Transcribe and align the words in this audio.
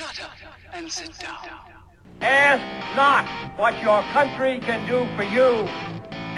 Shut 0.00 0.22
up 0.22 0.30
and 0.72 0.90
sit 0.90 1.18
down. 1.18 1.36
Ask 2.22 2.96
not 2.96 3.26
what 3.58 3.74
your 3.82 4.00
country 4.14 4.58
can 4.60 4.88
do 4.88 5.04
for 5.14 5.24
you. 5.24 5.68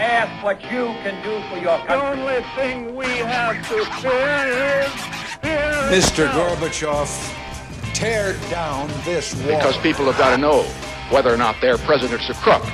Ask 0.02 0.42
what 0.42 0.60
you 0.64 0.86
can 1.04 1.22
do 1.22 1.40
for 1.48 1.62
your 1.62 1.78
country. 1.86 2.16
The 2.16 2.22
only 2.22 2.42
thing 2.56 2.96
we 2.96 3.06
have 3.06 3.56
to 3.68 3.84
fear 4.00 4.80
is 5.92 6.10
fear 6.10 6.26
Mr. 6.26 6.28
Gorbachev, 6.32 7.94
tear 7.94 8.32
down 8.50 8.88
this 9.04 9.32
wall. 9.32 9.46
Because 9.46 9.76
people 9.76 10.06
have 10.06 10.18
got 10.18 10.30
to 10.34 10.38
know 10.38 10.64
whether 11.10 11.32
or 11.32 11.36
not 11.36 11.60
their 11.60 11.78
president's 11.78 12.28
a 12.30 12.34
crook. 12.34 12.64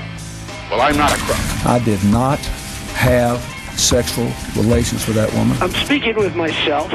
Well, 0.71 0.81
I'm 0.81 0.97
not 0.97 1.13
a 1.13 1.21
crook. 1.21 1.67
I 1.67 1.81
did 1.85 2.03
not 2.05 2.39
have 2.95 3.41
sexual 3.79 4.33
relations 4.57 5.07
with 5.07 5.17
that 5.17 5.31
woman. 5.35 5.55
I'm 5.61 5.71
speaking 5.85 6.17
with 6.17 6.35
myself, 6.35 6.91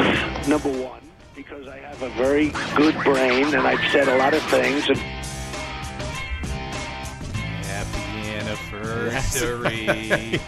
number 0.48 0.70
one, 0.70 1.03
because 1.36 1.68
I 1.68 1.78
have 1.78 2.02
a 2.02 2.10
very 2.10 2.50
good 2.76 2.96
brain 3.04 3.46
and 3.56 3.68
I've 3.68 3.92
said 3.92 4.08
a 4.08 4.18
lot 4.18 4.34
of 4.34 4.42
things. 4.44 4.88
And 4.88 4.98
Happy 7.66 8.30
anniversary 8.38 10.40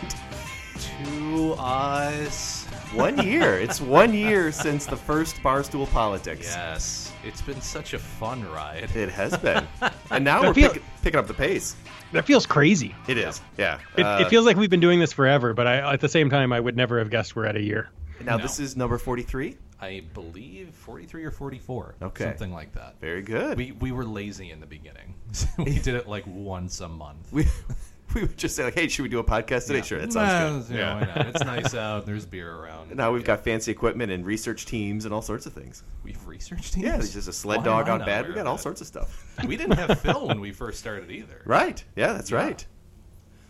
to 1.04 1.54
us. 1.58 2.64
One 2.94 3.18
year. 3.28 3.60
it's 3.60 3.82
one 3.82 4.14
year 4.14 4.54
since 4.54 4.86
the 4.86 4.96
first 4.96 5.36
Barstool 5.44 5.90
Politics. 5.92 6.46
Yes, 6.46 7.12
it's 7.26 7.42
been 7.42 7.60
such 7.60 7.94
a 7.94 8.00
fun 8.00 8.46
ride. 8.52 8.90
It 8.96 9.10
has 9.10 9.36
been. 9.38 9.68
and 10.12 10.24
now 10.24 10.44
we're 10.44 10.54
feel- 10.54 10.70
pick, 10.72 10.84
picking 11.02 11.20
up 11.20 11.28
the 11.28 11.34
pace. 11.34 11.76
That 12.14 12.24
feels 12.26 12.46
crazy. 12.46 12.96
It 13.10 13.18
is. 13.18 13.42
Yeah. 13.58 13.80
It, 13.98 14.04
Uh, 14.04 14.20
it 14.22 14.30
feels 14.30 14.46
like 14.46 14.56
we've 14.56 14.70
been 14.70 14.80
doing 14.80 15.02
this 15.02 15.12
forever, 15.12 15.54
but 15.54 15.68
I, 15.68 15.94
at 15.94 16.00
the 16.00 16.08
same 16.08 16.30
time, 16.30 16.54
I 16.54 16.60
would 16.60 16.78
never 16.78 17.00
have 17.00 17.10
guessed 17.10 17.36
we're 17.36 17.48
at 17.48 17.58
a 17.58 17.62
year. 17.62 17.90
now 18.24 18.38
No. 18.38 18.44
this 18.44 18.60
is 18.62 18.78
number 18.78 18.98
43. 18.98 19.58
I 19.82 20.04
believe 20.14 20.70
43 20.74 21.26
or 21.26 21.32
44. 21.32 21.96
Okay. 22.02 22.24
Something 22.24 22.54
like 22.54 22.74
that. 22.74 22.96
Very 23.02 23.22
good. 23.22 23.58
We, 23.58 23.74
we 23.74 23.92
were 23.92 24.06
lazy 24.06 24.52
in 24.52 24.60
the 24.60 24.66
beginning. 24.66 25.16
So 25.34 25.48
we 25.58 25.80
did 25.80 25.96
it 25.96 26.08
like 26.08 26.24
once 26.28 26.80
a 26.80 26.88
month. 26.88 27.28
we, 27.34 27.46
we 28.16 28.22
would 28.22 28.38
just 28.38 28.56
say 28.56 28.64
like, 28.64 28.74
"Hey, 28.76 28.88
should 28.88 29.04
we 29.04 29.10
do 29.10 29.20
a 29.20 29.24
podcast 29.24 29.68
today?" 29.68 29.82
Sure, 29.82 30.00
that 30.00 30.14
sounds 30.14 30.70
Nah, 30.70 31.00
good. 31.00 31.08
you 31.10 31.14
know. 31.24 31.30
It's 31.30 31.44
nice 31.44 31.74
out. 31.76 32.06
There's 32.06 32.26
beer 32.26 32.50
around. 32.54 32.96
Now 32.96 33.12
we've 33.12 33.22
Yeah. 33.22 33.28
got 33.36 33.44
fancy 33.44 33.70
equipment 33.72 34.14
and 34.14 34.26
research 34.26 34.66
teams 34.66 35.04
and 35.04 35.14
all 35.14 35.22
sorts 35.22 35.46
of 35.46 35.52
things. 35.52 35.84
We've 36.04 36.26
researched 36.26 36.74
teams. 36.76 36.86
Yeah, 36.86 36.94
there's 36.94 37.14
just 37.14 37.28
a 37.28 37.34
sled 37.34 37.58
Why 37.60 37.64
dog 37.66 37.90
on 37.90 38.00
bad. 38.00 38.20
aware 38.22 38.30
We 38.30 38.36
got 38.36 38.42
of 38.42 38.48
all 38.48 38.58
sorts 38.58 38.80
of 38.80 38.88
stuff. 38.88 39.26
We 39.46 39.58
didn't 39.58 39.76
have 39.78 40.00
Phil 40.00 40.28
when 40.28 40.40
we 40.40 40.54
first 40.54 40.80
started 40.80 41.12
either. 41.12 41.42
Right. 41.46 41.84
Yeah, 41.98 42.14
that's 42.14 42.32
right. 42.32 42.66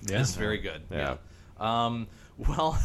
Yeah, 0.07 0.21
it's 0.21 0.35
very 0.35 0.57
good. 0.57 0.81
Yeah. 0.89 1.17
Yeah. 1.59 1.85
Um, 1.85 2.07
well, 2.37 2.79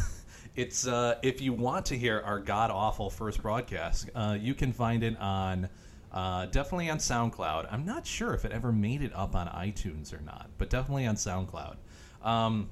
it's 0.55 0.85
uh, 0.85 1.15
if 1.21 1.41
you 1.41 1.53
want 1.53 1.85
to 1.87 1.97
hear 1.97 2.21
our 2.25 2.39
god 2.39 2.71
awful 2.71 3.09
first 3.09 3.41
broadcast, 3.41 4.09
uh, 4.15 4.37
you 4.39 4.53
can 4.53 4.73
find 4.73 5.03
it 5.03 5.17
on 5.19 5.69
uh, 6.11 6.45
definitely 6.47 6.89
on 6.89 6.97
SoundCloud. 6.97 7.67
I'm 7.71 7.85
not 7.85 8.05
sure 8.05 8.33
if 8.33 8.43
it 8.43 8.51
ever 8.51 8.71
made 8.71 9.01
it 9.01 9.13
up 9.15 9.33
on 9.33 9.47
iTunes 9.47 10.13
or 10.13 10.21
not, 10.21 10.49
but 10.57 10.69
definitely 10.69 11.05
on 11.07 11.15
SoundCloud. 11.15 11.77
Um, 12.21 12.69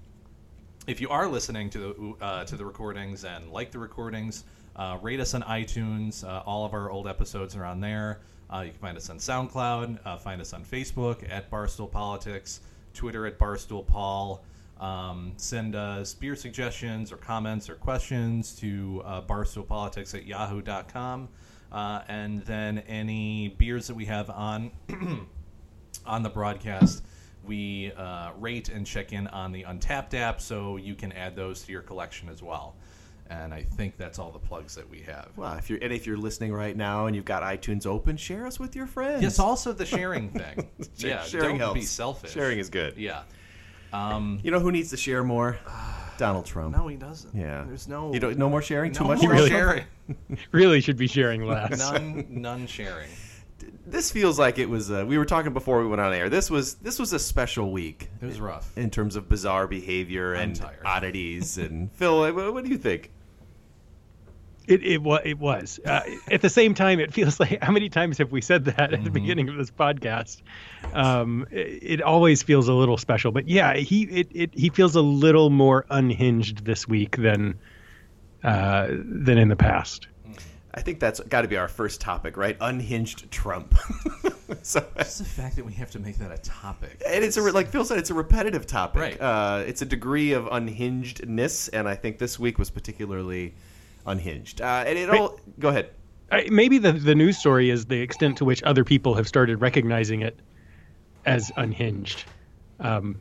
if 0.88 1.00
you 1.00 1.10
are 1.10 1.28
listening 1.28 1.70
to 1.70 1.80
the 1.80 2.26
uh, 2.26 2.44
to 2.46 2.58
the 2.58 2.66
recordings 2.66 3.24
and 3.24 3.50
like 3.50 3.72
the 3.72 3.80
recordings, 3.80 4.44
uh, 4.76 4.98
rate 5.02 5.22
us 5.22 5.34
on 5.34 5.44
iTunes. 5.44 6.28
Uh, 6.28 6.44
all 6.46 6.66
of 6.66 6.74
our 6.74 6.92
old 6.92 7.08
episodes 7.08 7.56
are 7.56 7.64
on 7.64 7.80
there. 7.80 8.20
You 8.52 8.72
can 8.72 8.80
find 8.80 8.98
us 8.98 9.10
on 9.10 9.20
SoundCloud. 9.20 10.20
Find 10.22 10.42
us 10.42 10.54
on 10.54 10.66
Facebook 10.66 11.24
at 11.30 11.52
Barstool 11.52 11.90
Politics, 11.90 12.62
Twitter 12.96 13.28
at 13.28 13.38
Barstool 13.38 13.86
Paul. 13.86 14.44
Um, 14.80 15.34
send 15.38 15.76
us 15.76 16.14
beer 16.14 16.36
suggestions 16.36 17.12
or 17.12 17.18
comments 17.18 17.70
or 17.70 17.76
questions 17.76 18.56
to 18.56 19.02
uh, 19.06 19.22
barstoolpolitics 19.22 20.16
at 20.16 20.26
yahoo.com. 20.26 21.28
Uh, 21.72 22.02
and 22.08 22.42
then 22.46 22.80
any 22.88 23.50
beers 23.58 23.88
that 23.88 23.96
we 23.96 24.06
have 24.06 24.30
on 24.30 24.72
on 26.06 26.24
the 26.24 26.30
broadcast, 26.30 27.04
we 27.44 27.92
uh, 27.98 28.32
rate 28.40 28.70
and 28.70 28.86
check 28.86 29.14
in 29.14 29.28
on 29.28 29.52
the 29.52 29.64
Untappd 29.64 30.14
app, 30.16 30.42
so 30.42 30.78
you 30.78 30.96
can 30.96 31.12
add 31.12 31.36
those 31.36 31.64
to 31.64 31.72
your 31.72 31.82
collection 31.82 32.30
as 32.30 32.42
well. 32.42 32.76
And 33.30 33.54
I 33.54 33.62
think 33.62 33.96
that's 33.98 34.18
all 34.18 34.32
the 34.32 34.40
plugs 34.40 34.74
that 34.74 34.90
we 34.90 35.02
have. 35.02 35.30
Well, 35.36 35.54
if 35.54 35.70
you're 35.70 35.78
and 35.84 35.94
if 35.94 36.08
you're 36.08 36.18
listening 36.18 36.52
right 36.52 36.76
now 36.76 37.06
and 37.06 37.16
you've 37.16 37.26
got 37.26 37.44
iTunes 37.44 37.86
open, 37.86 38.18
share 38.18 38.48
us 38.48 38.60
with 38.60 38.76
your 38.76 38.88
friends. 38.88 39.22
Yes, 39.22 39.38
also 39.38 39.72
the 39.72 39.86
sharing 39.86 40.30
thing. 40.32 40.68
Yeah, 40.96 41.24
sharing 41.24 41.60
don't 41.60 41.76
be 41.76 41.82
selfish. 41.82 42.32
Sharing 42.32 42.58
is 42.58 42.70
good. 42.70 42.98
Yeah. 42.98 43.22
Um, 43.94 44.40
You 44.44 44.52
know 44.52 44.60
who 44.60 44.72
needs 44.72 44.90
to 44.92 44.98
share 44.98 45.24
more? 45.24 45.58
Donald 46.18 46.46
Trump. 46.46 46.76
no, 46.76 46.88
he 46.88 46.98
doesn't. 46.98 47.34
Yeah. 47.34 47.64
There's 47.66 47.88
no. 47.88 48.14
You 48.14 48.20
don't, 48.20 48.38
no 48.38 48.50
more 48.50 48.62
sharing. 48.62 48.92
Too 48.92 49.04
no 49.06 49.10
much 49.12 49.22
more 49.22 49.32
Donald 49.34 49.50
sharing. 49.50 49.84
Really 50.52 50.82
should 50.82 50.98
be 50.98 51.08
sharing 51.08 51.46
less. 51.46 51.78
none, 51.80 52.26
none 52.30 52.68
sharing. 52.68 53.10
This 53.86 54.12
feels 54.12 54.38
like 54.40 54.58
it 54.60 54.68
was. 54.70 54.92
Uh, 54.92 55.06
we 55.08 55.18
were 55.18 55.26
talking 55.26 55.54
before 55.54 55.82
we 55.82 55.88
went 55.88 56.02
on 56.02 56.14
air. 56.14 56.28
This 56.30 56.50
was 56.50 56.76
this 56.76 56.98
was 57.00 57.14
a 57.14 57.20
special 57.20 57.72
week 57.72 58.10
It 58.22 58.26
was 58.26 58.40
rough. 58.42 58.76
in 58.78 58.90
terms 58.90 59.16
of 59.16 59.30
bizarre 59.30 59.68
behavior 59.68 60.36
I'm 60.36 60.42
and 60.50 60.56
tired. 60.56 60.82
oddities. 60.86 61.58
and 61.58 61.92
Phil, 61.94 62.20
what, 62.34 62.54
what 62.54 62.64
do 62.64 62.70
you 62.70 62.78
think? 62.78 63.12
It 64.70 64.84
it, 64.84 65.02
it 65.26 65.40
was. 65.40 65.80
Uh, 65.86 66.02
at 66.32 66.42
the 66.42 66.50
same 66.50 66.74
time, 66.74 67.00
it 67.00 67.14
feels 67.14 67.40
like 67.42 67.62
how 67.64 67.72
many 67.72 67.90
times 67.90 68.18
have 68.20 68.32
we 68.32 68.42
said 68.42 68.66
that 68.66 68.80
at 68.80 68.90
Mm-hmm. 68.92 69.04
the 69.04 69.12
beginning 69.12 69.50
of 69.50 69.56
this 69.58 69.72
podcast? 69.72 70.42
Um, 70.94 71.46
it, 71.52 71.80
it 72.00 72.02
always 72.02 72.44
feels 72.44 72.68
a 72.68 72.74
little 72.74 72.98
special, 72.98 73.32
but 73.32 73.48
yeah, 73.48 73.74
he 73.76 74.04
it, 74.04 74.28
it 74.32 74.50
he 74.54 74.70
feels 74.70 74.96
a 74.96 75.02
little 75.02 75.50
more 75.50 75.86
unhinged 75.90 76.66
this 76.66 76.88
week 76.88 77.18
than 77.18 77.58
uh, 78.44 78.88
than 78.90 79.38
in 79.38 79.50
the 79.50 79.56
past. 79.56 80.08
I 80.72 80.82
think 80.82 81.00
that's 81.00 81.20
got 81.22 81.42
to 81.42 81.48
be 81.48 81.58
our 81.58 81.68
first 81.68 82.00
topic, 82.00 82.38
right? 82.38 82.56
Unhinged 82.62 83.32
Trump. 83.32 83.76
so, 84.62 84.86
It's 84.98 85.18
the 85.18 85.26
fact 85.26 85.56
that 85.56 85.66
we 85.66 85.74
have 85.74 85.90
to 85.92 86.00
make 86.00 86.18
that 86.20 86.32
a 86.32 86.38
topic. 86.38 87.02
and 87.08 87.24
it's 87.26 87.38
a 87.38 87.42
re- 87.42 87.52
like 87.52 87.70
Phil 87.70 87.84
said, 87.84 87.98
it's 87.98 88.12
a 88.12 88.14
repetitive 88.14 88.68
topic. 88.68 89.02
Right. 89.02 89.20
Uh, 89.20 89.64
it's 89.66 89.82
a 89.82 89.86
degree 89.86 90.34
of 90.34 90.46
unhingedness, 90.46 91.70
and 91.74 91.90
I 91.90 91.96
think 91.96 92.20
this 92.20 92.38
week 92.38 92.60
was 92.60 92.70
particularly 92.70 93.56
unhinged. 94.10 94.62
Uh, 94.62 94.84
and 94.86 94.98
it 94.98 95.10
all. 95.10 95.40
Go 95.60 95.70
ahead. 95.70 95.92
I, 96.32 96.48
maybe 96.52 96.78
the 96.78 96.92
the 96.92 97.16
news 97.16 97.38
story 97.38 97.70
is 97.70 97.86
the 97.86 98.02
extent 98.02 98.38
to 98.38 98.46
which 98.46 98.62
other 98.64 98.84
people 98.84 99.16
have 99.16 99.28
started 99.28 99.62
recognizing 99.62 100.22
it 100.22 100.40
as 101.26 101.52
unhinged. 101.56 102.24
Um, 102.80 103.20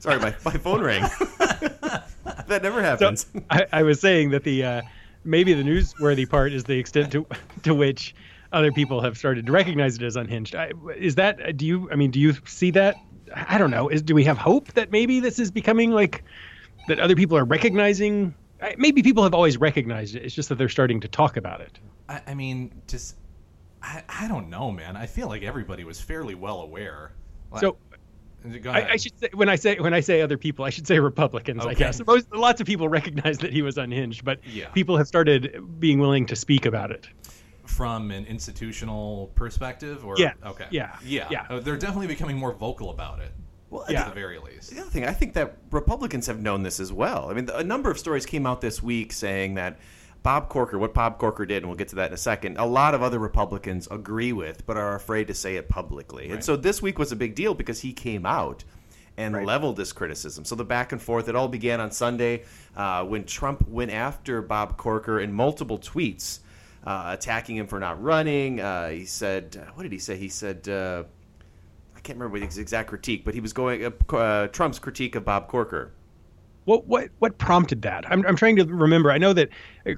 Sorry, 0.00 0.20
my, 0.20 0.34
my 0.44 0.52
phone 0.52 0.80
rang. 0.80 1.02
that 2.46 2.60
never 2.62 2.78
so 2.78 2.82
happens. 2.82 3.26
I, 3.50 3.66
I 3.72 3.82
was 3.82 4.00
saying 4.00 4.30
that 4.30 4.44
the 4.44 4.64
uh, 4.64 4.82
maybe 5.24 5.52
the 5.54 5.62
newsworthy 5.62 6.28
part 6.28 6.52
is 6.52 6.64
the 6.64 6.78
extent 6.78 7.12
to 7.12 7.26
to 7.64 7.74
which 7.74 8.14
other 8.52 8.72
people 8.72 9.00
have 9.02 9.18
started 9.18 9.46
to 9.46 9.52
recognize 9.52 9.96
it 9.96 10.02
as 10.02 10.16
unhinged. 10.16 10.54
I, 10.54 10.72
is 10.96 11.16
that 11.16 11.56
do 11.56 11.66
you? 11.66 11.90
I 11.90 11.96
mean, 11.96 12.10
do 12.10 12.20
you 12.20 12.34
see 12.46 12.70
that? 12.72 12.96
I 13.34 13.58
don't 13.58 13.70
know. 13.70 13.88
Is 13.88 14.02
do 14.02 14.14
we 14.14 14.24
have 14.24 14.38
hope 14.38 14.72
that 14.74 14.92
maybe 14.92 15.20
this 15.20 15.38
is 15.38 15.50
becoming 15.50 15.90
like 15.90 16.24
that? 16.86 17.00
Other 17.00 17.16
people 17.16 17.36
are 17.36 17.44
recognizing. 17.44 18.34
I- 18.62 18.74
Maybe 18.78 19.02
people 19.02 19.22
have 19.22 19.34
always 19.34 19.56
recognized 19.56 20.16
it. 20.16 20.24
It's 20.24 20.34
just 20.34 20.48
that 20.48 20.56
they're 20.56 20.68
starting 20.68 21.00
to 21.00 21.08
talk 21.08 21.36
about 21.36 21.60
it. 21.60 21.78
I, 22.08 22.20
I 22.28 22.34
mean, 22.34 22.72
just 22.86 23.16
I, 23.82 24.02
I 24.08 24.28
don't 24.28 24.48
know, 24.50 24.70
man. 24.72 24.96
I 24.96 25.06
feel 25.06 25.28
like 25.28 25.42
everybody 25.42 25.84
was 25.84 26.00
fairly 26.00 26.34
well 26.34 26.60
aware. 26.60 27.12
Like- 27.52 27.60
So 27.60 27.76
I. 28.66 28.90
I 28.92 28.96
should 28.96 29.18
say 29.18 29.28
when 29.34 29.48
I 29.48 29.56
say 29.56 29.78
when 29.78 29.92
I 29.94 30.00
say 30.00 30.22
other 30.22 30.38
people, 30.38 30.64
I 30.64 30.70
should 30.70 30.86
say 30.86 30.98
Republicans. 31.00 31.66
I 31.66 31.74
guess 31.74 32.00
most 32.06 32.32
lots 32.32 32.60
of 32.60 32.66
people 32.66 32.88
recognize 33.00 33.38
that 33.38 33.52
he 33.52 33.62
was 33.62 33.76
unhinged, 33.78 34.24
but 34.24 34.38
Yeah. 34.46 34.68
people 34.68 34.96
have 34.96 35.08
started 35.08 35.60
being 35.80 35.98
willing 35.98 36.24
to 36.26 36.36
speak 36.36 36.64
about 36.66 36.90
it. 36.90 37.08
from 37.66 38.10
an 38.10 38.24
institutional 38.24 39.30
perspective, 39.34 40.02
or 40.04 40.14
Yeah. 40.16 40.32
okay, 40.46 40.64
Yeah. 40.70 40.96
yeah, 41.04 41.28
Yeah. 41.30 41.46
Uh, 41.50 41.60
they're 41.60 41.76
definitely 41.76 42.06
becoming 42.06 42.36
more 42.38 42.52
vocal 42.54 42.88
about 42.90 43.20
it. 43.20 43.30
Well, 43.70 43.84
at 43.88 44.08
the 44.08 44.14
very 44.14 44.38
least. 44.38 44.70
The 44.70 44.80
other 44.80 44.90
thing, 44.90 45.04
I 45.04 45.12
think 45.12 45.34
that 45.34 45.58
Republicans 45.70 46.26
have 46.26 46.40
known 46.40 46.62
this 46.62 46.80
as 46.80 46.92
well. 46.92 47.30
I 47.30 47.34
mean, 47.34 47.50
a 47.52 47.62
number 47.64 47.90
of 47.90 47.98
stories 47.98 48.24
came 48.24 48.46
out 48.46 48.60
this 48.60 48.82
week 48.82 49.12
saying 49.12 49.54
that 49.54 49.78
Bob 50.22 50.48
Corker, 50.48 50.78
what 50.78 50.94
Bob 50.94 51.18
Corker 51.18 51.46
did, 51.46 51.58
and 51.58 51.66
we'll 51.66 51.76
get 51.76 51.88
to 51.88 51.96
that 51.96 52.08
in 52.08 52.14
a 52.14 52.18
second, 52.18 52.56
a 52.56 52.66
lot 52.66 52.94
of 52.94 53.02
other 53.02 53.18
Republicans 53.18 53.86
agree 53.90 54.32
with, 54.32 54.66
but 54.66 54.76
are 54.76 54.94
afraid 54.94 55.26
to 55.28 55.34
say 55.34 55.56
it 55.56 55.68
publicly. 55.68 56.30
And 56.30 56.42
so 56.42 56.56
this 56.56 56.82
week 56.82 56.98
was 56.98 57.12
a 57.12 57.16
big 57.16 57.34
deal 57.34 57.54
because 57.54 57.80
he 57.80 57.92
came 57.92 58.26
out 58.26 58.64
and 59.16 59.44
leveled 59.44 59.76
this 59.76 59.92
criticism. 59.92 60.44
So 60.44 60.54
the 60.54 60.64
back 60.64 60.92
and 60.92 61.02
forth, 61.02 61.28
it 61.28 61.36
all 61.36 61.48
began 61.48 61.80
on 61.80 61.90
Sunday 61.90 62.44
uh, 62.76 63.04
when 63.04 63.24
Trump 63.24 63.68
went 63.68 63.90
after 63.90 64.40
Bob 64.42 64.76
Corker 64.76 65.20
in 65.20 65.32
multiple 65.32 65.78
tweets, 65.78 66.40
uh, 66.84 67.16
attacking 67.18 67.56
him 67.56 67.66
for 67.66 67.80
not 67.80 68.02
running. 68.02 68.60
Uh, 68.60 68.90
he 68.90 69.04
said, 69.04 69.60
what 69.74 69.82
did 69.82 69.92
he 69.92 69.98
say? 69.98 70.16
He 70.16 70.28
said, 70.28 70.68
uh, 70.68 71.04
I 71.98 72.00
can't 72.00 72.16
remember 72.16 72.38
his 72.38 72.58
exact 72.58 72.88
critique, 72.88 73.24
but 73.24 73.34
he 73.34 73.40
was 73.40 73.52
going 73.52 73.84
uh, 73.84 74.16
uh, 74.16 74.46
Trump's 74.48 74.78
critique 74.78 75.16
of 75.16 75.24
Bob 75.24 75.48
Corker. 75.48 75.90
What 76.64 76.86
what 76.86 77.08
what 77.18 77.38
prompted 77.38 77.82
that? 77.82 78.08
I'm 78.08 78.24
I'm 78.24 78.36
trying 78.36 78.54
to 78.56 78.64
remember. 78.66 79.10
I 79.10 79.18
know 79.18 79.32
that 79.32 79.48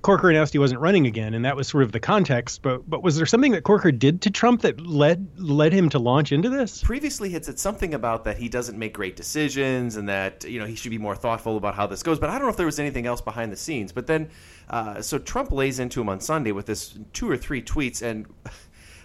Corker 0.00 0.30
announced 0.30 0.54
he 0.54 0.58
wasn't 0.58 0.80
running 0.80 1.06
again, 1.06 1.34
and 1.34 1.44
that 1.44 1.56
was 1.56 1.68
sort 1.68 1.82
of 1.82 1.92
the 1.92 2.00
context. 2.00 2.62
But 2.62 2.88
but 2.88 3.02
was 3.02 3.16
there 3.16 3.26
something 3.26 3.52
that 3.52 3.64
Corker 3.64 3.92
did 3.92 4.22
to 4.22 4.30
Trump 4.30 4.62
that 4.62 4.80
led 4.80 5.28
led 5.36 5.74
him 5.74 5.90
to 5.90 5.98
launch 5.98 6.32
into 6.32 6.48
this? 6.48 6.82
Previously, 6.82 7.28
he 7.28 7.34
had 7.34 7.44
said 7.44 7.58
something 7.58 7.92
about 7.92 8.24
that 8.24 8.38
he 8.38 8.48
doesn't 8.48 8.78
make 8.78 8.94
great 8.94 9.16
decisions 9.16 9.96
and 9.96 10.08
that 10.08 10.44
you 10.44 10.58
know 10.58 10.64
he 10.64 10.76
should 10.76 10.90
be 10.90 10.98
more 10.98 11.16
thoughtful 11.16 11.58
about 11.58 11.74
how 11.74 11.86
this 11.86 12.02
goes. 12.02 12.18
But 12.18 12.30
I 12.30 12.34
don't 12.34 12.42
know 12.42 12.50
if 12.50 12.56
there 12.56 12.66
was 12.66 12.78
anything 12.78 13.04
else 13.04 13.20
behind 13.20 13.52
the 13.52 13.56
scenes. 13.56 13.92
But 13.92 14.06
then, 14.06 14.30
uh, 14.70 15.02
so 15.02 15.18
Trump 15.18 15.52
lays 15.52 15.80
into 15.80 16.00
him 16.00 16.08
on 16.08 16.20
Sunday 16.20 16.52
with 16.52 16.64
this 16.64 16.98
two 17.12 17.28
or 17.28 17.36
three 17.36 17.60
tweets, 17.60 18.00
and 18.00 18.26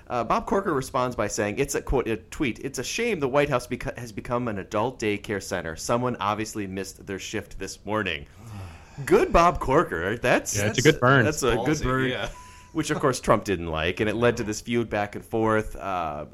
Uh, 0.08 0.24
Bob 0.24 0.46
Corker 0.46 0.74
responds 0.74 1.16
by 1.16 1.28
saying, 1.28 1.58
"It's 1.58 1.76
a 1.76 1.82
quote 1.82 2.08
a 2.08 2.18
tweet. 2.18 2.60
It's 2.60 2.78
a 2.80 2.84
shame 2.84 3.20
the 3.20 3.28
White 3.28 3.50
House 3.50 3.66
beca- 3.68 3.98
has 3.98 4.12
become 4.12 4.48
an 4.48 4.60
adult 4.60 5.00
daycare 5.00 5.42
center. 5.42 5.76
Someone 5.76 6.16
obviously 6.20 6.68
missed 6.68 7.06
their 7.06 7.20
shift 7.20 7.58
this 7.58 7.84
morning." 7.86 8.26
Good 9.06 9.34
Bob 9.34 9.60
Corker. 9.60 10.18
That's 10.18 10.56
Yeah, 10.58 10.68
it's 10.68 10.80
a 10.80 10.82
good 10.82 11.00
burn. 11.02 11.26
That's 11.26 11.44
a 11.44 11.58
good 11.66 11.82
burn. 11.82 12.10
yeah. 12.10 12.30
Which 12.72 12.92
of 12.92 13.00
course 13.00 13.20
Trump 13.20 13.46
didn't 13.46 13.68
like, 13.68 14.00
and 14.00 14.10
it 14.10 14.16
led 14.16 14.38
to 14.38 14.44
this 14.44 14.62
feud 14.62 14.90
back 14.90 15.16
and 15.16 15.26
forth. 15.26 15.76
Uh, 15.78 16.26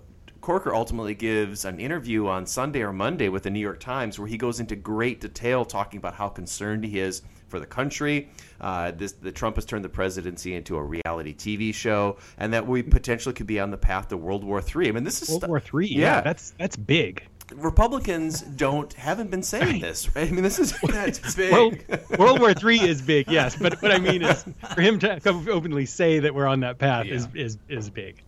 Corker 0.41 0.73
ultimately 0.73 1.13
gives 1.13 1.65
an 1.65 1.79
interview 1.79 2.27
on 2.27 2.47
Sunday 2.47 2.81
or 2.81 2.91
Monday 2.91 3.29
with 3.29 3.43
the 3.43 3.51
New 3.51 3.59
York 3.59 3.79
Times 3.79 4.17
where 4.17 4.27
he 4.27 4.37
goes 4.37 4.59
into 4.59 4.75
great 4.75 5.21
detail 5.21 5.63
talking 5.63 5.99
about 5.99 6.15
how 6.15 6.29
concerned 6.29 6.83
he 6.83 6.99
is 6.99 7.21
for 7.51 7.59
the 7.59 7.65
country. 7.67 8.29
Uh, 8.59 8.91
this 8.91 9.11
the 9.11 9.31
Trump 9.31 9.57
has 9.57 9.65
turned 9.65 9.85
the 9.85 9.89
presidency 9.89 10.55
into 10.55 10.77
a 10.77 10.83
reality 10.83 11.35
TV 11.35 11.73
show, 11.73 12.17
and 12.37 12.53
that 12.53 12.65
we 12.65 12.81
potentially 12.81 13.33
could 13.33 13.45
be 13.47 13.59
on 13.59 13.69
the 13.69 13.77
path 13.77 14.07
to 14.07 14.17
World 14.17 14.43
War 14.43 14.59
III. 14.61 14.87
I 14.89 14.91
mean, 14.93 15.03
this 15.03 15.21
is 15.21 15.29
World 15.29 15.43
stu- 15.43 15.49
War 15.49 15.59
Three. 15.59 15.87
Yeah. 15.87 15.99
Yeah. 15.99 16.21
that's 16.21 16.51
that's 16.57 16.75
big. 16.75 17.23
Republicans 17.55 18.41
don't 18.41 18.91
haven't 18.93 19.31
been 19.31 19.43
saying 19.43 19.81
this. 19.81 20.13
Right? 20.15 20.27
I 20.27 20.31
mean, 20.31 20.43
this 20.43 20.59
is 20.59 20.73
that's 20.83 21.35
big. 21.35 21.51
World, 21.51 21.77
World 22.17 22.39
War 22.39 22.53
Three 22.53 22.79
is 22.79 23.01
big, 23.01 23.29
yes, 23.29 23.55
but 23.55 23.81
what 23.81 23.91
I 23.91 23.99
mean 23.99 24.21
is 24.21 24.45
for 24.73 24.81
him 24.81 24.99
to 24.99 25.19
come 25.19 25.47
openly 25.49 25.85
say 25.85 26.19
that 26.19 26.33
we're 26.33 26.47
on 26.47 26.61
that 26.61 26.77
path 26.77 27.05
is 27.05 27.27
is 27.33 27.57
is 27.67 27.89
big. 27.89 28.23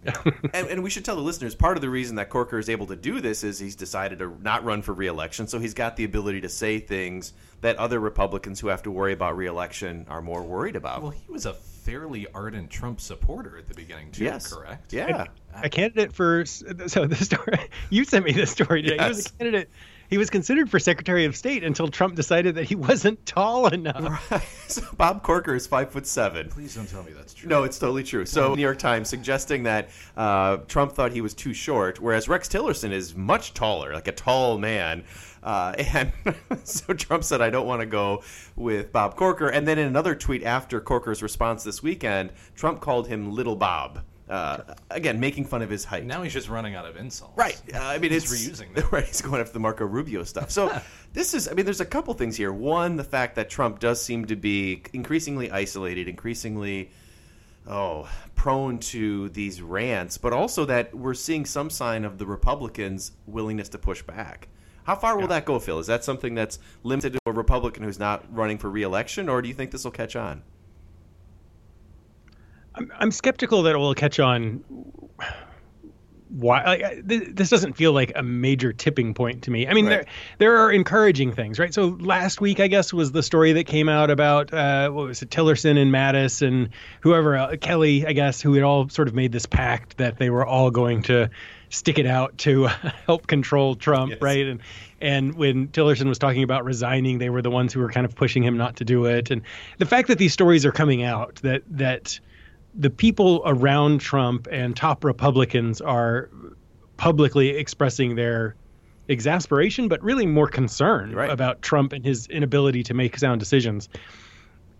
and, 0.54 0.68
and 0.68 0.84
we 0.84 0.90
should 0.90 1.06
tell 1.06 1.16
the 1.16 1.22
listeners 1.22 1.56
part 1.56 1.78
of 1.78 1.82
the 1.82 1.90
reason 1.90 2.16
that 2.18 2.30
Corker 2.30 2.60
is 2.60 2.70
able 2.70 2.88
to 2.88 2.96
do 2.96 3.22
this 3.22 3.44
is 3.44 3.60
he's 3.60 3.76
decided 3.76 4.20
to 4.20 4.38
not 4.42 4.64
run 4.64 4.82
for 4.82 4.94
reelection, 4.94 5.48
so 5.48 5.60
he's 5.60 5.74
got 5.74 5.96
the 5.96 6.04
ability 6.04 6.42
to 6.42 6.50
say 6.50 6.80
things 6.80 7.34
that 7.62 7.78
other 7.78 8.00
Republicans 8.00 8.60
who 8.60 8.68
have 8.68 8.84
to 8.84 8.92
worry 8.92 9.14
about 9.14 9.38
reelection 9.38 10.06
are 10.10 10.22
more 10.22 10.44
worried 10.44 10.76
about. 10.76 11.02
Well, 11.02 11.12
he 11.12 11.32
was 11.32 11.46
a 11.46 11.56
fairly 11.84 12.28
ardent 12.34 12.70
Trump 12.70 13.02
supporter 13.02 13.58
at 13.58 13.68
the 13.68 13.74
beginning, 13.74 14.12
too, 14.12 14.24
yes, 14.24 14.54
correct? 14.54 14.94
Yeah, 14.94 15.26
a 15.62 15.70
candidate 15.70 16.14
for 16.14 16.46
so 16.46 16.74
the 16.74 17.16
story 17.16 17.70
you 17.90 18.06
sent 18.06 18.26
me 18.26 18.32
this 18.32 18.52
story 18.52 18.82
today. 18.82 19.04
He 19.04 19.08
was 19.08 19.26
a 19.26 19.30
candidate. 19.32 19.70
He 20.10 20.18
was 20.18 20.30
considered 20.30 20.70
for 20.70 20.80
Secretary 20.80 21.26
of 21.26 21.36
State 21.36 21.64
until 21.64 21.88
Trump 21.88 22.16
decided 22.16 22.56
that 22.56 22.66
he 22.66 22.76
wasn't 22.90 23.26
tall 23.26 23.68
enough. 23.68 24.70
so 24.70 24.84
Bob 24.96 25.24
Corker 25.24 25.56
is 25.56 25.66
five 25.66 25.92
foot 25.92 26.06
seven. 26.06 26.50
Please 26.50 26.76
don't 26.76 26.88
tell 26.88 27.04
me 27.04 27.12
that's 27.14 27.34
true. 27.34 27.50
No, 27.50 27.64
it's 27.64 27.80
totally 27.80 28.04
true. 28.04 28.26
So, 28.26 28.54
New 28.54 28.62
York 28.62 28.80
Times 28.80 29.10
suggesting 29.10 29.64
that 29.64 29.90
uh, 30.16 30.58
Trump 30.68 30.94
thought 30.94 31.12
he 31.12 31.22
was 31.22 31.34
too 31.34 31.54
short, 31.54 32.00
whereas 32.00 32.28
Rex 32.28 32.48
Tillerson 32.48 32.92
is 32.92 33.16
much 33.16 33.54
taller, 33.54 33.94
like 33.94 34.08
a 34.08 34.12
tall 34.12 34.58
man. 34.58 35.04
Uh, 35.44 35.74
and 35.78 36.12
so 36.64 36.94
Trump 36.94 37.24
said, 37.24 37.42
I 37.42 37.50
don't 37.50 37.68
want 37.68 37.82
to 37.82 37.86
go 37.86 38.24
with 38.56 38.92
Bob 38.92 39.16
Corker. 39.16 39.50
And 39.50 39.68
then 39.68 39.78
in 39.78 39.88
another 39.88 40.16
tweet 40.16 40.44
after 40.44 40.80
Corker's 40.80 41.22
response 41.22 41.64
this 41.64 41.84
weekend, 41.84 42.32
Trump 42.56 42.80
called 42.80 43.08
him 43.08 43.32
Little 43.32 43.56
Bob. 43.56 44.04
Uh, 44.30 44.76
again, 44.90 45.20
making 45.20 45.44
fun 45.44 45.62
of 45.62 45.70
his 45.70 45.84
height. 45.84 46.06
Now 46.06 46.24
he's 46.24 46.32
just 46.32 46.48
running 46.48 46.76
out 46.76 46.86
of 46.86 46.96
insults. 46.96 47.38
Right. 47.38 47.62
Uh, 47.74 47.80
I 47.80 47.98
mean, 47.98 48.10
He's 48.12 48.32
reusing 48.32 48.74
them. 48.76 48.88
Right. 48.90 49.06
He's 49.06 49.22
going 49.22 49.42
after 49.42 49.52
the 49.52 49.60
Marco 49.60 49.86
Rubio 49.86 50.24
stuff. 50.24 50.50
So 50.50 50.82
this 51.14 51.34
is. 51.34 51.50
I 51.50 51.54
mean, 51.54 51.66
there's 51.66 51.82
a 51.82 51.86
couple 51.86 52.14
things 52.14 52.38
here. 52.38 52.54
One, 52.54 52.96
the 52.96 53.04
fact 53.04 53.36
that 53.36 53.50
Trump 53.50 53.80
does 53.80 54.02
seem 54.02 54.26
to 54.26 54.38
be 54.38 54.82
increasingly 54.94 55.52
isolated, 55.52 56.08
increasingly, 56.08 56.90
oh, 57.68 58.10
prone 58.34 58.80
to 58.80 59.28
these 59.30 59.62
rants, 59.62 60.18
but 60.18 60.32
also 60.32 60.64
that 60.66 60.96
we're 60.96 61.14
seeing 61.14 61.46
some 61.46 61.70
sign 61.70 62.06
of 62.06 62.18
the 62.18 62.26
Republicans' 62.26 63.12
willingness 63.28 63.68
to 63.70 63.78
push 63.78 64.02
back. 64.02 64.48
How 64.86 64.96
far 64.96 65.18
will 65.18 65.28
that 65.28 65.46
go, 65.46 65.60
Phil? 65.60 65.80
Is 65.80 65.88
that 65.88 66.04
something 66.04 66.36
that's 66.36 66.60
limited 66.84 67.14
to 67.14 67.20
a 67.26 67.32
Republican 67.32 67.84
who's 67.84 68.00
not 68.00 68.26
running 68.36 68.58
for 68.58 68.70
reelection, 68.70 69.30
or 69.30 69.42
do 69.42 69.48
you 69.48 69.54
think 69.54 69.72
this 69.72 69.84
will 69.84 69.92
catch 69.92 70.16
on? 70.16 70.44
I'm, 72.76 72.92
I'm 72.98 73.12
skeptical 73.12 73.64
that 73.64 73.76
it 73.76 73.78
will 73.78 73.94
catch 73.94 74.20
on. 74.20 74.64
Why 76.30 76.64
like, 76.66 77.02
this 77.06 77.52
doesn't 77.52 77.74
feel 77.74 77.94
like 77.94 78.12
a 78.16 78.24
major 78.24 78.74
tipping 78.74 79.14
point 79.14 79.44
to 79.44 79.52
me. 79.52 79.68
I 79.68 79.74
mean, 79.76 79.86
Right. 79.86 79.92
there 79.92 80.06
there 80.40 80.58
are 80.58 80.72
encouraging 80.72 81.32
things, 81.34 81.60
right? 81.60 81.72
So 81.72 81.96
last 82.00 82.42
week, 82.42 82.60
I 82.60 82.66
guess, 82.66 82.92
was 82.92 83.12
the 83.12 83.22
story 83.22 83.54
that 83.54 83.66
came 83.66 83.88
out 83.88 84.10
about 84.10 84.52
uh, 84.52 84.90
what 84.90 85.06
was 85.10 85.22
it, 85.22 85.30
Tillerson 85.30 85.78
and 85.80 85.94
Mattis 85.94 86.42
and 86.42 86.70
whoever 87.02 87.38
uh, 87.38 87.56
Kelly, 87.58 88.08
I 88.08 88.14
guess, 88.14 88.42
who 88.42 88.56
had 88.56 88.64
all 88.64 88.90
sort 88.90 89.08
of 89.08 89.14
made 89.14 89.32
this 89.32 89.46
pact 89.46 89.98
that 89.98 90.18
they 90.18 90.32
were 90.32 90.44
all 90.44 90.72
going 90.72 91.04
to 91.04 91.30
stick 91.74 91.98
it 91.98 92.06
out 92.06 92.38
to 92.40 92.66
uh, 92.68 92.70
help 93.06 93.28
control 93.28 93.76
Trump, 93.76 94.12
Yes. 94.12 94.22
right? 94.22 94.46
And 94.48 94.62
and 95.02 95.36
when 95.36 95.68
Tillerson 95.70 96.06
was 96.08 96.18
talking 96.20 96.44
about 96.44 96.64
resigning, 96.64 97.18
they 97.18 97.30
were 97.30 97.42
the 97.42 97.50
ones 97.52 97.74
who 97.74 97.80
were 97.82 97.90
kind 97.90 98.06
of 98.06 98.16
pushing 98.16 98.44
him 98.44 98.56
not 98.58 98.78
to 98.78 98.86
do 98.86 99.06
it. 99.06 99.32
And 99.32 99.42
the 99.80 99.86
fact 99.86 100.08
that 100.08 100.18
these 100.18 100.32
stories 100.34 100.66
are 100.66 100.72
coming 100.72 101.04
out 101.04 101.36
that 101.44 101.64
that 101.70 102.20
the 102.76 102.90
people 102.90 103.42
around 103.46 104.00
Trump 104.02 104.48
and 104.52 104.76
top 104.76 105.04
Republicans 105.04 105.82
are 105.82 106.30
publicly 106.98 107.50
expressing 107.50 108.16
their 108.16 108.56
exasperation, 109.10 109.88
but 109.90 110.02
really 110.02 110.26
more 110.26 110.48
concern 110.48 111.14
Right. 111.14 111.30
about 111.30 111.62
Trump 111.62 111.92
and 111.94 112.06
his 112.06 112.28
inability 112.28 112.84
to 112.84 112.94
make 112.94 113.18
sound 113.18 113.40
decisions 113.40 113.90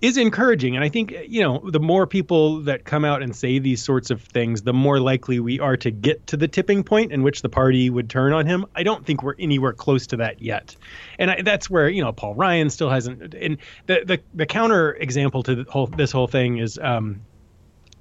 is 0.04 0.18
encouraging. 0.18 0.76
And 0.76 0.84
I 0.84 0.90
think, 0.90 1.16
you 1.30 1.42
know, 1.42 1.64
the 1.72 1.80
more 1.80 2.06
people 2.06 2.60
that 2.64 2.84
come 2.84 3.06
out 3.06 3.24
and 3.24 3.34
say 3.34 3.58
these 3.58 3.82
sorts 3.82 4.12
of 4.12 4.22
things, 4.22 4.64
the 4.64 4.74
more 4.74 5.00
likely 5.00 5.40
we 5.40 5.62
are 5.62 5.78
to 5.78 5.92
get 5.92 6.28
to 6.28 6.36
the 6.36 6.50
tipping 6.50 6.84
point 6.84 7.14
in 7.14 7.24
which 7.24 7.42
the 7.42 7.48
party 7.48 7.90
would 7.90 8.10
turn 8.10 8.34
on 8.34 8.46
him. 8.46 8.66
I 8.76 8.84
don't 8.84 9.06
think 9.06 9.24
we're 9.24 9.36
anywhere 9.40 9.72
close 9.72 10.06
to 10.08 10.18
that 10.18 10.42
yet. 10.42 10.76
And 11.18 11.32
I, 11.32 11.42
that's 11.42 11.70
where, 11.70 11.88
you 11.88 12.04
know, 12.04 12.12
Paul 12.12 12.36
Ryan 12.36 12.70
still 12.70 12.90
hasn't. 12.90 13.34
And 13.34 13.58
the, 13.86 14.04
the, 14.06 14.20
the 14.34 14.46
counter 14.46 14.92
example 14.92 15.42
to 15.44 15.64
the 15.64 15.72
whole, 15.72 15.88
this 15.88 16.12
whole 16.12 16.28
thing 16.28 16.58
is, 16.58 16.78
um, 16.78 17.22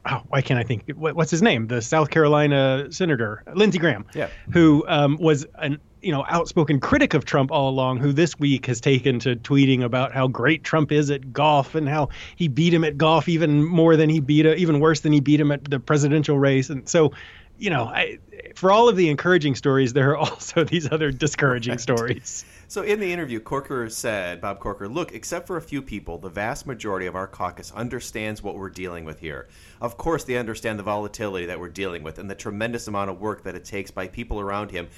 oh, 0.07 0.23
why 0.29 0.41
can't 0.43 0.59
I 0.59 0.63
think? 0.63 0.91
What, 0.95 1.15
what's 1.15 1.31
his 1.31 1.43
name? 1.43 1.67
The 1.69 1.83
South 1.83 2.11
Carolina 2.11 2.87
senator, 2.91 3.43
Lindsey 3.55 3.79
Graham, 3.79 4.05
Yeah. 4.15 4.29
who 4.53 4.85
um, 4.89 5.17
was 5.21 5.47
an 5.59 5.79
you 6.01 6.11
know 6.11 6.25
outspoken 6.29 6.81
critic 6.81 7.15
of 7.15 7.25
Trump 7.25 7.53
all 7.53 7.69
along, 7.69 7.99
who 7.99 8.13
this 8.13 8.39
week 8.39 8.67
has 8.67 8.81
taken 8.81 9.19
to 9.21 9.37
tweeting 9.37 9.83
about 9.85 10.13
how 10.13 10.27
great 10.29 10.65
Trump 10.65 10.91
is 10.91 11.11
at 11.11 11.33
golf 11.33 11.75
and 11.75 11.89
how 11.89 12.09
he 12.37 12.49
beat 12.49 12.75
him 12.75 12.85
at 12.85 12.99
golf 12.99 13.29
even 13.29 13.65
more 13.65 13.97
than 13.97 14.11
he 14.11 14.21
beat 14.21 14.45
even 14.47 14.81
worse 14.81 15.01
than 15.01 15.13
he 15.13 15.21
beat 15.21 15.41
him 15.41 15.53
at 15.53 15.65
the 15.65 15.79
presidential 15.79 16.39
race. 16.39 16.71
And 16.71 16.89
so, 16.89 17.13
you 17.62 17.70
know, 17.70 17.85
I, 17.85 18.19
for 18.56 18.73
all 18.73 18.88
of 18.88 18.97
the 18.97 19.09
encouraging 19.09 19.55
stories, 19.55 19.93
there 19.93 20.11
are 20.11 20.17
also 20.31 20.64
these 20.64 20.91
other 20.91 21.12
discouraging 21.12 21.79
stories. 21.79 22.44
So 22.67 22.82
in 22.82 22.99
the 22.99 23.12
interview, 23.12 23.38
Corker 23.38 23.88
said, 23.88 24.41
Bob 24.41 24.59
Corker, 24.59 24.88
look, 24.88 25.12
except 25.12 25.47
for 25.47 25.59
a 25.59 25.62
few 25.62 25.81
people, 25.81 26.19
the 26.19 26.29
vast 26.29 26.67
majority 26.67 27.06
of 27.06 27.14
our 27.14 27.29
caucus 27.29 27.70
understands 27.70 28.43
what 28.43 28.56
we're 28.56 28.69
dealing 28.69 29.05
with 29.05 29.20
here. 29.20 29.49
Of 29.81 29.97
course, 29.97 30.25
they 30.25 30.38
understand 30.38 30.76
the 30.76 30.82
volatility 30.82 31.47
that 31.47 31.61
we're 31.61 31.69
dealing 31.69 32.03
with 32.03 32.19
and 32.19 32.29
the 32.29 32.35
tremendous 32.35 32.88
amount 32.88 33.11
of 33.11 33.20
work 33.20 33.44
that 33.44 33.55
it 33.55 33.65
takes 33.65 33.93
by 33.93 34.08
people 34.08 34.41
around 34.41 34.72
him, 34.72 34.89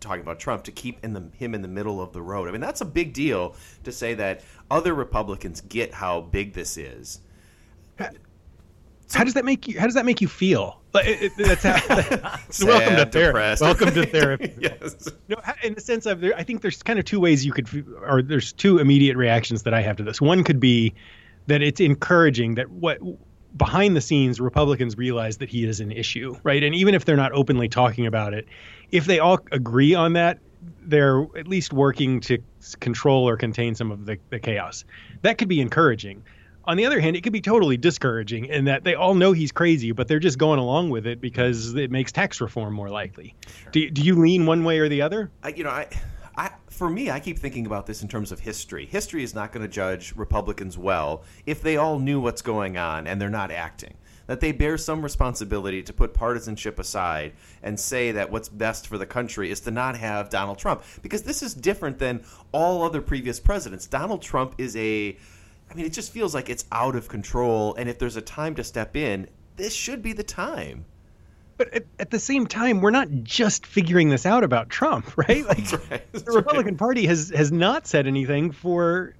talking 0.00 0.20
about 0.20 0.38
Trump, 0.38 0.64
to 0.64 0.72
keep 0.72 1.02
in 1.02 1.14
the, 1.14 1.30
him 1.34 1.54
in 1.54 1.62
the 1.62 1.68
middle 1.68 2.02
of 2.02 2.12
the 2.12 2.20
road. 2.20 2.48
I 2.48 2.52
mean, 2.52 2.60
that's 2.60 2.82
a 2.82 2.86
big 2.86 3.14
deal 3.14 3.56
to 3.84 3.92
say 3.92 4.12
that 4.14 4.42
other 4.70 4.92
Republicans 4.92 5.62
get 5.62 5.94
how 5.94 6.20
big 6.20 6.52
this 6.52 6.76
is. 6.76 7.20
How 7.98 9.24
does 9.24 9.34
that 9.34 9.46
make 9.46 9.68
you? 9.68 9.78
How 9.78 9.86
does 9.86 9.94
that 9.94 10.04
make 10.04 10.20
you 10.20 10.28
feel? 10.28 10.82
Like, 10.94 11.06
it, 11.06 11.22
it, 11.22 11.32
that's 11.36 11.64
how, 11.64 12.38
so 12.50 12.66
welcome 12.66 12.94
to 12.94 12.98
Sad, 13.00 13.12
therapy. 13.12 13.64
Welcome 13.64 13.94
to 13.94 14.06
therapy. 14.06 14.54
yes. 14.60 15.08
No, 15.28 15.36
in 15.64 15.74
the 15.74 15.80
sense 15.80 16.06
of, 16.06 16.20
there, 16.20 16.34
I 16.36 16.44
think 16.44 16.62
there's 16.62 16.84
kind 16.84 17.00
of 17.00 17.04
two 17.04 17.18
ways 17.18 17.44
you 17.44 17.52
could, 17.52 17.68
or 18.06 18.22
there's 18.22 18.52
two 18.52 18.78
immediate 18.78 19.16
reactions 19.16 19.64
that 19.64 19.74
I 19.74 19.82
have 19.82 19.96
to 19.96 20.04
this. 20.04 20.20
One 20.20 20.44
could 20.44 20.60
be 20.60 20.94
that 21.48 21.62
it's 21.62 21.80
encouraging 21.80 22.54
that 22.54 22.70
what 22.70 23.00
behind 23.56 23.96
the 23.96 24.00
scenes 24.00 24.40
Republicans 24.40 24.96
realize 24.96 25.38
that 25.38 25.48
he 25.48 25.64
is 25.64 25.80
an 25.80 25.90
issue, 25.90 26.36
right? 26.44 26.62
And 26.62 26.74
even 26.76 26.94
if 26.94 27.04
they're 27.04 27.16
not 27.16 27.32
openly 27.32 27.68
talking 27.68 28.06
about 28.06 28.32
it, 28.32 28.46
if 28.92 29.06
they 29.06 29.18
all 29.18 29.40
agree 29.50 29.94
on 29.94 30.12
that, 30.12 30.38
they're 30.82 31.26
at 31.36 31.48
least 31.48 31.72
working 31.72 32.20
to 32.20 32.38
control 32.78 33.28
or 33.28 33.36
contain 33.36 33.74
some 33.74 33.90
of 33.90 34.06
the, 34.06 34.18
the 34.30 34.38
chaos. 34.38 34.84
That 35.22 35.38
could 35.38 35.48
be 35.48 35.60
encouraging. 35.60 36.22
On 36.66 36.76
the 36.76 36.86
other 36.86 37.00
hand, 37.00 37.14
it 37.16 37.22
could 37.22 37.32
be 37.32 37.40
totally 37.40 37.76
discouraging 37.76 38.46
in 38.46 38.64
that 38.64 38.84
they 38.84 38.94
all 38.94 39.14
know 39.14 39.32
he's 39.32 39.52
crazy, 39.52 39.92
but 39.92 40.08
they're 40.08 40.18
just 40.18 40.38
going 40.38 40.58
along 40.58 40.90
with 40.90 41.06
it 41.06 41.20
because 41.20 41.74
it 41.74 41.90
makes 41.90 42.10
tax 42.10 42.40
reform 42.40 42.72
more 42.72 42.88
likely. 42.88 43.34
Do, 43.72 43.90
do 43.90 44.02
you 44.02 44.14
lean 44.14 44.46
one 44.46 44.64
way 44.64 44.78
or 44.78 44.88
the 44.88 45.02
other? 45.02 45.30
I, 45.42 45.48
you 45.50 45.64
know, 45.64 45.70
I, 45.70 45.88
I, 46.36 46.50
for 46.70 46.88
me, 46.88 47.10
I 47.10 47.20
keep 47.20 47.38
thinking 47.38 47.66
about 47.66 47.86
this 47.86 48.02
in 48.02 48.08
terms 48.08 48.32
of 48.32 48.40
history. 48.40 48.86
History 48.86 49.22
is 49.22 49.34
not 49.34 49.52
going 49.52 49.62
to 49.62 49.72
judge 49.72 50.14
Republicans 50.16 50.78
well 50.78 51.22
if 51.44 51.60
they 51.60 51.76
all 51.76 51.98
knew 51.98 52.20
what's 52.20 52.42
going 52.42 52.78
on 52.78 53.06
and 53.06 53.20
they're 53.20 53.28
not 53.28 53.50
acting. 53.50 53.94
That 54.26 54.40
they 54.40 54.52
bear 54.52 54.78
some 54.78 55.02
responsibility 55.02 55.82
to 55.82 55.92
put 55.92 56.14
partisanship 56.14 56.78
aside 56.78 57.34
and 57.62 57.78
say 57.78 58.12
that 58.12 58.30
what's 58.30 58.48
best 58.48 58.86
for 58.86 58.96
the 58.96 59.04
country 59.04 59.50
is 59.50 59.60
to 59.60 59.70
not 59.70 59.98
have 59.98 60.30
Donald 60.30 60.56
Trump. 60.56 60.82
Because 61.02 61.24
this 61.24 61.42
is 61.42 61.52
different 61.52 61.98
than 61.98 62.24
all 62.50 62.82
other 62.82 63.02
previous 63.02 63.38
presidents. 63.38 63.86
Donald 63.86 64.22
Trump 64.22 64.54
is 64.56 64.74
a. 64.76 65.18
I 65.70 65.74
mean, 65.74 65.86
it 65.86 65.92
just 65.92 66.12
feels 66.12 66.34
like 66.34 66.48
it's 66.48 66.64
out 66.70 66.94
of 66.94 67.08
control. 67.08 67.74
And 67.74 67.88
if 67.88 67.98
there's 67.98 68.16
a 68.16 68.22
time 68.22 68.54
to 68.56 68.64
step 68.64 68.96
in, 68.96 69.28
this 69.56 69.74
should 69.74 70.02
be 70.02 70.12
the 70.12 70.22
time. 70.22 70.84
But 71.56 71.72
at, 71.72 71.86
at 71.98 72.10
the 72.10 72.18
same 72.18 72.46
time, 72.46 72.80
we're 72.80 72.90
not 72.90 73.08
just 73.22 73.66
figuring 73.66 74.08
this 74.08 74.26
out 74.26 74.44
about 74.44 74.70
Trump, 74.70 75.16
right? 75.28 75.46
Like 75.46 75.90
right. 75.90 76.12
The 76.12 76.32
Republican 76.32 76.76
Party 76.76 77.06
has 77.06 77.30
has 77.30 77.52
not 77.52 77.86
said 77.86 78.06
anything 78.06 78.50
for 78.50 79.14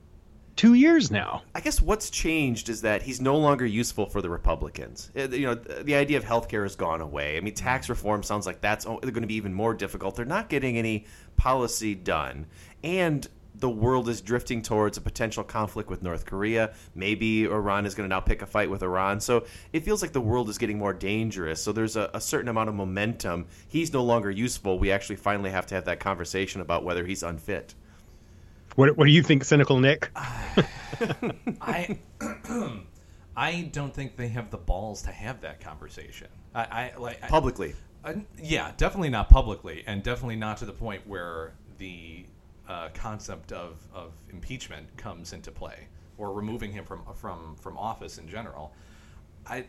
two 0.56 0.74
years 0.74 1.10
now. 1.10 1.42
I 1.54 1.60
guess 1.60 1.80
what's 1.80 2.10
changed 2.10 2.68
is 2.68 2.82
that 2.82 3.02
he's 3.02 3.20
no 3.20 3.36
longer 3.36 3.66
useful 3.66 4.06
for 4.06 4.22
the 4.22 4.30
Republicans. 4.30 5.10
Uh, 5.16 5.28
You 5.28 5.46
know, 5.46 5.54
the 5.54 5.94
idea 5.94 6.16
of 6.16 6.24
health 6.24 6.48
care 6.48 6.62
has 6.62 6.76
gone 6.76 7.00
away. 7.00 7.36
I 7.36 7.40
mean, 7.40 7.54
tax 7.54 7.88
reform 7.88 8.22
sounds 8.22 8.46
like 8.46 8.60
that's 8.60 8.84
going 8.84 9.12
to 9.12 9.26
be 9.26 9.34
even 9.34 9.52
more 9.52 9.74
difficult. 9.74 10.16
They're 10.16 10.24
not 10.24 10.48
getting 10.48 10.76
any 10.78 11.06
policy 11.36 11.94
done. 11.94 12.46
And 12.82 13.26
the 13.54 13.70
world 13.70 14.08
is 14.08 14.20
drifting 14.20 14.62
towards 14.62 14.98
a 14.98 15.00
potential 15.00 15.44
conflict 15.44 15.88
with 15.88 16.02
North 16.02 16.26
Korea. 16.26 16.74
Maybe 16.94 17.44
Iran 17.44 17.86
is 17.86 17.94
going 17.94 18.08
to 18.08 18.14
now 18.14 18.20
pick 18.20 18.42
a 18.42 18.46
fight 18.46 18.68
with 18.68 18.82
Iran. 18.82 19.20
So 19.20 19.44
it 19.72 19.84
feels 19.84 20.02
like 20.02 20.12
the 20.12 20.20
world 20.20 20.48
is 20.48 20.58
getting 20.58 20.78
more 20.78 20.92
dangerous. 20.92 21.62
So 21.62 21.72
there's 21.72 21.96
a, 21.96 22.10
a 22.14 22.20
certain 22.20 22.48
amount 22.48 22.68
of 22.68 22.74
momentum. 22.74 23.46
He's 23.68 23.92
no 23.92 24.02
longer 24.02 24.30
useful. 24.30 24.78
We 24.78 24.90
actually 24.90 25.16
finally 25.16 25.50
have 25.50 25.66
to 25.68 25.74
have 25.76 25.84
that 25.84 26.00
conversation 26.00 26.60
about 26.60 26.84
whether 26.84 27.06
he's 27.06 27.22
unfit. 27.22 27.74
What, 28.74 28.96
what 28.96 29.04
do 29.04 29.12
you 29.12 29.22
think, 29.22 29.44
cynical 29.44 29.78
Nick? 29.78 30.10
I 30.16 31.98
I 33.36 33.68
don't 33.72 33.92
think 33.92 34.16
they 34.16 34.28
have 34.28 34.50
the 34.50 34.58
balls 34.58 35.02
to 35.02 35.10
have 35.10 35.40
that 35.42 35.60
conversation. 35.60 36.28
I, 36.54 36.62
I 36.64 36.92
like 36.98 37.22
I- 37.22 37.28
Publicly. 37.28 37.74
Uh, 38.04 38.14
yeah, 38.42 38.72
definitely 38.76 39.08
not 39.08 39.30
publicly, 39.30 39.82
and 39.86 40.02
definitely 40.02 40.36
not 40.36 40.58
to 40.58 40.66
the 40.66 40.72
point 40.72 41.06
where 41.06 41.52
the 41.78 42.26
uh, 42.68 42.88
concept 42.94 43.52
of, 43.52 43.86
of 43.92 44.12
impeachment 44.30 44.96
comes 44.96 45.32
into 45.32 45.50
play 45.50 45.88
or 46.18 46.32
removing 46.32 46.72
him 46.72 46.84
from 46.84 47.02
from 47.14 47.56
from 47.56 47.76
office 47.76 48.18
in 48.18 48.28
general. 48.28 48.72
I, 49.46 49.66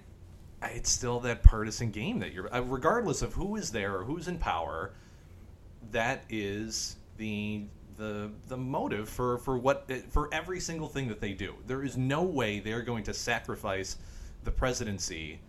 I 0.61 0.67
it's 0.69 0.89
still 0.89 1.19
that 1.21 1.43
partisan 1.43 1.91
game 1.91 2.19
that 2.19 2.33
you're, 2.33 2.53
uh, 2.53 2.61
regardless 2.61 3.21
of 3.21 3.33
who 3.33 3.55
is 3.55 3.71
there 3.71 3.95
or 3.97 4.03
who's 4.03 4.27
in 4.27 4.37
power, 4.37 4.93
that 5.91 6.23
is 6.29 6.97
the 7.17 7.63
the 7.97 8.31
the 8.47 8.57
motive 8.57 9.09
for 9.09 9.37
for 9.39 9.57
what 9.57 9.89
for 10.09 10.33
every 10.33 10.59
single 10.59 10.87
thing 10.87 11.07
that 11.07 11.19
they 11.19 11.33
do. 11.33 11.55
There 11.67 11.83
is 11.83 11.97
no 11.97 12.23
way 12.23 12.59
they're 12.59 12.81
going 12.81 13.03
to 13.05 13.13
sacrifice 13.13 13.97
the 14.43 14.51
presidency 14.51 15.39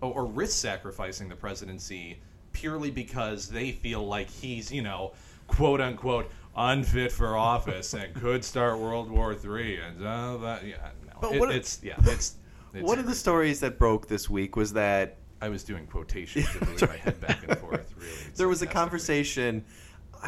or, 0.00 0.12
or 0.12 0.26
risk 0.26 0.58
sacrificing 0.58 1.28
the 1.28 1.36
presidency 1.36 2.18
purely 2.52 2.90
because 2.90 3.48
they 3.48 3.72
feel 3.72 4.06
like 4.06 4.28
he's 4.28 4.70
you 4.70 4.82
know 4.82 5.12
quote 5.46 5.80
unquote 5.80 6.30
unfit 6.56 7.12
for 7.12 7.36
office 7.36 7.94
and 7.94 8.12
could 8.14 8.44
start 8.44 8.78
World 8.78 9.10
War 9.10 9.34
Three 9.34 9.78
and 9.78 10.04
uh, 10.04 10.36
that 10.38 10.64
yeah 10.66 10.76
no 11.06 11.12
But 11.20 11.34
It- 11.34 11.40
what- 11.40 11.50
it's 11.54 11.80
yeah 11.82 11.94
it's, 12.04 12.36
it's 12.74 12.86
One 12.86 12.98
of 12.98 13.06
the 13.06 13.14
stories 13.14 13.60
that 13.60 13.78
broke 13.78 14.08
this 14.08 14.28
week 14.30 14.56
was 14.56 14.72
that 14.74 15.16
I 15.40 15.48
was 15.48 15.64
doing 15.64 15.86
quotations 15.86 16.46
to 16.52 16.64
move 16.64 16.80
my 16.82 16.96
head 16.96 17.20
back 17.20 17.42
and 17.48 17.58
forth 17.58 17.92
really 17.98 18.12
there 18.36 18.48
was 18.48 18.62
a 18.62 18.66
conversation, 18.66 19.64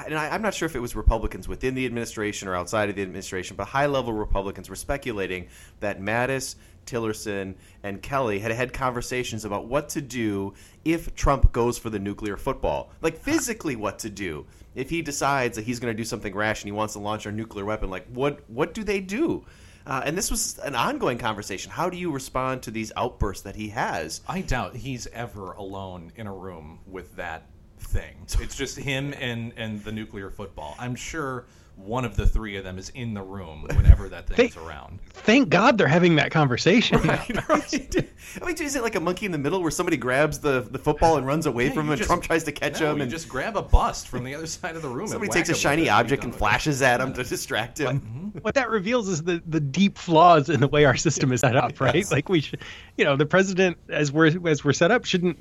and 0.07 0.15
I, 0.19 0.29
I'm 0.31 0.43
not 0.43 0.55
sure 0.55 0.67
if 0.67 0.75
it 0.75 0.81
was 0.81 0.97
Republicans 0.97 1.47
within 1.47 1.75
the 1.75 1.87
administration 1.87 2.49
or 2.49 2.57
outside 2.57 2.89
of 2.91 2.97
the 2.97 3.03
administration, 3.03 3.57
but 3.57 3.67
high 3.69 3.87
level 3.87 4.13
Republicans 4.13 4.69
were 4.69 4.77
speculating 4.77 5.47
that 5.81 6.01
Mattis, 6.01 6.57
Tillerson, 6.87 7.55
and 7.83 8.03
Kelly 8.03 8.39
had 8.39 8.53
had 8.53 8.73
conversations 8.73 9.45
about 9.45 9.67
what 9.67 9.89
to 9.91 10.01
do 10.01 10.55
if 10.85 11.15
Trump 11.15 11.53
goes 11.53 11.79
for 11.79 11.91
the 11.91 11.99
nuclear 11.99 12.37
football. 12.37 12.91
Like 13.01 13.19
physically, 13.19 13.77
what 13.77 13.99
to 14.01 14.11
do 14.11 14.47
if 14.75 14.91
he 14.91 15.03
decides 15.03 15.57
that 15.57 15.65
he's 15.65 15.81
going 15.81 15.95
to 15.95 15.97
do 15.97 16.05
something 16.05 16.35
rash 16.35 16.63
and 16.63 16.69
he 16.69 16.73
wants 16.73 16.95
to 16.95 16.99
launch 16.99 17.27
a 17.27 17.33
nuclear 17.33 17.65
weapon. 17.65 17.91
Like 17.91 18.07
what? 18.09 18.49
What 18.49 18.75
do 18.75 18.85
they 18.85 19.01
do? 19.01 19.45
Uh, 19.87 20.03
and 20.05 20.17
this 20.17 20.31
was 20.31 20.59
an 20.61 20.75
ongoing 20.75 21.19
conversation. 21.19 21.71
How 21.71 21.91
do 21.91 21.99
you 21.99 22.11
respond 22.11 22.63
to 22.63 22.71
these 22.71 22.91
outbursts 22.97 23.43
that 23.43 23.55
he 23.55 23.69
has? 23.69 24.23
I 24.27 24.41
doubt 24.41 24.75
he's 24.77 25.07
ever 25.09 25.53
alone 25.53 26.13
in 26.17 26.27
a 26.27 26.33
room 26.33 26.79
with 26.87 27.17
that 27.17 27.51
thing. 27.79 28.27
It's 28.41 28.57
just 28.57 28.79
him 28.79 29.15
and 29.19 29.53
and 29.57 29.83
the 29.85 29.93
nuclear 29.93 30.31
football. 30.31 30.75
I'm 30.79 30.95
sure 30.95 31.47
one 31.77 32.05
of 32.05 32.17
the 32.17 32.27
three 32.27 32.57
of 32.57 32.65
them 32.65 32.79
is 32.79 32.89
in 32.91 33.15
the 33.15 33.21
room 33.23 33.67
whenever 33.75 34.09
that 34.09 34.27
thing's 34.29 34.57
around. 34.57 35.01
Thank 35.11 35.49
God 35.49 35.77
they're 35.77 35.89
having 35.89 36.17
that 36.17 36.31
conversation. 36.31 36.99
Right, 37.05 37.49
right. 37.49 37.97
I 38.43 38.47
mean, 38.47 38.57
is 38.61 38.75
it 38.77 38.83
like 38.83 38.95
a 38.95 39.01
monkey 39.01 39.27
in 39.27 39.33
the 39.33 39.39
middle 39.39 39.61
where 39.61 39.71
somebody 39.71 39.97
grabs 39.97 40.39
the, 40.39 40.61
the 40.63 40.79
football 40.79 41.17
and 41.19 41.27
runs 41.27 41.47
away 41.47 41.67
Yeah, 41.67 41.71
from 41.73 41.87
you 41.87 41.87
him 41.87 41.91
and 41.93 41.99
just- 41.99 42.09
Trump 42.09 42.23
tries 42.23 42.45
to 42.45 42.53
catch 42.53 42.81
No, 42.81 42.91
him 42.93 42.97
you 42.99 43.03
and 43.03 43.11
just 43.11 43.29
grab 43.29 43.57
a 43.57 43.63
bust 43.63 44.09
from 44.09 44.25
the 44.25 44.35
other 44.35 44.47
side 44.47 44.77
of 44.77 44.83
the 44.83 44.89
room. 44.89 45.07
somebody 45.09 45.29
whack 45.29 45.37
takes 45.37 45.49
a 45.51 45.55
shiny 45.55 45.89
object 45.89 46.23
and 46.25 46.33
done 46.33 46.35
with 46.35 46.37
it. 46.37 46.39
flashes 46.39 46.83
at 46.83 47.01
him 47.01 47.13
to 47.13 47.23
distract 47.25 47.79
him. 47.79 48.01
Mm-hmm. 48.01 48.39
what 48.41 48.55
that 48.55 48.71
reveals 48.71 49.09
is 49.09 49.23
the, 49.23 49.43
the 49.47 49.61
deep 49.61 49.99
flaws 49.99 50.49
in 50.49 50.61
the 50.61 50.69
way 50.69 50.85
our 50.85 50.97
system 50.97 51.33
is 51.33 51.41
set 51.41 51.57
up, 51.57 51.81
right? 51.81 52.11
Like 52.11 52.29
we 52.29 52.41
should, 52.41 52.61
you 52.97 53.05
know, 53.05 53.17
the 53.17 53.27
president 53.27 53.77
as 53.89 54.11
we're 54.13 54.33
as 54.49 54.65
we're 54.65 54.73
set 54.73 54.91
up 54.91 55.05
shouldn't 55.05 55.39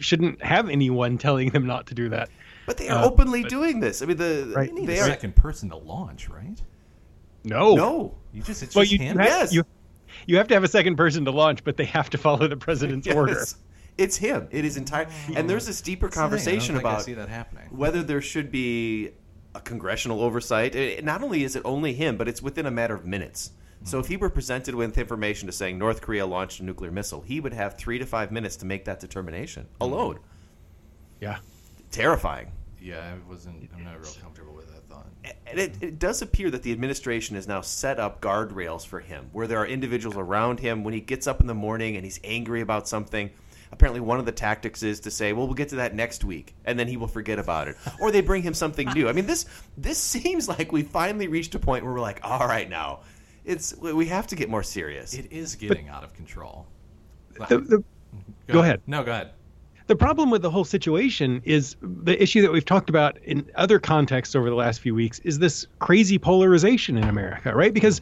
shouldn't 0.00 0.42
have 0.42 0.68
anyone 0.68 1.16
telling 1.16 1.50
them 1.50 1.66
not 1.66 1.86
to 1.86 1.94
do 1.94 2.08
that. 2.08 2.28
But 2.66 2.76
they 2.78 2.88
are 2.88 3.02
Uh, 3.04 3.06
openly 3.06 3.44
doing 3.44 3.80
this. 3.80 4.02
I 4.02 4.06
mean, 4.06 4.16
the 4.16 4.52
Right. 4.54 4.68
You 4.68 4.74
need 4.74 4.86
they 4.86 4.98
a 4.98 5.02
are 5.02 5.06
second 5.06 5.36
person 5.36 5.70
to 5.70 5.76
launch, 5.76 6.28
right? 6.28 6.60
No, 7.44 7.74
no. 7.76 8.14
You 8.32 8.42
just 8.42 8.62
it's 8.62 8.74
Well, 8.74 8.84
just 8.84 8.92
you, 8.92 8.98
him. 8.98 9.16
you, 9.16 9.22
have, 9.22 9.28
Yes. 9.28 9.52
you 9.52 9.64
you 10.26 10.36
have 10.38 10.48
to 10.48 10.54
have 10.54 10.64
a 10.64 10.68
second 10.68 10.96
person 10.96 11.24
to 11.26 11.30
launch, 11.30 11.62
but 11.64 11.76
they 11.76 11.84
have 11.84 12.10
to 12.10 12.18
follow 12.18 12.48
the 12.48 12.56
president's 12.56 13.06
order. 13.14 13.44
It's 13.98 14.16
him. 14.16 14.48
It 14.50 14.64
is 14.64 14.76
entire. 14.76 15.06
And 15.34 15.48
there's 15.48 15.66
this 15.66 15.80
deeper 15.80 16.06
That's 16.08 16.16
I 16.18 16.20
don't 16.22 16.30
conversation 16.30 16.74
think 16.74 16.86
I 16.86 16.90
about 16.90 17.02
see 17.04 17.14
that 17.14 17.28
happening. 17.28 17.64
whether 17.70 18.02
there 18.02 18.20
should 18.20 18.50
be 18.50 19.10
a 19.54 19.60
congressional 19.60 20.20
oversight. 20.20 20.74
Eh, 20.76 21.00
Not 21.02 21.22
only 21.22 21.44
is 21.44 21.56
it 21.56 21.62
only 21.64 21.94
him, 21.94 22.16
but 22.16 22.28
it's 22.28 22.42
within 22.42 22.66
a 22.66 22.70
matter 22.70 22.94
of 22.94 23.06
minutes. 23.06 23.52
So 23.84 23.98
if 24.00 24.08
he 24.08 24.16
were 24.16 24.30
presented 24.30 24.74
with 24.74 24.98
information 24.98 25.46
to 25.46 25.52
saying 25.52 25.78
North 25.78 26.00
Korea 26.00 26.26
launched 26.26 26.60
a 26.60 26.64
nuclear 26.64 26.90
missile, 26.90 27.20
he 27.20 27.38
would 27.40 27.52
have 27.52 27.78
three 27.78 27.98
to 27.98 28.06
five 28.06 28.32
minutes 28.32 28.56
to 28.56 28.66
make 28.66 28.84
that 28.86 28.98
determination 29.00 29.66
alone. 29.80 30.18
Yeah. 31.20 31.38
Terrifying. 31.96 32.52
Yeah, 32.78 32.98
I 32.98 33.28
wasn't. 33.28 33.70
I'm 33.74 33.82
not 33.82 33.98
real 33.98 34.12
comfortable 34.22 34.52
with 34.52 34.66
that 34.68 34.86
thought. 34.86 35.06
And 35.46 35.58
it, 35.58 35.76
it 35.80 35.98
does 35.98 36.20
appear 36.20 36.50
that 36.50 36.62
the 36.62 36.70
administration 36.70 37.36
has 37.36 37.48
now 37.48 37.62
set 37.62 37.98
up 37.98 38.20
guardrails 38.20 38.86
for 38.86 39.00
him, 39.00 39.30
where 39.32 39.46
there 39.46 39.58
are 39.58 39.66
individuals 39.66 40.16
around 40.16 40.60
him 40.60 40.84
when 40.84 40.92
he 40.92 41.00
gets 41.00 41.26
up 41.26 41.40
in 41.40 41.46
the 41.46 41.54
morning 41.54 41.96
and 41.96 42.04
he's 42.04 42.20
angry 42.22 42.60
about 42.60 42.86
something. 42.86 43.30
Apparently, 43.72 44.00
one 44.00 44.18
of 44.18 44.26
the 44.26 44.32
tactics 44.32 44.82
is 44.82 45.00
to 45.00 45.10
say, 45.10 45.32
"Well, 45.32 45.46
we'll 45.46 45.54
get 45.54 45.70
to 45.70 45.76
that 45.76 45.94
next 45.94 46.22
week," 46.22 46.54
and 46.66 46.78
then 46.78 46.86
he 46.86 46.98
will 46.98 47.08
forget 47.08 47.38
about 47.38 47.66
it, 47.66 47.76
or 47.98 48.12
they 48.12 48.20
bring 48.20 48.42
him 48.42 48.54
something 48.54 48.88
new. 48.90 49.08
I 49.08 49.12
mean 49.12 49.26
this 49.26 49.46
this 49.78 49.98
seems 50.14 50.50
like 50.50 50.70
we 50.72 50.82
finally 50.82 51.28
reached 51.28 51.54
a 51.54 51.58
point 51.58 51.82
where 51.82 51.94
we're 51.94 52.00
like, 52.00 52.20
"All 52.22 52.46
right, 52.46 52.68
now, 52.68 53.00
it's 53.46 53.74
we 53.74 54.06
have 54.06 54.26
to 54.28 54.36
get 54.36 54.50
more 54.50 54.62
serious." 54.62 55.14
It 55.14 55.32
is 55.32 55.56
getting 55.56 55.88
out 55.88 56.04
of 56.04 56.12
control. 56.14 56.66
The, 57.48 57.58
the, 57.58 57.84
go 58.46 58.60
ahead. 58.60 58.82
No, 58.86 59.02
go 59.02 59.12
ahead. 59.12 59.30
The 59.86 59.96
problem 59.96 60.30
with 60.30 60.42
the 60.42 60.50
whole 60.50 60.64
situation 60.64 61.42
is 61.44 61.76
the 61.80 62.20
issue 62.20 62.42
that 62.42 62.50
we've 62.50 62.64
talked 62.64 62.90
about 62.90 63.18
in 63.18 63.48
other 63.54 63.78
contexts 63.78 64.34
over 64.34 64.50
the 64.50 64.56
last 64.56 64.80
few 64.80 64.94
weeks 64.94 65.20
is 65.20 65.38
this 65.38 65.66
crazy 65.78 66.18
polarization 66.18 66.98
in 66.98 67.04
America, 67.04 67.54
right? 67.54 67.72
Because 67.72 68.00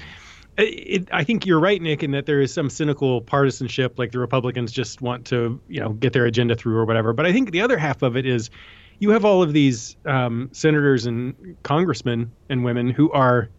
it, 0.56 1.08
I 1.12 1.24
think 1.24 1.44
you're 1.44 1.60
right, 1.60 1.82
Nick, 1.82 2.02
in 2.02 2.12
that 2.12 2.26
there 2.26 2.40
is 2.40 2.54
some 2.54 2.70
cynical 2.70 3.20
partisanship, 3.20 3.98
like 3.98 4.12
the 4.12 4.18
Republicans 4.18 4.72
just 4.72 5.02
want 5.02 5.26
to, 5.26 5.60
you 5.68 5.80
know, 5.80 5.90
get 5.90 6.14
their 6.14 6.24
agenda 6.24 6.54
through 6.54 6.76
or 6.76 6.86
whatever. 6.86 7.12
But 7.12 7.26
I 7.26 7.32
think 7.32 7.50
the 7.50 7.60
other 7.60 7.76
half 7.76 8.02
of 8.02 8.16
it 8.16 8.24
is 8.24 8.50
you 8.98 9.10
have 9.10 9.24
all 9.24 9.42
of 9.42 9.52
these 9.52 9.96
um, 10.06 10.48
senators 10.52 11.04
and 11.04 11.56
congressmen 11.64 12.30
and 12.48 12.64
women 12.64 12.90
who 12.90 13.10
are 13.12 13.50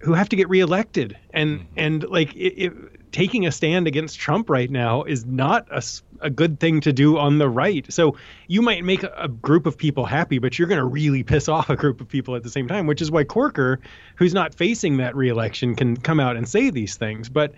who 0.00 0.12
have 0.12 0.28
to 0.28 0.36
get 0.36 0.48
reelected 0.48 1.16
and 1.32 1.66
and 1.76 2.04
like 2.04 2.34
it, 2.36 2.66
it, 2.66 2.72
taking 3.12 3.46
a 3.46 3.52
stand 3.52 3.86
against 3.86 4.18
Trump 4.18 4.50
right 4.50 4.70
now 4.70 5.02
is 5.02 5.24
not 5.24 5.66
a, 5.70 5.82
a 6.20 6.30
good 6.30 6.60
thing 6.60 6.80
to 6.82 6.92
do 6.92 7.18
on 7.18 7.38
the 7.38 7.48
right. 7.48 7.90
So 7.92 8.16
you 8.46 8.62
might 8.62 8.84
make 8.84 9.02
a, 9.02 9.28
group 9.28 9.66
of 9.66 9.76
people 9.78 10.04
happy, 10.04 10.38
but 10.38 10.58
you're 10.58 10.68
going 10.68 10.78
to 10.78 10.84
really 10.84 11.22
piss 11.22 11.48
off 11.48 11.70
a 11.70 11.76
group 11.76 12.00
of 12.00 12.08
people 12.08 12.36
at 12.36 12.42
the 12.42 12.50
same 12.50 12.68
time, 12.68 12.86
which 12.86 13.02
is 13.02 13.10
why 13.10 13.24
Corker, 13.24 13.80
who's 14.16 14.34
not 14.34 14.54
facing 14.54 14.98
that 14.98 15.16
reelection, 15.16 15.74
can 15.74 15.96
come 15.96 16.20
out 16.20 16.36
and 16.36 16.48
say 16.48 16.70
these 16.70 16.96
things. 16.96 17.28
But 17.28 17.52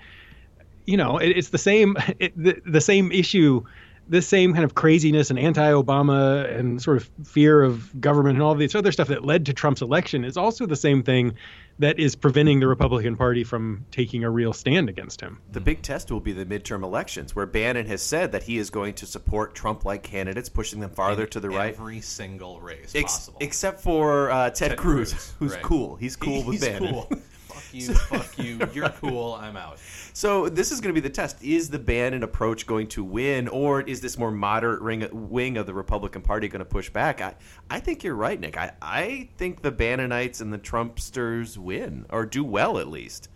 you 0.87 0.97
know, 0.97 1.19
it, 1.19 1.31
it's 1.31 1.51
the 1.51 1.59
same 1.59 1.97
it, 2.19 2.33
the, 2.37 2.61
the 2.67 2.81
same 2.81 3.13
issue, 3.13 3.65
the 4.11 4.21
same 4.21 4.53
kind 4.53 4.65
of 4.65 4.75
craziness 4.75 5.31
and 5.31 5.39
anti-Obama 5.39 6.53
and 6.59 6.83
sort 6.83 6.97
of 6.97 7.09
fear 7.25 7.63
of 7.63 7.99
government 8.01 8.35
and 8.35 8.43
all 8.43 8.55
this 8.57 8.75
other 8.75 8.91
stuff 8.93 9.09
that 9.09 9.25
led 9.25 9.47
to 9.47 9.55
Trump's 9.55 9.81
election 9.83 10.25
is 10.25 10.37
also 10.37 10.67
the 10.67 10.77
same 10.77 11.03
thing 11.05 11.35
that 11.79 11.99
is 11.99 12.17
preventing 12.17 12.59
the 12.61 12.67
Republican 12.67 13.17
Party 13.17 13.45
from 13.45 13.87
taking 13.93 14.25
a 14.25 14.29
real 14.31 14.53
stand 14.53 14.89
against 14.89 15.21
him. 15.21 15.39
The 15.53 15.61
big 15.61 15.81
test 15.81 16.11
will 16.11 16.21
be 16.21 16.33
the 16.33 16.45
midterm 16.45 16.83
elections, 16.83 17.35
where 17.35 17.47
Bannon 17.47 17.87
has 17.87 18.03
said 18.03 18.33
that 18.33 18.43
he 18.43 18.59
is 18.59 18.69
going 18.69 18.95
to 18.95 19.07
support 19.07 19.55
Trump-like 19.55 20.03
candidates, 20.03 20.49
pushing 20.49 20.81
them 20.81 20.91
farther 20.91 21.25
to 21.29 21.41
the 21.41 21.49
right. 21.49 21.73
Every 21.73 22.01
single 22.01 22.61
race 22.61 22.93
Ex- 22.95 23.13
possible. 23.13 23.39
except 23.41 23.81
for 23.81 24.31
uh, 24.31 24.51
Ted, 24.51 24.71
Ted 24.71 24.79
Cruz, 24.79 25.13
Cruz, 25.13 25.33
who's 25.39 25.53
right. 25.55 25.63
cool. 25.63 25.97
He's 25.97 26.17
cool 26.17 26.43
with 26.45 26.61
He's 26.61 26.69
Bannon. 26.69 26.93
cool. 26.93 27.11
fuck 27.71 27.89
you, 27.89 27.95
fuck 27.95 28.39
you. 28.39 28.69
You're 28.75 28.91
cool. 28.91 29.35
I'm 29.35 29.57
out. 29.57 29.79
So 30.13 30.49
this 30.49 30.73
is 30.73 30.81
going 30.81 30.95
to 30.95 31.01
be 31.01 31.07
the 31.07 31.13
test. 31.13 31.43
Is 31.43 31.71
the 31.71 31.79
Bannon 31.79 32.23
approach 32.23 32.67
going 32.67 32.89
to 32.89 33.05
win, 33.05 33.49
or 33.49 33.81
is 33.83 34.01
this 34.01 34.19
more 34.19 34.31
moderate 34.31 34.81
ring, 34.81 35.07
wing 35.13 35.57
of 35.57 35.67
the 35.67 35.75
Republican 35.75 36.23
Party 36.23 36.49
going 36.49 36.61
to 36.61 36.65
push 36.65 36.91
back? 36.91 37.21
I, 37.21 37.35
I 37.71 37.81
think 37.81 38.05
you're 38.05 38.15
right, 38.15 38.39
Nick. 38.39 38.57
I, 38.57 38.73
I 38.83 39.29
think 39.37 39.63
the 39.63 39.73
Bannonites 39.73 40.41
and 40.41 40.53
the 40.53 40.59
Trumpsters 40.59 41.57
win, 41.57 42.07
or 42.11 42.27
do 42.27 42.45
well 42.45 42.79
at 42.79 42.89
least. 42.89 43.29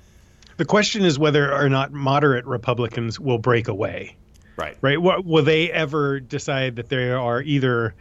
The 0.56 0.64
question 0.64 1.04
is 1.04 1.18
whether 1.18 1.52
or 1.52 1.68
not 1.68 1.92
moderate 1.92 2.46
Republicans 2.46 3.18
will 3.18 3.38
break 3.38 3.68
away. 3.68 4.16
Right. 4.56 4.76
Right? 4.80 5.00
Will, 5.00 5.22
will 5.22 5.42
they 5.42 5.70
ever 5.70 6.20
decide 6.20 6.76
that 6.76 6.88
they 6.88 7.10
are 7.10 7.42
either 7.42 7.94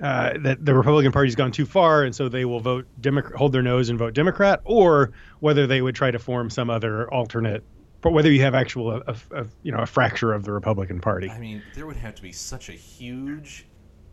uh, 0.00 0.34
that 0.40 0.64
the 0.64 0.74
Republican 0.74 1.12
Party's 1.12 1.34
gone 1.34 1.52
too 1.52 1.66
far, 1.66 2.04
and 2.04 2.14
so 2.14 2.28
they 2.28 2.44
will 2.44 2.60
vote 2.60 2.86
Democrat, 3.00 3.36
hold 3.36 3.52
their 3.52 3.62
nose 3.62 3.88
and 3.88 3.98
vote 3.98 4.14
Democrat, 4.14 4.60
or 4.64 5.12
whether 5.40 5.66
they 5.66 5.80
would 5.80 5.94
try 5.94 6.10
to 6.10 6.18
form 6.18 6.50
some 6.50 6.68
other 6.68 7.12
alternate, 7.12 7.64
but 8.02 8.12
whether 8.12 8.30
you 8.30 8.42
have 8.42 8.54
actual 8.54 8.92
a, 8.92 9.16
a, 9.32 9.46
you 9.62 9.72
know 9.72 9.78
a 9.78 9.86
fracture 9.86 10.32
of 10.32 10.44
the 10.44 10.52
Republican 10.52 11.00
Party. 11.00 11.30
I 11.30 11.38
mean, 11.38 11.62
there 11.74 11.86
would 11.86 11.96
have 11.96 12.14
to 12.16 12.22
be 12.22 12.32
such 12.32 12.68
a 12.68 12.72
huge 12.72 13.66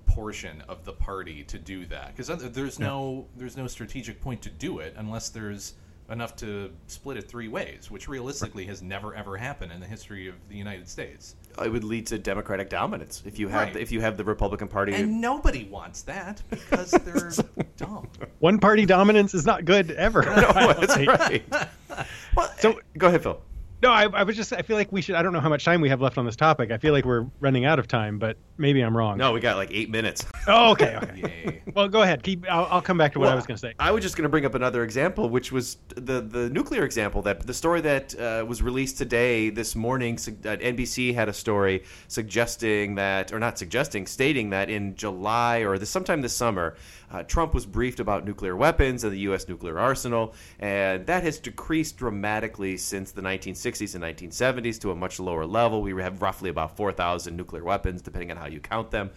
portion 0.05 0.61
of 0.67 0.85
the 0.85 0.93
party 0.93 1.43
to 1.43 1.57
do 1.57 1.85
that 1.87 2.15
because 2.15 2.27
there's 2.51 2.79
no 2.79 3.25
there's 3.35 3.57
no 3.57 3.67
strategic 3.67 4.21
point 4.21 4.41
to 4.43 4.49
do 4.49 4.79
it 4.79 4.93
unless 4.97 5.29
there's 5.29 5.73
enough 6.13 6.36
to 6.38 6.72
split 6.88 7.17
it 7.17 7.27
three 7.27 7.48
ways, 7.50 7.91
which 7.91 8.08
realistically 8.08 8.65
has 8.65 8.82
never 8.82 9.13
ever 9.13 9.36
happened 9.36 9.72
in 9.74 9.82
the 9.82 9.86
history 9.86 10.27
of 10.29 10.36
the 10.48 10.55
United 10.55 10.88
States. 10.88 11.36
It 11.63 11.70
would 11.72 11.84
lead 11.84 12.08
to 12.08 12.17
Democratic 12.17 12.70
dominance 12.70 13.22
if 13.25 13.38
you 13.38 13.48
have 13.50 13.67
Right. 13.70 13.75
if 13.75 13.91
you 13.91 14.00
have 14.01 14.15
the 14.15 14.24
Republican 14.24 14.67
Party. 14.70 14.93
And 14.93 15.20
nobody 15.20 15.65
wants 15.65 16.03
that 16.03 16.41
because 16.50 16.91
they're 16.91 17.32
dumb. 17.77 18.08
One 18.39 18.60
party 18.60 18.86
dominance 18.86 19.34
is 19.34 19.46
not 19.46 19.65
good 19.65 19.91
ever. 19.91 20.27
I 20.29 20.41
don't 20.65 20.79
That's 20.79 20.98
right. 21.05 21.43
Well, 22.36 22.51
so 22.60 22.79
go 22.98 23.08
ahead, 23.08 23.22
Phil. 23.24 23.41
No, 23.83 23.91
I, 23.91 24.05
I 24.05 24.23
was 24.23 24.37
just 24.37 24.53
I 24.53 24.61
feel 24.61 24.77
like 24.77 24.93
we 24.93 25.01
should. 25.01 25.15
I 25.15 25.21
don't 25.21 25.33
know 25.33 25.41
how 25.41 25.49
much 25.49 25.65
time 25.65 25.81
we 25.81 25.89
have 25.89 25.99
left 25.99 26.17
on 26.17 26.25
this 26.25 26.37
topic. 26.37 26.71
I 26.71 26.77
feel 26.77 26.93
like 26.93 27.03
we're 27.03 27.27
running 27.41 27.65
out 27.65 27.79
of 27.79 27.87
time, 27.89 28.17
but 28.17 28.37
maybe 28.57 28.79
I'm 28.79 28.95
wrong. 28.95 29.17
No, 29.17 29.33
we 29.33 29.41
got 29.41 29.57
like 29.57 29.71
eight 29.73 29.89
minutes. 29.89 30.25
Oh, 30.47 30.71
okay. 30.71 30.95
Okay. 30.95 31.59
Well, 31.73 31.87
go 31.87 32.03
ahead. 32.03 32.21
Keep. 32.21 32.45
I'll, 32.51 32.67
I'll 32.69 32.81
come 32.83 32.99
back 32.99 33.13
to 33.13 33.19
what 33.19 33.29
I 33.29 33.35
was 33.35 33.47
going 33.47 33.55
to 33.55 33.59
say. 33.59 33.73
I 33.79 33.89
was 33.89 34.03
just 34.03 34.15
going 34.15 34.23
to 34.23 34.29
bring 34.29 34.45
up 34.45 34.53
another 34.53 34.83
example, 34.83 35.27
which 35.27 35.51
was 35.51 35.77
the 35.95 36.21
the 36.21 36.47
nuclear 36.51 36.83
example 36.83 37.23
that 37.23 37.47
the 37.47 37.53
story 37.53 37.81
that 37.81 38.13
uh, 38.19 38.45
was 38.47 38.61
released 38.61 38.99
today, 38.99 39.49
this 39.49 39.75
morning. 39.75 40.19
That 40.41 40.61
NBC 40.61 41.15
had 41.15 41.29
a 41.29 41.33
story 41.33 41.83
suggesting 42.09 42.93
that, 42.95 43.33
or 43.33 43.39
not 43.39 43.57
suggesting, 43.57 44.05
stating 44.05 44.51
that 44.51 44.69
in 44.69 44.95
July 44.95 45.59
or 45.59 45.79
this, 45.79 45.89
sometime 45.89 46.21
this 46.21 46.35
summer, 46.35 46.75
uh, 47.13 47.24
Trump 47.24 47.53
was 47.53 47.65
briefed 47.65 48.00
about 48.00 48.25
nuclear 48.25 48.55
weapons 48.55 49.03
and 49.03 49.13
the 49.13 49.20
U.S. 49.20 49.48
nuclear 49.48 49.77
arsenal, 49.77 50.34
and 50.60 51.05
that 51.05 51.24
has 51.24 51.38
decreased 51.38 51.96
dramatically 51.98 52.75
since 52.75 53.12
the 53.12 53.22
1960s 53.22 53.96
and 53.96 54.03
1970s 54.03 54.79
to 54.82 54.91
a 54.91 54.96
much 54.96 55.20
lower 55.20 55.46
level. 55.46 55.82
We 55.82 56.01
have 56.01 56.22
roughly 56.22 56.50
about 56.50 56.75
4,000 56.75 57.38
nuclear 57.38 57.63
weapons, 57.63 58.01
depending 58.01 58.32
on 58.32 58.38
how 58.38 58.48
you 58.48 58.60
count 58.60 58.89
them. 58.89 59.12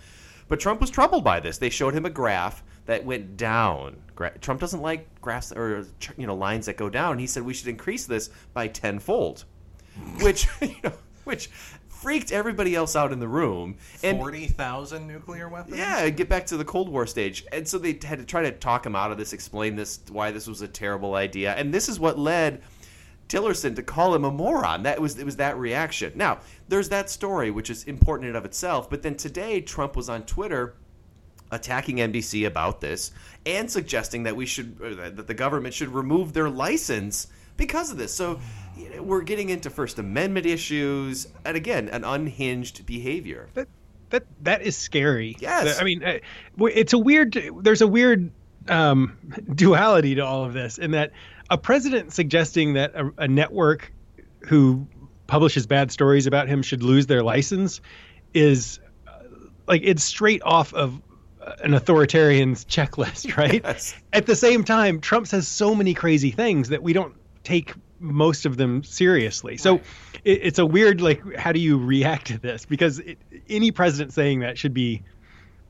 But 0.48 0.60
Trump 0.60 0.80
was 0.80 0.90
troubled 0.90 1.24
by 1.24 1.40
this. 1.40 1.58
They 1.58 1.70
showed 1.70 1.94
him 1.94 2.04
a 2.06 2.10
graph 2.10 2.62
that 2.84 3.04
went 3.04 3.36
down. 3.36 3.96
Gra- 4.14 4.38
Trump 4.38 4.60
doesn't 4.60 4.80
like 4.80 5.08
graphs 5.20 5.52
or 5.52 5.86
you 6.16 6.26
know 6.26 6.36
lines 6.36 6.66
that 6.66 6.76
go 6.76 6.88
down. 6.88 7.18
He 7.18 7.26
said 7.26 7.42
we 7.42 7.54
should 7.54 7.68
increase 7.68 8.06
this 8.06 8.30
by 8.52 8.68
tenfold, 8.68 9.44
which 10.20 10.46
you 10.60 10.76
know, 10.84 10.92
which 11.24 11.50
freaked 12.00 12.32
everybody 12.32 12.74
else 12.74 12.94
out 12.96 13.12
in 13.12 13.20
the 13.20 13.28
room. 13.28 13.76
And 14.02 14.18
Forty 14.18 14.46
thousand 14.46 15.06
nuclear 15.06 15.48
weapons. 15.48 15.76
yeah, 15.76 16.08
get 16.10 16.28
back 16.28 16.46
to 16.46 16.56
the 16.56 16.64
Cold 16.64 16.88
War 16.88 17.06
stage. 17.06 17.44
And 17.52 17.66
so 17.66 17.78
they 17.78 17.98
had 18.02 18.18
to 18.18 18.24
try 18.24 18.42
to 18.42 18.52
talk 18.52 18.86
him 18.86 18.94
out 18.96 19.10
of 19.10 19.18
this, 19.18 19.32
explain 19.32 19.76
this, 19.76 20.00
why 20.10 20.30
this 20.30 20.46
was 20.46 20.62
a 20.62 20.68
terrible 20.68 21.14
idea. 21.14 21.54
And 21.54 21.72
this 21.72 21.88
is 21.88 21.98
what 21.98 22.18
led 22.18 22.62
Tillerson 23.28 23.74
to 23.76 23.82
call 23.82 24.14
him 24.14 24.24
a 24.24 24.30
moron. 24.30 24.84
That 24.84 25.00
was 25.00 25.18
it 25.18 25.24
was 25.24 25.36
that 25.36 25.56
reaction. 25.58 26.12
Now, 26.14 26.38
there's 26.68 26.88
that 26.90 27.10
story 27.10 27.50
which 27.50 27.70
is 27.70 27.84
important 27.84 28.26
in 28.26 28.28
and 28.30 28.36
of 28.36 28.44
itself, 28.44 28.88
but 28.88 29.02
then 29.02 29.16
today 29.16 29.60
Trump 29.60 29.96
was 29.96 30.08
on 30.08 30.22
Twitter 30.24 30.74
attacking 31.52 31.96
NBC 31.98 32.46
about 32.46 32.80
this 32.80 33.12
and 33.44 33.70
suggesting 33.70 34.24
that 34.24 34.34
we 34.34 34.46
should 34.46 34.78
that 34.78 35.26
the 35.26 35.34
government 35.34 35.74
should 35.74 35.88
remove 35.88 36.32
their 36.32 36.50
license 36.50 37.28
because 37.56 37.90
of 37.90 37.96
this. 37.98 38.12
So 38.12 38.38
you 38.76 38.90
know, 38.90 39.02
we're 39.02 39.22
getting 39.22 39.48
into 39.48 39.70
First 39.70 39.98
Amendment 39.98 40.46
issues, 40.46 41.28
and 41.44 41.56
again, 41.56 41.88
an 41.88 42.04
unhinged 42.04 42.86
behavior. 42.86 43.48
that 43.54 43.68
that 44.10 44.24
that 44.42 44.62
is 44.62 44.76
scary. 44.76 45.36
Yes. 45.40 45.80
I 45.80 45.84
mean, 45.84 46.04
uh, 46.04 46.18
it's 46.58 46.92
a 46.92 46.98
weird. 46.98 47.38
There's 47.60 47.80
a 47.80 47.86
weird 47.86 48.30
um, 48.68 49.18
duality 49.54 50.14
to 50.16 50.24
all 50.24 50.44
of 50.44 50.52
this, 50.52 50.78
in 50.78 50.92
that 50.92 51.12
a 51.50 51.58
president 51.58 52.12
suggesting 52.12 52.74
that 52.74 52.94
a, 52.94 53.10
a 53.18 53.28
network 53.28 53.92
who 54.40 54.86
publishes 55.26 55.66
bad 55.66 55.90
stories 55.90 56.26
about 56.26 56.48
him 56.48 56.62
should 56.62 56.82
lose 56.82 57.06
their 57.06 57.22
license 57.22 57.80
is 58.32 58.78
uh, 59.08 59.12
like 59.66 59.82
it's 59.84 60.04
straight 60.04 60.42
off 60.44 60.72
of 60.74 61.00
uh, 61.40 61.54
an 61.62 61.74
authoritarian's 61.74 62.64
checklist, 62.66 63.36
right? 63.36 63.62
Yes. 63.64 63.94
At 64.12 64.26
the 64.26 64.36
same 64.36 64.64
time, 64.64 65.00
Trump 65.00 65.26
says 65.26 65.48
so 65.48 65.74
many 65.74 65.94
crazy 65.94 66.30
things 66.30 66.68
that 66.68 66.82
we 66.82 66.92
don't 66.92 67.14
take 67.42 67.74
most 67.98 68.46
of 68.46 68.56
them 68.56 68.82
seriously. 68.82 69.56
So 69.56 69.76
it, 70.24 70.40
it's 70.42 70.58
a 70.58 70.66
weird 70.66 71.00
like 71.00 71.36
how 71.36 71.52
do 71.52 71.60
you 71.60 71.78
react 71.78 72.28
to 72.28 72.38
this? 72.38 72.64
Because 72.64 72.98
it, 73.00 73.18
any 73.48 73.70
president 73.70 74.12
saying 74.12 74.40
that 74.40 74.58
should 74.58 74.74
be 74.74 75.02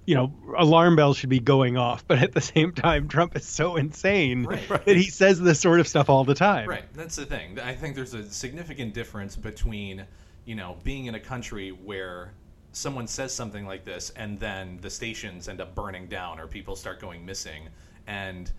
you 0.06 0.14
know, 0.14 0.32
alarm 0.56 0.94
bells 0.94 1.16
should 1.16 1.30
be 1.30 1.40
going 1.40 1.76
off, 1.76 2.06
but 2.06 2.18
at 2.18 2.32
the 2.32 2.40
same 2.40 2.72
time, 2.72 3.08
Trump 3.08 3.36
is 3.36 3.44
so 3.44 3.74
insane 3.76 4.44
Right. 4.44 4.84
that 4.84 4.96
he 4.96 5.10
says 5.10 5.40
this 5.40 5.60
sort 5.60 5.80
of 5.80 5.88
stuff 5.88 6.08
all 6.08 6.24
the 6.24 6.34
time. 6.34 6.68
Right. 6.68 6.84
That's 6.94 7.16
the 7.16 7.26
thing. 7.26 7.58
I 7.58 7.74
think 7.74 7.96
there's 7.96 8.14
a 8.14 8.30
significant 8.30 8.94
difference 8.94 9.34
between, 9.34 10.06
you 10.44 10.54
know, 10.54 10.76
being 10.84 11.06
in 11.06 11.16
a 11.16 11.20
country 11.20 11.70
where 11.70 12.32
someone 12.70 13.08
says 13.08 13.34
something 13.34 13.66
like 13.66 13.84
this 13.84 14.10
and 14.10 14.38
then 14.38 14.78
the 14.80 14.90
stations 14.90 15.48
end 15.48 15.60
up 15.60 15.74
burning 15.74 16.06
down 16.06 16.38
or 16.38 16.46
people 16.46 16.76
start 16.76 17.00
going 17.00 17.26
missing 17.26 17.68
and 18.06 18.52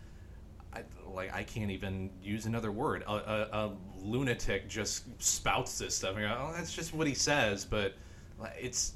I, 0.77 1.09
like 1.13 1.33
I 1.33 1.43
can't 1.43 1.71
even 1.71 2.09
use 2.21 2.45
another 2.45 2.71
word. 2.71 3.03
A, 3.07 3.11
a, 3.13 3.49
a 3.51 3.71
lunatic 4.01 4.67
just 4.69 5.05
spouts 5.21 5.77
this 5.77 5.95
stuff. 5.95 6.15
And 6.15 6.25
go, 6.25 6.37
oh, 6.39 6.53
that's 6.55 6.73
just 6.73 6.93
what 6.93 7.07
he 7.07 7.13
says, 7.13 7.65
but 7.65 7.93
it's 8.59 8.93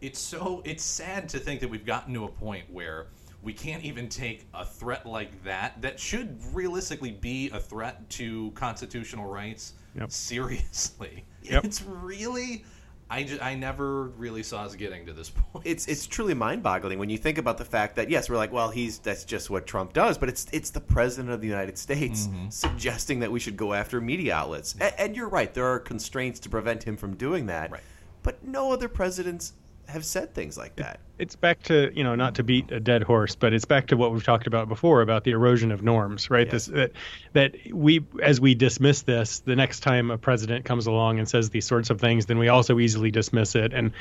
it's 0.00 0.18
so 0.18 0.62
it's 0.64 0.82
sad 0.84 1.28
to 1.30 1.38
think 1.38 1.60
that 1.60 1.68
we've 1.68 1.86
gotten 1.86 2.12
to 2.14 2.24
a 2.24 2.28
point 2.28 2.64
where 2.70 3.06
we 3.42 3.52
can't 3.52 3.84
even 3.84 4.08
take 4.08 4.46
a 4.54 4.64
threat 4.64 5.06
like 5.06 5.42
that 5.44 5.80
that 5.80 5.98
should 6.00 6.38
realistically 6.52 7.12
be 7.12 7.48
a 7.50 7.60
threat 7.60 8.08
to 8.10 8.50
constitutional 8.52 9.26
rights 9.26 9.74
Yep. 9.94 10.10
seriously. 10.10 11.24
Yep. 11.42 11.64
It's 11.64 11.82
really 11.82 12.64
I, 13.08 13.22
ju- 13.22 13.38
I 13.40 13.54
never 13.54 14.04
really 14.08 14.42
saw 14.42 14.64
us 14.64 14.74
getting 14.74 15.06
to 15.06 15.12
this 15.12 15.30
point. 15.52 15.64
it's 15.64 15.86
it's 15.86 16.06
truly 16.06 16.34
mind-boggling 16.34 16.98
when 16.98 17.08
you 17.08 17.18
think 17.18 17.38
about 17.38 17.56
the 17.56 17.64
fact 17.64 17.94
that 17.96 18.10
yes, 18.10 18.28
we're 18.28 18.36
like, 18.36 18.52
well, 18.52 18.68
he's 18.70 18.98
that's 18.98 19.24
just 19.24 19.48
what 19.48 19.66
Trump 19.66 19.92
does, 19.92 20.18
but 20.18 20.28
it's 20.28 20.46
it's 20.52 20.70
the 20.70 20.80
president 20.80 21.32
of 21.32 21.40
the 21.40 21.46
United 21.46 21.78
States 21.78 22.26
mm-hmm. 22.26 22.48
suggesting 22.50 23.20
that 23.20 23.30
we 23.30 23.38
should 23.38 23.56
go 23.56 23.72
after 23.74 24.00
media 24.00 24.34
outlets. 24.34 24.74
A- 24.80 25.00
And, 25.00 25.14
you're 25.14 25.28
right, 25.28 25.52
there 25.54 25.66
are 25.66 25.78
constraints 25.78 26.40
to 26.40 26.48
prevent 26.48 26.82
him 26.82 26.96
from 26.96 27.14
doing 27.16 27.46
that. 27.46 27.70
Right. 27.70 27.80
But 28.22 28.44
no 28.44 28.72
other 28.72 28.88
presidents 28.88 29.52
have 29.88 30.04
said 30.04 30.34
things 30.34 30.58
like 30.58 30.76
that. 30.76 31.00
It's 31.18 31.36
back 31.36 31.62
to, 31.64 31.90
you 31.94 32.04
know, 32.04 32.14
not 32.14 32.34
to 32.36 32.42
beat 32.42 32.70
a 32.70 32.80
dead 32.80 33.02
horse, 33.02 33.34
but 33.34 33.52
it's 33.52 33.64
back 33.64 33.86
to 33.88 33.96
what 33.96 34.12
we've 34.12 34.24
talked 34.24 34.46
about 34.46 34.68
before 34.68 35.00
about 35.00 35.24
the 35.24 35.30
erosion 35.30 35.72
of 35.72 35.82
norms, 35.82 36.28
right? 36.28 36.50
This 36.50 36.66
that, 36.66 36.92
that 37.32 37.56
we 37.72 38.04
as 38.22 38.40
we 38.40 38.54
dismiss 38.54 39.02
this, 39.02 39.40
the 39.40 39.56
next 39.56 39.80
time 39.80 40.10
a 40.10 40.18
president 40.18 40.64
comes 40.64 40.86
along 40.86 41.18
and 41.18 41.28
says 41.28 41.50
these 41.50 41.66
sorts 41.66 41.90
of 41.90 42.00
things, 42.00 42.26
then 42.26 42.38
we 42.38 42.48
also 42.48 42.78
easily 42.78 43.10
dismiss 43.10 43.54
it 43.54 43.72
and 43.72 43.92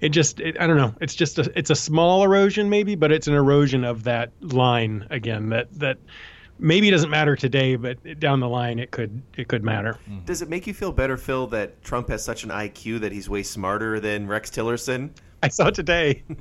it 0.00 0.08
just 0.10 0.40
it, 0.40 0.60
I 0.60 0.66
don't 0.66 0.76
know, 0.76 0.94
it's 1.00 1.14
just 1.14 1.38
a, 1.38 1.52
it's 1.56 1.70
a 1.70 1.76
small 1.76 2.24
erosion 2.24 2.70
maybe, 2.70 2.94
but 2.94 3.12
it's 3.12 3.28
an 3.28 3.34
erosion 3.34 3.84
of 3.84 4.04
that 4.04 4.32
line 4.40 5.06
again 5.10 5.50
that 5.50 5.72
that 5.78 5.98
maybe 6.58 6.90
doesn't 6.90 7.10
matter 7.10 7.36
today, 7.36 7.76
but 7.76 8.18
down 8.18 8.40
the 8.40 8.48
line 8.48 8.78
it 8.78 8.90
could 8.90 9.22
it 9.36 9.48
could 9.48 9.62
matter. 9.62 9.98
Does 10.24 10.42
it 10.42 10.48
make 10.48 10.66
you 10.66 10.74
feel 10.74 10.92
better, 10.92 11.16
Phil, 11.16 11.46
that 11.48 11.82
Trump 11.82 12.08
has 12.08 12.24
such 12.24 12.44
an 12.44 12.50
IQ 12.50 13.00
that 13.00 13.12
he's 13.12 13.28
way 13.28 13.42
smarter 13.42 14.00
than 14.00 14.26
Rex 14.26 14.50
Tillerson? 14.50 15.10
I 15.44 15.48
saw 15.48 15.70
today. 15.70 16.22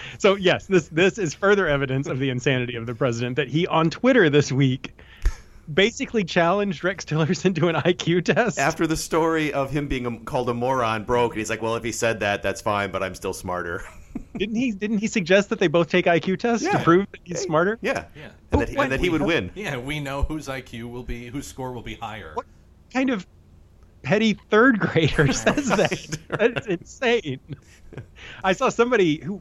Oh, 0.00 0.18
so 0.18 0.34
yes, 0.36 0.66
this 0.66 0.88
this 0.88 1.18
is 1.18 1.34
further 1.34 1.66
evidence 1.66 2.06
of 2.06 2.20
the 2.20 2.30
insanity 2.30 2.76
of 2.76 2.86
the 2.86 2.94
president 2.94 3.34
that 3.34 3.48
he 3.48 3.66
on 3.66 3.90
Twitter 3.90 4.30
this 4.30 4.52
week 4.52 4.96
basically 5.74 6.22
challenged 6.22 6.84
Rex 6.84 7.04
Tillerson 7.04 7.52
to 7.56 7.66
an 7.68 7.74
IQ 7.74 8.24
test. 8.24 8.60
After 8.60 8.86
the 8.86 8.96
story 8.96 9.52
of 9.52 9.72
him 9.72 9.88
being 9.88 10.06
a, 10.06 10.18
called 10.20 10.48
a 10.50 10.54
moron 10.54 11.02
broke, 11.04 11.32
and 11.32 11.40
he's 11.40 11.50
like, 11.50 11.60
well, 11.60 11.74
if 11.74 11.82
he 11.82 11.90
said 11.90 12.20
that, 12.20 12.44
that's 12.44 12.60
fine, 12.60 12.92
but 12.92 13.02
I'm 13.02 13.16
still 13.16 13.34
smarter. 13.34 13.82
didn't 14.36 14.54
he 14.54 14.70
didn't 14.70 14.98
he 14.98 15.08
suggest 15.08 15.48
that 15.50 15.58
they 15.58 15.66
both 15.66 15.90
take 15.90 16.06
IQ 16.06 16.38
tests 16.38 16.66
to 16.68 16.78
prove 16.78 17.06
that 17.10 17.20
he's 17.24 17.40
smarter? 17.40 17.76
yeah. 17.82 18.04
Yeah. 18.14 18.28
And 18.52 18.60
that, 18.60 18.70
and 18.70 18.92
that 18.92 19.00
he 19.00 19.10
would 19.10 19.22
win. 19.22 19.50
yeah, 19.56 19.76
we 19.76 19.98
know 19.98 20.22
whose 20.22 20.46
IQ 20.46 20.90
will 20.92 21.02
be 21.02 21.26
whose 21.26 21.48
score 21.48 21.72
will 21.72 21.82
be 21.82 21.96
higher. 21.96 22.30
What 22.34 22.46
kind 22.92 23.10
of 23.10 23.26
petty 24.02 24.34
third 24.34 24.78
grader 24.78 25.32
says 25.32 25.68
that? 25.68 26.18
That's 26.28 26.66
insane. 26.66 27.40
I 28.44 28.52
saw 28.52 28.68
somebody 28.68 29.20
who 29.22 29.40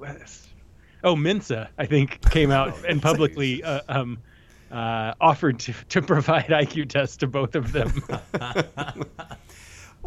oh 1.03 1.15
Mensa 1.15 1.69
I 1.77 1.85
think 1.85 2.29
came 2.29 2.51
out 2.51 2.75
and 2.87 3.01
publicly 3.01 3.63
uh, 3.63 3.81
um, 3.89 4.17
uh, 4.71 5.13
offered 5.21 5.59
to, 5.59 5.73
to 5.89 6.01
provide 6.01 6.45
IQ 6.45 6.89
tests 6.89 7.17
to 7.17 7.27
both 7.27 7.55
of 7.55 7.71
them. 7.71 8.03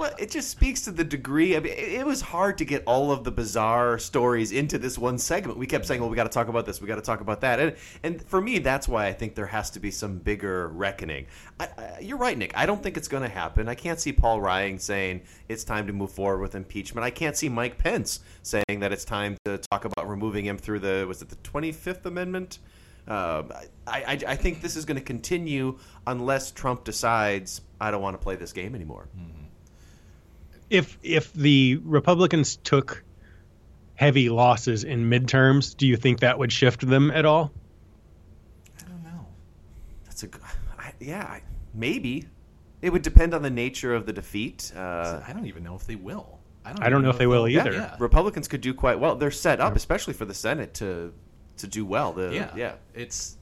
Well, 0.00 0.14
it 0.18 0.30
just 0.30 0.48
speaks 0.48 0.80
to 0.86 0.92
the 0.92 1.04
degree. 1.04 1.54
I 1.54 1.60
mean, 1.60 1.74
it, 1.76 2.06
was 2.06 2.22
hard 2.22 2.56
to 2.56 2.64
get 2.64 2.82
all 2.86 3.12
of 3.12 3.22
the 3.22 3.30
bizarre 3.30 3.98
stories 3.98 4.50
into 4.50 4.78
this 4.78 4.96
one 4.96 5.18
segment. 5.18 5.58
We 5.58 5.66
kept 5.66 5.84
saying, 5.84 6.00
"Well, 6.00 6.08
we 6.08 6.16
got 6.16 6.22
to 6.24 6.30
talk 6.30 6.48
about 6.48 6.64
this. 6.64 6.80
We 6.80 6.88
got 6.88 6.94
to 6.94 7.02
talk 7.02 7.20
about 7.20 7.42
that." 7.42 7.60
And 7.60 7.76
and 8.02 8.22
for 8.26 8.40
me, 8.40 8.60
that's 8.60 8.88
why 8.88 9.08
I 9.08 9.12
think 9.12 9.34
there 9.34 9.44
has 9.44 9.68
to 9.72 9.78
be 9.78 9.90
some 9.90 10.16
bigger 10.16 10.68
reckoning. 10.68 11.26
I, 11.60 11.68
I, 11.76 11.98
you're 12.00 12.16
right, 12.16 12.38
Nick. 12.38 12.56
I 12.56 12.64
don't 12.64 12.82
think 12.82 12.96
it's 12.96 13.08
going 13.08 13.24
to 13.24 13.28
happen. 13.28 13.68
I 13.68 13.74
can't 13.74 14.00
see 14.00 14.10
Paul 14.10 14.40
Ryan 14.40 14.78
saying 14.78 15.20
it's 15.50 15.64
time 15.64 15.86
to 15.86 15.92
move 15.92 16.12
forward 16.12 16.40
with 16.40 16.54
impeachment. 16.54 17.04
I 17.04 17.10
can't 17.10 17.36
see 17.36 17.50
Mike 17.50 17.76
Pence 17.76 18.20
saying 18.42 18.80
that 18.80 18.92
it's 18.92 19.04
time 19.04 19.36
to 19.44 19.58
talk 19.70 19.84
about 19.84 20.08
removing 20.08 20.46
him 20.46 20.56
through 20.56 20.78
the 20.78 21.04
was 21.06 21.20
it 21.20 21.28
the 21.28 21.36
25th 21.36 22.06
Amendment. 22.06 22.60
Uh, 23.06 23.42
I, 23.86 24.02
I, 24.02 24.18
I 24.28 24.36
think 24.36 24.62
this 24.62 24.76
is 24.76 24.86
going 24.86 24.98
to 24.98 25.04
continue 25.04 25.78
unless 26.06 26.52
Trump 26.52 26.84
decides 26.84 27.60
I 27.82 27.90
don't 27.90 28.00
want 28.00 28.14
to 28.18 28.22
play 28.22 28.36
this 28.36 28.54
game 28.54 28.74
anymore. 28.74 29.06
If 30.70 30.98
if 31.02 31.32
the 31.32 31.80
Republicans 31.84 32.56
took 32.56 33.02
heavy 33.96 34.28
losses 34.30 34.84
in 34.84 35.10
midterms, 35.10 35.76
do 35.76 35.86
you 35.86 35.96
think 35.96 36.20
that 36.20 36.38
would 36.38 36.52
shift 36.52 36.86
them 36.86 37.10
at 37.10 37.24
all? 37.26 37.52
I 38.78 38.88
don't 38.88 39.02
know. 39.02 39.26
That's 40.04 40.22
a 40.22 40.28
g- 40.28 40.38
I, 40.78 40.92
yeah, 41.00 41.22
I- 41.24 41.42
maybe. 41.74 42.26
It 42.82 42.90
would 42.90 43.02
depend 43.02 43.34
on 43.34 43.42
the 43.42 43.50
nature 43.50 43.94
of 43.94 44.06
the 44.06 44.12
defeat. 44.14 44.72
Uh, 44.74 45.20
I 45.26 45.34
don't 45.34 45.44
even 45.46 45.62
know 45.62 45.74
if 45.74 45.86
they 45.86 45.96
will. 45.96 46.38
I 46.64 46.70
don't, 46.72 46.82
I 46.82 46.88
don't 46.88 47.00
even 47.00 47.04
know 47.04 47.10
if 47.10 47.18
they 47.18 47.26
will 47.26 47.46
either. 47.46 47.72
Yeah. 47.72 47.96
Republicans 47.98 48.48
could 48.48 48.62
do 48.62 48.72
quite 48.72 48.98
well. 48.98 49.16
They're 49.16 49.30
set 49.30 49.60
up, 49.60 49.76
especially 49.76 50.14
for 50.14 50.24
the 50.24 50.32
Senate, 50.34 50.72
to 50.74 51.12
to 51.58 51.66
do 51.66 51.84
well. 51.84 52.12
The, 52.14 52.32
yeah, 52.32 52.50
yeah. 52.56 52.72
It's 52.94 53.36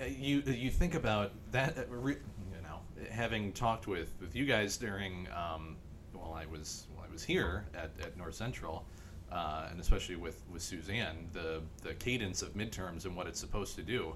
uh, 0.00 0.04
you. 0.04 0.40
You 0.46 0.70
think 0.70 0.94
about 0.94 1.32
that. 1.50 1.76
uh, 1.78 1.82
you 2.06 2.16
know, 2.62 2.78
having 3.10 3.52
talked 3.52 3.88
with 3.88 4.12
with 4.20 4.36
you 4.36 4.44
guys 4.46 4.76
during 4.76 5.26
um, 5.34 5.76
while 6.26 6.40
I 6.40 6.46
was 6.46 6.86
while 6.94 7.06
I 7.08 7.12
was 7.12 7.24
here 7.24 7.64
at, 7.74 7.90
at 8.02 8.16
North 8.16 8.34
Central, 8.34 8.84
uh, 9.30 9.68
and 9.70 9.80
especially 9.80 10.16
with 10.16 10.42
with 10.52 10.62
Suzanne, 10.62 11.28
the 11.32 11.62
the 11.82 11.94
cadence 11.94 12.42
of 12.42 12.54
midterms 12.54 13.04
and 13.04 13.16
what 13.16 13.26
it's 13.26 13.40
supposed 13.40 13.76
to 13.76 13.82
do. 13.82 14.14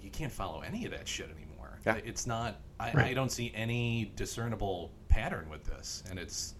You 0.00 0.10
can't 0.10 0.32
follow 0.32 0.60
any 0.60 0.84
of 0.84 0.92
that 0.92 1.08
shit 1.08 1.28
anymore. 1.28 1.80
Yeah. 1.84 1.96
It's 2.04 2.26
not. 2.26 2.60
I, 2.78 3.10
I 3.10 3.14
don't 3.14 3.32
see 3.32 3.52
any 3.54 4.12
discernible 4.14 4.92
pattern 5.08 5.48
with 5.50 5.64
this, 5.64 6.04
and 6.08 6.18
it's 6.18 6.54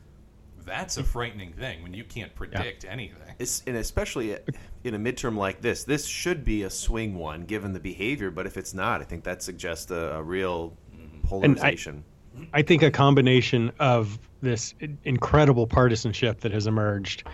that's 0.65 0.97
a 0.99 1.05
frightening 1.05 1.53
thing 1.53 1.83
when 1.83 1.95
you 1.95 2.05
can't 2.05 2.35
predict 2.35 2.85
anything. 2.85 3.35
It's, 3.39 3.63
and 3.67 3.77
especially 3.77 4.37
in 4.85 4.95
a 4.95 4.99
midterm 4.99 5.37
like 5.37 5.63
this, 5.63 5.85
this 5.85 6.05
should 6.05 6.45
be 6.45 6.65
a 6.65 6.71
swing 6.71 7.15
one 7.15 7.45
given 7.45 7.73
the 7.73 7.81
behavior. 7.81 8.31
But 8.31 8.47
if 8.47 8.57
it's 8.57 8.75
not, 8.75 9.01
I 9.01 9.05
think 9.05 9.25
that 9.25 9.43
suggests 9.43 9.91
a, 9.91 10.17
a 10.17 10.23
real 10.23 10.77
polarization. 11.23 12.05
I 12.53 12.63
think 12.63 12.83
a 12.83 12.91
combination 12.91 13.73
of 13.79 14.19
this 14.41 14.75
incredible 15.05 15.67
partisanship 15.67 16.41
that 16.41 16.53
has 16.53 16.67
emerged 16.67 17.25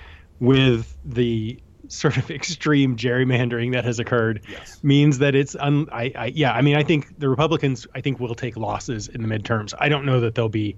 with 0.41 0.97
the 1.05 1.61
sort 1.89 2.17
of 2.17 2.31
extreme 2.31 2.97
gerrymandering 2.97 3.73
that 3.73 3.85
has 3.85 3.99
occurred 3.99 4.41
Yes. 4.49 4.79
means 4.83 5.19
that 5.19 5.35
it's 5.35 5.55
un, 5.55 5.87
I, 5.93 6.13
I 6.17 6.27
yeah 6.35 6.53
I 6.53 6.63
mean 6.63 6.77
I 6.77 6.83
think 6.83 7.19
the 7.19 7.29
Republicans 7.29 7.87
I 7.95 8.01
think 8.01 8.19
will 8.21 8.35
take 8.35 8.57
losses 8.57 9.09
in 9.09 9.23
the 9.23 9.29
midterms. 9.29 9.75
I 9.79 9.89
don't 9.89 10.07
know 10.07 10.21
that 10.21 10.35
they'll 10.35 10.49
be 10.49 10.77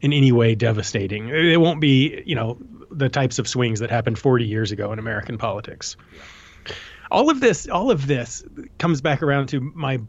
in 0.00 0.12
any 0.12 0.32
way 0.32 0.54
devastating. 0.54 1.28
It 1.28 1.60
won't 1.60 1.80
be 1.80 2.22
you 2.24 2.34
know 2.34 2.58
the 2.90 3.08
types 3.08 3.38
of 3.38 3.46
swings 3.46 3.80
that 3.80 3.90
happened 3.90 4.18
40 4.18 4.46
years 4.46 4.72
ago 4.72 4.92
in 4.92 4.98
American 4.98 5.36
politics. 5.38 5.96
All 7.10 7.30
of 7.30 7.40
this 7.40 7.68
all 7.68 7.90
of 7.90 8.06
this 8.06 8.42
comes 8.78 9.00
back 9.00 9.22
around 9.22 9.48
to 9.48 9.60
my 9.60 10.00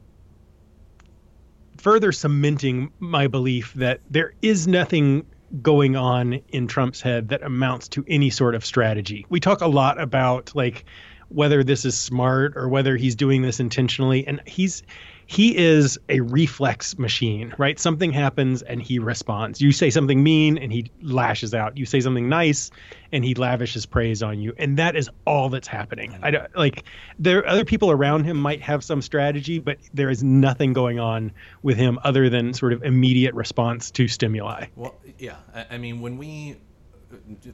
further 1.88 2.12
cementing 2.12 2.92
my 3.00 3.28
belief 3.28 3.74
that 3.76 4.02
there 4.10 4.34
is 4.42 4.68
nothing 4.68 5.26
going 5.62 5.96
on 5.96 6.34
in 6.50 6.68
Trump's 6.68 7.00
head 7.00 7.30
that 7.30 7.42
amounts 7.44 7.88
to 7.88 8.04
any 8.10 8.30
sort 8.30 8.56
of 8.56 8.66
strategy. 8.66 9.26
We 9.30 9.40
talk 9.40 9.62
a 9.62 9.68
lot 9.68 9.98
about 9.98 10.54
like 10.54 10.84
whether 11.30 11.64
this 11.64 11.86
is 11.86 11.98
smart 11.98 12.58
or 12.58 12.68
whether 12.68 12.98
he's 12.98 13.16
doing 13.16 13.42
this 13.42 13.62
intentionally 13.62 14.28
and 14.28 14.42
he's 14.46 14.84
he 15.28 15.58
is 15.58 16.00
a 16.08 16.22
reflex 16.22 16.98
machine, 16.98 17.54
right? 17.58 17.78
Something 17.78 18.14
happens 18.14 18.62
and 18.62 18.82
he 18.82 18.98
responds. 18.98 19.60
You 19.62 19.74
say 19.74 19.90
something 19.90 20.24
mean 20.24 20.58
and 20.58 20.72
he 20.72 20.90
lashes 21.02 21.54
out. 21.54 21.78
You 21.78 21.86
say 21.86 22.00
something 22.00 22.30
nice 22.30 22.72
and 23.12 23.26
he 23.26 23.36
lavishes 23.36 23.86
praise 23.86 24.24
on 24.24 24.40
you. 24.40 24.54
And 24.58 24.78
that 24.78 24.96
is 24.96 25.10
all 25.26 25.50
that's 25.50 25.68
happening. 25.68 26.18
I 26.22 26.32
don't 26.32 26.56
like 26.56 26.86
there 27.20 27.46
other 27.46 27.66
people 27.66 27.92
around 27.92 28.24
him 28.24 28.38
might 28.38 28.62
have 28.62 28.86
some 28.86 29.02
strategy, 29.02 29.60
but 29.60 29.78
there 29.94 30.10
is 30.10 30.24
nothing 30.24 30.72
going 30.72 30.98
on 30.98 31.34
with 31.62 31.76
him 31.76 32.00
other 32.06 32.30
than 32.30 32.54
sort 32.54 32.72
of 32.72 32.82
immediate 32.84 33.36
response 33.36 33.92
to 33.92 34.08
stimuli. 34.08 34.68
Well, 34.78 34.96
yeah. 35.20 35.36
I, 35.54 35.66
I 35.72 35.78
mean, 35.78 36.00
when 36.00 36.18
we 36.18 36.56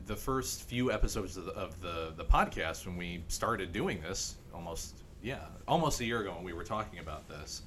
the 0.06 0.16
first 0.16 0.64
few 0.64 0.92
episodes 0.92 1.38
of 1.38 1.46
the, 1.46 1.52
of 1.54 1.82
the 1.82 2.14
the 2.18 2.26
podcast 2.26 2.86
when 2.86 2.98
we 2.98 3.24
started 3.28 3.72
doing 3.72 4.02
this, 4.02 4.36
almost 4.54 5.03
yeah, 5.24 5.46
almost 5.68 6.02
a 6.02 6.06
year 6.06 6.22
ago 6.22 6.34
when 6.36 6.44
we 6.44 6.54
were 6.54 6.66
talking 6.66 7.00
about 7.00 7.28
this. 7.28 7.64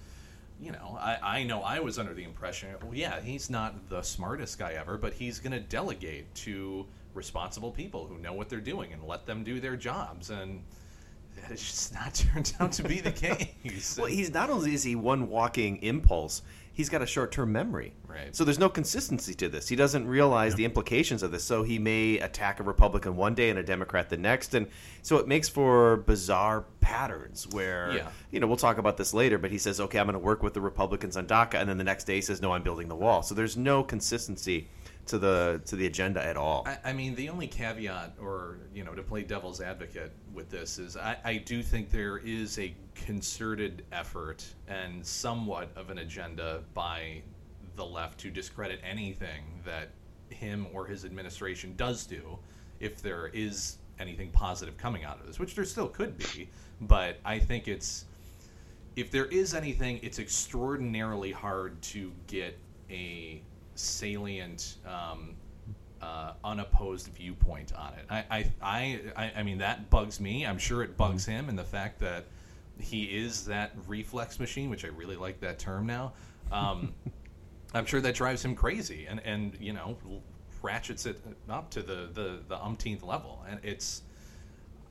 You 0.61 0.73
know, 0.73 0.97
I, 1.01 1.19
I 1.23 1.43
know 1.43 1.63
I 1.63 1.81
was 1.81 1.99
under 1.99 2.15
the 2.15 2.23
impression, 2.23 2.75
well, 2.83 2.95
yeah, 2.95 3.21
he's 3.21 3.51
not 3.51 3.89
the 3.91 4.03
smartest 4.03 4.59
guy 4.59 4.73
ever, 4.73 4.97
but 4.97 5.13
he's 5.13 5.39
going 5.39 5.53
to 5.53 5.61
delegate 5.61 6.33
to 6.37 6.87
responsible 7.15 7.71
people 7.71 8.07
who 8.07 8.19
know 8.19 8.33
what 8.33 8.49
they're 8.49 8.61
doing 8.61 8.93
and 8.93 9.03
let 9.05 9.27
them 9.27 9.43
do 9.43 9.59
their 9.59 9.77
jobs. 9.77 10.31
And 10.31 10.63
it's 11.51 11.63
just 11.63 11.95
not 11.95 12.15
turned 12.33 12.53
out 12.61 12.73
to 12.73 12.85
be 12.85 13.01
the 13.01 13.13
case. 13.65 13.97
Well, 13.99 14.07
he's 14.07 14.33
not 14.33 14.51
only 14.51 14.75
is 14.75 14.83
he 14.83 14.97
one 14.97 15.29
walking 15.29 15.83
impulse, 15.83 16.43
he's 16.77 16.91
got 16.91 17.01
a 17.01 17.07
short-term 17.07 17.51
memory. 17.51 17.95
Right. 18.07 18.37
So 18.37 18.45
there's 18.45 18.59
no 18.59 18.69
consistency 18.69 19.33
to 19.37 19.49
this. 19.49 19.67
He 19.67 19.77
doesn't 19.77 20.07
realize 20.07 20.55
the 20.57 20.67
implications 20.67 21.23
of 21.23 21.31
this. 21.33 21.43
So 21.43 21.63
he 21.63 21.79
may 21.79 22.19
attack 22.19 22.61
a 22.61 22.63
Republican 22.63 23.17
one 23.17 23.35
day 23.35 23.49
and 23.49 23.59
a 23.59 23.63
Democrat 23.63 24.11
the 24.11 24.19
next, 24.19 24.53
and 24.53 24.67
so 25.01 25.17
it 25.17 25.27
makes 25.27 25.49
for 25.49 25.97
bizarre 25.97 26.67
patterns 26.83 27.49
where 27.49 27.93
Yeah. 27.95 28.09
you 28.31 28.41
know 28.41 28.47
we'll 28.47 28.59
talk 28.59 28.77
about 28.77 28.99
this 28.99 29.15
later. 29.15 29.39
But 29.39 29.51
he 29.53 29.59
says, 29.59 29.81
"Okay, 29.81 29.99
I'm 29.99 30.05
going 30.07 30.13
to 30.13 30.19
work 30.19 30.43
with 30.43 30.53
the 30.53 30.61
Republicans 30.61 31.17
on 31.17 31.27
DACA," 31.27 31.55
and 31.55 31.69
then 31.69 31.79
the 31.79 31.85
next 31.85 32.05
day 32.05 32.17
he 32.17 32.21
says, 32.21 32.43
"No, 32.43 32.53
I'm 32.53 32.63
building 32.63 32.89
the 32.89 32.95
wall." 32.95 33.23
So 33.23 33.35
there's 33.35 33.57
no 33.57 33.83
consistency 33.83 34.69
to 35.07 35.19
the 35.19 35.61
to 35.67 35.77
the 35.77 35.87
agenda 35.87 36.25
at 36.25 36.37
all. 36.37 36.65
I, 36.67 36.91
I 36.91 36.93
mean, 36.93 37.15
the 37.15 37.29
only 37.29 37.47
caveat, 37.47 38.15
or 38.21 38.59
you 38.75 38.85
know, 38.85 38.95
to 38.95 39.03
play 39.03 39.23
devil's 39.23 39.61
advocate 39.61 40.13
with 40.35 40.51
this, 40.51 40.79
is 40.79 40.97
I, 40.97 41.17
I 41.25 41.37
do 41.39 41.63
think 41.63 41.91
there 41.91 42.19
is 42.19 42.59
a 42.59 42.75
concerted 42.95 43.85
effort 43.93 44.45
and 44.69 45.05
somewhat 45.05 45.71
of 45.77 45.91
an 45.91 45.99
agenda 45.99 46.63
by 46.75 47.23
the 47.77 47.85
left 47.85 48.19
to 48.21 48.31
discredit 48.31 48.81
anything 48.83 49.45
that 49.65 49.91
him 50.31 50.67
or 50.73 50.87
his 50.87 51.05
administration 51.05 51.75
does 51.77 52.07
do, 52.07 52.39
if 52.81 53.01
there 53.01 53.29
is 53.29 53.79
anything 53.99 54.31
positive 54.31 54.77
coming 54.77 55.05
out 55.05 55.21
of 55.21 55.27
this, 55.27 55.39
which 55.39 55.55
there 55.55 55.65
still 55.65 55.89
could 55.89 56.19
be. 56.19 56.49
But 56.81 57.19
I 57.25 57.39
think 57.39 57.69
it's 57.69 58.07
if 58.97 59.11
there 59.11 59.27
is 59.27 59.55
anything, 59.55 60.01
it's 60.03 60.19
extraordinarily 60.19 61.31
hard 61.31 61.81
to 61.83 62.13
get 62.27 62.59
a 62.91 63.43
salient, 63.79 64.77
um, 64.87 65.35
uh, 66.03 66.33
unopposed 66.45 67.09
viewpoint 67.09 67.73
on 67.75 67.93
it. 67.95 68.05
I, 68.11 68.51
I, 68.63 69.01
I, 69.17 69.33
I, 69.37 69.43
mean, 69.43 69.59
that 69.59 69.89
bugs 69.91 70.21
me. 70.21 70.47
I'm 70.47 70.59
sure 70.59 70.83
it 70.83 70.97
bugs 70.97 71.25
him, 71.25 71.49
and 71.49 71.59
the 71.59 71.65
fact 71.65 71.99
that 72.01 72.27
he 72.79 73.05
is 73.05 73.45
that 73.47 73.73
reflex 73.87 74.39
machine, 74.39 74.71
which 74.71 74.85
I 74.85 74.89
really 74.89 75.17
like 75.17 75.41
that 75.41 75.59
term 75.59 75.87
now. 75.87 76.13
Um, 76.53 76.93
I'm 77.75 77.87
sure 77.87 78.01
that 78.01 78.15
drives 78.15 78.45
him 78.45 78.55
crazy, 78.55 79.07
and 79.09 79.21
and 79.25 79.57
you 79.61 79.73
know, 79.73 79.97
ratchets 80.63 81.07
it 81.07 81.21
up 81.49 81.71
to 81.71 81.83
the 81.83 82.09
the, 82.13 82.41
the 82.49 82.63
umpteenth 82.63 83.03
level, 83.03 83.45
and 83.49 83.61
it's. 83.63 84.03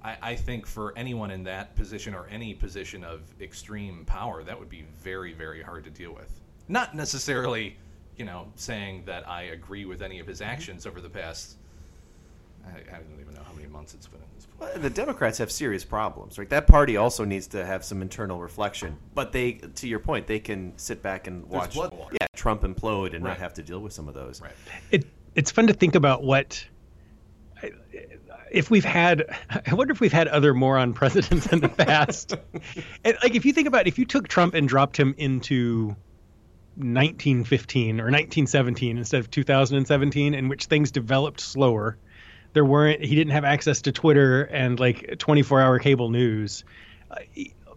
I, 0.03 0.17
I 0.21 0.35
think 0.35 0.67
for 0.67 0.93
anyone 0.95 1.31
in 1.31 1.43
that 1.45 1.75
position 1.75 2.13
or 2.13 2.27
any 2.29 2.53
position 2.53 3.03
of 3.03 3.21
extreme 3.41 4.05
power, 4.05 4.43
that 4.43 4.59
would 4.59 4.69
be 4.69 4.85
very, 5.01 5.33
very 5.33 5.63
hard 5.63 5.83
to 5.85 5.89
deal 5.89 6.13
with. 6.13 6.41
Not 6.67 6.93
necessarily, 6.93 7.77
you 8.17 8.25
know, 8.25 8.47
saying 8.55 9.03
that 9.05 9.27
I 9.27 9.43
agree 9.43 9.85
with 9.85 10.01
any 10.01 10.19
of 10.19 10.27
his 10.27 10.39
mm-hmm. 10.39 10.51
actions 10.51 10.85
over 10.85 11.01
the 11.01 11.09
past. 11.09 11.57
I, 12.65 12.95
I 12.95 12.97
don't 12.97 13.19
even 13.19 13.35
know 13.35 13.43
how 13.45 13.53
many 13.53 13.67
months 13.67 13.93
it's 13.93 14.07
been 14.07 14.21
at 14.21 14.35
this 14.35 14.45
point. 14.45 14.73
Well, 14.73 14.81
the 14.81 14.89
Democrats 14.89 15.37
have 15.37 15.51
serious 15.51 15.83
problems, 15.83 16.39
right? 16.39 16.49
That 16.49 16.65
party 16.65 16.97
also 16.97 17.23
needs 17.23 17.45
to 17.47 17.63
have 17.63 17.85
some 17.85 18.01
internal 18.01 18.39
reflection. 18.39 18.97
But 19.13 19.31
they, 19.31 19.53
to 19.53 19.87
your 19.87 19.99
point, 19.99 20.25
they 20.25 20.39
can 20.39 20.75
sit 20.77 21.03
back 21.03 21.27
and 21.27 21.45
watch, 21.47 21.75
yeah, 21.75 22.27
Trump 22.35 22.63
implode 22.63 23.13
and 23.13 23.23
Right. 23.23 23.31
not 23.31 23.37
have 23.37 23.53
to 23.55 23.63
deal 23.63 23.79
with 23.79 23.93
some 23.93 24.07
of 24.07 24.13
those. 24.15 24.41
Right. 24.41 24.51
It 24.91 25.05
it's 25.35 25.51
fun 25.51 25.67
to 25.67 25.73
think 25.73 25.95
about 25.95 26.23
what 26.23 26.65
if 28.51 28.69
we've 28.69 28.85
had 28.85 29.25
I 29.67 29.73
wonder 29.73 29.91
if 29.91 29.99
we've 29.99 30.13
had 30.13 30.27
other 30.27 30.53
moron 30.53 30.93
presidents 30.93 31.47
in 31.47 31.59
the 31.59 31.69
past. 31.69 32.33
and 33.03 33.17
like 33.21 33.35
if 33.35 33.45
you 33.45 33.53
think 33.53 33.67
about 33.67 33.87
if 33.87 33.99
you 33.99 34.05
took 34.05 34.27
Trump 34.27 34.53
and 34.53 34.67
dropped 34.67 34.97
him 34.97 35.13
into 35.17 35.95
1915 36.77 37.99
or 37.99 38.05
1917 38.05 38.97
instead 38.97 39.19
of 39.19 39.31
2017 39.31 40.33
in 40.33 40.47
which 40.49 40.65
things 40.65 40.91
developed 40.91 41.39
slower 41.39 41.97
there 42.53 42.65
weren't 42.65 43.01
he 43.03 43.15
didn't 43.15 43.31
have 43.31 43.45
access 43.45 43.81
to 43.81 43.91
twitter 43.91 44.43
and 44.43 44.79
like 44.79 45.17
24 45.17 45.61
hour 45.61 45.79
cable 45.79 46.09
news 46.09 46.63
uh, 47.11 47.15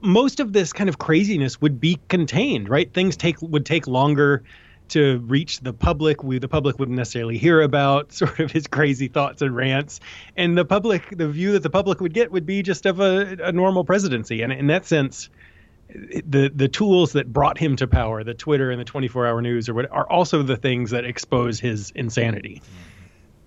most 0.00 0.40
of 0.40 0.52
this 0.52 0.72
kind 0.72 0.88
of 0.88 0.98
craziness 0.98 1.60
would 1.60 1.80
be 1.80 1.98
contained 2.08 2.68
right 2.68 2.92
things 2.92 3.16
take 3.16 3.40
would 3.40 3.64
take 3.64 3.86
longer 3.86 4.42
to 4.88 5.18
reach 5.26 5.60
the 5.60 5.72
public. 5.72 6.22
We 6.22 6.38
the 6.38 6.48
public 6.48 6.78
wouldn't 6.78 6.96
necessarily 6.96 7.38
hear 7.38 7.60
about 7.60 8.12
sort 8.12 8.40
of 8.40 8.50
his 8.50 8.66
crazy 8.66 9.08
thoughts 9.08 9.42
and 9.42 9.54
rants, 9.54 10.00
and 10.36 10.56
the 10.56 10.64
public, 10.64 11.16
the 11.16 11.28
view 11.28 11.52
that 11.52 11.62
the 11.62 11.70
public 11.70 12.00
would 12.00 12.14
get 12.14 12.30
would 12.32 12.46
be 12.46 12.62
just 12.62 12.86
of 12.86 13.00
a, 13.00 13.36
a 13.42 13.52
normal 13.52 13.84
presidency. 13.84 14.42
And 14.42 14.52
in 14.52 14.68
that 14.68 14.86
sense, 14.86 15.30
the 15.88 16.50
the 16.54 16.68
tools 16.68 17.12
that 17.12 17.32
brought 17.32 17.58
him 17.58 17.76
to 17.76 17.86
power, 17.86 18.22
the 18.22 18.34
Twitter 18.34 18.70
and 18.70 18.80
the 18.80 18.84
24 18.84 19.26
hour 19.26 19.40
news, 19.40 19.68
or 19.68 19.74
what, 19.74 19.90
are 19.90 20.08
also 20.10 20.42
the 20.42 20.56
things 20.56 20.90
that 20.90 21.04
expose 21.04 21.58
his 21.58 21.90
insanity. 21.92 22.62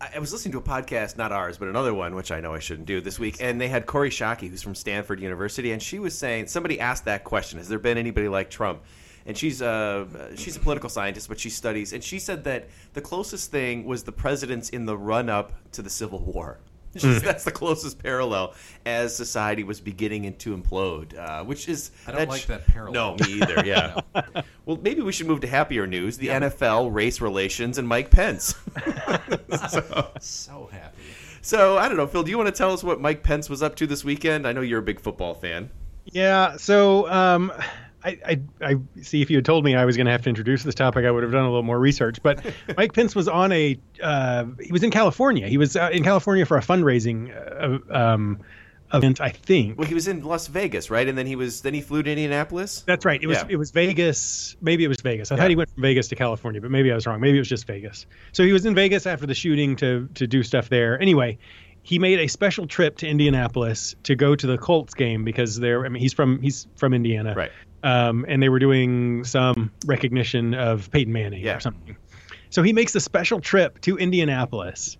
I 0.01 0.17
was 0.17 0.33
listening 0.33 0.53
to 0.53 0.57
a 0.57 0.61
podcast, 0.61 1.15
not 1.17 1.31
ours, 1.31 1.59
but 1.59 1.67
another 1.67 1.93
one, 1.93 2.15
which 2.15 2.31
I 2.31 2.39
know 2.39 2.55
I 2.55 2.59
shouldn't 2.59 2.87
do 2.87 3.01
this 3.01 3.19
week, 3.19 3.37
and 3.39 3.61
they 3.61 3.67
had 3.67 3.85
Kori 3.85 4.09
Schake, 4.09 4.49
who's 4.49 4.63
from 4.63 4.73
Stanford 4.73 5.19
University, 5.19 5.71
and 5.71 5.81
she 5.81 5.99
was 5.99 6.17
saying 6.17 6.47
somebody 6.47 6.79
asked 6.79 7.05
that 7.05 7.23
question: 7.23 7.59
Has 7.59 7.69
there 7.69 7.79
been 7.79 7.97
anybody 7.97 8.27
like 8.27 8.49
Trump? 8.49 8.81
And 9.23 9.37
she's 9.37 9.61
a 9.61 10.07
she's 10.35 10.57
a 10.57 10.59
political 10.59 10.89
scientist, 10.89 11.27
but 11.27 11.39
she 11.39 11.51
studies, 11.51 11.93
and 11.93 12.03
she 12.03 12.17
said 12.17 12.43
that 12.45 12.69
the 12.93 13.01
closest 13.01 13.51
thing 13.51 13.85
was 13.85 14.03
the 14.03 14.11
presidents 14.11 14.69
in 14.69 14.85
the 14.85 14.97
run 14.97 15.29
up 15.29 15.53
to 15.73 15.83
the 15.83 15.91
Civil 15.91 16.19
War. 16.19 16.57
She's- 16.97 17.21
That's 17.21 17.43
the 17.45 17.51
closest 17.51 18.01
parallel 18.03 18.53
as 18.85 19.15
society 19.15 19.63
was 19.63 19.79
beginning 19.79 20.33
to 20.35 20.57
implode, 20.57 21.17
uh, 21.17 21.43
which 21.43 21.69
is 21.69 21.91
I 22.05 22.11
don't 22.11 22.19
that 22.19 22.29
like 22.29 22.41
sh- 22.41 22.45
that 22.47 22.67
parallel. 22.67 23.15
No, 23.17 23.25
me 23.25 23.33
either. 23.41 23.63
Yeah. 23.65 24.01
well, 24.65 24.77
maybe 24.81 25.01
we 25.01 25.11
should 25.11 25.27
move 25.27 25.39
to 25.41 25.47
happier 25.47 25.87
news: 25.87 26.17
the 26.17 26.27
NFL, 26.27 26.93
race 26.93 27.21
relations, 27.21 27.77
and 27.77 27.87
Mike 27.87 28.09
Pence. 28.09 28.55
So 30.19 30.69
happy. 30.71 30.97
So 31.41 31.77
I 31.77 31.87
don't 31.87 31.97
know, 31.97 32.07
Phil. 32.07 32.23
Do 32.23 32.31
you 32.31 32.37
want 32.37 32.47
to 32.47 32.55
tell 32.55 32.71
us 32.73 32.83
what 32.83 32.99
Mike 33.01 33.23
Pence 33.23 33.49
was 33.49 33.63
up 33.63 33.75
to 33.77 33.87
this 33.87 34.03
weekend? 34.03 34.47
I 34.47 34.51
know 34.51 34.61
you're 34.61 34.79
a 34.79 34.83
big 34.83 34.99
football 34.99 35.33
fan. 35.33 35.69
Yeah. 36.05 36.57
So, 36.57 37.09
um, 37.11 37.51
I, 38.03 38.17
I, 38.25 38.41
I 38.61 38.75
see 39.01 39.21
if 39.21 39.29
you 39.29 39.37
had 39.37 39.45
told 39.45 39.63
me 39.63 39.75
I 39.75 39.85
was 39.85 39.95
going 39.95 40.05
to 40.05 40.11
have 40.11 40.23
to 40.23 40.29
introduce 40.29 40.63
this 40.63 40.75
topic, 40.75 41.05
I 41.05 41.11
would 41.11 41.23
have 41.23 41.31
done 41.31 41.43
a 41.43 41.49
little 41.49 41.63
more 41.63 41.79
research. 41.79 42.21
But 42.23 42.43
Mike 42.77 42.93
Pence 42.93 43.15
was 43.15 43.27
on 43.27 43.51
a, 43.51 43.77
uh, 44.01 44.45
he 44.59 44.71
was 44.71 44.83
in 44.83 44.91
California. 44.91 45.47
He 45.47 45.57
was 45.57 45.75
uh, 45.75 45.89
in 45.91 46.03
California 46.03 46.45
for 46.45 46.57
a 46.57 46.61
fundraising 46.61 47.31
uh, 47.91 47.93
um, 47.95 48.39
event, 48.93 49.21
I 49.21 49.29
think. 49.29 49.77
Well, 49.77 49.87
he 49.87 49.93
was 49.93 50.07
in 50.07 50.23
Las 50.23 50.47
Vegas, 50.47 50.89
right? 50.89 51.07
And 51.07 51.17
then 51.17 51.25
he 51.27 51.35
was 51.35 51.61
then 51.61 51.73
he 51.73 51.81
flew 51.81 52.03
to 52.03 52.09
Indianapolis. 52.09 52.83
That's 52.85 53.05
right. 53.05 53.21
It 53.21 53.27
was 53.27 53.37
Yeah. 53.37 53.45
it 53.49 53.55
was 53.57 53.71
Vegas. 53.71 54.55
Maybe 54.61 54.83
it 54.83 54.89
was 54.89 54.97
Vegas. 55.01 55.31
I 55.31 55.35
Yeah. 55.35 55.41
thought 55.41 55.49
he 55.49 55.55
went 55.55 55.69
from 55.69 55.81
Vegas 55.83 56.07
to 56.09 56.15
California, 56.15 56.59
but 56.59 56.71
maybe 56.71 56.91
I 56.91 56.95
was 56.95 57.07
wrong. 57.07 57.21
Maybe 57.21 57.37
it 57.37 57.41
was 57.41 57.47
just 57.49 57.67
Vegas. 57.67 58.05
So 58.33 58.43
he 58.43 58.51
was 58.51 58.65
in 58.65 58.75
Vegas 58.75 59.05
after 59.05 59.25
the 59.25 59.35
shooting 59.35 59.75
to 59.77 60.09
to 60.15 60.27
do 60.27 60.43
stuff 60.43 60.67
there. 60.69 60.99
Anyway, 60.99 61.37
he 61.83 61.99
made 61.99 62.19
a 62.19 62.27
special 62.27 62.67
trip 62.67 62.97
to 62.97 63.07
Indianapolis 63.07 63.95
to 64.03 64.15
go 64.15 64.35
to 64.35 64.45
the 64.45 64.57
Colts 64.57 64.93
game 64.93 65.23
because 65.23 65.57
there. 65.59 65.85
I 65.85 65.89
mean, 65.89 66.01
he's 66.01 66.13
from 66.13 66.41
he's 66.41 66.67
from 66.75 66.93
Indiana, 66.93 67.33
Right. 67.35 67.51
Um, 67.83 68.25
and 68.27 68.41
they 68.43 68.49
were 68.49 68.59
doing 68.59 69.23
some 69.23 69.71
recognition 69.85 70.53
of 70.53 70.89
Peyton 70.91 71.11
Manning 71.13 71.43
Yeah. 71.43 71.57
or 71.57 71.59
something. 71.59 71.95
So 72.49 72.61
he 72.63 72.73
makes 72.73 72.93
a 72.95 72.99
special 72.99 73.39
trip 73.39 73.79
to 73.81 73.97
Indianapolis 73.97 74.97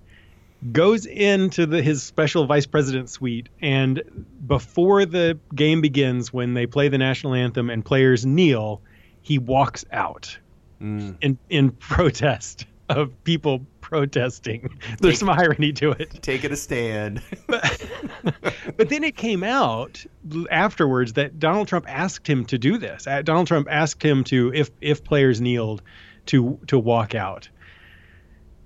goes 0.71 1.07
into 1.07 1.65
the, 1.65 1.81
his 1.81 2.03
special 2.03 2.45
vice 2.45 2.67
president 2.67 3.09
suite 3.09 3.49
and 3.63 4.03
before 4.45 5.05
the 5.05 5.39
game 5.55 5.81
begins 5.81 6.31
when 6.31 6.53
they 6.53 6.67
play 6.67 6.87
the 6.87 6.99
national 6.99 7.33
anthem 7.33 7.69
and 7.71 7.83
players 7.83 8.25
kneel 8.27 8.81
he 9.21 9.37
walks 9.39 9.83
out 9.91 10.37
Mm. 10.79 11.15
in 11.21 11.37
in 11.49 11.69
protest 11.79 12.65
of 12.97 13.23
people 13.23 13.65
protesting 13.81 14.69
there's 14.99 15.19
some 15.19 15.29
irony 15.29 15.73
to 15.73 15.91
it 15.91 16.21
Taking 16.21 16.51
a 16.51 16.55
stand. 16.55 17.21
but 17.47 18.89
then 18.89 19.03
it 19.03 19.17
came 19.17 19.43
out 19.43 20.05
afterwards 20.49 21.13
that 21.13 21.39
Donald 21.39 21.67
Trump 21.67 21.85
asked 21.89 22.27
him 22.27 22.45
to 22.45 22.57
do 22.57 22.77
this. 22.77 23.07
Uh, 23.07 23.21
Donald 23.21 23.47
Trump 23.47 23.67
asked 23.69 24.03
him 24.03 24.23
to, 24.25 24.51
if 24.53 24.69
if 24.79 25.03
players 25.03 25.41
kneeled, 25.41 25.81
to 26.27 26.59
to 26.67 26.79
walk 26.79 27.15
out. 27.15 27.49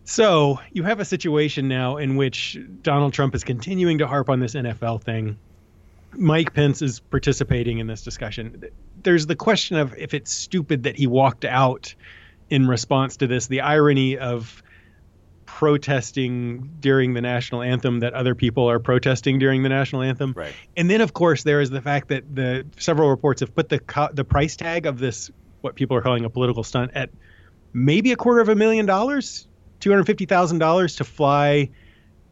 So 0.03 0.59
you 0.71 0.83
have 0.83 0.99
a 0.99 1.05
situation 1.05 1.67
now 1.67 1.97
in 1.97 2.15
which 2.15 2.59
Donald 2.83 3.13
Trump 3.13 3.33
is 3.33 3.43
continuing 3.43 3.97
to 3.97 4.07
harp 4.07 4.29
on 4.29 4.39
this 4.39 4.53
NFL 4.53 5.01
thing. 5.01 5.37
Mike 6.13 6.53
Pence 6.53 6.81
is 6.81 6.99
participating 6.99 7.79
in 7.79 7.87
this 7.87 8.03
discussion. 8.03 8.63
There's 9.01 9.25
the 9.25 9.35
question 9.35 9.77
of 9.77 9.95
if 9.97 10.13
it's 10.13 10.31
stupid 10.31 10.83
that 10.83 10.95
he 10.95 11.07
walked 11.07 11.43
out 11.43 11.95
in 12.49 12.67
response 12.67 13.17
to 13.17 13.27
this. 13.27 13.47
The 13.47 13.61
irony 13.61 14.17
of 14.17 14.61
protesting 15.45 16.69
during 16.79 17.13
the 17.13 17.21
national 17.21 17.61
anthem 17.61 18.01
that 18.01 18.13
other 18.13 18.35
people 18.35 18.69
are 18.69 18.79
protesting 18.79 19.39
during 19.39 19.63
the 19.63 19.69
national 19.69 20.01
anthem. 20.01 20.33
Right. 20.35 20.53
And 20.75 20.89
then 20.89 21.01
of 21.01 21.13
course 21.13 21.43
there 21.43 21.61
is 21.61 21.69
the 21.69 21.81
fact 21.81 22.09
that 22.09 22.35
the 22.35 22.65
several 22.77 23.09
reports 23.09 23.39
have 23.39 23.55
put 23.55 23.69
the 23.69 23.79
co- 23.79 24.09
the 24.11 24.25
price 24.25 24.55
tag 24.57 24.85
of 24.85 24.99
this 24.99 25.31
what 25.61 25.75
people 25.75 25.95
are 25.95 26.01
calling 26.01 26.25
a 26.25 26.29
political 26.29 26.63
stunt 26.63 26.91
at 26.93 27.09
maybe 27.73 28.11
a 28.11 28.15
quarter 28.15 28.41
of 28.41 28.49
a 28.49 28.55
million 28.55 28.85
dollars, 28.85 29.47
two 29.79 29.91
hundred 29.91 30.05
fifty 30.05 30.25
thousand 30.25 30.59
dollars 30.59 30.97
to 30.97 31.03
fly 31.03 31.69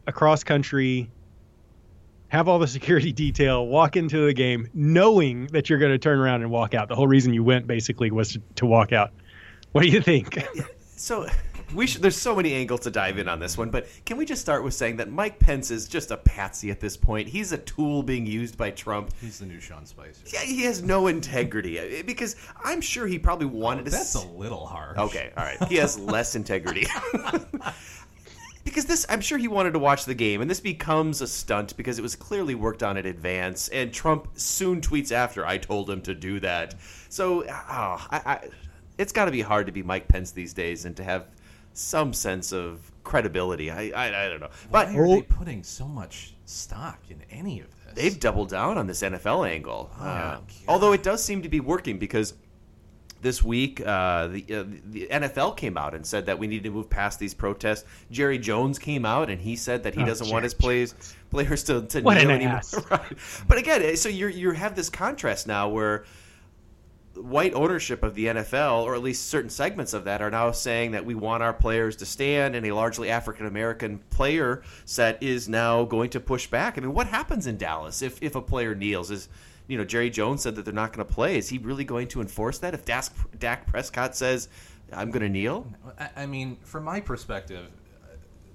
across 0.06 0.44
country, 0.44 1.10
have 2.28 2.48
all 2.48 2.58
the 2.58 2.66
security 2.66 3.12
detail, 3.24 3.66
walk 3.66 3.96
into 3.96 4.26
the 4.26 4.34
game, 4.34 4.68
knowing 4.74 5.46
that 5.48 5.70
you're 5.70 5.78
going 5.78 5.92
to 5.92 5.98
turn 5.98 6.18
around 6.18 6.42
and 6.42 6.50
walk 6.50 6.74
out. 6.74 6.88
The 6.88 6.96
whole 6.96 7.08
reason 7.08 7.32
you 7.32 7.42
went 7.42 7.66
basically 7.66 8.10
was 8.10 8.32
to, 8.32 8.42
to 8.56 8.66
walk 8.66 8.92
out. 8.92 9.12
What 9.74 9.82
do 9.82 9.88
you 9.88 10.00
think? 10.00 10.38
So 10.94 11.26
we 11.74 11.88
should. 11.88 12.00
There's 12.00 12.16
so 12.16 12.36
many 12.36 12.54
angles 12.54 12.78
to 12.82 12.92
dive 12.92 13.18
in 13.18 13.28
on 13.28 13.40
this 13.40 13.58
one, 13.58 13.70
but 13.70 13.88
can 14.06 14.16
we 14.16 14.24
just 14.24 14.40
start 14.40 14.62
with 14.62 14.72
saying 14.72 14.98
that 14.98 15.10
Mike 15.10 15.40
Pence 15.40 15.72
is 15.72 15.88
just 15.88 16.12
a 16.12 16.16
patsy 16.16 16.70
at 16.70 16.78
this 16.78 16.96
point? 16.96 17.28
He's 17.28 17.50
a 17.50 17.58
tool 17.58 18.04
being 18.04 18.24
used 18.24 18.56
by 18.56 18.70
Trump. 18.70 19.10
He's 19.20 19.40
the 19.40 19.46
new 19.46 19.58
Sean 19.58 19.84
Spicer. 19.84 20.22
Yeah, 20.26 20.42
he 20.42 20.62
has 20.62 20.80
no 20.80 21.08
integrity 21.08 21.80
uh, 21.80 22.04
because 22.06 22.36
I'm 22.62 22.80
sure 22.80 23.08
he 23.08 23.18
probably 23.18 23.46
wanted 23.46 23.86
to. 23.86 23.90
That's 23.90 24.14
s- 24.14 24.24
a 24.24 24.28
little 24.28 24.64
harsh. 24.64 24.96
Okay, 24.96 25.32
all 25.36 25.42
right. 25.44 25.60
He 25.64 25.74
has 25.78 25.98
less 25.98 26.36
integrity. 26.36 26.86
because 28.64 28.84
this, 28.84 29.04
I'm 29.08 29.20
sure 29.20 29.38
he 29.38 29.48
wanted 29.48 29.72
to 29.72 29.80
watch 29.80 30.04
the 30.04 30.14
game, 30.14 30.40
and 30.40 30.48
this 30.48 30.60
becomes 30.60 31.20
a 31.20 31.26
stunt 31.26 31.76
because 31.76 31.98
it 31.98 32.02
was 32.02 32.14
clearly 32.14 32.54
worked 32.54 32.84
on 32.84 32.96
in 32.96 33.06
advance. 33.06 33.66
And 33.70 33.92
Trump 33.92 34.28
soon 34.36 34.80
tweets 34.80 35.10
after, 35.10 35.44
"I 35.44 35.58
told 35.58 35.90
him 35.90 36.00
to 36.02 36.14
do 36.14 36.38
that." 36.40 36.76
So, 37.08 37.42
oh, 37.44 37.48
I, 37.50 38.22
I, 38.24 38.48
it's 38.98 39.12
got 39.12 39.24
to 39.26 39.30
be 39.30 39.40
hard 39.42 39.66
to 39.66 39.72
be 39.72 39.82
Mike 39.82 40.08
Pence 40.08 40.30
these 40.30 40.52
days 40.52 40.84
and 40.84 40.96
to 40.96 41.04
have 41.04 41.26
some 41.72 42.12
sense 42.12 42.52
of 42.52 42.90
credibility. 43.02 43.70
I, 43.70 43.88
I, 43.90 44.26
I 44.26 44.28
don't 44.28 44.40
know, 44.40 44.50
but 44.70 44.88
Why 44.88 44.96
are 44.96 45.06
they 45.08 45.22
putting 45.22 45.62
so 45.62 45.86
much 45.88 46.34
stock 46.46 46.98
in 47.10 47.22
any 47.30 47.60
of 47.60 47.66
this? 47.84 47.94
they've 47.94 48.18
doubled 48.20 48.48
down 48.50 48.76
on 48.78 48.86
this 48.86 49.02
NFL 49.02 49.48
angle. 49.48 49.90
Oh, 50.00 50.04
Uh, 50.04 50.40
although 50.68 50.92
it 50.92 51.02
does 51.02 51.22
seem 51.24 51.42
to 51.42 51.48
be 51.48 51.60
working 51.60 51.98
because 51.98 52.34
this 53.22 53.42
week 53.42 53.80
uh, 53.80 54.26
the 54.28 54.44
uh, 54.50 54.64
the 54.90 55.08
NFL 55.10 55.56
came 55.56 55.78
out 55.78 55.94
and 55.94 56.04
said 56.04 56.26
that 56.26 56.38
we 56.38 56.46
need 56.46 56.62
to 56.64 56.70
move 56.70 56.90
past 56.90 57.18
these 57.18 57.32
protests. 57.32 57.84
Jerry 58.10 58.38
Jones 58.38 58.78
came 58.78 59.06
out 59.06 59.30
and 59.30 59.40
he 59.40 59.56
said 59.56 59.82
that 59.84 59.94
he 59.94 60.02
Oh, 60.02 60.06
doesn't 60.06 60.28
want 60.30 60.42
his 60.44 60.52
players 60.54 60.94
players 61.30 61.64
to, 61.64 61.82
to 61.86 62.02
kneel 62.02 62.10
an 62.10 62.30
anymore. 62.30 62.60
Right. 62.90 63.00
But 63.48 63.58
again, 63.58 63.96
so 63.96 64.08
you 64.10 64.26
you 64.28 64.50
have 64.52 64.74
this 64.76 64.90
contrast 64.90 65.46
now 65.46 65.68
where 65.70 66.04
white 67.16 67.54
ownership 67.54 68.02
of 68.02 68.14
the 68.14 68.26
NFL, 68.26 68.82
or 68.82 68.94
at 68.94 69.02
least 69.02 69.28
certain 69.28 69.50
segments 69.50 69.92
of 69.92 70.04
that, 70.04 70.20
are 70.20 70.30
now 70.30 70.50
saying 70.50 70.92
that 70.92 71.04
we 71.04 71.14
want 71.14 71.42
our 71.42 71.52
players 71.52 71.96
to 71.96 72.06
stand, 72.06 72.54
and 72.54 72.66
a 72.66 72.72
largely 72.72 73.10
African 73.10 73.46
American 73.46 73.98
player 74.10 74.62
set 74.84 75.22
is 75.22 75.48
now 75.48 75.84
going 75.84 76.10
to 76.10 76.20
push 76.20 76.46
back. 76.46 76.76
I 76.76 76.80
mean, 76.80 76.94
what 76.94 77.06
happens 77.06 77.46
in 77.46 77.56
Dallas 77.56 78.02
if, 78.02 78.22
if 78.22 78.34
a 78.34 78.42
player 78.42 78.74
kneels? 78.74 79.10
Is 79.10 79.28
you 79.66 79.78
know 79.78 79.84
Jerry 79.84 80.10
Jones 80.10 80.42
said 80.42 80.56
that 80.56 80.64
they're 80.64 80.74
not 80.74 80.92
going 80.92 81.06
to 81.06 81.12
play. 81.12 81.38
Is 81.38 81.48
he 81.48 81.58
really 81.58 81.84
going 81.84 82.08
to 82.08 82.20
enforce 82.20 82.58
that? 82.58 82.74
If 82.74 82.84
Dak, 82.84 83.06
Dak 83.38 83.66
Prescott 83.66 84.16
says 84.16 84.48
I'm 84.92 85.10
going 85.10 85.22
to 85.22 85.28
kneel, 85.28 85.66
I, 85.98 86.10
I 86.16 86.26
mean, 86.26 86.58
from 86.62 86.84
my 86.84 87.00
perspective, 87.00 87.66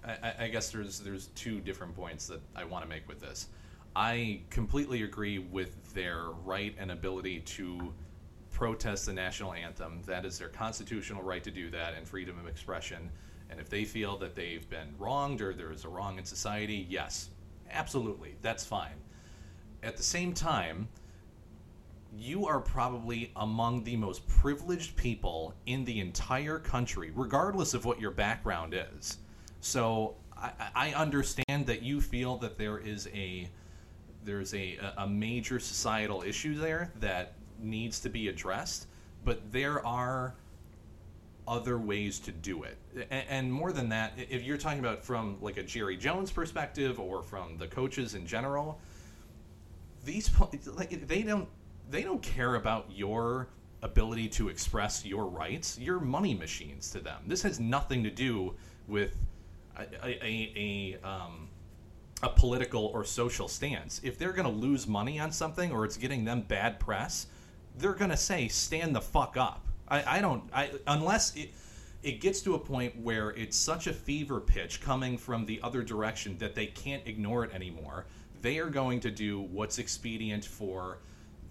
I, 0.06 0.34
I- 0.39 0.48
guess 0.48 0.69
there's 0.72 1.00
there's 1.00 1.28
two 1.28 1.60
different 1.60 1.95
points 1.95 2.28
that 2.28 2.41
I 2.56 2.63
want 2.63 2.84
to 2.84 2.89
make 2.89 3.08
with 3.08 3.19
this. 3.19 3.48
I 3.95 4.41
completely 4.50 5.04
agree 5.04 5.39
with 5.39 5.93
their 5.93 6.26
right 6.45 6.76
and 6.78 6.91
ability 6.91 7.39
to 7.39 7.93
protest 8.60 9.06
the 9.06 9.13
national 9.13 9.54
anthem. 9.54 10.02
That 10.06 10.26
is 10.26 10.38
their 10.38 10.50
constitutional 10.50 11.24
right 11.24 11.41
to 11.45 11.50
do 11.50 11.69
that 11.69 11.93
and 11.93 12.06
freedom 12.06 12.38
of 12.38 12.45
expression. 12.45 13.10
And 13.50 13.58
if 13.58 13.69
they 13.69 13.86
feel 13.86 14.17
that 14.17 14.36
they've 14.36 14.69
been 14.69 14.93
wronged 15.00 15.41
or 15.41 15.54
there 15.54 15.72
is 15.72 15.86
a 15.86 15.88
wrong 15.88 16.17
in 16.17 16.26
society, 16.26 16.86
yes, 16.89 17.30
absolutely, 17.72 18.36
that's 18.41 18.65
fine. 18.65 18.98
At 19.82 19.95
the 19.95 20.04
same 20.04 20.34
time, 20.34 20.89
you 22.17 22.48
are 22.48 22.60
probably 22.60 23.32
among 23.38 23.86
the 23.86 23.95
most 23.95 24.28
privileged 24.28 24.98
people 24.98 25.54
in 25.65 25.86
the 25.86 26.02
entire 26.02 26.60
country, 26.60 27.13
regardless 27.15 27.74
of 27.74 27.86
what 27.86 27.98
your 28.02 28.12
background 28.12 28.76
is. 28.98 29.19
So 29.62 30.15
I, 30.36 30.52
I 30.76 30.93
understand 30.95 31.65
that 31.67 31.82
you 31.82 32.02
feel 32.02 32.36
that 32.39 32.58
there 32.58 32.78
is 32.78 33.08
a 33.13 33.48
there's 34.26 34.54
a, 34.54 34.78
a 34.98 35.08
major 35.08 35.62
societal 35.62 36.24
issue 36.24 36.56
there 36.56 36.91
that 37.00 37.36
needs 37.62 38.00
to 38.02 38.10
be 38.10 38.28
addressed, 38.28 38.88
but 39.24 39.52
there 39.52 39.86
are 39.86 40.36
other 41.48 41.80
ways 41.80 42.19
to 42.19 42.32
do 42.32 42.63
it. 42.63 42.78
And, 43.10 43.52
more 43.52 43.72
than 43.72 43.89
that, 43.89 44.13
if 44.17 44.43
you're 44.43 44.58
talking 44.58 44.80
about 44.80 45.04
from 45.04 45.38
like 45.41 45.58
a 45.58 45.63
Jerry 45.63 45.98
Jones 45.98 46.32
perspective 46.32 47.00
or 47.00 47.24
from 47.24 47.58
the 47.58 47.67
coaches 47.67 48.13
in 48.13 48.28
general, 48.28 48.80
these 50.06 50.30
like 50.67 51.08
they 51.08 51.24
don't 51.24 51.50
they 51.89 52.04
don't 52.04 52.22
care 52.22 52.56
about 52.56 52.86
your 52.93 53.50
ability 53.82 54.28
to 54.28 54.50
express 54.50 55.06
your 55.06 55.26
rights, 55.26 55.78
you're 55.80 56.00
money 56.00 56.34
machines 56.34 56.91
to 56.91 57.00
them. 57.00 57.24
This 57.26 57.41
has 57.41 57.60
nothing 57.60 58.04
to 58.04 58.12
do 58.12 58.54
with 58.88 59.15
a, 59.78 59.84
a, 60.04 60.98
a 61.04 61.08
um, 61.08 61.50
a 62.22 62.30
political 62.30 62.88
or 62.88 63.04
social 63.04 63.48
stance. 63.48 64.02
If 64.04 64.17
they're 64.17 64.34
going 64.34 64.48
to 64.48 64.54
lose 64.54 64.88
money 64.88 65.19
on 65.19 65.32
something 65.32 65.72
or 65.72 65.86
it's 65.86 65.98
getting 65.98 66.26
them 66.26 66.41
bad 66.41 66.80
press, 66.80 67.28
they're 67.80 67.94
going 67.94 68.12
to 68.12 68.18
say 68.18 68.48
stand 68.48 68.96
the 68.96 69.02
fuck 69.02 69.38
up. 69.38 69.65
I, 69.88 70.18
I 70.18 70.22
don't 70.22 70.44
I 70.54 70.72
unless 70.88 71.36
it 71.36 71.52
it 72.02 72.22
gets 72.22 72.42
to 72.42 72.56
a 72.56 72.60
point 72.60 72.96
where 73.02 73.32
it's 73.32 73.58
such 73.58 73.88
a 73.88 73.94
fever 73.94 74.39
pitch 74.39 74.82
coming 74.82 75.18
from 75.18 75.46
the 75.46 75.60
other 75.62 75.84
direction 75.84 76.38
that 76.38 76.56
they 76.56 76.68
can't 76.68 77.06
ignore 77.06 77.44
it 77.44 77.54
anymore. 77.54 78.06
They 78.42 78.60
are 78.60 78.70
going 78.70 79.02
to 79.02 79.12
do 79.12 79.42
what's 79.42 79.80
expedient 79.80 80.46
for 80.46 81.00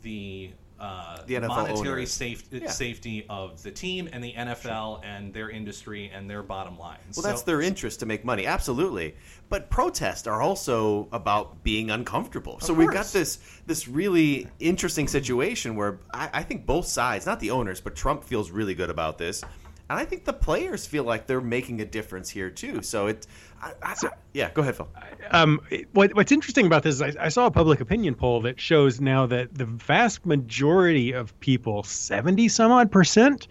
the 0.03 0.51
uh, 0.81 1.19
The 1.27 1.35
NFL 1.35 1.49
monetary 1.49 2.07
safe, 2.07 2.45
Yeah. 2.51 2.69
safety 2.71 3.27
of 3.29 3.62
the 3.62 3.71
team 3.71 4.09
and 4.12 4.23
the 4.23 4.33
NFL 4.33 5.01
and 5.05 5.33
their 5.35 5.51
industry 5.51 6.11
and 6.14 6.29
their 6.31 6.43
bottom 6.43 6.79
lines. 6.79 7.17
Well, 7.17 7.25
that's 7.25 7.43
their 7.43 7.61
interest 7.61 8.01
to 8.01 8.07
make 8.07 8.25
money, 8.25 8.47
absolutely. 8.47 9.17
But 9.49 9.71
protests 9.71 10.27
are 10.27 10.41
also 10.43 11.09
about 11.11 11.62
being 11.64 11.91
uncomfortable. 11.91 12.61
So 12.61 12.73
we've 12.75 12.93
got 12.93 13.07
this 13.07 13.38
this 13.67 13.88
really 13.88 14.47
interesting 14.61 15.09
situation 15.09 15.75
where 15.75 16.01
I, 16.12 16.31
I 16.35 16.43
think 16.43 16.67
both 16.67 16.87
sides, 16.87 17.27
not 17.27 17.41
the 17.41 17.51
owners, 17.51 17.81
but 17.81 17.97
Trump 17.97 18.23
feels 18.25 18.51
really 18.51 18.75
good 18.75 18.91
about 18.91 19.19
this, 19.19 19.43
and 19.90 19.98
I 19.98 20.05
think 20.05 20.24
the 20.24 20.33
players 20.33 20.87
feel 20.87 21.05
like 21.05 21.27
they're 21.27 21.40
making 21.40 21.81
a 21.81 21.85
difference 21.85 22.29
here 22.31 22.51
too. 22.51 22.83
So 22.83 23.07
it, 23.09 23.27
I, 23.62 23.72
I, 23.83 23.94
yeah, 24.35 24.51
go 24.53 24.62
ahead, 24.62 24.77
Phil. 24.77 24.88
um, 25.31 25.61
what, 25.92 26.14
what's 26.14 26.31
interesting 26.33 26.66
about 26.66 26.83
this 26.83 26.96
is 26.96 27.03
I, 27.03 27.12
I 27.27 27.29
saw 27.29 27.46
a 27.46 27.51
public 27.51 27.81
opinion 27.81 28.14
poll 28.14 28.40
that 28.42 28.61
shows 28.61 29.01
now 29.01 29.27
that 29.27 29.55
the 29.55 29.64
vast 29.64 30.24
majority 30.27 31.12
of 31.12 31.38
people, 31.40 31.83
70 31.83 32.48
some 32.48 32.70
odd 32.70 32.90
percent, 32.92 33.48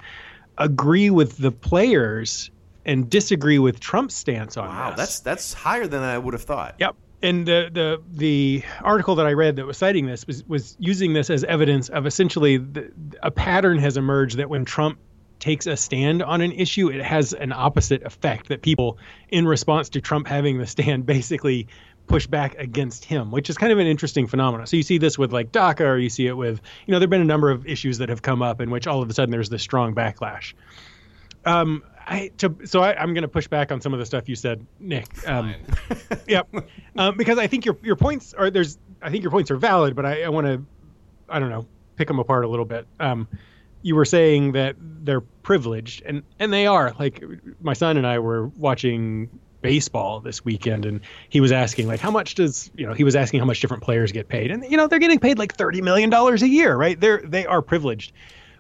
agree 0.58 1.10
with 1.10 1.38
the 1.38 1.52
players 1.52 2.52
and 2.86 3.10
disagree 3.10 3.60
with 3.60 3.80
Trump's 3.80 4.16
stance 4.16 4.56
on 4.58 4.70
Wow, 4.70 4.90
this. 4.92 4.98
that's 4.98 5.20
that's 5.20 5.54
higher 5.54 5.88
than 5.88 6.02
I 6.04 6.18
would 6.18 6.34
have 6.34 6.44
thought. 6.44 6.76
Yep. 6.80 6.96
And 7.24 7.48
the, 7.48 7.70
the 7.74 8.02
the 8.12 8.64
article 8.82 9.16
that 9.16 9.26
I 9.26 9.34
read 9.34 9.56
that 9.58 9.66
was 9.66 9.78
citing 9.78 10.06
this 10.06 10.26
was, 10.28 10.44
was 10.48 10.78
using 10.80 11.14
this 11.14 11.30
as 11.32 11.44
evidence 11.44 11.90
of 11.90 12.06
essentially 12.06 12.58
the, 12.58 12.92
a 13.24 13.32
pattern 13.32 13.80
has 13.80 13.98
emerged 13.98 14.38
that 14.38 14.50
when 14.50 14.66
Trump 14.66 15.00
takes 15.40 15.68
a 15.68 15.78
stand 15.78 16.24
on 16.24 16.42
an 16.42 16.52
issue, 16.52 16.90
it 16.90 17.04
has 17.04 17.34
an 17.34 17.52
opposite 17.52 18.04
effect 18.04 18.50
that 18.50 18.62
people, 18.62 18.98
in 19.30 19.48
response 19.48 19.90
to 19.90 20.02
Trump 20.02 20.28
having 20.28 20.58
the 20.58 20.68
stand, 20.68 21.06
basically 21.06 21.68
push 22.08 22.26
back 22.26 22.56
against 22.56 23.04
him, 23.04 23.32
which 23.32 23.50
is 23.50 23.58
kind 23.58 23.72
of 23.72 23.80
an 23.80 23.88
interesting 23.88 24.28
phenomenon. 24.28 24.66
So 24.66 24.78
you 24.78 24.84
see 24.84 24.98
this 24.98 25.18
with 25.18 25.34
like 25.34 25.52
DACA, 25.52 25.82
or 25.82 25.98
you 25.98 26.10
see 26.10 26.28
it 26.28 26.38
with, 26.38 26.62
you 26.86 26.94
know, 26.94 27.00
there've 27.00 27.10
been 27.10 27.22
a 27.22 27.26
number 27.26 27.52
of 27.52 27.68
issues 27.68 27.98
that 27.98 28.10
have 28.10 28.22
come 28.22 28.42
up 28.42 28.62
in 28.62 28.72
which 28.72 28.88
all 28.88 29.02
of 29.02 29.10
a 29.10 29.14
sudden 29.14 29.32
there's 29.32 29.50
this 29.50 29.62
strong 29.62 29.94
backlash. 29.94 30.54
Um, 31.46 31.84
I 32.08 32.32
to, 32.38 32.56
so 32.66 32.82
I, 32.82 32.96
I'm 32.96 33.14
going 33.14 33.24
to 33.24 33.28
push 33.28 33.48
back 33.48 33.72
on 33.72 33.82
some 33.82 33.94
of 33.94 34.00
the 34.00 34.06
stuff 34.06 34.30
you 34.30 34.36
said, 34.36 34.66
Nick. 34.80 35.28
Um, 35.28 35.54
yep, 36.28 36.48
um, 36.96 37.18
because 37.18 37.38
I 37.38 37.48
think 37.48 37.66
your 37.66 37.78
your 37.84 37.96
points 37.96 38.34
are 38.34 38.50
there's 38.50 38.78
I 39.02 39.10
think 39.10 39.24
your 39.24 39.32
points 39.32 39.52
are 39.52 39.58
valid, 39.58 39.96
but 39.96 40.06
I, 40.06 40.24
I 40.24 40.30
want 40.30 40.48
to 40.48 40.66
I 41.30 41.40
don't 41.40 41.50
know 41.50 41.68
pick 41.98 42.08
them 42.08 42.20
apart 42.20 42.46
a 42.46 42.48
little 42.48 42.66
bit. 42.66 42.88
Um, 43.00 43.28
you 43.82 43.96
were 43.96 44.06
saying 44.06 44.54
that 44.54 44.76
they're 44.80 45.22
privileged, 45.22 46.04
and 46.06 46.24
and 46.40 46.52
they 46.52 46.68
are. 46.68 46.94
Like 47.00 47.24
my 47.62 47.74
son 47.74 47.98
and 47.98 48.06
I 48.06 48.20
were 48.20 48.48
watching 48.48 49.30
baseball 49.62 50.20
this 50.20 50.46
weekend, 50.46 50.86
and 50.86 51.02
he 51.30 51.42
was 51.42 51.52
asking 51.52 51.88
like 51.88 52.00
how 52.00 52.12
much 52.12 52.36
does 52.36 52.72
you 52.76 52.86
know 52.86 52.94
he 52.94 53.04
was 53.04 53.16
asking 53.16 53.40
how 53.40 53.46
much 53.46 53.60
different 53.60 53.84
players 53.84 54.12
get 54.12 54.28
paid, 54.28 54.52
and 54.52 54.64
you 54.70 54.78
know 54.78 54.88
they're 54.88 55.00
getting 55.00 55.20
paid 55.20 55.38
like 55.38 55.56
thirty 55.56 55.82
million 55.82 56.10
dollars 56.10 56.44
a 56.44 56.48
year, 56.48 56.76
right? 56.76 57.00
They're 57.00 57.22
they 57.24 57.46
are 57.46 57.62
privileged, 57.62 58.14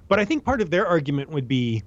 but 0.07 0.19
I 0.19 0.25
think 0.25 0.43
part 0.43 0.61
of 0.61 0.69
their 0.69 0.87
argument 0.87 1.29
would 1.29 1.47
be 1.47 1.83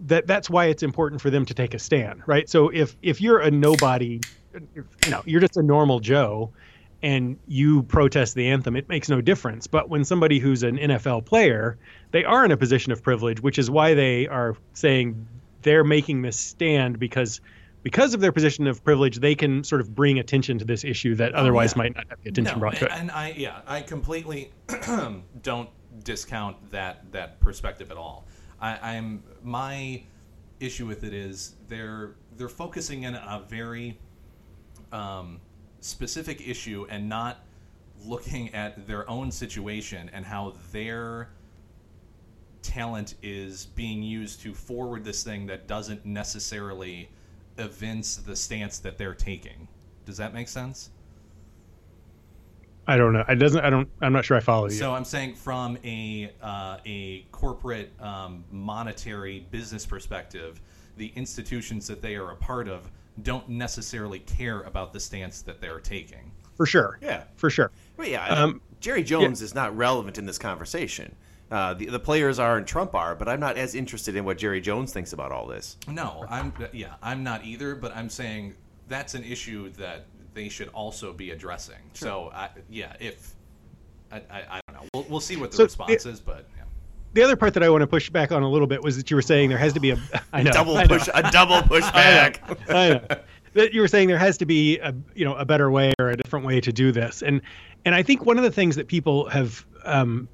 that 0.00 0.26
that's 0.26 0.50
why 0.50 0.66
it's 0.66 0.82
important 0.82 1.20
for 1.20 1.30
them 1.30 1.44
to 1.46 1.54
take 1.54 1.74
a 1.74 1.78
stand, 1.78 2.22
right? 2.26 2.48
So 2.48 2.68
if 2.68 2.96
if 3.02 3.20
you're 3.20 3.40
a 3.40 3.50
nobody, 3.50 4.20
you 4.54 5.10
know, 5.10 5.22
you're 5.24 5.40
just 5.40 5.56
a 5.56 5.62
normal 5.62 6.00
Joe, 6.00 6.52
and 7.04 7.38
you 7.46 7.82
protest 7.82 8.34
the 8.34 8.48
anthem, 8.48 8.76
it 8.76 8.88
makes 8.88 9.10
no 9.10 9.20
difference. 9.20 9.66
But 9.66 9.90
when 9.90 10.04
somebody 10.04 10.38
who's 10.38 10.62
an 10.62 10.78
NFL 10.78 11.26
player, 11.26 11.76
they 12.12 12.24
are 12.24 12.46
in 12.46 12.50
a 12.50 12.56
position 12.56 12.92
of 12.92 13.02
privilege, 13.02 13.42
which 13.42 13.58
is 13.58 13.70
why 13.70 13.92
they 13.92 14.26
are 14.26 14.56
saying 14.72 15.28
they're 15.60 15.84
making 15.84 16.22
this 16.22 16.40
stand 16.40 16.98
because 16.98 17.42
because 17.82 18.14
of 18.14 18.22
their 18.22 18.32
position 18.32 18.66
of 18.66 18.82
privilege, 18.82 19.18
they 19.18 19.34
can 19.34 19.62
sort 19.62 19.82
of 19.82 19.94
bring 19.94 20.18
attention 20.18 20.58
to 20.58 20.64
this 20.64 20.82
issue 20.82 21.14
that 21.16 21.34
otherwise 21.34 21.74
yeah. 21.74 21.82
might 21.82 21.94
not 21.94 22.06
have 22.08 22.18
the 22.22 22.30
attention 22.30 22.54
no, 22.54 22.60
brought 22.60 22.76
to 22.76 22.86
it. 22.86 22.92
and 22.92 23.10
I 23.10 23.34
yeah, 23.36 23.60
I 23.66 23.82
completely 23.82 24.50
don't 25.42 25.68
discount 26.02 26.70
that 26.70 27.12
that 27.12 27.38
perspective 27.38 27.90
at 27.90 27.98
all. 27.98 28.24
I, 28.62 28.96
I'm 28.96 29.22
my 29.42 30.02
issue 30.58 30.86
with 30.86 31.04
it 31.04 31.12
is 31.12 31.56
they're 31.68 32.14
they're 32.38 32.48
focusing 32.48 33.02
in 33.02 33.14
a 33.14 33.44
very 33.46 33.98
um, 34.90 35.40
specific 35.84 36.46
issue 36.48 36.86
and 36.88 37.08
not 37.08 37.44
looking 38.04 38.52
at 38.54 38.86
their 38.86 39.08
own 39.08 39.30
situation 39.30 40.10
and 40.14 40.24
how 40.24 40.54
their 40.72 41.28
talent 42.62 43.14
is 43.22 43.66
being 43.66 44.02
used 44.02 44.40
to 44.40 44.54
forward 44.54 45.04
this 45.04 45.22
thing 45.22 45.46
that 45.46 45.66
doesn't 45.66 46.04
necessarily 46.06 47.08
evince 47.58 48.16
the 48.16 48.34
stance 48.34 48.78
that 48.78 48.96
they're 48.96 49.14
taking. 49.14 49.68
Does 50.06 50.16
that 50.16 50.32
make 50.32 50.48
sense? 50.48 50.90
I 52.86 52.96
don't 52.96 53.12
know. 53.12 53.24
It 53.28 53.36
doesn't. 53.36 53.64
I 53.64 53.70
don't. 53.70 53.88
I'm 54.02 54.12
not 54.12 54.24
sure 54.24 54.36
I 54.36 54.40
follow 54.40 54.66
you. 54.66 54.72
So 54.72 54.94
I'm 54.94 55.04
saying 55.04 55.34
from 55.34 55.78
a 55.84 56.30
uh, 56.42 56.78
a 56.84 57.26
corporate 57.32 57.92
um, 58.00 58.44
monetary 58.50 59.46
business 59.50 59.86
perspective, 59.86 60.60
the 60.98 61.10
institutions 61.16 61.86
that 61.86 62.02
they 62.02 62.16
are 62.16 62.32
a 62.32 62.36
part 62.36 62.68
of 62.68 62.90
don't 63.22 63.48
necessarily 63.48 64.18
care 64.20 64.62
about 64.62 64.92
the 64.92 65.00
stance 65.00 65.42
that 65.42 65.60
they're 65.60 65.80
taking. 65.80 66.30
for 66.56 66.66
sure. 66.66 66.98
Yeah. 67.02 67.24
For 67.36 67.50
sure. 67.50 67.70
Well, 67.96 68.08
yeah, 68.08 68.26
Um, 68.28 68.60
Jerry 68.80 69.02
Jones 69.02 69.40
is 69.42 69.54
not 69.54 69.76
relevant 69.76 70.18
in 70.18 70.26
this 70.26 70.38
conversation. 70.38 71.14
Uh, 71.50 71.74
the, 71.74 71.86
the 71.86 71.98
players 71.98 72.38
are 72.38 72.56
and 72.58 72.66
Trump 72.66 72.94
are, 72.94 73.14
but 73.14 73.28
I'm 73.28 73.40
not 73.40 73.56
as 73.56 73.74
interested 73.74 74.16
in 74.16 74.24
what 74.24 74.38
Jerry 74.38 74.60
Jones 74.60 74.92
thinks 74.92 75.12
about 75.12 75.30
all 75.32 75.46
this. 75.46 75.76
No, 75.88 76.24
I'm 76.28 76.52
yeah, 76.72 76.94
I'm 77.02 77.22
not 77.22 77.44
either. 77.44 77.74
But 77.74 77.94
I'm 77.96 78.08
saying 78.08 78.54
that's 78.88 79.14
an 79.14 79.24
issue 79.24 79.70
that 79.74 80.06
they 80.32 80.48
should 80.48 80.68
also 80.68 81.12
be 81.12 81.30
addressing. 81.30 81.76
So 81.92 82.30
I, 82.34 82.48
yeah, 82.68 82.94
if 82.98 83.34
I, 84.10 84.16
I, 84.30 84.42
I 84.50 84.60
don't 84.68 84.82
know, 84.82 84.88
we'll, 84.94 85.06
we'll 85.08 85.20
see 85.20 85.36
what 85.36 85.50
the 85.50 85.58
So, 85.58 85.64
response 85.64 86.06
is. 86.06 86.20
But 86.20 86.46
yeah. 86.53 86.53
The 87.14 87.22
other 87.22 87.36
part 87.36 87.54
that 87.54 87.62
I 87.62 87.70
want 87.70 87.82
to 87.82 87.86
push 87.86 88.10
back 88.10 88.32
on 88.32 88.42
a 88.42 88.48
little 88.50 88.66
bit 88.66 88.82
was 88.82 88.96
that 88.96 89.10
you 89.10 89.16
were 89.16 89.22
saying 89.22 89.48
there 89.48 89.58
has 89.58 89.72
to 89.74 89.80
be 89.80 89.90
a 89.90 89.98
I 90.32 90.42
know, 90.42 90.50
double 90.52 90.76
I 90.78 90.82
know. 90.84 90.98
push, 90.98 91.08
a 91.14 91.30
double 91.30 91.56
pushback. 91.62 92.38
I 92.68 92.88
know. 92.88 93.20
That 93.54 93.72
you 93.72 93.82
were 93.82 93.86
saying 93.88 94.08
there 94.08 94.18
has 94.18 94.38
to 94.38 94.46
be 94.46 94.80
a 94.80 94.92
you 95.14 95.24
know 95.24 95.36
a 95.36 95.44
better 95.44 95.70
way 95.70 95.92
or 96.00 96.10
a 96.10 96.16
different 96.16 96.44
way 96.44 96.60
to 96.60 96.72
do 96.72 96.90
this, 96.90 97.22
and 97.22 97.40
and 97.84 97.94
I 97.94 98.02
think 98.02 98.26
one 98.26 98.36
of 98.36 98.42
the 98.42 98.50
things 98.50 98.74
that 98.74 98.88
people 98.88 99.28
have 99.28 99.64
um, 99.84 100.26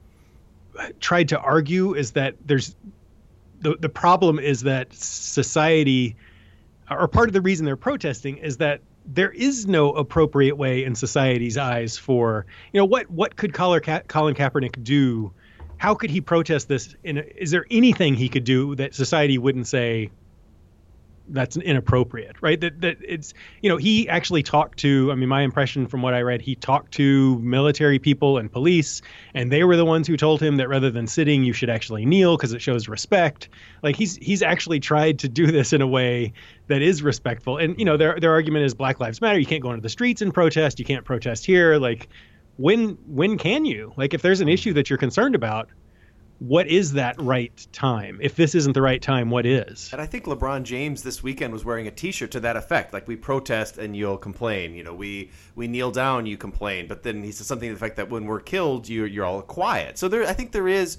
tried 1.00 1.28
to 1.28 1.38
argue 1.38 1.92
is 1.92 2.12
that 2.12 2.36
there's 2.46 2.74
the 3.60 3.76
the 3.78 3.90
problem 3.90 4.38
is 4.38 4.62
that 4.62 4.94
society, 4.94 6.16
or 6.90 7.08
part 7.08 7.28
of 7.28 7.34
the 7.34 7.42
reason 7.42 7.66
they're 7.66 7.76
protesting 7.76 8.38
is 8.38 8.56
that 8.56 8.80
there 9.04 9.30
is 9.30 9.66
no 9.66 9.92
appropriate 9.92 10.56
way 10.56 10.82
in 10.84 10.94
society's 10.94 11.58
eyes 11.58 11.98
for 11.98 12.46
you 12.72 12.78
know 12.80 12.86
what 12.86 13.10
what 13.10 13.36
could 13.36 13.52
Colin, 13.52 13.82
Ka- 13.82 14.00
Colin 14.08 14.34
Kaepernick 14.34 14.82
do? 14.82 15.30
How 15.80 15.94
could 15.94 16.10
he 16.10 16.20
protest 16.20 16.68
this? 16.68 16.94
A, 17.06 17.42
is 17.42 17.52
there 17.52 17.64
anything 17.70 18.12
he 18.12 18.28
could 18.28 18.44
do 18.44 18.74
that 18.74 18.94
society 18.94 19.38
wouldn't 19.38 19.66
say 19.66 20.10
that's 21.30 21.56
inappropriate, 21.56 22.36
right? 22.42 22.60
That 22.60 22.82
that 22.82 22.98
it's 23.00 23.32
you 23.62 23.70
know 23.70 23.78
he 23.78 24.06
actually 24.06 24.42
talked 24.42 24.78
to. 24.80 25.10
I 25.10 25.14
mean, 25.14 25.30
my 25.30 25.40
impression 25.40 25.86
from 25.86 26.02
what 26.02 26.12
I 26.12 26.20
read, 26.20 26.42
he 26.42 26.54
talked 26.54 26.92
to 26.94 27.38
military 27.38 27.98
people 27.98 28.36
and 28.36 28.52
police, 28.52 29.00
and 29.32 29.50
they 29.50 29.64
were 29.64 29.74
the 29.74 29.86
ones 29.86 30.06
who 30.06 30.18
told 30.18 30.42
him 30.42 30.58
that 30.58 30.68
rather 30.68 30.90
than 30.90 31.06
sitting, 31.06 31.44
you 31.44 31.54
should 31.54 31.70
actually 31.70 32.04
kneel 32.04 32.36
because 32.36 32.52
it 32.52 32.60
shows 32.60 32.86
respect. 32.86 33.48
Like 33.82 33.96
he's 33.96 34.16
he's 34.16 34.42
actually 34.42 34.80
tried 34.80 35.18
to 35.20 35.30
do 35.30 35.46
this 35.46 35.72
in 35.72 35.80
a 35.80 35.86
way 35.86 36.34
that 36.66 36.82
is 36.82 37.02
respectful. 37.02 37.56
And 37.56 37.78
you 37.78 37.86
know 37.86 37.96
their 37.96 38.20
their 38.20 38.32
argument 38.32 38.66
is 38.66 38.74
Black 38.74 39.00
Lives 39.00 39.22
Matter. 39.22 39.38
You 39.38 39.46
can't 39.46 39.62
go 39.62 39.70
into 39.70 39.80
the 39.80 39.88
streets 39.88 40.20
and 40.20 40.34
protest. 40.34 40.78
You 40.78 40.84
can't 40.84 41.06
protest 41.06 41.46
here. 41.46 41.76
Like 41.78 42.10
when 42.60 42.98
when 43.06 43.38
can 43.38 43.64
you? 43.64 43.92
Like 43.96 44.14
if 44.14 44.22
there's 44.22 44.40
an 44.40 44.48
issue 44.48 44.72
that 44.74 44.90
you're 44.90 44.98
concerned 44.98 45.34
about. 45.34 45.68
What 46.38 46.68
is 46.68 46.94
that 46.94 47.20
right 47.20 47.52
time? 47.70 48.18
If 48.22 48.36
this 48.36 48.54
isn't 48.54 48.72
the 48.72 48.80
right 48.80 49.02
time, 49.02 49.28
what 49.28 49.44
is? 49.44 49.90
And 49.92 50.00
I 50.00 50.06
think 50.06 50.24
LeBron 50.24 50.62
James 50.62 51.02
this 51.02 51.22
weekend 51.22 51.52
was 51.52 51.66
wearing 51.66 51.86
a 51.86 51.90
T-shirt 51.90 52.30
to 52.30 52.40
that 52.40 52.56
effect. 52.56 52.94
Like 52.94 53.06
we 53.06 53.14
protest 53.14 53.76
and 53.76 53.94
you'll 53.94 54.16
complain. 54.16 54.74
You 54.74 54.82
know, 54.82 54.94
we 54.94 55.32
we 55.54 55.68
kneel 55.68 55.90
down, 55.90 56.24
you 56.24 56.38
complain. 56.38 56.88
But 56.88 57.02
then 57.02 57.22
he 57.22 57.30
said 57.30 57.46
something 57.46 57.68
to 57.68 57.74
the 57.74 57.76
effect 57.76 57.96
that 57.96 58.08
when 58.08 58.24
we're 58.24 58.40
killed, 58.40 58.88
you 58.88 59.04
you're 59.04 59.26
all 59.26 59.42
quiet. 59.42 59.98
So 59.98 60.08
there, 60.08 60.26
I 60.26 60.32
think 60.32 60.52
there 60.52 60.66
is. 60.66 60.96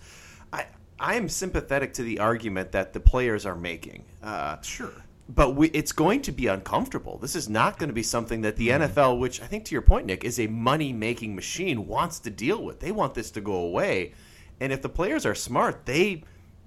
I 0.54 0.68
I 1.00 1.16
am 1.16 1.28
sympathetic 1.28 1.94
to 1.94 2.04
the 2.04 2.20
argument 2.20 2.72
that 2.74 2.94
the 2.94 3.00
players 3.00 3.44
are 3.48 3.56
making. 3.56 4.06
Uh, 4.22 4.62
Sure. 4.62 4.94
But 5.36 5.56
we, 5.56 5.68
it's 5.70 5.92
going 5.92 6.22
to 6.24 6.32
be 6.32 6.48
uncomfortable. 6.48 7.18
This 7.18 7.36
is 7.36 7.48
not 7.48 7.78
going 7.80 7.90
to 7.90 7.94
be 7.94 8.04
something 8.04 8.42
that 8.42 8.56
the 8.58 8.70
NFL, 8.70 9.20
which 9.20 9.42
I 9.42 9.46
think 9.46 9.66
to 9.66 9.72
your 9.76 9.82
point, 9.82 10.06
Nick, 10.06 10.24
is 10.24 10.40
a 10.40 10.48
money 10.48 10.92
making 10.92 11.36
machine, 11.36 11.88
wants 11.88 12.20
to 12.20 12.30
deal 12.30 12.64
with. 12.64 12.80
They 12.80 12.92
want 12.92 13.14
this 13.14 13.32
to 13.32 13.42
go 13.42 13.54
away. 13.56 14.14
and 14.60 14.72
if 14.74 14.82
the 14.82 14.90
players 14.90 15.26
are 15.26 15.36
smart, 15.36 15.86
they 15.86 16.24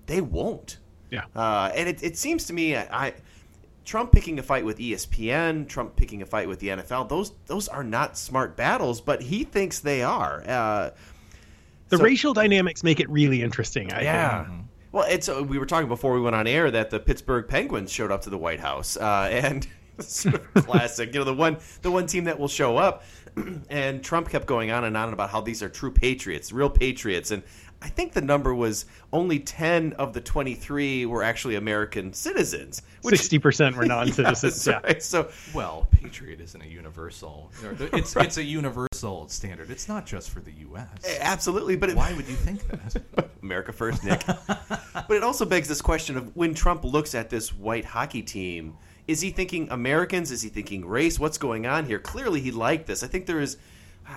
they 0.07 0.21
won't. 0.21 0.79
Yeah. 1.11 1.25
Uh, 1.35 1.71
and 1.75 1.89
it, 1.89 2.03
it 2.03 2.17
seems 2.17 2.47
to 2.47 2.53
me, 2.53 2.75
I, 2.77 3.07
I 3.07 3.15
Trump 3.85 4.13
picking 4.13 4.39
a 4.39 4.43
fight 4.43 4.65
with 4.65 4.79
ESPN, 4.79 5.69
Trump 5.69 5.95
picking 5.97 6.23
a 6.23 6.27
fight 6.27 6.49
with 6.49 6.59
the 6.59 6.69
NFL. 6.69 7.09
Those 7.09 7.33
those 7.47 7.69
are 7.69 7.85
not 7.85 8.17
smart 8.17 8.57
battles, 8.57 9.01
but 9.01 9.21
he 9.23 9.45
thinks 9.45 9.81
they 9.81 10.03
are. 10.03 10.43
Uh, 10.47 10.91
The 11.91 11.99
so- 11.99 12.05
racial 12.05 12.33
dynamics 12.35 12.83
make 12.83 12.99
it 13.01 13.09
really 13.11 13.43
interesting. 13.43 13.93
I 13.93 14.03
yeah. 14.03 14.45
think. 14.45 14.64
Well, 14.95 15.07
it's 15.09 15.29
uh, 15.29 15.43
we 15.43 15.59
were 15.59 15.67
talking 15.67 15.89
before 15.89 16.15
we 16.15 16.21
went 16.21 16.37
on 16.37 16.47
air 16.47 16.71
that 16.71 16.89
the 16.89 17.01
Pittsburgh 17.01 17.49
Penguins 17.49 17.91
showed 17.91 18.13
up 18.13 18.23
to 18.23 18.31
the 18.31 18.39
White 18.39 18.61
House, 18.61 18.97
uh, 18.97 19.29
and 19.29 19.67
classic, 20.55 21.13
you 21.13 21.19
know, 21.19 21.25
the 21.25 21.35
one 21.35 21.57
the 21.83 21.91
one 21.91 22.07
team 22.07 22.23
that 22.25 22.39
will 22.39 22.47
show 22.47 22.77
up. 22.77 23.03
And 23.69 24.05
Trump 24.05 24.29
kept 24.29 24.47
going 24.47 24.71
on 24.71 24.85
and 24.85 24.97
on 24.97 25.13
about 25.13 25.31
how 25.31 25.41
these 25.41 25.61
are 25.61 25.69
true 25.69 25.91
patriots, 25.91 26.53
real 26.53 26.71
patriots, 26.71 27.33
and 27.33 27.43
I 27.85 27.89
think 27.89 28.15
the 28.15 28.23
number 28.23 28.55
was 28.55 28.87
only 29.13 29.39
ten 29.39 29.93
of 29.95 30.15
the 30.15 30.21
twenty 30.23 30.55
three 30.55 31.05
were 31.05 31.23
actually 31.23 31.55
American 31.57 32.15
citizens. 32.15 32.81
which- 33.03 33.17
Sixty 33.19 33.39
percent 33.39 33.77
were 33.77 33.85
non-citizens. 33.87 34.67
Yes, 34.67 34.67
yeah. 34.67 34.81
right. 34.83 35.03
So 35.03 35.29
Well, 35.53 35.87
patriot 35.93 36.41
isn't 36.41 36.61
a 36.63 36.67
universal. 36.67 37.53
It's 37.63 38.17
it's 38.17 38.39
a 38.39 38.43
universal 38.43 39.29
standard. 39.29 39.71
It's 39.71 39.87
not 39.87 40.07
just 40.07 40.31
for 40.31 40.41
the 40.41 40.53
U.S. 40.53 41.19
absolutely, 41.21 41.77
but 41.77 41.91
it, 41.91 41.97
Why 41.97 42.15
would 42.15 42.27
you 42.27 42.35
think 42.37 42.67
that? 42.69 43.29
America 43.43 43.73
first, 43.73 44.03
Nick. 44.03 44.23
but 44.27 45.11
it 45.11 45.23
also 45.23 45.45
begs 45.45 45.69
this 45.69 45.83
question 45.83 46.17
of 46.17 46.35
when 46.35 46.55
Trump 46.55 46.83
looks 46.85 47.15
at 47.15 47.29
this 47.29 47.53
white 47.55 47.85
hockey 47.85 48.23
team, 48.23 48.79
is 49.07 49.21
he 49.21 49.29
thinking 49.29 49.69
Americans? 49.71 50.31
Is 50.31 50.41
he 50.41 50.49
thinking 50.49 50.87
race? 50.87 51.21
What's 51.21 51.37
going 51.37 51.67
on 51.67 51.85
here? 51.85 51.99
Clearly, 51.99 52.41
he 52.41 52.51
liked 52.51 52.87
this. 52.87 53.03
I 53.05 53.07
think 53.09 53.27
there 53.27 53.41
is. 53.41 53.59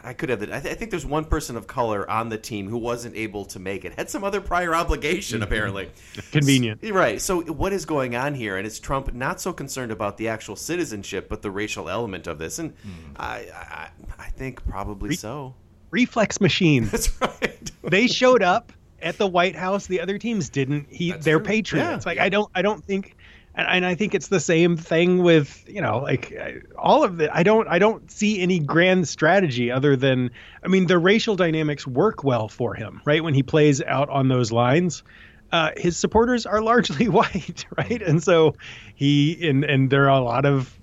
I 0.04 0.14
could 0.14 0.30
have. 0.30 0.40
The, 0.40 0.56
I, 0.56 0.60
th- 0.60 0.74
I 0.74 0.78
think 0.78 0.92
there's 0.92 1.06
one 1.06 1.26
person 1.26 1.56
of 1.56 1.68
color 1.68 2.10
on 2.10 2.30
the 2.30 2.38
team 2.38 2.68
who 2.68 2.78
wasn't 2.78 3.16
able 3.16 3.46
to 3.46 3.60
make 3.60 3.86
it. 3.86 3.94
Had 3.94 4.10
some 4.10 4.24
other 4.24 4.42
prior 4.42 4.76
obligation, 4.76 5.40
mm-hmm. 5.40 5.44
apparently. 5.44 5.90
Convenient. 6.32 6.84
S- 6.84 6.92
Right. 6.92 7.22
So 7.22 7.42
what 7.42 7.74
is 7.74 7.86
going 7.86 8.16
on 8.16 8.34
here? 8.34 8.58
And 8.58 8.66
is 8.66 8.80
Trump 8.80 9.14
not 9.14 9.40
so 9.40 9.54
concerned 9.54 9.92
about 9.92 10.18
the 10.18 10.28
actual 10.30 10.56
citizenship, 10.56 11.30
but 11.30 11.42
the 11.42 11.52
racial 11.52 11.90
element 11.90 12.28
of 12.28 12.38
this? 12.40 12.60
And 12.60 12.76
mm. 12.78 13.16
I, 13.18 13.48
I, 13.54 13.90
I 14.18 14.30
think 14.30 14.66
probably 14.68 15.16
so. 15.16 15.54
Reflex 15.92 16.42
machine. 16.42 16.86
That's 16.92 17.22
right. 17.22 17.72
they 17.84 18.08
showed 18.08 18.44
up 18.44 18.74
at 19.02 19.18
the 19.18 19.28
White 19.28 19.56
House. 19.56 19.88
The 19.88 20.02
other 20.02 20.18
teams 20.18 20.50
didn't. 20.50 20.88
He, 20.90 21.12
That's 21.12 21.26
they're 21.26 21.40
true. 21.40 21.46
patriots. 21.46 22.06
Yeah. 22.06 22.10
Like 22.10 22.18
I 22.20 22.30
don't. 22.30 22.50
I 22.56 22.62
don't 22.62 22.84
think. 22.84 23.16
And, 23.58 23.68
and 23.68 23.86
I 23.86 23.96
think 23.96 24.16
it's 24.16 24.28
the 24.28 24.40
same 24.40 24.78
thing 24.78 25.24
with 25.24 25.66
you 25.68 25.82
know 25.82 26.00
like 26.00 26.38
all 26.78 27.04
of 27.04 27.20
it. 27.20 27.30
I 27.34 27.44
don't. 27.44 27.68
I 27.68 27.80
don't 27.80 28.10
see 28.10 28.40
any 28.42 28.60
grand 28.60 29.08
strategy 29.08 29.70
other 29.72 29.96
than. 29.96 30.32
I 30.64 30.68
mean, 30.68 30.88
the 30.88 30.98
racial 30.98 31.36
dynamics 31.36 31.86
work 31.86 32.24
well 32.24 32.48
for 32.48 32.74
him, 32.74 33.02
right? 33.04 33.24
When 33.24 33.34
he 33.34 33.44
plays 33.44 33.82
out 33.82 34.10
on 34.10 34.30
those 34.30 34.52
lines. 34.52 35.04
Uh, 35.50 35.72
his 35.78 35.96
supporters 35.96 36.46
are 36.46 36.62
largely 36.62 37.08
white, 37.08 37.66
right? 37.78 38.02
And 38.02 38.22
so 38.22 38.56
he 38.96 39.48
and 39.48 39.64
and 39.64 39.90
there 39.90 40.04
are 40.10 40.20
a 40.20 40.24
lot 40.24 40.46
of 40.46 40.78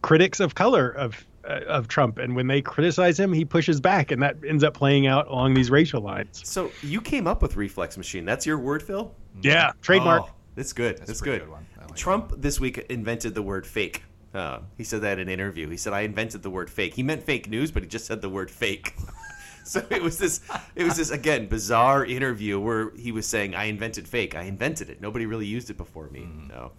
critics 0.00 0.40
of 0.40 0.54
color 0.54 0.88
of 0.88 1.26
uh, 1.46 1.60
of 1.68 1.88
Trump, 1.88 2.18
and 2.18 2.34
when 2.34 2.46
they 2.46 2.62
criticize 2.62 3.20
him, 3.20 3.32
he 3.32 3.44
pushes 3.44 3.80
back, 3.80 4.10
and 4.10 4.22
that 4.22 4.36
ends 4.46 4.64
up 4.64 4.74
playing 4.74 5.06
out 5.06 5.28
along 5.28 5.54
these 5.54 5.70
racial 5.70 6.00
lines. 6.00 6.42
So 6.44 6.72
you 6.82 7.00
came 7.00 7.26
up 7.26 7.42
with 7.42 7.56
reflex 7.56 7.96
machine. 7.96 8.24
That's 8.24 8.46
your 8.46 8.58
word, 8.58 8.82
Phil? 8.82 9.14
Yeah, 9.42 9.72
trademark. 9.82 10.22
Oh, 10.24 10.30
that's 10.54 10.72
good. 10.72 10.98
That's, 10.98 11.20
a 11.20 11.22
pretty 11.22 11.38
good. 11.38 11.44
good 11.44 11.52
one. 11.52 11.58
I 11.60 11.64
like 11.64 11.65
Trump 11.96 12.32
this 12.36 12.60
week 12.60 12.78
invented 12.90 13.34
the 13.34 13.42
word 13.42 13.66
fake. 13.66 14.02
Uh, 14.34 14.60
he 14.76 14.84
said 14.84 15.02
that 15.02 15.18
in 15.18 15.28
an 15.28 15.32
interview. 15.32 15.68
He 15.68 15.76
said, 15.76 15.92
"I 15.92 16.02
invented 16.02 16.42
the 16.42 16.50
word 16.50 16.70
fake." 16.70 16.94
He 16.94 17.02
meant 17.02 17.22
fake 17.22 17.48
news, 17.48 17.70
but 17.70 17.82
he 17.82 17.88
just 17.88 18.06
said 18.06 18.20
the 18.20 18.28
word 18.28 18.50
fake. 18.50 18.94
so 19.64 19.84
it 19.90 20.02
was 20.02 20.18
this. 20.18 20.40
It 20.74 20.84
was 20.84 20.96
this 20.96 21.10
again 21.10 21.46
bizarre 21.46 22.04
interview 22.04 22.60
where 22.60 22.90
he 22.96 23.12
was 23.12 23.26
saying, 23.26 23.54
"I 23.54 23.64
invented 23.64 24.06
fake. 24.06 24.34
I 24.34 24.42
invented 24.42 24.90
it. 24.90 25.00
Nobody 25.00 25.26
really 25.26 25.46
used 25.46 25.70
it 25.70 25.76
before 25.76 26.08
me." 26.10 26.20
Mm-hmm. 26.20 26.48
No. 26.48 26.72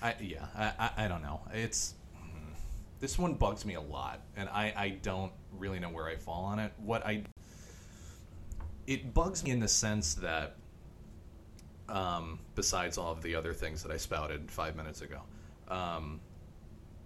I, 0.00 0.14
yeah, 0.20 0.46
I, 0.54 0.72
I, 0.78 1.04
I 1.04 1.08
don't 1.08 1.22
know. 1.22 1.40
It's 1.52 1.94
mm, 2.16 2.54
this 3.00 3.18
one 3.18 3.34
bugs 3.34 3.64
me 3.64 3.74
a 3.74 3.80
lot, 3.80 4.20
and 4.36 4.48
I, 4.48 4.72
I 4.76 4.88
don't 5.02 5.32
really 5.52 5.80
know 5.80 5.88
where 5.88 6.06
I 6.06 6.16
fall 6.16 6.44
on 6.44 6.58
it. 6.58 6.72
What 6.76 7.04
I 7.04 7.24
it 8.88 9.12
bugs 9.12 9.44
me 9.44 9.50
in 9.50 9.60
the 9.60 9.68
sense 9.68 10.14
that, 10.14 10.56
um, 11.88 12.38
besides 12.54 12.98
all 12.98 13.12
of 13.12 13.22
the 13.22 13.34
other 13.34 13.52
things 13.52 13.82
that 13.82 13.92
I 13.92 13.96
spouted 13.96 14.50
five 14.50 14.76
minutes 14.76 15.02
ago, 15.02 15.20
um, 15.68 16.20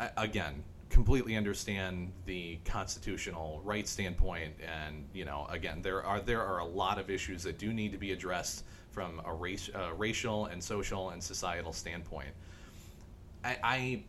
I, 0.01 0.11
again, 0.17 0.63
completely 0.89 1.37
understand 1.37 2.13
the 2.27 2.59
constitutional 2.65 3.61
right 3.65 3.89
standpoint, 3.89 4.55
and 4.61 5.05
you 5.15 5.25
know, 5.25 5.47
again, 5.51 5.81
there 5.83 6.05
are 6.05 6.21
there 6.21 6.43
are 6.43 6.59
a 6.59 6.65
lot 6.65 6.99
of 6.99 7.11
issues 7.11 7.43
that 7.45 7.59
do 7.59 7.73
need 7.73 7.93
to 7.93 7.99
be 7.99 8.13
addressed 8.13 8.65
from 8.91 9.23
a 9.25 9.33
race, 9.33 9.71
uh, 9.75 9.93
racial 9.95 10.47
and 10.47 10.63
social 10.63 11.11
and 11.11 11.23
societal 11.23 11.73
standpoint. 11.73 12.29
I, 13.45 13.57
I 13.63 14.05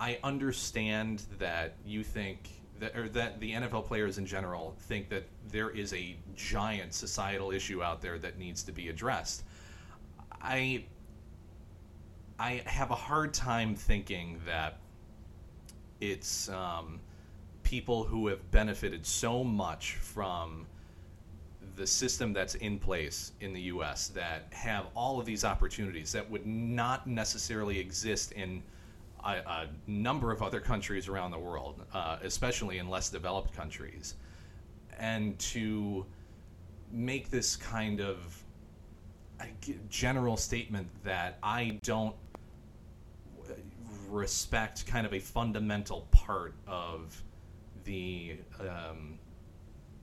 I 0.00 0.18
understand 0.22 1.24
that 1.38 1.74
you 1.84 2.04
think 2.04 2.48
that 2.80 2.96
or 2.96 3.08
that 3.10 3.40
the 3.40 3.52
NFL 3.52 3.86
players 3.86 4.18
in 4.18 4.26
general 4.26 4.76
think 4.82 5.08
that 5.08 5.24
there 5.50 5.70
is 5.70 5.92
a 5.94 6.16
giant 6.34 6.94
societal 6.94 7.50
issue 7.50 7.82
out 7.82 8.00
there 8.00 8.18
that 8.18 8.38
needs 8.38 8.62
to 8.64 8.72
be 8.72 8.88
addressed. 8.88 9.44
I 10.44 10.84
I 12.38 12.62
have 12.66 12.90
a 12.90 12.96
hard 12.96 13.32
time 13.32 13.74
thinking 13.74 14.40
that 14.44 14.78
it's 16.00 16.48
um, 16.50 17.00
people 17.62 18.04
who 18.04 18.26
have 18.26 18.50
benefited 18.50 19.06
so 19.06 19.42
much 19.42 19.94
from 19.94 20.66
the 21.76 21.86
system 21.86 22.32
that's 22.32 22.56
in 22.56 22.78
place 22.78 23.32
in 23.40 23.52
the 23.52 23.62
U.S. 23.62 24.08
that 24.08 24.52
have 24.52 24.86
all 24.94 25.18
of 25.18 25.26
these 25.26 25.44
opportunities 25.44 26.12
that 26.12 26.28
would 26.30 26.46
not 26.46 27.06
necessarily 27.06 27.78
exist 27.78 28.32
in 28.32 28.62
a, 29.24 29.36
a 29.36 29.68
number 29.86 30.30
of 30.30 30.42
other 30.42 30.60
countries 30.60 31.08
around 31.08 31.30
the 31.30 31.38
world, 31.38 31.82
uh, 31.94 32.18
especially 32.22 32.78
in 32.78 32.88
less 32.88 33.08
developed 33.08 33.54
countries, 33.54 34.14
and 34.98 35.38
to 35.38 36.04
make 36.92 37.30
this 37.30 37.56
kind 37.56 38.00
of 38.00 38.43
general 39.88 40.36
statement 40.36 40.88
that 41.04 41.38
I 41.42 41.78
don't 41.82 42.14
respect 44.08 44.86
kind 44.86 45.06
of 45.06 45.14
a 45.14 45.18
fundamental 45.18 46.06
part 46.10 46.54
of 46.66 47.22
the 47.84 48.36
um, 48.60 49.18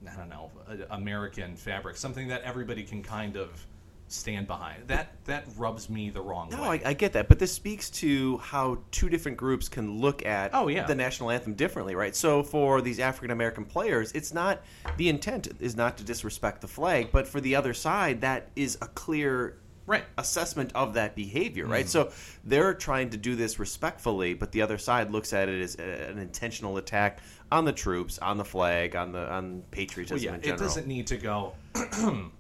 I 0.09 0.15
don't 0.15 0.29
know 0.29 0.49
American 0.89 1.55
fabric, 1.55 1.97
something 1.97 2.27
that 2.27 2.41
everybody 2.43 2.84
can 2.84 3.03
kind 3.03 3.38
of 3.38 3.65
stand 4.12 4.47
behind. 4.47 4.88
That 4.88 5.14
that 5.26 5.45
rubs 5.57 5.89
me 5.89 6.09
the 6.09 6.22
wrong 6.22 6.49
No, 6.49 6.62
way. 6.70 6.82
I, 6.86 6.89
I 6.89 6.93
get 6.93 7.14
that, 7.14 7.28
but 7.30 7.39
this 7.39 7.51
speaks 7.53 7.89
to 7.91 8.38
how 8.38 8.80
two 8.91 9.09
different 9.09 9.38
groups 9.38 9.70
can 9.70 9.99
look 9.99 10.26
at 10.26 10.51
Oh, 10.53 10.68
yeah. 10.68 10.86
the 10.86 10.95
national 10.95 11.32
anthem 11.32 11.53
differently, 11.53 11.95
right? 11.95 12.16
So 12.16 12.43
for 12.43 12.82
these 12.82 12.99
African 12.99 13.32
American 13.32 13.66
players, 13.66 14.12
it's 14.14 14.34
not 14.34 14.62
the 14.97 15.09
intent 15.09 15.47
is 15.59 15.76
not 15.76 15.97
to 15.97 16.03
disrespect 16.03 16.62
the 16.62 16.68
flag, 16.68 17.09
but 17.12 17.28
for 17.28 17.39
the 17.41 17.55
other 17.55 17.74
side, 17.74 18.22
that 18.22 18.49
is 18.55 18.78
a 18.82 18.88
clear 18.88 19.57
Right. 19.88 20.03
assessment 20.18 20.72
of 20.76 20.93
that 20.93 21.16
behavior, 21.16 21.66
right? 21.66 21.86
Mm. 21.86 21.89
So 21.89 22.12
they're 22.45 22.74
trying 22.74 23.09
to 23.09 23.18
do 23.18 23.36
this 23.36 23.59
respectfully, 23.59 24.34
but 24.36 24.51
the 24.53 24.62
other 24.62 24.78
side 24.78 25.12
looks 25.12 25.34
at 25.34 25.49
it 25.49 25.62
as 25.62 25.76
a- 25.80 26.07
an 26.09 26.18
intentional 26.20 26.78
attack 26.78 27.20
on 27.51 27.66
the 27.66 27.74
troops, 27.74 28.18
on 28.20 28.38
the 28.38 28.45
flag, 28.45 28.95
on 28.95 29.12
the 29.12 29.30
on 29.30 29.64
patriotism 29.72 30.16
Well, 30.18 30.24
yeah, 30.24 30.36
in 30.36 30.41
general. 30.43 30.62
it 30.62 30.64
doesn't 30.64 30.88
need 30.88 31.07
to 31.07 31.18
go 31.18 31.53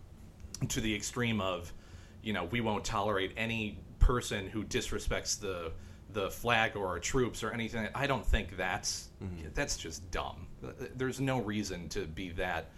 to 0.69 0.81
the 0.81 0.93
extreme 0.95 1.41
of, 1.41 1.71
you 2.21 2.33
know, 2.33 2.45
we 2.45 2.61
won't 2.61 2.85
tolerate 2.85 3.31
any 3.37 3.79
person 3.99 4.47
who 4.47 4.63
disrespects 4.63 5.39
the 5.39 5.71
the 6.13 6.29
flag 6.29 6.75
or 6.75 6.87
our 6.87 6.99
troops 6.99 7.41
or 7.41 7.51
anything. 7.51 7.87
I 7.95 8.05
don't 8.07 8.25
think 8.25 8.57
that's 8.57 9.07
Mm-hmm. 9.23 9.49
that's 9.53 9.77
just 9.77 10.09
dumb. 10.11 10.47
There's 10.95 11.21
no 11.21 11.39
reason 11.41 11.87
to 11.89 12.05
be 12.05 12.29
that, 12.31 12.69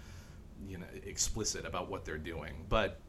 you 0.68 0.78
know, 0.78 0.86
explicit 1.06 1.66
about 1.66 1.90
what 1.90 2.04
they're 2.06 2.18
doing. 2.18 2.52
But 2.70 3.00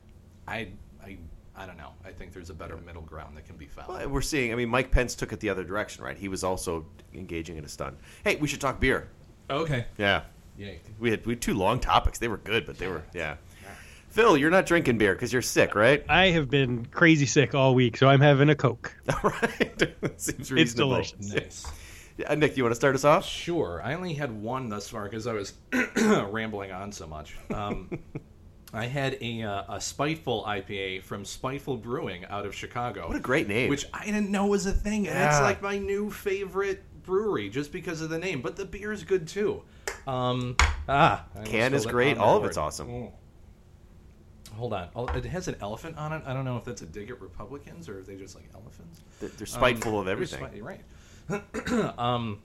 I 0.46 0.68
I 1.04 1.18
I 1.56 1.66
don't 1.66 1.76
know. 1.76 1.90
I 2.04 2.10
think 2.10 2.32
there's 2.32 2.50
a 2.50 2.54
better 2.54 2.76
middle 2.78 3.02
ground 3.02 3.36
that 3.36 3.44
can 3.44 3.56
be 3.56 3.66
found. 3.66 3.88
Well, 3.88 4.08
we're 4.08 4.20
seeing. 4.22 4.52
I 4.52 4.54
mean, 4.56 4.68
Mike 4.68 4.90
Pence 4.92 5.14
took 5.16 5.32
it 5.32 5.40
the 5.40 5.48
other 5.50 5.64
direction, 5.64 6.02
right? 6.04 6.16
He 6.16 6.28
was 6.28 6.42
also 6.44 6.86
engaging 7.12 7.56
in 7.56 7.64
a 7.64 7.68
stunt. 7.68 7.98
Hey, 8.24 8.36
we 8.36 8.46
should 8.48 8.60
talk 8.60 8.78
beer. 8.80 9.08
okay. 9.50 9.86
Yeah, 9.98 10.22
Yay. 10.56 10.80
we 11.00 11.10
had 11.10 11.26
we 11.26 11.32
had 11.34 11.40
two 11.42 11.54
long 11.54 11.80
topics. 11.80 12.18
They 12.18 12.28
were 12.28 12.38
good, 12.38 12.66
but 12.66 12.78
they 12.78 12.86
were 12.88 13.02
yeah. 13.14 13.36
Phil, 14.14 14.36
you're 14.36 14.48
not 14.48 14.64
drinking 14.64 14.96
beer 14.96 15.12
because 15.12 15.32
you're 15.32 15.42
sick, 15.42 15.74
right? 15.74 16.04
I 16.08 16.26
have 16.26 16.48
been 16.48 16.86
crazy 16.86 17.26
sick 17.26 17.52
all 17.52 17.74
week, 17.74 17.96
so 17.96 18.06
I'm 18.08 18.20
having 18.20 18.48
a 18.48 18.54
Coke. 18.54 18.94
All 19.24 19.30
right, 19.30 19.96
seems 20.20 20.52
reasonable. 20.52 20.94
It's 20.94 21.10
delicious. 21.10 21.34
Nice. 21.34 21.66
Yeah, 22.18 22.32
Nick, 22.36 22.56
you 22.56 22.62
want 22.62 22.70
to 22.70 22.76
start 22.76 22.94
us 22.94 23.04
off? 23.04 23.26
Sure. 23.26 23.82
I 23.82 23.94
only 23.94 24.14
had 24.14 24.30
one 24.30 24.68
thus 24.68 24.88
far 24.88 25.02
because 25.02 25.26
I 25.26 25.32
was 25.32 25.54
rambling 25.96 26.70
on 26.70 26.92
so 26.92 27.08
much. 27.08 27.36
Um, 27.52 27.98
I 28.72 28.86
had 28.86 29.18
a, 29.20 29.42
uh, 29.42 29.74
a 29.74 29.80
Spiteful 29.80 30.44
IPA 30.46 31.02
from 31.02 31.24
Spiteful 31.24 31.76
Brewing 31.76 32.24
out 32.26 32.46
of 32.46 32.54
Chicago. 32.54 33.08
What 33.08 33.16
a 33.16 33.20
great 33.20 33.48
name. 33.48 33.68
Which 33.68 33.84
I 33.92 34.04
didn't 34.04 34.30
know 34.30 34.46
was 34.46 34.64
a 34.66 34.72
thing. 34.72 35.08
And 35.08 35.18
it's 35.18 35.40
like 35.40 35.60
my 35.60 35.78
new 35.78 36.08
favorite 36.08 36.84
brewery 37.02 37.50
just 37.50 37.72
because 37.72 38.00
of 38.00 38.10
the 38.10 38.18
name. 38.18 38.42
But 38.42 38.54
the 38.54 38.64
beer 38.64 38.92
is 38.92 39.02
good 39.02 39.26
too. 39.26 39.62
Um, 40.06 40.54
ah, 40.88 41.24
I 41.36 41.42
Can 41.42 41.74
is 41.74 41.84
great. 41.84 42.16
All 42.16 42.36
of 42.36 42.44
it's 42.44 42.56
awesome. 42.56 42.86
Mm. 42.88 43.12
Hold 44.52 44.72
on. 44.72 44.88
Oh, 44.94 45.06
It 45.08 45.24
has 45.26 45.48
an 45.48 45.56
elephant 45.60 45.96
on 45.98 46.12
it. 46.12 46.22
I 46.26 46.32
don't 46.32 46.44
know 46.44 46.56
if 46.56 46.64
that's 46.64 46.82
a 46.82 46.86
dig 46.86 47.10
at 47.10 47.20
Republicans 47.20 47.88
or 47.88 47.98
if 47.98 48.06
they 48.06 48.16
just 48.16 48.34
like 48.34 48.48
elephants. 48.54 49.02
They're, 49.20 49.30
they're 49.30 49.46
spiteful 49.46 49.98
of 49.98 50.08
everything. 50.08 50.62
right. 50.62 50.80
um, 51.98 52.40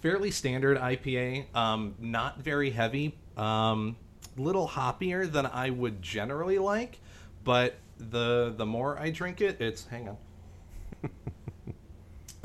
fairly 0.00 0.30
standard 0.30 0.78
IPA. 0.78 1.54
Um, 1.54 1.94
not 1.98 2.38
very 2.38 2.70
heavy. 2.70 3.16
Um, 3.36 3.96
little 4.36 4.68
hoppier 4.68 5.30
than 5.30 5.46
I 5.46 5.70
would 5.70 6.02
generally 6.02 6.58
like, 6.58 6.98
but 7.44 7.76
the 7.98 8.52
the 8.56 8.66
more 8.66 8.98
I 8.98 9.10
drink 9.10 9.40
it, 9.40 9.60
it's 9.60 9.86
hang 9.86 10.08
on. 10.08 11.10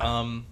um, 0.00 0.46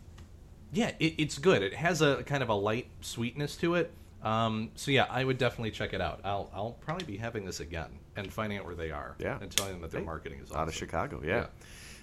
yeah, 0.73 0.93
it, 0.99 1.15
it's 1.19 1.39
good. 1.39 1.63
It 1.63 1.75
has 1.75 2.03
a 2.03 2.23
kind 2.25 2.43
of 2.43 2.49
a 2.49 2.55
light 2.55 2.89
sweetness 3.01 3.57
to 3.57 3.75
it. 3.75 3.93
Um, 4.23 4.71
so 4.75 4.91
yeah, 4.91 5.07
I 5.09 5.23
would 5.25 5.39
definitely 5.39 5.71
check 5.71 5.93
it 5.93 6.01
out. 6.01 6.21
I'll 6.25 6.51
I'll 6.53 6.73
probably 6.81 7.07
be 7.07 7.17
having 7.17 7.45
this 7.45 7.61
again 7.61 7.91
and 8.17 8.33
finding 8.33 8.59
out 8.59 8.67
where 8.67 8.75
they 8.75 8.91
are. 8.91 9.15
Yeah. 9.19 9.39
and 9.41 9.51
telling 9.51 9.73
them 9.75 9.83
that 9.83 9.91
their 9.91 10.01
Hey, 10.01 10.07
marketing 10.07 10.41
is 10.41 10.53
out 10.53 10.67
of. 10.69 10.75
Chicago. 10.75 11.21
Yeah. 11.25 11.29
Yeah. 11.37 11.47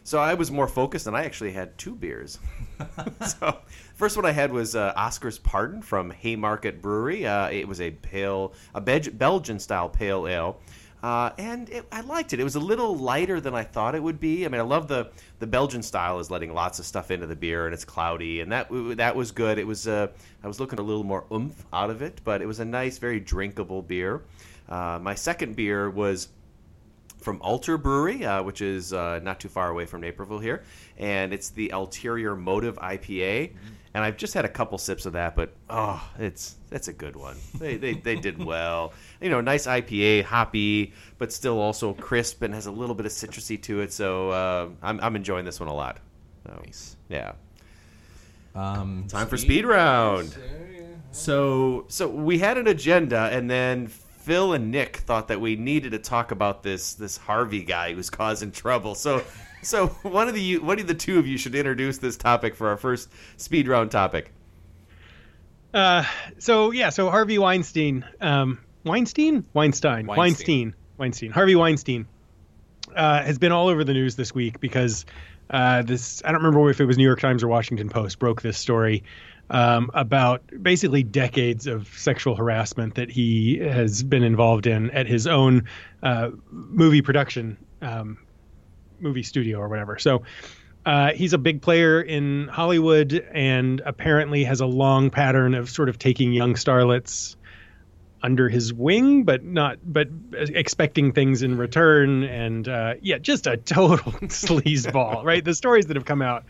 So 0.03 0.19
I 0.19 0.35
was 0.35 0.51
more 0.51 0.67
focused, 0.67 1.07
and 1.07 1.17
I 1.17 1.23
actually 1.23 1.51
had 1.51 1.75
two 1.79 1.95
beers. 1.95 2.37
so 3.25 3.57
first 3.95 4.15
one 4.15 4.25
I 4.25 4.31
had 4.31 4.51
was 4.51 4.75
uh, 4.75 4.93
Oscar's 4.95 5.39
Pardon 5.39 5.81
from 5.81 6.11
Haymarket 6.11 6.79
Brewery. 6.81 7.25
Uh, 7.25 7.49
it 7.49 7.67
was 7.67 7.81
a 7.81 7.89
pale, 7.89 8.53
a 8.75 8.81
Belgian 8.81 9.57
style 9.59 9.89
pale 9.89 10.27
ale. 10.27 10.59
Uh, 11.05 11.29
and 11.37 11.69
it, 11.69 11.85
I 11.91 12.01
liked 12.01 12.33
it. 12.33 12.39
It 12.39 12.43
was 12.43 12.55
a 12.55 12.59
little 12.59 12.95
lighter 12.97 13.39
than 13.39 13.53
I 13.53 13.61
thought 13.61 13.93
it 13.93 14.01
would 14.01 14.19
be. 14.19 14.43
I 14.43 14.47
mean, 14.47 14.59
I 14.59 14.63
love 14.63 14.87
the 14.87 15.11
the 15.37 15.45
Belgian 15.45 15.83
style 15.83 16.17
is 16.19 16.31
letting 16.31 16.51
lots 16.51 16.79
of 16.79 16.85
stuff 16.87 17.11
into 17.11 17.27
the 17.27 17.35
beer, 17.35 17.65
and 17.65 17.75
it's 17.75 17.85
cloudy, 17.85 18.39
and 18.39 18.51
that 18.51 18.69
that 18.97 19.15
was 19.15 19.29
good. 19.29 19.59
It 19.59 19.67
was 19.67 19.87
uh, 19.87 20.07
I 20.43 20.47
was 20.47 20.59
looking 20.59 20.79
a 20.79 20.81
little 20.81 21.03
more 21.03 21.25
oomph 21.31 21.63
out 21.71 21.91
of 21.91 22.01
it, 22.01 22.21
but 22.23 22.41
it 22.41 22.47
was 22.47 22.59
a 22.59 22.65
nice, 22.65 22.97
very 22.97 23.19
drinkable 23.19 23.83
beer. 23.83 24.23
Uh, 24.67 24.97
my 24.99 25.13
second 25.13 25.55
beer 25.55 25.91
was 25.91 26.29
from 27.25 27.41
Alter 27.41 27.77
Brewery, 27.79 28.23
uh, 28.23 28.43
which 28.43 28.61
is 28.61 28.93
uh, 28.93 29.19
not 29.23 29.39
too 29.39 29.49
far 29.49 29.69
away 29.69 29.85
from 29.85 30.01
Naperville 30.01 30.39
here, 30.39 30.63
and 30.97 31.33
it's 31.33 31.49
the 31.49 31.71
Ulterior 31.71 32.35
Motive 32.35 32.77
IPA. 32.77 33.51
And 33.95 34.03
I've 34.03 34.17
just 34.17 34.33
had 34.33 34.45
a 34.45 34.49
couple 34.49 34.77
sips 34.77 35.05
of 35.05 35.13
that, 35.13 35.35
but 35.35 35.53
oh, 35.69 36.07
it's 36.19 36.55
that's 36.69 36.87
a 36.87 36.93
good 36.93 37.15
one. 37.15 37.37
They 37.57 37.77
they, 37.77 37.93
they 37.93 38.15
did 38.15 38.43
well. 38.45 38.93
You 39.19 39.29
know, 39.29 39.41
nice 39.41 39.65
IPA, 39.65 40.25
hoppy, 40.25 40.93
but 41.17 41.33
still 41.33 41.59
also 41.59 41.93
crisp 41.93 42.43
and 42.43 42.53
has 42.53 42.67
a 42.67 42.71
little 42.71 42.93
bit 42.93 43.05
of 43.05 43.11
citrusy 43.11 43.61
to 43.63 43.81
it. 43.81 43.91
So 43.91 44.29
uh, 44.29 44.69
I'm 44.83 44.99
I'm 44.99 45.15
enjoying 45.15 45.45
this 45.45 45.59
one 45.59 45.69
a 45.69 45.73
lot. 45.73 45.99
So, 46.45 46.61
Nice. 46.63 46.95
Yeah. 47.09 47.33
Um, 48.53 49.05
Time 49.07 49.27
for 49.27 49.37
speed 49.37 49.65
round. 49.65 50.37
So 51.11 51.85
So 51.87 52.07
we 52.07 52.37
had 52.37 52.57
an 52.57 52.67
agenda, 52.67 53.29
and 53.31 53.49
then 53.49 53.89
Phil 54.25 54.53
and 54.53 54.71
Nick 54.71 54.97
thought 54.97 55.27
that 55.27 55.39
we 55.39 55.55
needed 55.55 55.91
to 55.91 55.99
talk 55.99 56.31
about 56.31 56.63
this 56.63 56.95
this 56.95 57.15
Harvey 57.15 57.63
guy 57.63 57.93
who's 57.93 58.09
causing 58.09 58.51
trouble. 58.51 58.95
So, 58.95 59.23
so 59.61 59.87
one 60.01 60.27
of 60.27 60.33
the 60.33 60.57
one 60.57 60.79
of 60.79 60.87
the 60.87 60.95
two 60.95 61.19
of 61.19 61.27
you 61.27 61.37
should 61.37 61.53
introduce 61.53 61.99
this 61.99 62.17
topic 62.17 62.55
for 62.55 62.69
our 62.69 62.77
first 62.77 63.11
speed 63.37 63.67
round 63.67 63.91
topic. 63.91 64.33
Uh, 65.75 66.05
so 66.39 66.71
yeah, 66.71 66.89
so 66.89 67.11
Harvey 67.11 67.37
Weinstein, 67.37 68.03
um, 68.19 68.57
Weinstein, 68.83 69.45
Weinstein, 69.53 70.07
Weinstein. 70.07 70.17
Weinstein, 70.17 70.75
Weinstein, 70.97 71.31
Harvey 71.31 71.55
Weinstein, 71.55 72.07
uh, 72.95 73.21
has 73.21 73.37
been 73.37 73.51
all 73.51 73.67
over 73.67 73.83
the 73.83 73.93
news 73.93 74.15
this 74.15 74.33
week 74.33 74.59
because 74.59 75.05
uh, 75.51 75.83
this 75.83 76.23
I 76.25 76.31
don't 76.31 76.41
remember 76.41 76.67
if 76.71 76.81
it 76.81 76.85
was 76.85 76.97
New 76.97 77.03
York 77.03 77.19
Times 77.19 77.43
or 77.43 77.47
Washington 77.47 77.89
Post 77.89 78.17
broke 78.17 78.41
this 78.41 78.57
story 78.57 79.03
um, 79.49 79.91
about 79.93 80.43
basically 80.61 81.03
decades 81.03 81.67
of 81.67 81.87
sexual 81.89 82.35
harassment 82.35 82.95
that 82.95 83.11
he 83.11 83.57
has 83.57 84.03
been 84.03 84.23
involved 84.23 84.67
in 84.67 84.89
at 84.91 85.07
his 85.07 85.27
own 85.27 85.67
uh, 86.03 86.29
movie 86.51 87.01
production 87.01 87.57
um, 87.81 88.17
movie 88.99 89.23
studio 89.23 89.59
or 89.59 89.69
whatever. 89.69 89.99
So 89.99 90.23
uh, 90.85 91.13
he's 91.13 91.33
a 91.33 91.37
big 91.37 91.61
player 91.61 92.01
in 92.01 92.47
Hollywood 92.47 93.13
and 93.33 93.81
apparently 93.85 94.43
has 94.43 94.61
a 94.61 94.65
long 94.65 95.09
pattern 95.09 95.55
of 95.55 95.69
sort 95.69 95.89
of 95.89 95.97
taking 95.99 96.31
young 96.31 96.53
starlets 96.53 97.35
under 98.21 98.49
his 98.49 98.73
wing, 98.73 99.23
but 99.23 99.43
not, 99.43 99.77
but 99.83 100.07
expecting 100.33 101.11
things 101.11 101.43
in 101.43 101.57
return. 101.57 102.23
And 102.23 102.67
uh, 102.67 102.95
yeah, 103.01 103.19
just 103.19 103.45
a 103.45 103.57
total 103.57 104.11
sleazeball, 104.13 105.23
right? 105.23 105.43
The 105.43 105.53
stories 105.53 105.85
that 105.87 105.95
have 105.95 106.05
come 106.05 106.21
out 106.21 106.43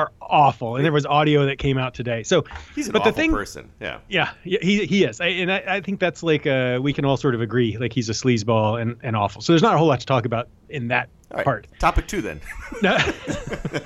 are 0.00 0.12
awful. 0.20 0.76
And 0.76 0.84
there 0.84 0.92
was 0.92 1.06
audio 1.06 1.46
that 1.46 1.58
came 1.58 1.78
out 1.78 1.94
today. 1.94 2.22
So, 2.22 2.44
He's 2.74 2.86
an 2.86 2.92
but 2.92 3.00
awful 3.00 3.12
the 3.12 3.16
thing, 3.16 3.32
person. 3.32 3.70
Yeah. 3.80 3.98
yeah, 4.08 4.30
he 4.42 4.86
he 4.86 5.04
is, 5.04 5.20
I, 5.20 5.26
and 5.26 5.52
I, 5.52 5.62
I 5.66 5.80
think 5.80 6.00
that's 6.00 6.22
like 6.22 6.46
uh, 6.46 6.78
we 6.82 6.92
can 6.92 7.04
all 7.04 7.16
sort 7.16 7.34
of 7.34 7.40
agree, 7.40 7.76
like 7.78 7.92
he's 7.92 8.08
a 8.08 8.12
sleazeball 8.12 8.80
and, 8.80 8.96
and 9.02 9.16
awful. 9.16 9.42
So 9.42 9.52
there's 9.52 9.62
not 9.62 9.74
a 9.74 9.78
whole 9.78 9.88
lot 9.88 10.00
to 10.00 10.06
talk 10.06 10.24
about 10.24 10.48
in 10.68 10.88
that 10.88 11.08
right. 11.32 11.44
part. 11.44 11.66
Topic 11.78 12.06
two 12.06 12.22
then. 12.22 12.40
The, 12.80 13.82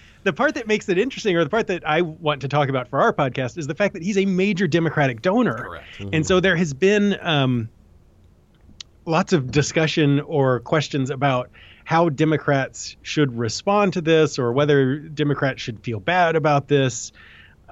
the 0.24 0.32
part 0.32 0.54
that 0.54 0.66
makes 0.66 0.88
it 0.88 0.98
interesting, 0.98 1.36
or 1.36 1.44
the 1.44 1.50
part 1.50 1.66
that 1.68 1.86
I 1.86 2.02
want 2.02 2.40
to 2.42 2.48
talk 2.48 2.68
about 2.68 2.88
for 2.88 3.00
our 3.00 3.12
podcast, 3.12 3.58
is 3.58 3.66
the 3.66 3.74
fact 3.74 3.94
that 3.94 4.02
he's 4.02 4.18
a 4.18 4.26
major 4.26 4.66
Democratic 4.66 5.22
donor. 5.22 5.54
Correct. 5.54 5.86
And 6.12 6.26
so 6.26 6.40
there 6.40 6.56
has 6.56 6.74
been 6.74 7.16
um, 7.20 7.68
lots 9.04 9.32
of 9.32 9.50
discussion 9.50 10.20
or 10.20 10.60
questions 10.60 11.10
about 11.10 11.50
how 11.84 12.08
Democrats 12.08 12.96
should 13.02 13.36
respond 13.36 13.94
to 13.94 14.00
this, 14.00 14.38
or 14.38 14.52
whether 14.52 14.96
Democrats 14.96 15.60
should 15.60 15.80
feel 15.80 16.00
bad 16.00 16.36
about 16.36 16.68
this. 16.68 17.12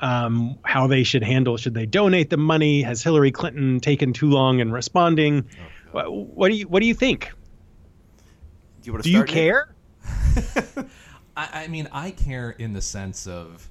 Um, 0.02 0.58
how 0.62 0.86
they 0.86 1.02
should 1.02 1.22
handle? 1.22 1.58
Should 1.58 1.74
they 1.74 1.84
donate 1.84 2.30
the 2.30 2.38
money? 2.38 2.80
Has 2.82 3.02
Hillary 3.02 3.32
Clinton 3.32 3.80
taken 3.80 4.14
too 4.14 4.30
long 4.30 4.60
in 4.60 4.72
responding? 4.72 5.46
what, 5.92 6.10
what 6.10 6.50
do 6.50 6.56
you 6.56 6.66
What 6.68 6.80
do 6.80 6.86
you 6.86 6.94
think? 6.94 7.32
Do 8.82 8.86
you 8.86 8.92
want 8.92 9.04
to 9.04 9.10
Do 9.10 9.16
you 9.16 9.24
care? 9.24 9.74
I, 11.36 11.64
I 11.64 11.68
mean, 11.68 11.88
I 11.92 12.12
care 12.12 12.50
in 12.50 12.72
the 12.72 12.80
sense 12.80 13.26
of 13.26 13.68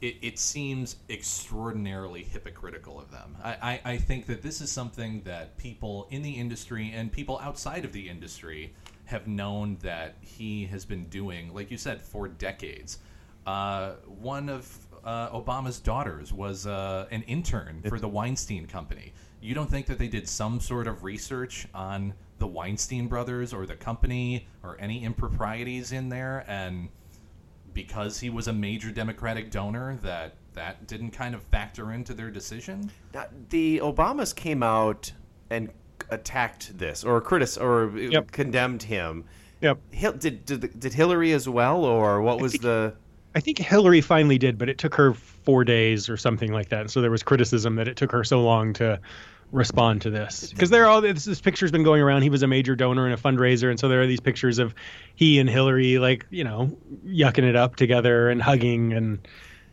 it, 0.00 0.16
it 0.22 0.38
seems 0.38 0.96
extraordinarily 1.08 2.22
hypocritical 2.24 2.98
of 2.98 3.10
them. 3.10 3.36
I, 3.42 3.50
I, 3.50 3.80
I 3.92 3.96
think 3.98 4.26
that 4.26 4.42
this 4.42 4.60
is 4.60 4.70
something 4.70 5.22
that 5.24 5.56
people 5.58 6.08
in 6.10 6.22
the 6.22 6.32
industry 6.32 6.92
and 6.94 7.12
people 7.12 7.38
outside 7.42 7.84
of 7.84 7.92
the 7.92 8.08
industry 8.08 8.74
have 9.10 9.26
known 9.26 9.76
that 9.82 10.16
he 10.20 10.66
has 10.66 10.84
been 10.84 11.04
doing, 11.06 11.52
like 11.52 11.70
you 11.70 11.76
said, 11.76 12.00
for 12.00 12.28
decades. 12.28 12.98
Uh, 13.46 13.92
one 14.06 14.48
of 14.48 14.78
uh, 15.04 15.30
Obama's 15.30 15.80
daughters 15.80 16.32
was 16.32 16.66
uh, 16.66 17.06
an 17.10 17.22
intern 17.22 17.82
for 17.88 17.98
the 17.98 18.08
Weinstein 18.08 18.66
Company. 18.66 19.12
You 19.40 19.54
don't 19.54 19.70
think 19.70 19.86
that 19.86 19.98
they 19.98 20.08
did 20.08 20.28
some 20.28 20.60
sort 20.60 20.86
of 20.86 21.02
research 21.02 21.66
on 21.74 22.14
the 22.38 22.46
Weinstein 22.46 23.08
brothers 23.08 23.52
or 23.52 23.66
the 23.66 23.76
company 23.76 24.46
or 24.62 24.76
any 24.80 25.04
improprieties 25.04 25.92
in 25.92 26.08
there 26.08 26.44
and 26.48 26.88
because 27.72 28.18
he 28.18 28.30
was 28.30 28.48
a 28.48 28.52
major 28.52 28.90
democratic 28.90 29.50
donor 29.50 29.96
that 30.02 30.34
that 30.54 30.86
didn't 30.88 31.10
kind 31.10 31.34
of 31.34 31.42
factor 31.44 31.92
into 31.92 32.14
their 32.14 32.30
decision 32.30 32.90
the 33.50 33.78
Obamas 33.78 34.34
came 34.34 34.62
out 34.62 35.12
and 35.50 35.70
attacked 36.10 36.76
this, 36.78 37.04
or 37.04 37.20
critic, 37.20 37.60
or 37.60 37.90
Yep. 37.96 38.30
condemned 38.32 38.82
him. 38.82 39.24
Yep. 39.60 39.78
Hil- 39.90 40.12
did, 40.14 40.44
did 40.46 40.80
did 40.80 40.94
Hillary 40.94 41.32
as 41.32 41.48
well, 41.48 41.84
or 41.84 42.22
what 42.22 42.40
was 42.40 42.54
the? 42.54 42.94
I 43.34 43.40
think 43.40 43.58
Hillary 43.58 44.00
finally 44.00 44.38
did, 44.38 44.58
but 44.58 44.68
it 44.68 44.78
took 44.78 44.94
her 44.94 45.14
four 45.14 45.64
days 45.64 46.08
or 46.08 46.16
something 46.16 46.52
like 46.52 46.70
that. 46.70 46.80
And 46.80 46.90
so 46.90 47.00
there 47.00 47.10
was 47.10 47.22
criticism 47.22 47.76
that 47.76 47.86
it 47.86 47.96
took 47.96 48.10
her 48.10 48.24
so 48.24 48.42
long 48.42 48.72
to 48.74 48.98
respond 49.52 50.00
to 50.02 50.10
this 50.10 50.50
because 50.50 50.70
there 50.70 50.84
are 50.84 50.88
all 50.88 51.00
this, 51.00 51.24
this 51.24 51.40
picture's 51.40 51.70
been 51.72 51.82
going 51.82 52.00
around. 52.00 52.22
He 52.22 52.30
was 52.30 52.42
a 52.42 52.46
major 52.46 52.74
donor 52.76 53.04
and 53.06 53.14
a 53.14 53.16
fundraiser, 53.16 53.68
and 53.70 53.78
so 53.78 53.88
there 53.88 54.00
are 54.00 54.06
these 54.06 54.20
pictures 54.20 54.58
of 54.58 54.74
he 55.14 55.38
and 55.38 55.48
Hillary 55.48 55.98
like 55.98 56.26
you 56.30 56.42
know 56.44 56.76
yucking 57.06 57.44
it 57.44 57.54
up 57.56 57.76
together 57.76 58.30
and 58.30 58.40
hugging 58.42 58.92
and 58.92 59.26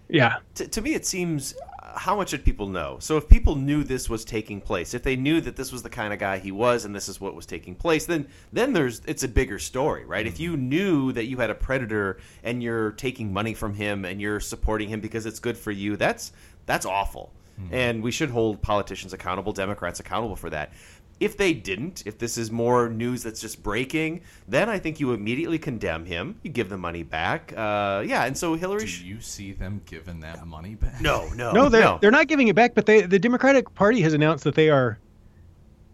yeah. 0.09 0.37
To, 0.55 0.67
to 0.67 0.81
me, 0.81 0.93
it 0.93 1.05
seems. 1.05 1.55
How 1.97 2.15
much 2.15 2.31
did 2.31 2.45
people 2.45 2.67
know? 2.67 2.97
So 2.99 3.17
if 3.17 3.27
people 3.27 3.55
knew 3.55 3.83
this 3.83 4.09
was 4.09 4.23
taking 4.23 4.61
place, 4.61 4.93
if 4.93 5.03
they 5.03 5.15
knew 5.15 5.41
that 5.41 5.55
this 5.55 5.71
was 5.71 5.83
the 5.83 5.89
kind 5.89 6.13
of 6.13 6.19
guy 6.19 6.37
he 6.37 6.51
was, 6.51 6.85
and 6.85 6.95
this 6.95 7.09
is 7.09 7.19
what 7.19 7.35
was 7.35 7.45
taking 7.45 7.75
place, 7.75 8.05
then 8.05 8.27
then 8.53 8.73
there's 8.73 9.01
it's 9.05 9.23
a 9.23 9.27
bigger 9.27 9.59
story, 9.59 10.05
right? 10.05 10.25
If 10.25 10.39
you 10.39 10.53
mm-hmm. 10.53 10.69
knew 10.69 11.11
that 11.13 11.25
you 11.25 11.37
had 11.37 11.49
a 11.49 11.55
predator 11.55 12.19
and 12.43 12.61
you're 12.63 12.91
taking 12.91 13.33
money 13.33 13.53
from 13.53 13.73
him 13.73 14.05
and 14.05 14.21
you're 14.21 14.39
supporting 14.39 14.89
him 14.89 15.01
because 15.01 15.25
it's 15.25 15.39
good 15.39 15.57
for 15.57 15.71
you, 15.71 15.97
that's 15.97 16.31
that's 16.65 16.85
awful. 16.85 17.33
Mm-hmm. 17.59 17.73
And 17.73 18.03
we 18.03 18.11
should 18.11 18.29
hold 18.29 18.61
politicians 18.61 19.13
accountable, 19.13 19.51
Democrats 19.51 19.99
accountable 19.99 20.35
for 20.35 20.49
that. 20.51 20.73
If 21.19 21.35
they 21.37 21.53
didn't, 21.53 22.03
if 22.05 22.17
this 22.19 22.37
is 22.37 22.51
more 22.51 22.89
news 22.89 23.23
that's 23.23 23.41
just 23.41 23.63
breaking, 23.63 24.21
then 24.47 24.69
I 24.69 24.77
think 24.79 24.99
you 24.99 25.13
immediately 25.13 25.57
condemn 25.57 26.05
him. 26.05 26.39
You 26.43 26.51
give 26.51 26.69
the 26.69 26.77
money 26.77 27.03
back. 27.03 27.53
Uh, 27.57 28.03
yeah, 28.05 28.25
and 28.25 28.37
so 28.37 28.53
Hillary. 28.55 28.81
do 28.81 28.87
sh- 28.87 29.01
you 29.01 29.19
see 29.21 29.51
them 29.51 29.81
giving 29.85 30.19
that 30.19 30.45
money 30.45 30.75
back 30.75 31.01
no, 31.01 31.27
no, 31.35 31.51
No, 31.53 31.69
they're 31.69 31.81
no. 31.81 31.97
they're 32.01 32.11
not 32.11 32.27
giving 32.27 32.47
it 32.49 32.55
back, 32.55 32.75
but 32.75 32.85
they 32.85 33.01
the 33.01 33.19
Democratic 33.19 33.73
Party 33.73 34.01
has 34.01 34.13
announced 34.13 34.43
that 34.43 34.55
they 34.55 34.69
are 34.69 34.99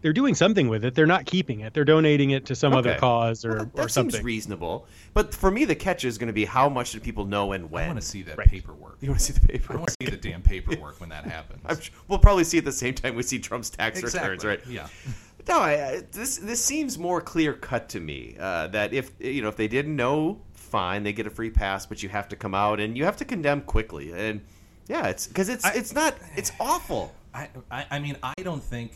they're 0.04 0.12
doing 0.12 0.34
something 0.34 0.68
with 0.68 0.84
it. 0.84 0.94
They're 0.94 1.06
not 1.06 1.24
keeping 1.24 1.60
it. 1.60 1.72
They're 1.72 1.82
donating 1.86 2.28
it 2.32 2.44
to 2.44 2.54
some 2.54 2.74
other 2.74 2.94
cause 2.98 3.42
or, 3.42 3.48
Well, 3.48 3.58
that, 3.64 3.74
that 3.76 3.84
or 3.86 3.88
something. 3.88 4.12
seems 4.12 4.22
reasonable. 4.22 4.86
But 5.14 5.34
for 5.34 5.50
me, 5.50 5.64
the 5.64 5.74
catch 5.74 6.04
is 6.04 6.18
going 6.18 6.26
to 6.26 6.32
be 6.34 6.44
how 6.44 6.68
much 6.68 6.92
do 6.92 7.00
people 7.00 7.24
know 7.24 7.52
and 7.52 7.70
when. 7.70 7.84
i 7.84 7.86
want 7.88 8.00
to 8.02 8.06
see 8.06 8.20
that 8.24 8.36
Right. 8.36 8.46
paperwork 8.46 8.98
You 9.00 9.08
want 9.08 9.20
to 9.20 9.24
see 9.24 9.32
the 9.32 9.48
paper? 9.48 9.72
i 9.72 9.76
want 9.76 9.88
to 9.88 9.96
see 10.04 10.10
the 10.10 10.18
damn 10.18 10.42
paperwork 10.42 11.00
when 11.00 11.08
that 11.08 11.24
happens 11.24 11.62
I'm 11.66 11.80
sure- 11.80 11.94
we'll 12.06 12.18
probably 12.18 12.44
see 12.44 12.58
it 12.58 12.60
at 12.60 12.64
the 12.66 12.72
same 12.72 12.92
time 12.92 13.14
we 13.14 13.22
see 13.22 13.38
Trump's 13.38 13.70
tax 13.70 14.02
returns, 14.02 14.44
right? 14.44 14.60
yeah 14.68 14.88
No, 15.48 15.58
I, 15.58 15.72
I, 15.72 16.02
this 16.12 16.36
this 16.36 16.62
seems 16.62 16.98
more 16.98 17.20
clear 17.22 17.52
cut 17.54 17.88
to 17.90 18.00
me. 18.00 18.34
Uh, 18.38 18.66
that 18.68 18.92
if 18.94 19.10
you 19.20 19.40
know 19.42 19.48
if 19.48 19.56
they 19.56 19.68
didn't 19.68 19.94
know, 19.96 20.40
fine, 20.54 21.02
they 21.02 21.12
get 21.14 21.26
a 21.26 21.30
free 21.30 21.50
pass, 21.50 21.84
but 21.86 22.02
you 22.02 22.08
have 22.10 22.28
to 22.28 22.36
come 22.36 22.54
out 22.54 22.78
and 22.80 22.96
you 22.96 23.04
have 23.04 23.16
to 23.18 23.26
condemn 23.26 23.60
quickly. 23.60 24.12
And 24.12 24.40
yeah, 24.86 25.08
it's 25.08 25.26
because 25.26 25.50
it's 25.50 25.66
it's 25.76 25.92
not 25.94 26.14
it's 26.36 26.50
awful. 26.60 27.12
I, 27.34 27.48
I, 27.70 27.84
I 27.90 27.98
mean, 27.98 28.16
I 28.22 28.32
don't 28.42 28.62
think 28.62 28.92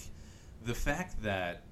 the 0.68 0.74
fact 0.74 1.20
that 1.22 1.62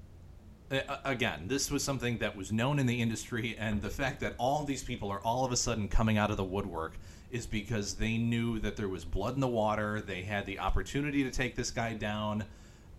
uh, 0.69 0.97
again, 1.05 1.43
this 1.47 1.71
was 1.71 1.81
something 1.81 2.17
that 2.17 2.35
was 2.35 2.51
known 2.51 2.77
in 2.77 2.85
the 2.85 3.01
industry, 3.01 3.55
and 3.57 3.81
the 3.81 3.89
fact 3.89 4.19
that 4.19 4.35
all 4.37 4.65
these 4.65 4.83
people 4.83 5.09
are 5.09 5.21
all 5.21 5.45
of 5.45 5.53
a 5.53 5.55
sudden 5.55 5.87
coming 5.87 6.17
out 6.17 6.29
of 6.29 6.35
the 6.35 6.43
woodwork 6.43 6.97
is 7.31 7.45
because 7.45 7.93
they 7.93 8.17
knew 8.17 8.59
that 8.59 8.75
there 8.75 8.89
was 8.89 9.05
blood 9.05 9.35
in 9.35 9.39
the 9.39 9.47
water. 9.47 10.01
They 10.01 10.23
had 10.23 10.45
the 10.45 10.59
opportunity 10.59 11.23
to 11.23 11.31
take 11.31 11.55
this 11.55 11.71
guy 11.71 11.93
down, 11.93 12.43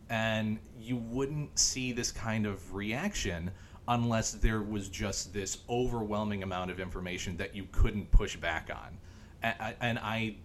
and 0.09 0.59
you 0.81 0.97
wouldn't 0.97 1.59
see 1.59 1.93
this 1.93 2.11
kind 2.11 2.47
of 2.47 2.75
reaction 2.75 3.51
unless 3.89 4.33
there 4.33 4.63
was 4.63 4.89
just 4.89 5.35
this 5.35 5.59
overwhelming 5.69 6.43
amount 6.43 6.71
of 6.71 6.79
information 6.79 7.37
that 7.39 7.55
you 7.55 7.67
couldn't 7.73 8.11
push 8.13 8.37
back 8.37 8.71
on. 8.71 8.97
And, 9.81 9.99
I, 9.99 10.37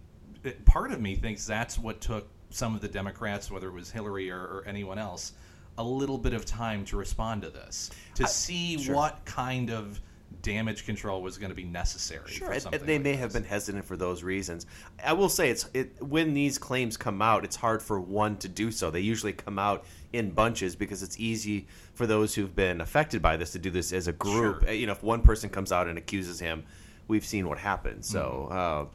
part 0.66 0.91
of 0.91 0.99
me 0.99 1.16
thinks 1.16 1.45
that's 1.45 1.78
what 1.78 2.01
took 2.01 2.28
some 2.49 2.76
of 2.76 2.82
the 2.82 2.88
Democrats, 2.88 3.49
whether 3.49 3.68
it 3.68 3.74
was 3.74 3.91
Hillary 3.91 4.30
or, 4.30 4.39
or 4.39 4.64
anyone 4.68 4.99
else, 4.99 5.34
a 5.78 5.84
little 5.84 6.17
bit 6.17 6.34
of 6.34 6.45
time 6.45 6.86
to 6.86 6.97
respond 6.97 7.41
to 7.41 7.49
this, 7.49 7.89
to 8.15 8.28
see 8.28 8.78
sure. 8.78 8.95
what 8.95 9.24
kind 9.26 9.71
of 9.71 9.99
damage 10.41 10.86
control 10.86 11.21
was 11.21 11.38
going 11.38 11.49
to 11.49 11.55
be 11.55 11.63
necessary. 11.63 12.30
Sure, 12.30 12.47
for 12.47 12.53
and, 12.53 12.61
something 12.61 12.80
and 12.80 12.89
they 12.89 12.95
like 12.95 13.03
may 13.03 13.11
this. 13.11 13.19
have 13.21 13.34
been 13.34 13.43
hesitant 13.43 13.86
for 13.86 13.95
those 13.95 14.24
reasons. 14.24 14.65
I 15.03 15.13
will 15.13 15.30
say 15.30 15.49
it's 15.49 15.69
it, 15.74 16.01
when 16.01 16.34
these 16.34 16.57
claims 16.57 16.97
come 16.97 17.21
out, 17.21 17.43
it's 17.43 17.55
hard 17.55 17.82
for 17.82 17.99
one 17.99 18.38
to 18.38 18.47
do 18.47 18.71
so. 18.71 18.91
They 18.91 18.99
usually 18.99 19.34
come 19.34 19.57
out 19.57 19.86
in 20.11 20.32
bunches 20.32 20.76
because 20.76 21.01
it's 21.01 21.19
easy 21.19 21.67
for 21.93 22.05
those 22.05 22.36
who've 22.36 22.55
been 22.55 22.82
affected 22.82 23.21
by 23.21 23.38
this 23.38 23.51
to 23.53 23.59
do 23.59 23.69
this 23.69 23.93
as 23.93 24.07
a 24.07 24.13
group. 24.13 24.61
Sure. 24.61 24.69
Uh, 24.69 24.74
You 24.74 24.88
know, 24.88 24.93
if 24.93 25.03
one 25.03 25.21
person 25.21 25.49
comes 25.49 25.71
out 25.71 25.88
and 25.88 25.97
accuses 25.97 26.39
him, 26.39 26.63
we've 27.07 27.26
seen 27.26 27.47
what 27.47 27.57
happens. 27.57 28.07
So. 28.07 28.49
Mm-hmm. 28.51 28.57
Uh, 28.57 28.86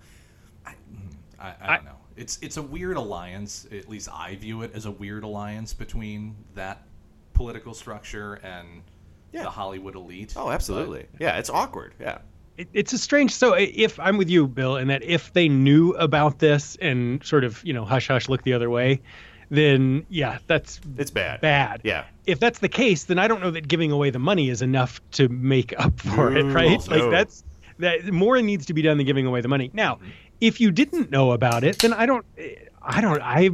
I, 1.41 1.55
I 1.61 1.77
don't 1.77 1.85
know. 1.85 1.98
It's 2.19 2.39
it's 2.43 2.57
a 2.57 2.63
weird 2.63 2.97
alliance. 2.97 3.67
At 3.73 3.89
least 3.89 4.09
I 4.13 4.35
view 4.37 4.63
it 4.63 4.73
as 4.75 4.87
a 4.87 4.91
weird 4.91 5.23
alliance 5.25 5.73
between 5.73 6.35
that 6.55 6.83
political 7.33 7.75
structure 7.75 8.35
and 8.43 8.83
Yeah. 9.33 9.45
the 9.45 9.51
Hollywood 9.51 9.95
elite. 9.95 10.35
oh, 10.37 10.51
absolutely. 10.51 11.07
Yeah, 11.19 11.39
it's 11.39 11.51
awkward. 11.51 11.95
Yeah. 12.01 12.19
It, 12.57 12.69
it's 12.73 12.93
a 12.93 12.99
strange. 12.99 13.33
So 13.33 13.55
if 13.55 14.01
I'm 14.01 14.17
with 14.17 14.29
you, 14.29 14.49
Bill, 14.49 14.77
in 14.77 14.89
that 14.89 15.03
if 15.05 15.33
they 15.33 15.49
knew 15.49 15.93
about 15.93 16.41
this 16.41 16.77
and 16.81 17.23
sort 17.25 17.45
of 17.45 17.65
you 17.65 17.73
know 17.73 17.85
hush 17.85 18.09
hush 18.09 18.29
look 18.29 18.43
the 18.43 18.53
other 18.55 18.69
way, 18.69 19.01
then 19.51 20.05
yeah, 20.09 20.39
that's 20.49 20.81
It's 20.97 21.11
bad. 21.13 21.41
bad. 21.41 21.83
Yeah. 21.85 22.05
If 22.27 22.41
that's 22.41 22.59
the 22.59 22.69
case, 22.69 23.05
then 23.05 23.19
I 23.19 23.29
don't 23.29 23.41
know 23.41 23.53
that 23.53 23.69
giving 23.69 23.93
away 23.93 24.11
the 24.11 24.19
money 24.19 24.51
is 24.51 24.61
enough 24.61 25.01
to 25.13 25.29
make 25.29 25.73
up 25.79 25.99
for 26.01 26.37
it, 26.37 26.43
right? 26.43 26.85
no. 26.89 26.97
Like 26.97 27.11
that's 27.11 27.45
that 27.79 28.13
more 28.13 28.43
needs 28.43 28.67
to 28.67 28.75
be 28.75 28.83
done 28.83 28.97
than 28.97 29.07
giving 29.07 29.25
away 29.25 29.41
the 29.41 29.47
money. 29.49 29.71
Now, 29.73 29.95
mm-hmm. 29.95 30.09
If 30.41 30.61
you 30.61 30.71
didn't 30.71 31.11
know 31.11 31.33
about 31.33 31.65
it, 31.65 31.79
then 31.79 31.93
I 31.93 32.07
don't 32.07 32.25
I 32.83 33.01
don't 33.01 33.21
I 33.23 33.51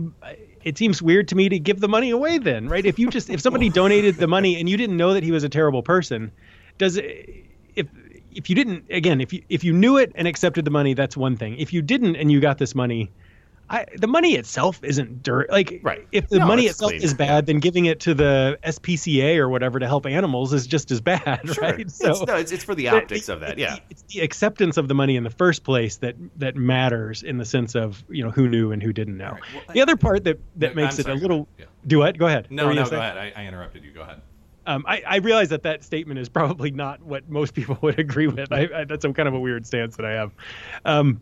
it 0.63 0.79
seems 0.79 1.03
weird 1.03 1.29
to 1.29 1.35
me 1.35 1.49
to 1.49 1.59
give 1.59 1.81
the 1.81 1.89
money 1.89 2.11
away 2.11 2.39
then, 2.39 2.69
right? 2.69 2.85
If 2.85 2.99
you 2.99 3.11
just 3.11 3.31
if 3.31 3.41
somebody 3.41 3.69
donated 3.81 4.17
the 4.17 4.27
money 4.27 4.59
and 4.59 4.69
you 4.69 4.77
didn't 4.77 4.97
know 4.97 5.15
that 5.15 5.23
he 5.23 5.31
was 5.31 5.45
a 5.45 5.49
terrible 5.49 5.83
person, 5.83 6.33
does 6.79 6.97
it 6.97 7.47
if 7.75 7.87
if 8.33 8.49
you 8.49 8.57
didn't 8.57 8.85
again, 8.91 9.21
if 9.21 9.33
you 9.33 9.43
if 9.49 9.65
you 9.65 9.73
knew 9.73 9.97
it 9.97 10.13
and 10.15 10.27
accepted 10.27 10.65
the 10.65 10.71
money, 10.71 10.95
that's 10.95 11.17
one 11.17 11.37
thing. 11.37 11.57
If 11.59 11.73
you 11.73 11.83
didn't 11.83 12.17
and 12.17 12.31
you 12.31 12.41
got 12.41 12.59
this 12.59 12.75
money, 12.75 13.11
I, 13.71 13.87
the 13.97 14.07
money 14.07 14.35
itself 14.35 14.79
isn't 14.85 15.23
dirt. 15.23 15.51
Like, 15.51 15.81
Right. 15.83 16.07
if 16.13 16.29
the 16.29 16.39
No, 16.39 16.47
money 16.47 16.67
itself 16.67 16.91
clean. 16.93 17.03
is 17.03 17.15
bad, 17.15 17.47
then 17.47 17.61
giving 17.61 17.87
it 17.87 18.01
to 18.01 18.13
the 18.15 18.59
SPCA 18.63 19.39
or 19.39 19.49
whatever 19.49 19.79
to 19.79 19.87
help 19.87 20.05
animals 20.07 20.53
is 20.53 20.67
just 20.67 20.91
as 20.91 21.01
bad, 21.01 21.41
Sure. 21.53 21.65
right? 21.65 21.81
It's, 21.81 22.01
no, 22.03 22.13
it's, 22.37 22.53
it's 22.53 22.63
for 22.63 22.75
the 22.75 22.89
optics 22.89 23.29
of 23.31 23.41
that. 23.41 23.57
Yeah. 23.59 23.77
it's 23.89 24.03
the 24.03 24.21
acceptance 24.21 24.77
of 24.77 24.89
the 24.89 24.95
money 24.95 25.17
in 25.17 25.25
the 25.25 25.31
first 25.31 25.65
place 25.65 25.97
that 25.97 26.15
that 26.37 26.57
matters 26.57 27.23
in 27.23 27.39
the 27.39 27.45
sense 27.47 27.75
of 27.75 28.05
you 28.09 28.23
know 28.23 28.31
who 28.31 28.49
knew 28.49 28.71
and 28.73 28.83
who 28.83 28.93
didn't 28.93 29.17
know. 29.17 29.31
Right. 29.33 29.41
Well, 29.55 29.63
the 29.73 29.81
other 29.83 29.97
part 29.97 30.25
that 30.25 30.39
that 30.57 30.77
makes 30.77 30.97
I'm 30.97 31.01
it 31.01 31.05
sorry, 31.05 31.19
a 31.19 31.21
little. 31.21 31.49
Yeah. 31.59 31.65
do 31.87 31.99
what? 32.01 32.19
Go 32.19 32.27
ahead. 32.27 32.49
No, 32.51 32.71
no, 32.73 32.89
go 32.89 32.97
ahead. 32.99 33.17
I, 33.17 33.33
I 33.35 33.47
interrupted 33.47 33.83
you. 33.85 33.93
Go 33.93 34.03
ahead. 34.03 34.21
Um, 34.67 34.85
I, 34.89 35.03
I 35.07 35.17
realize 35.17 35.51
that 35.51 35.63
that 35.65 35.85
statement 35.85 36.19
is 36.19 36.29
probably 36.31 36.71
not 36.71 37.03
what 37.03 37.29
most 37.29 37.53
people 37.55 37.77
would 37.83 37.99
agree 37.99 38.27
with. 38.29 38.51
I, 38.53 38.69
I, 38.75 38.85
that's 38.85 39.03
some 39.03 39.13
kind 39.13 39.29
of 39.29 39.35
a 39.35 39.39
weird 39.41 39.67
stance 39.67 39.97
that 39.97 40.07
I 40.07 40.13
have. 40.13 40.33
Um, 40.87 41.21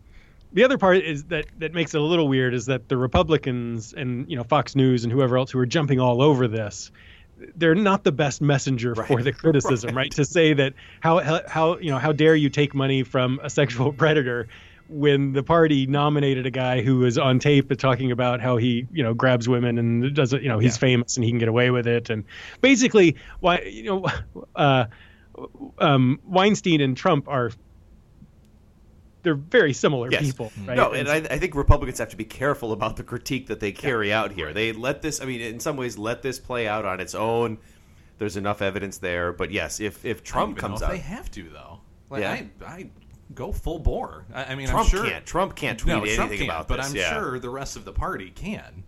the 0.53 0.63
other 0.63 0.77
part 0.77 0.97
is 0.97 1.25
that 1.25 1.45
that 1.59 1.73
makes 1.73 1.93
it 1.93 2.01
a 2.01 2.03
little 2.03 2.27
weird 2.27 2.53
is 2.53 2.67
that 2.67 2.87
the 2.87 2.97
Republicans 2.97 3.93
and 3.93 4.29
you 4.29 4.37
know 4.37 4.43
Fox 4.43 4.75
News 4.75 5.03
and 5.03 5.11
whoever 5.11 5.37
else 5.37 5.51
who 5.51 5.59
are 5.59 5.65
jumping 5.65 5.99
all 5.99 6.21
over 6.21 6.47
this, 6.47 6.91
they're 7.55 7.75
not 7.75 8.03
the 8.03 8.11
best 8.11 8.41
messenger 8.41 8.95
for 8.95 9.21
the 9.21 9.31
criticism, 9.43 9.95
right. 9.95 10.11
To 10.11 10.25
say 10.25 10.53
that 10.53 10.73
how, 10.99 11.19
how 11.19 11.41
how 11.47 11.77
you 11.79 11.91
know 11.91 11.97
how 11.99 12.11
dare 12.11 12.35
you 12.35 12.49
take 12.49 12.73
money 12.75 13.03
from 13.03 13.39
a 13.43 13.49
sexual 13.49 13.91
predator 14.01 14.47
when 14.89 15.31
the 15.31 15.41
party 15.41 15.87
nominated 15.87 16.45
a 16.45 16.51
guy 16.51 16.81
who 16.81 16.99
was 16.99 17.17
on 17.17 17.39
tape 17.39 17.75
talking 17.77 18.11
about 18.11 18.41
how 18.41 18.57
he 18.57 18.85
you 18.91 19.01
know 19.01 19.13
grabs 19.13 19.47
women 19.49 19.77
and 19.79 20.13
doesn't 20.13 20.43
you 20.43 20.49
know 20.49 20.59
he's 20.59 20.75
Yeah. 20.75 20.79
famous 20.81 21.15
and 21.17 21.23
he 21.23 21.31
can 21.31 21.39
get 21.39 21.47
away 21.47 21.71
with 21.71 21.87
it 21.87 22.09
and 22.09 22.25
basically 22.61 23.15
why 23.39 23.61
you 23.61 23.83
know 23.85 24.05
uh, 24.55 24.85
um, 25.79 26.19
Weinstein 26.25 26.81
and 26.81 26.95
Trump 26.95 27.27
are 27.27 27.51
they're 29.23 29.35
very 29.35 29.73
similar 29.73 30.11
Yes. 30.11 30.21
people 30.21 30.51
right 30.65 30.75
No, 30.77 30.91
And 30.91 31.07
and 31.07 31.27
I, 31.27 31.33
I 31.33 31.37
think 31.39 31.55
Republicans 31.55 31.97
have 31.99 32.09
to 32.09 32.17
be 32.17 32.25
careful 32.25 32.71
about 32.73 32.97
the 32.97 33.03
critique 33.03 33.47
that 33.47 33.59
they 33.59 33.71
carry 33.71 34.13
out 34.13 34.31
here. 34.31 34.53
They 34.53 34.73
let 34.73 35.01
this, 35.01 35.21
I 35.21 35.25
mean, 35.25 35.41
in 35.41 35.59
some 35.59 35.77
ways, 35.77 35.97
let 35.97 36.21
this 36.21 36.39
play 36.39 36.67
out 36.67 36.85
on 36.85 36.99
its 36.99 37.15
own. 37.15 37.57
There's 38.19 38.37
enough 38.37 38.61
evidence 38.61 38.97
there, 38.99 39.33
but 39.33 39.49
yes, 39.51 39.79
if 39.79 40.05
if 40.05 40.19
I 40.19 40.21
Trump 40.23 40.55
don't 40.57 40.69
comes 40.69 40.81
know 40.81 40.87
if 40.87 40.91
out, 40.91 40.95
they 40.95 41.01
have 41.01 41.31
to 41.31 41.49
though. 41.49 41.79
Like, 42.09 42.21
Yeah. 42.21 42.31
I, 42.31 42.49
I 42.65 42.89
go 43.33 43.51
full 43.51 43.79
bore. 43.79 44.25
I, 44.33 44.43
I 44.45 44.55
mean, 44.55 44.67
Trump 44.67 44.85
I'm 44.85 44.89
sure 44.89 45.05
can't. 45.05 45.25
Trump 45.25 45.55
can't 45.55 45.79
tweet 45.79 45.95
no, 45.95 46.01
anything 46.01 46.15
Trump 46.17 46.31
can't, 46.31 46.43
about 46.43 46.67
but 46.67 46.77
this. 46.77 46.89
I'm 46.91 46.95
yeah. 46.95 47.13
sure 47.13 47.39
the 47.39 47.49
rest 47.49 47.75
of 47.75 47.85
the 47.85 47.91
party 47.93 48.29
can. 48.29 48.83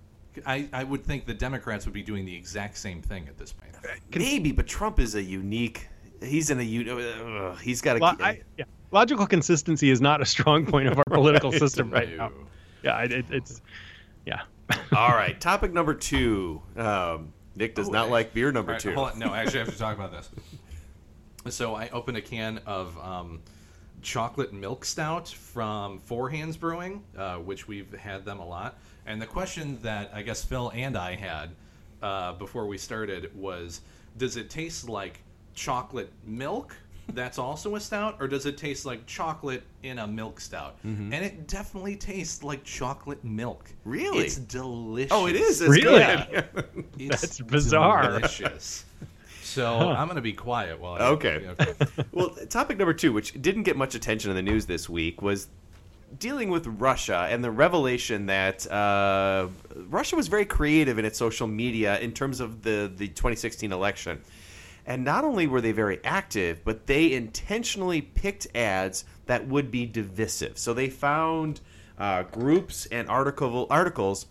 I, 0.46 0.68
I 0.74 0.84
would 0.84 1.04
think 1.06 1.26
the 1.26 1.34
Democrats 1.34 1.86
would 1.86 1.94
be 1.94 2.04
doing 2.04 2.26
the 2.26 2.36
exact 2.36 2.78
same 2.78 3.02
thing 3.02 3.28
at 3.30 3.38
this 3.38 3.54
point. 3.54 3.72
Maybe, 4.14 4.52
but 4.52 4.68
Trump 4.68 5.00
is 5.00 5.16
a 5.16 5.24
unique. 5.24 5.88
He's 6.22 6.50
in 6.50 6.60
a. 6.60 6.92
uh, 7.52 7.56
he's 7.56 7.82
got 7.82 7.98
a. 7.98 8.00
Lo- 8.00 8.14
I, 8.20 8.42
yeah, 8.58 8.66
logical 8.96 9.28
consistency 9.28 9.89
is 9.91 10.00
not 10.02 10.22
a 10.22 10.26
strong 10.26 10.66
point 10.66 10.88
of 10.88 10.98
our 10.98 11.04
political 11.12 11.52
Right. 11.52 11.60
system 11.60 11.91
right 11.91 12.18
now. 12.18 12.32
Yeah, 12.82 13.02
it, 13.04 13.12
it, 13.12 13.26
it's 13.30 13.62
yeah. 14.26 14.41
All 14.96 15.10
right, 15.10 15.39
topic 15.39 15.74
number 15.74 15.93
two. 15.93 16.62
Um, 16.78 17.34
Nick 17.56 17.76
does 17.76 17.89
Oh, 17.89 17.91
not 17.91 18.06
hey. 18.08 18.12
like 18.12 18.34
beer 18.34 18.52
number 18.52 18.72
All 18.72 18.76
right, 18.76 18.82
two. 18.82 18.93
hold 18.93 19.12
on. 19.12 19.20
No, 19.20 19.28
I 19.34 19.39
actually 19.41 19.60
have 19.60 19.72
to 19.74 19.78
talk 19.78 19.96
about 19.96 20.12
this. 20.12 20.30
So 21.54 21.76
I 21.76 21.89
opened 21.89 22.18
a 22.18 22.22
can 22.22 22.60
of 22.66 22.98
um, 22.98 23.41
chocolate 24.02 24.52
milk 24.54 24.84
stout 24.86 25.28
from 25.28 26.00
Four 26.00 26.30
Hands 26.30 26.56
Brewing, 26.58 27.04
uh, 27.18 27.36
which 27.36 27.68
we've 27.68 27.93
had 27.93 28.26
them 28.26 28.39
a 28.39 28.48
lot. 28.48 28.80
And 29.06 29.22
the 29.22 29.28
question 29.28 29.78
that 29.84 30.10
I 30.14 30.22
guess 30.24 30.43
Phil 30.43 30.72
and 30.74 30.98
I 30.98 31.16
had 31.16 31.50
uh, 32.02 32.34
before 32.34 32.66
we 32.66 32.78
started 32.80 33.30
was, 33.36 33.82
does 34.18 34.38
it 34.38 34.50
taste 34.50 34.89
like 34.89 35.20
chocolate 35.54 36.12
milk? 36.26 36.76
That's 37.14 37.38
also 37.38 37.76
a 37.76 37.80
stout, 37.80 38.18
or 38.20 38.28
does 38.28 38.45
it 38.45 38.58
taste 38.58 38.86
like 38.86 39.06
chocolate 39.06 39.64
in 39.84 39.99
a 39.99 40.08
milk 40.08 40.39
stout? 40.39 40.78
Mm-hmm. 40.86 41.14
And 41.14 41.24
it 41.26 41.47
definitely 41.47 41.95
tastes 41.95 42.43
like 42.43 42.64
chocolate 42.64 43.24
milk. 43.24 43.70
Really? 43.86 44.26
It's 44.26 44.38
delicious. 44.38 45.12
Oh, 45.12 45.28
it 45.28 45.36
is. 45.36 45.62
It's 45.62 45.70
Really? 45.70 45.99
good. 45.99 46.45
It's 46.99 47.22
That's 47.22 47.39
bizarre. 47.41 48.20
Delicious. 48.20 48.86
So 49.43 49.78
I'm 49.78 50.08
going 50.08 50.16
to 50.16 50.22
be 50.22 50.34
quiet 50.34 50.80
while 50.80 50.93
I, 51.01 51.08
Okay. 51.10 51.47
well, 52.12 52.30
topic 52.49 52.78
number 52.78 52.93
two, 52.93 53.14
which 53.14 53.39
didn't 53.41 53.64
get 53.64 53.78
much 53.78 53.95
attention 53.95 54.30
in 54.32 54.36
the 54.36 54.41
news 54.41 54.66
this 54.66 54.89
week, 54.89 55.22
was 55.22 55.47
dealing 56.20 56.49
with 56.49 56.66
Russia 56.68 57.28
and 57.30 57.43
the 57.43 57.51
revelation 57.51 58.26
that 58.26 58.70
uh, 58.72 59.47
Russia 59.89 60.16
was 60.16 60.28
very 60.28 60.45
creative 60.45 60.97
in 60.97 61.06
its 61.06 61.18
social 61.18 61.47
media 61.47 61.99
in 61.99 62.12
terms 62.12 62.39
of 62.39 62.64
the, 62.64 62.91
the 62.97 63.08
2016 63.08 63.72
election. 63.72 64.20
And 64.86 65.04
not 65.04 65.24
only 65.24 65.48
were 65.48 65.62
they 65.62 65.72
very 65.72 66.04
active, 66.04 66.64
but 66.64 66.86
they 66.86 67.14
intentionally 67.14 68.02
picked 68.02 68.48
ads 68.56 69.06
that 69.26 69.48
would 69.48 69.72
be 69.72 69.86
divisive. 69.86 70.58
So 70.58 70.74
they 70.74 70.90
found 70.90 71.62
uh, 71.98 72.24
groups 72.24 72.86
and 72.88 73.10
article 73.10 73.68
articles 73.70 74.28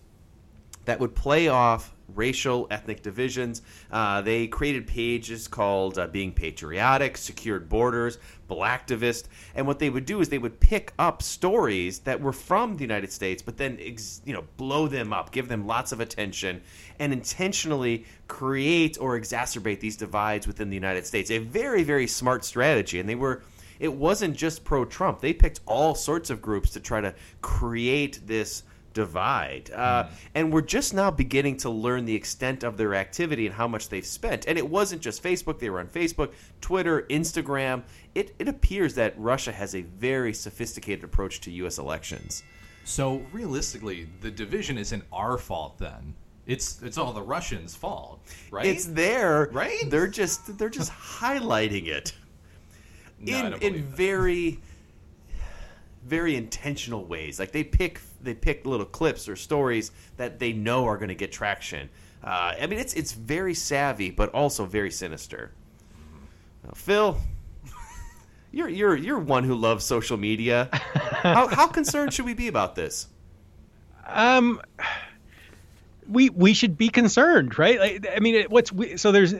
that 0.84 1.00
would 1.00 1.14
play 1.14 1.48
off 1.48 1.93
racial, 2.14 2.66
ethnic 2.70 3.02
divisions. 3.02 3.62
Uh, 3.90 4.20
they 4.20 4.46
created 4.46 4.86
pages 4.86 5.48
called 5.48 5.98
uh, 5.98 6.06
Being 6.06 6.32
Patriotic, 6.32 7.16
Secured 7.16 7.68
Borders, 7.68 8.18
Blacktivist. 8.48 9.24
And 9.54 9.66
what 9.66 9.78
they 9.78 9.90
would 9.90 10.06
do 10.06 10.20
is 10.20 10.28
they 10.28 10.38
would 10.38 10.60
pick 10.60 10.92
up 10.98 11.22
stories 11.22 12.00
that 12.00 12.20
were 12.20 12.32
from 12.32 12.76
the 12.76 12.82
United 12.82 13.12
States, 13.12 13.42
but 13.42 13.56
then 13.56 13.78
ex- 13.80 14.20
you 14.24 14.32
know 14.32 14.44
blow 14.56 14.88
them 14.88 15.12
up, 15.12 15.32
give 15.32 15.48
them 15.48 15.66
lots 15.66 15.92
of 15.92 16.00
attention, 16.00 16.60
and 16.98 17.12
intentionally 17.12 18.04
create 18.28 18.98
or 19.00 19.18
exacerbate 19.18 19.80
these 19.80 19.96
divides 19.96 20.46
within 20.46 20.68
the 20.68 20.76
United 20.76 21.06
States. 21.06 21.30
A 21.30 21.38
very, 21.38 21.82
very 21.82 22.06
smart 22.06 22.44
strategy. 22.44 23.00
And 23.00 23.08
they 23.08 23.14
were 23.14 23.42
it 23.80 23.92
wasn't 23.92 24.36
just 24.36 24.64
pro 24.64 24.84
Trump. 24.84 25.20
They 25.20 25.32
picked 25.32 25.60
all 25.66 25.94
sorts 25.94 26.30
of 26.30 26.40
groups 26.40 26.70
to 26.70 26.80
try 26.80 27.00
to 27.00 27.14
create 27.42 28.20
this 28.26 28.62
divide. 28.94 29.70
Uh, 29.72 30.08
And 30.34 30.52
we're 30.52 30.62
just 30.62 30.94
now 30.94 31.10
beginning 31.10 31.58
to 31.58 31.70
learn 31.70 32.06
the 32.06 32.14
extent 32.14 32.64
of 32.64 32.76
their 32.78 32.94
activity 32.94 33.44
and 33.46 33.54
how 33.54 33.68
much 33.68 33.88
they've 33.90 34.06
spent. 34.06 34.46
And 34.46 34.56
it 34.56 34.66
wasn't 34.68 35.02
just 35.02 35.22
Facebook, 35.22 35.58
they 35.58 35.68
were 35.68 35.80
on 35.80 35.88
Facebook, 35.88 36.32
Twitter, 36.62 37.02
Instagram. 37.10 37.82
It, 38.14 38.34
it 38.38 38.48
appears 38.48 38.94
that 38.94 39.12
Russia 39.18 39.52
has 39.52 39.74
a 39.74 39.82
very 39.82 40.32
sophisticated 40.32 41.04
approach 41.04 41.40
to 41.42 41.50
U.S. 41.50 41.78
elections. 41.78 42.42
So 42.84 43.22
realistically, 43.32 44.08
the 44.20 44.30
division 44.30 44.78
isn't 44.78 45.04
our 45.12 45.36
fault 45.38 45.78
then. 45.78 46.14
It's 46.46 46.82
it's 46.82 46.98
all 46.98 47.14
the 47.14 47.22
Russians' 47.22 47.74
fault, 47.74 48.20
right? 48.50 48.66
It's 48.66 48.84
there, 48.84 49.48
Right? 49.50 49.88
They're 49.88 50.06
just 50.06 50.58
they're 50.58 50.68
just 50.68 50.92
highlighting 50.92 51.86
it 51.86 52.12
No, 53.18 53.38
in 53.38 53.54
in 53.62 53.72
that. 53.72 53.82
very 53.96 54.60
very 56.04 56.36
intentional 56.36 57.06
ways. 57.06 57.38
Like 57.38 57.52
they 57.52 57.64
pick 57.64 57.98
they 58.24 58.34
pick 58.34 58.66
little 58.66 58.86
clips 58.86 59.28
or 59.28 59.36
stories 59.36 59.90
that 60.16 60.38
they 60.38 60.52
know 60.52 60.86
are 60.86 60.96
going 60.96 61.08
to 61.08 61.14
get 61.14 61.32
traction. 61.32 61.88
Uh, 62.22 62.54
I 62.60 62.66
mean, 62.66 62.78
it's 62.78 62.94
it's 62.94 63.12
very 63.12 63.54
savvy, 63.54 64.10
but 64.10 64.30
also 64.30 64.64
very 64.64 64.90
sinister. 64.90 65.52
Now, 66.64 66.72
Phil, 66.74 67.18
you're 68.50 68.68
you're 68.68 68.96
you're 68.96 69.18
one 69.18 69.44
who 69.44 69.54
loves 69.54 69.84
social 69.84 70.16
media. 70.16 70.68
how 70.72 71.48
how 71.48 71.66
concerned 71.66 72.14
should 72.14 72.24
we 72.24 72.34
be 72.34 72.48
about 72.48 72.74
this? 72.74 73.08
Um, 74.06 74.60
we 76.08 76.30
we 76.30 76.54
should 76.54 76.78
be 76.78 76.88
concerned, 76.88 77.58
right? 77.58 77.78
Like, 77.78 78.06
I 78.14 78.20
mean, 78.20 78.46
what's 78.48 78.72
we, 78.72 78.96
so 78.96 79.12
there's. 79.12 79.34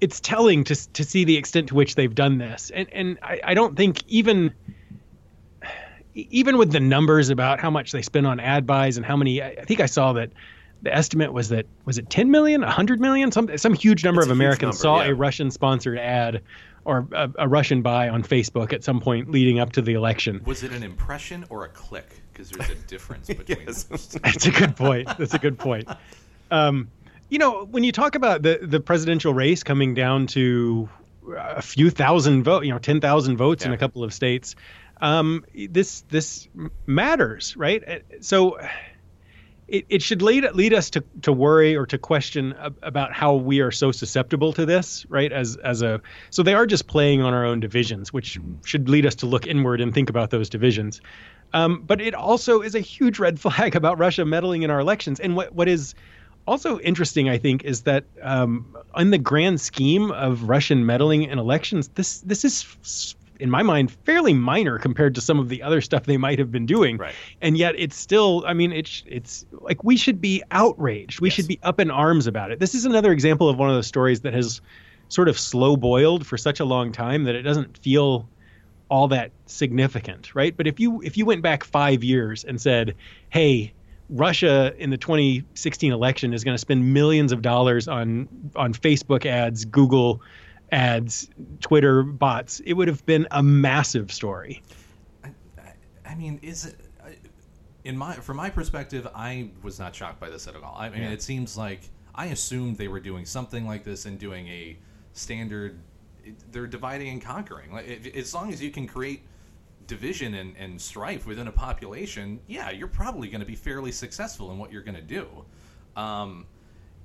It's 0.00 0.20
telling 0.20 0.64
to 0.64 0.92
to 0.92 1.04
see 1.04 1.24
the 1.24 1.36
extent 1.36 1.68
to 1.68 1.74
which 1.74 1.94
they've 1.94 2.14
done 2.14 2.38
this, 2.38 2.70
and 2.74 2.88
and 2.92 3.18
I, 3.22 3.40
I 3.44 3.54
don't 3.54 3.76
think 3.76 4.02
even 4.08 4.54
even 6.30 6.58
with 6.58 6.72
the 6.72 6.80
numbers 6.80 7.30
about 7.30 7.60
how 7.60 7.70
much 7.70 7.92
they 7.92 8.02
spend 8.02 8.26
on 8.26 8.40
ad 8.40 8.66
buys 8.66 8.96
and 8.96 9.06
how 9.06 9.16
many, 9.16 9.40
I 9.42 9.48
I 9.50 9.64
think 9.64 9.80
I 9.80 9.86
saw 9.86 10.12
that 10.14 10.30
the 10.82 10.94
estimate 10.94 11.32
was 11.32 11.50
that 11.50 11.66
was 11.84 11.98
it 11.98 12.08
10 12.10 12.30
million, 12.30 12.60
100 12.62 13.00
million, 13.00 13.32
some 13.32 13.56
some 13.58 13.74
huge 13.74 14.04
number 14.04 14.20
It's 14.22 14.28
of 14.28 14.32
Americans 14.32 14.82
number, 14.82 15.00
saw 15.00 15.02
yeah. 15.02 15.10
a 15.10 15.14
Russian 15.14 15.50
sponsored 15.50 15.98
ad 15.98 16.42
or 16.84 17.06
a, 17.12 17.30
a 17.40 17.48
Russian 17.48 17.82
buy 17.82 18.08
on 18.08 18.22
Facebook 18.22 18.72
at 18.72 18.82
some 18.82 19.00
point 19.00 19.30
leading 19.30 19.60
up 19.60 19.72
to 19.72 19.82
the 19.82 19.92
election. 19.92 20.40
Was 20.46 20.62
it 20.62 20.72
an 20.72 20.82
impression 20.82 21.44
or 21.50 21.64
a 21.66 21.68
click? 21.68 22.08
Because 22.32 22.50
there's 22.50 22.70
a 22.70 22.74
difference 22.86 23.26
between 23.34 23.58
Yes. 23.66 23.82
those. 23.84 24.08
That's 24.08 24.46
a 24.46 24.50
good 24.50 24.74
point. 24.76 25.08
That's 25.18 25.34
a 25.34 25.38
good 25.38 25.58
point. 25.58 25.86
Um, 26.50 26.88
you 27.28 27.38
know, 27.38 27.64
when 27.70 27.84
you 27.84 27.92
talk 27.92 28.14
about 28.14 28.42
the 28.42 28.58
the 28.62 28.80
presidential 28.80 29.34
race 29.34 29.62
coming 29.62 29.94
down 29.94 30.26
to 30.28 30.88
a 31.36 31.62
few 31.62 31.90
thousand 31.90 32.42
vote, 32.44 32.64
you 32.64 32.72
know, 32.72 32.78
ten 32.78 33.00
thousand 33.00 33.36
votes 33.36 33.64
in 33.64 33.72
a 33.72 33.76
couple 33.78 34.02
of 34.02 34.12
states, 34.14 34.56
um, 35.00 35.44
this 35.54 36.02
this 36.08 36.48
matters, 36.86 37.56
right? 37.56 37.82
Uh, 37.86 37.98
So. 38.20 38.58
It, 39.68 39.86
it 39.88 40.02
should 40.02 40.20
lead 40.20 40.44
lead 40.52 40.74
us 40.74 40.90
to, 40.90 41.04
to 41.22 41.32
worry 41.32 41.76
or 41.76 41.86
to 41.86 41.96
question 41.96 42.54
ab- 42.54 42.76
about 42.82 43.12
how 43.12 43.36
we 43.36 43.60
are 43.60 43.70
so 43.70 43.92
susceptible 43.92 44.52
to 44.54 44.66
this, 44.66 45.06
right? 45.08 45.30
As 45.30 45.54
as 45.54 45.82
a 45.82 46.00
so 46.30 46.42
they 46.42 46.54
are 46.54 46.66
just 46.66 46.88
playing 46.88 47.22
on 47.22 47.34
our 47.34 47.44
own 47.46 47.60
divisions, 47.60 48.12
which 48.12 48.40
should 48.64 48.88
lead 48.88 49.06
us 49.06 49.14
to 49.14 49.26
look 49.26 49.46
inward 49.46 49.80
and 49.80 49.94
think 49.94 50.10
about 50.10 50.30
those 50.30 50.48
divisions. 50.48 51.00
Um, 51.52 51.82
but 51.86 52.00
it 52.00 52.14
also 52.14 52.62
is 52.62 52.74
a 52.74 52.80
huge 52.80 53.20
red 53.20 53.38
flag 53.38 53.76
about 53.80 53.98
Russia 54.00 54.24
meddling 54.24 54.64
in 54.64 54.70
our 54.70 54.80
elections. 54.80 55.20
And 55.20 55.36
what 55.36 55.54
what 55.54 55.68
is 55.68 55.94
also 56.46 56.80
interesting, 56.80 57.28
I 57.28 57.38
think, 57.38 57.64
is 57.64 57.82
that 57.82 58.04
um, 58.22 58.76
in 58.96 59.10
the 59.10 59.18
grand 59.18 59.60
scheme 59.60 60.10
of 60.10 60.48
Russian 60.48 60.84
meddling 60.84 61.22
in 61.22 61.38
elections, 61.38 61.88
this 61.88 62.20
this 62.20 62.44
is, 62.44 63.14
in 63.40 63.50
my 63.50 63.62
mind, 63.62 63.90
fairly 64.04 64.34
minor 64.34 64.78
compared 64.78 65.14
to 65.16 65.20
some 65.20 65.38
of 65.38 65.48
the 65.48 65.62
other 65.62 65.80
stuff 65.80 66.04
they 66.04 66.16
might 66.16 66.38
have 66.38 66.50
been 66.50 66.66
doing. 66.66 66.96
Right. 66.96 67.14
And 67.40 67.56
yet, 67.56 67.74
it's 67.78 67.96
still. 67.96 68.44
I 68.46 68.54
mean, 68.54 68.72
it's 68.72 69.02
it's 69.06 69.46
like 69.52 69.82
we 69.84 69.96
should 69.96 70.20
be 70.20 70.42
outraged. 70.50 71.20
We 71.20 71.30
should 71.30 71.48
be 71.48 71.58
up 71.62 71.80
in 71.80 71.90
arms 71.90 72.26
about 72.26 72.50
it. 72.50 72.60
This 72.60 72.74
is 72.74 72.84
another 72.84 73.12
example 73.12 73.48
of 73.48 73.58
one 73.58 73.68
of 73.68 73.74
those 73.74 73.86
stories 73.86 74.20
that 74.20 74.34
has 74.34 74.60
sort 75.08 75.28
of 75.28 75.38
slow 75.38 75.76
boiled 75.76 76.26
for 76.26 76.38
such 76.38 76.60
a 76.60 76.64
long 76.64 76.92
time 76.92 77.24
that 77.24 77.34
it 77.34 77.42
doesn't 77.42 77.76
feel 77.78 78.28
all 78.88 79.08
that 79.08 79.30
significant, 79.46 80.34
right? 80.34 80.56
But 80.56 80.66
if 80.66 80.80
you 80.80 81.00
if 81.02 81.16
you 81.16 81.24
went 81.24 81.42
back 81.42 81.64
five 81.64 82.04
years 82.04 82.44
and 82.44 82.60
said, 82.60 82.94
"Hey, 83.28 83.72
Russia 84.10 84.74
in 84.78 84.90
the 84.90 84.96
2016 84.96 85.92
election 85.92 86.34
is 86.34 86.44
going 86.44 86.54
to 86.54 86.58
spend 86.58 86.92
millions 86.92 87.32
of 87.32 87.42
dollars 87.42 87.88
on 87.88 88.28
on 88.56 88.74
Facebook 88.74 89.24
ads, 89.24 89.64
Google 89.64 90.20
ads, 90.72 91.28
Twitter 91.60 92.02
bots," 92.02 92.60
it 92.60 92.74
would 92.74 92.88
have 92.88 93.04
been 93.06 93.26
a 93.30 93.42
massive 93.42 94.12
story. 94.12 94.62
I 96.04 96.14
mean, 96.14 96.40
is 96.42 96.66
it? 96.66 96.76
In 97.82 97.96
my, 97.96 98.12
from 98.12 98.36
my 98.36 98.50
perspective, 98.50 99.08
I 99.14 99.50
was 99.62 99.78
not 99.78 99.94
shocked 99.94 100.20
by 100.20 100.28
this 100.28 100.46
at 100.46 100.54
all. 100.54 100.76
I 100.78 100.90
mean, 100.90 101.02
it 101.02 101.22
seems 101.22 101.56
like 101.56 101.80
I 102.14 102.26
assumed 102.26 102.76
they 102.76 102.88
were 102.88 103.00
doing 103.00 103.24
something 103.24 103.66
like 103.66 103.84
this 103.84 104.04
and 104.04 104.18
doing 104.18 104.46
a 104.48 104.76
standard. 105.14 105.80
They're 106.52 106.66
dividing 106.66 107.08
and 107.08 107.22
conquering. 107.22 107.72
Like, 107.72 107.88
if, 107.88 108.14
as 108.14 108.34
long 108.34 108.52
as 108.52 108.62
you 108.62 108.70
can 108.70 108.86
create 108.86 109.22
division 109.86 110.34
and, 110.34 110.54
and 110.58 110.78
strife 110.78 111.26
within 111.26 111.48
a 111.48 111.52
population, 111.52 112.38
yeah, 112.46 112.70
you're 112.70 112.86
probably 112.86 113.28
going 113.28 113.40
to 113.40 113.46
be 113.46 113.56
fairly 113.56 113.92
successful 113.92 114.52
in 114.52 114.58
what 114.58 114.70
you're 114.70 114.82
going 114.82 114.96
to 114.96 115.00
do. 115.00 115.26
Um, 115.96 116.46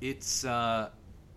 it's 0.01 0.43
uh, 0.43 0.89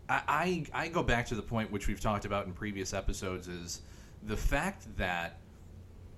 I, 0.08 0.64
I 0.72 0.88
go 0.88 1.02
back 1.02 1.26
to 1.26 1.34
the 1.34 1.42
point 1.42 1.70
which 1.70 1.86
we've 1.86 2.00
talked 2.00 2.24
about 2.24 2.46
in 2.46 2.52
previous 2.52 2.94
episodes 2.94 3.46
is 3.46 3.82
the 4.22 4.36
fact 4.36 4.86
that 4.96 5.38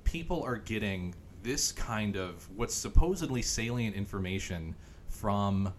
people 0.04 0.42
are 0.42 0.56
getting 0.56 1.14
this 1.42 1.72
kind 1.72 2.16
of 2.16 2.48
what's 2.56 2.74
supposedly 2.74 3.42
salient 3.42 3.96
information 3.96 4.74
from 5.08 5.72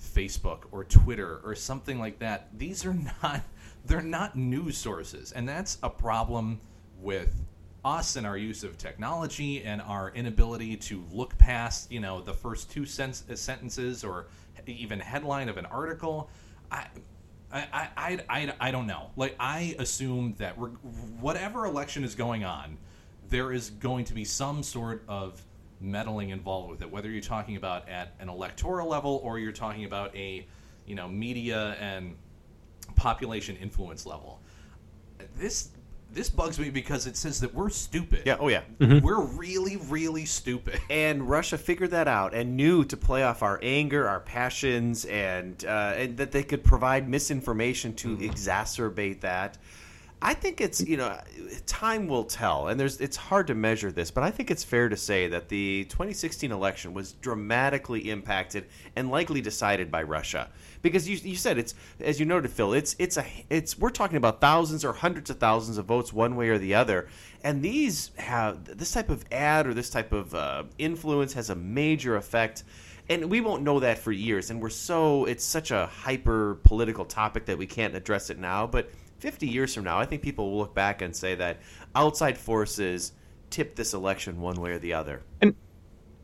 Facebook 0.00 0.64
or 0.70 0.84
Twitter 0.84 1.40
or 1.44 1.54
something 1.54 1.98
like 1.98 2.18
that. 2.18 2.48
These 2.56 2.84
are 2.84 2.96
not 3.22 3.42
they're 3.84 4.02
not 4.02 4.36
news 4.36 4.76
sources, 4.76 5.32
and 5.32 5.48
that's 5.48 5.78
a 5.82 5.90
problem 5.90 6.60
with 7.00 7.44
us 7.84 8.16
and 8.16 8.26
our 8.26 8.36
use 8.36 8.64
of 8.64 8.76
technology 8.76 9.62
and 9.62 9.80
our 9.82 10.10
inability 10.10 10.76
to 10.76 11.04
look 11.12 11.38
past 11.38 11.90
you 11.92 12.00
know 12.00 12.20
the 12.20 12.34
first 12.34 12.70
two 12.70 12.84
sen- 12.84 13.12
sentences 13.12 14.02
or 14.02 14.26
even 14.66 15.00
headline 15.00 15.48
of 15.48 15.56
an 15.56 15.66
article. 15.66 16.30
I. 16.70 16.86
I, 17.56 17.88
I, 17.96 18.18
I, 18.28 18.54
I, 18.60 18.70
don't 18.70 18.86
know. 18.86 19.10
Like, 19.16 19.36
I 19.38 19.74
assume 19.78 20.34
that 20.38 20.58
reg- 20.58 20.76
whatever 21.20 21.64
election 21.66 22.04
is 22.04 22.14
going 22.14 22.44
on, 22.44 22.76
there 23.28 23.52
is 23.52 23.70
going 23.70 24.04
to 24.06 24.14
be 24.14 24.24
some 24.24 24.62
sort 24.62 25.02
of 25.08 25.42
meddling 25.80 26.30
involved 26.30 26.70
with 26.70 26.82
it, 26.82 26.90
whether 26.90 27.10
you're 27.10 27.20
talking 27.20 27.56
about 27.56 27.88
at 27.88 28.14
an 28.20 28.28
electoral 28.28 28.88
level 28.88 29.20
or 29.22 29.38
you're 29.38 29.52
talking 29.52 29.84
about 29.84 30.14
a, 30.16 30.46
you 30.86 30.94
know, 30.94 31.08
media 31.08 31.76
and 31.80 32.16
population 32.94 33.56
influence 33.56 34.06
level. 34.06 34.40
This 35.36 35.70
this 36.16 36.30
bugs 36.30 36.58
me 36.58 36.70
because 36.70 37.06
it 37.06 37.16
says 37.16 37.40
that 37.40 37.54
we're 37.54 37.68
stupid. 37.68 38.22
Yeah. 38.24 38.38
Oh 38.40 38.48
yeah. 38.48 38.62
We're 38.80 39.20
really, 39.20 39.76
really 39.76 40.24
stupid. 40.24 40.80
and 40.90 41.28
Russia 41.28 41.58
figured 41.58 41.90
that 41.90 42.08
out 42.08 42.34
and 42.34 42.56
knew 42.56 42.84
to 42.86 42.96
play 42.96 43.22
off 43.22 43.42
our 43.42 43.60
anger, 43.62 44.08
our 44.08 44.20
passions, 44.20 45.04
and 45.04 45.62
uh, 45.64 45.92
and 45.94 46.16
that 46.16 46.32
they 46.32 46.42
could 46.42 46.64
provide 46.64 47.08
misinformation 47.08 47.92
to 47.96 48.16
exacerbate 48.16 49.20
that. 49.20 49.58
I 50.22 50.32
think 50.32 50.62
it's 50.62 50.80
you 50.80 50.96
know 50.96 51.18
time 51.66 52.08
will 52.08 52.24
tell, 52.24 52.68
and 52.68 52.80
there's 52.80 53.00
it's 53.00 53.16
hard 53.16 53.46
to 53.48 53.54
measure 53.54 53.92
this, 53.92 54.10
but 54.10 54.24
I 54.24 54.30
think 54.30 54.50
it's 54.50 54.64
fair 54.64 54.88
to 54.88 54.96
say 54.96 55.28
that 55.28 55.50
the 55.50 55.84
2016 55.90 56.50
election 56.50 56.94
was 56.94 57.12
dramatically 57.12 58.10
impacted 58.10 58.66
and 58.96 59.10
likely 59.10 59.42
decided 59.42 59.90
by 59.90 60.02
Russia. 60.02 60.48
Because 60.80 61.06
you, 61.06 61.16
you 61.16 61.36
said 61.36 61.58
it's 61.58 61.74
as 62.00 62.18
you 62.18 62.24
noted, 62.24 62.50
Phil, 62.50 62.72
it's 62.72 62.96
it's 62.98 63.18
a 63.18 63.26
it's 63.50 63.78
we're 63.78 63.90
talking 63.90 64.16
about 64.16 64.40
thousands 64.40 64.86
or 64.86 64.94
hundreds 64.94 65.28
of 65.28 65.38
thousands 65.38 65.76
of 65.76 65.84
votes 65.84 66.14
one 66.14 66.34
way 66.34 66.48
or 66.48 66.56
the 66.56 66.74
other, 66.74 67.08
and 67.44 67.62
these 67.62 68.10
have 68.16 68.64
this 68.64 68.92
type 68.92 69.10
of 69.10 69.22
ad 69.30 69.66
or 69.66 69.74
this 69.74 69.90
type 69.90 70.12
of 70.12 70.34
uh, 70.34 70.64
influence 70.78 71.34
has 71.34 71.50
a 71.50 71.54
major 71.54 72.16
effect. 72.16 72.64
And 73.08 73.30
we 73.30 73.40
won't 73.40 73.62
know 73.62 73.78
that 73.80 73.98
for 73.98 74.10
years. 74.10 74.50
And 74.50 74.60
we're 74.60 74.68
so 74.68 75.26
it's 75.26 75.44
such 75.44 75.70
a 75.70 75.86
hyper 75.86 76.58
political 76.64 77.04
topic 77.04 77.46
that 77.46 77.56
we 77.56 77.64
can't 77.64 77.94
address 77.94 78.30
it 78.30 78.38
now. 78.38 78.66
But 78.66 78.90
50 79.18 79.46
years 79.46 79.74
from 79.74 79.84
now 79.84 79.98
i 79.98 80.04
think 80.04 80.22
people 80.22 80.50
will 80.50 80.58
look 80.58 80.74
back 80.74 81.02
and 81.02 81.14
say 81.16 81.34
that 81.34 81.58
outside 81.94 82.36
forces 82.38 83.12
tipped 83.50 83.76
this 83.76 83.94
election 83.94 84.40
one 84.40 84.60
way 84.60 84.70
or 84.72 84.78
the 84.78 84.92
other 84.92 85.22
and 85.40 85.54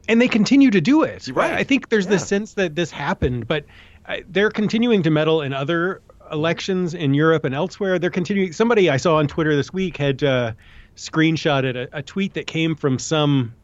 and 0.09 0.21
they 0.21 0.27
continue 0.27 0.69
to 0.73 0.81
do 0.81 1.05
it. 1.05 1.29
Right. 1.29 1.53
I 1.53 1.63
think 1.63 1.89
there's 1.89 2.07
Yeah. 2.07 2.11
this 2.11 2.27
sense 2.27 2.55
that 2.55 2.75
this 2.75 2.91
happened, 2.91 3.47
but 3.47 3.65
uh, 4.07 4.17
they're 4.29 4.51
continuing 4.51 5.01
to 5.05 5.11
meddle 5.11 5.43
in 5.43 5.53
other 5.53 6.03
elections 6.33 6.93
in 6.93 7.15
Europe 7.15 7.45
and 7.45 7.55
elsewhere. 7.55 8.01
They're 8.01 8.11
continuing. 8.11 8.53
Somebody 8.53 8.91
I 8.91 8.97
saw 8.97 9.15
on 9.19 9.29
Twitter 9.29 9.55
this 9.55 9.73
week 9.73 9.97
had 9.97 10.25
uh, 10.25 10.55
screenshotted 10.97 11.77
a, 11.77 11.99
a 11.99 12.03
tweet 12.03 12.35
that 12.35 12.49
came 12.49 12.75
from 12.75 12.99
some. 12.99 13.55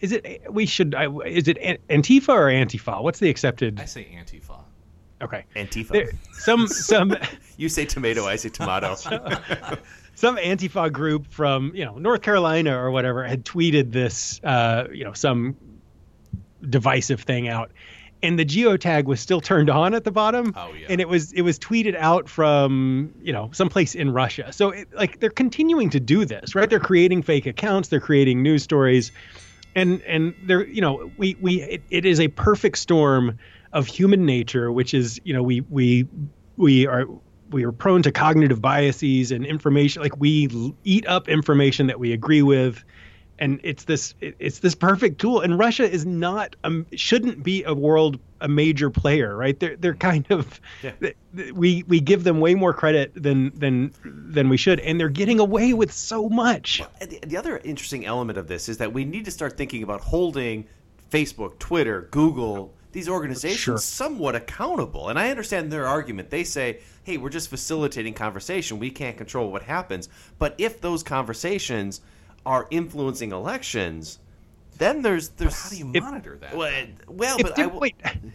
Is 0.00 0.10
it 0.10 0.42
we 0.52 0.66
should? 0.66 0.96
I- 0.96 1.06
Is 1.26 1.46
it 1.46 1.58
Antifa 1.88 2.30
or 2.30 2.46
Antifa? 2.48 3.00
What's 3.00 3.20
the 3.20 3.30
accepted? 3.30 3.78
I 3.78 3.84
say 3.84 4.08
Antifa. 4.12 4.59
Okay, 5.22 5.44
antifa 5.56 5.88
there, 5.88 6.10
some 6.32 6.66
some. 6.66 7.14
you 7.56 7.68
say 7.68 7.84
tomato 7.84 8.24
i 8.26 8.36
say 8.36 8.48
tomato 8.48 8.94
some 10.14 10.36
Antifa 10.36 10.92
group 10.92 11.26
from 11.30 11.72
you 11.74 11.84
know 11.84 11.96
North 11.98 12.22
Carolina 12.22 12.76
or 12.76 12.90
whatever 12.90 13.24
had 13.26 13.44
tweeted 13.44 13.92
this, 13.92 14.40
uh, 14.44 14.86
you 14.92 15.04
know, 15.04 15.12
some 15.14 15.56
divisive 16.68 17.22
thing 17.22 17.48
out. 17.48 17.70
And 18.22 18.38
the 18.38 18.44
geotag 18.44 19.04
was 19.04 19.18
still 19.18 19.40
turned 19.40 19.70
on 19.70 19.94
at 19.94 20.04
the 20.04 20.10
bottom, 20.10 20.52
Oh, 20.54 20.74
yeah. 20.78 20.88
and 20.90 21.00
it 21.00 21.08
was 21.08 21.32
it 21.32 21.40
was 21.40 21.58
tweeted 21.58 21.96
out 21.96 22.28
from 22.28 23.14
you 23.22 23.32
know 23.32 23.48
someplace 23.52 23.94
in 23.94 24.12
Russia. 24.12 24.52
So 24.52 24.70
it, 24.70 24.88
like 24.94 25.20
they're 25.20 25.30
continuing 25.30 25.88
to 25.90 26.00
do 26.00 26.26
this, 26.26 26.54
right? 26.54 26.68
They're 26.68 26.78
creating 26.80 27.22
fake 27.22 27.46
accounts, 27.46 27.88
they're 27.88 27.98
creating 27.98 28.42
news 28.42 28.62
stories, 28.62 29.10
and 29.74 30.02
and 30.02 30.34
they're 30.44 30.66
you 30.66 30.82
know 30.82 31.10
we 31.16 31.34
we 31.40 31.62
it, 31.62 31.82
it 31.88 32.04
is 32.04 32.20
a 32.20 32.28
perfect 32.28 32.76
storm 32.76 33.38
of 33.72 33.86
human 33.86 34.26
nature, 34.26 34.72
which 34.72 34.94
is 34.94 35.20
you 35.24 35.32
know 35.32 35.42
we 35.42 35.60
we 35.62 36.06
we 36.56 36.86
are 36.86 37.06
we 37.50 37.64
are 37.64 37.72
prone 37.72 38.02
to 38.02 38.12
cognitive 38.12 38.60
biases 38.60 39.32
and 39.32 39.44
information 39.44 40.02
like 40.02 40.16
we 40.18 40.74
eat 40.84 41.06
up 41.06 41.28
information 41.28 41.86
that 41.88 41.98
we 41.98 42.12
agree 42.12 42.42
with. 42.42 42.84
And 43.38 43.58
it's 43.62 43.84
this 43.84 44.14
it's 44.20 44.58
this 44.58 44.74
perfect 44.74 45.18
tool. 45.18 45.40
And 45.40 45.58
russia 45.58 45.90
is 45.90 46.04
not 46.04 46.56
um 46.62 46.86
shouldn't 46.94 47.42
be 47.42 47.64
a 47.64 47.72
world 47.72 48.20
a 48.42 48.48
major 48.48 48.90
player 48.90 49.34
right? 49.34 49.58
They're 49.58 49.76
they're 49.76 49.94
kind 49.94 50.26
of 50.30 50.60
th- 51.00 51.16
we 51.54 51.82
we 51.84 52.00
give 52.00 52.24
them 52.24 52.40
way 52.40 52.54
more 52.54 52.74
credit 52.74 53.12
than 53.14 53.58
than 53.58 53.92
than 54.04 54.50
we 54.50 54.58
should. 54.58 54.78
And 54.80 55.00
they're 55.00 55.08
getting 55.08 55.40
away 55.40 55.72
with 55.72 55.90
so 55.90 56.28
much. 56.28 56.82
And 57.00 57.10
the, 57.10 57.20
the 57.20 57.36
other 57.38 57.58
interesting 57.64 58.04
element 58.04 58.38
of 58.38 58.46
this 58.46 58.68
is 58.68 58.76
that 58.76 58.92
we 58.92 59.06
need 59.06 59.24
to 59.24 59.30
start 59.30 59.56
thinking 59.56 59.82
about 59.82 60.02
holding 60.02 60.66
Facebook, 61.10 61.58
Twitter, 61.58 62.08
Google, 62.10 62.74
these 62.92 63.08
organizations 63.08 63.58
Sure. 63.60 63.78
somewhat 63.78 64.34
accountable. 64.34 65.08
And 65.08 65.18
I 65.18 65.30
understand 65.30 65.70
their 65.72 65.86
argument. 65.86 66.30
They 66.30 66.44
say, 66.44 66.80
hey, 67.04 67.16
we're 67.18 67.28
just 67.30 67.48
facilitating 67.48 68.14
conversation. 68.14 68.78
We 68.78 68.90
can't 68.90 69.16
control 69.16 69.50
what 69.52 69.62
happens. 69.62 70.08
But 70.38 70.54
if 70.58 70.80
those 70.80 71.02
conversations 71.02 72.00
are 72.44 72.66
influencing 72.70 73.32
elections, 73.32 74.18
then 74.78 75.02
there's 75.02 75.28
there's 75.30 75.54
How 75.62 75.68
do 75.68 75.76
you 75.76 75.90
If- 75.94 76.02
monitor 76.02 76.36
that? 76.38 76.56
well, 76.56 76.86
well 77.06 77.36
if 77.36 77.42
but 77.42 77.54
Dem- 77.56 77.64
I 77.64 77.68
w- 77.68 77.80
wait 77.80 77.98
go 78.02 78.08
ahead. 78.08 78.32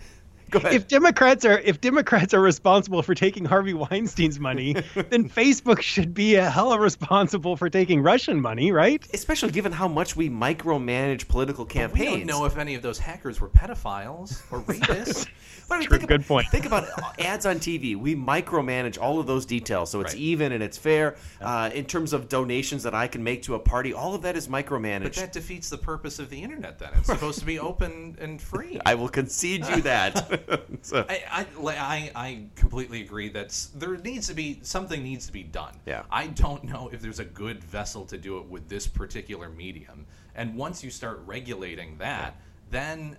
if 0.54 0.88
Democrats 0.88 1.46
are 1.46 1.60
if 1.60 1.82
Democrats 1.82 2.34
are 2.34 2.40
responsible 2.42 3.02
for 3.02 3.16
taking 3.16 3.46
Harvey 3.46 3.74
Weinstein's 3.74 4.40
money, 4.40 4.74
then 4.96 5.30
Facebook 5.30 5.82
should 5.82 6.14
be 6.14 6.36
a 6.36 6.50
hella 6.50 6.80
responsible 6.80 7.56
for 7.58 7.70
taking 7.70 8.02
Russian 8.02 8.42
money, 8.42 8.72
right? 8.72 9.06
Especially 9.14 9.52
given 9.52 9.72
how 9.72 9.88
much 9.88 10.16
we 10.16 10.30
micromanage 10.30 11.28
political 11.28 11.66
campaigns. 11.66 11.94
we 12.00 12.06
campaigns. 12.06 12.28
don't 12.30 12.40
know 12.40 12.46
if 12.46 12.58
any 12.58 12.76
of 12.76 12.82
those 12.82 13.00
hackers 13.00 13.40
were 13.42 13.50
pedophiles 13.50 14.42
or 14.52 14.62
rapists. 14.64 15.28
But 15.68 15.76
I 15.76 15.80
mean, 15.80 15.88
True, 15.88 15.98
think 15.98 16.10
good 16.10 16.20
about, 16.22 16.28
point. 16.28 16.48
Think 16.50 16.66
about 16.68 16.88
ads 17.20 17.48
on 17.48 17.56
TV. 17.56 17.96
We 17.96 18.16
micromanage 18.16 19.02
all 19.02 19.20
of 19.20 19.26
those 19.26 19.48
details, 19.48 19.90
so 19.90 20.02
it's 20.02 20.14
Right. 20.14 20.22
even 20.22 20.52
and 20.52 20.62
it's 20.62 20.78
fair. 20.78 21.16
Uh, 21.42 21.72
in 21.74 21.86
terms 21.86 22.14
of 22.14 22.30
donations 22.30 22.84
that 22.84 22.94
I 22.94 23.08
can 23.08 23.24
make 23.24 23.42
to 23.44 23.56
a 23.56 23.60
party, 23.60 23.92
all 23.92 24.14
of 24.14 24.22
that 24.22 24.36
is 24.36 24.48
micromanaged. 24.48 25.04
But 25.04 25.14
that 25.16 25.34
defeats 25.34 25.70
the 25.72 25.78
purpose 25.80 26.20
of 26.20 26.30
the 26.30 26.42
internet. 26.44 26.78
Then 26.78 26.90
it's 26.96 27.08
supposed 27.08 27.40
to 27.40 27.46
be 27.46 27.58
open 27.58 28.16
and 28.22 28.40
free. 28.40 28.80
I 28.86 28.94
will 28.94 29.10
concede 29.10 29.66
you 29.68 29.82
that. 29.82 30.35
So- 30.82 31.06
I, 31.10 31.46
I, 31.68 32.12
I, 32.16 32.44
completely 32.56 33.02
agree 33.02 33.30
that 33.30 33.68
there 33.76 33.98
needs 33.98 34.28
to 34.28 34.34
be 34.34 34.60
something 34.62 35.02
needs 35.02 35.26
to 35.28 35.34
be 35.34 35.44
done. 35.44 35.76
Yeah. 35.86 36.04
I 36.12 36.28
don't 36.28 36.64
know 36.64 36.90
if 36.94 37.02
there's 37.02 37.20
a 37.20 37.26
good 37.26 37.64
vessel 37.64 38.06
to 38.06 38.18
do 38.18 38.38
it 38.38 38.46
with 38.46 38.70
this 38.70 38.86
particular 38.88 39.50
medium. 39.50 40.06
And 40.36 40.56
once 40.56 40.84
you 40.84 40.90
start 40.92 41.22
regulating 41.26 41.98
that, 41.98 42.36
then 42.70 43.18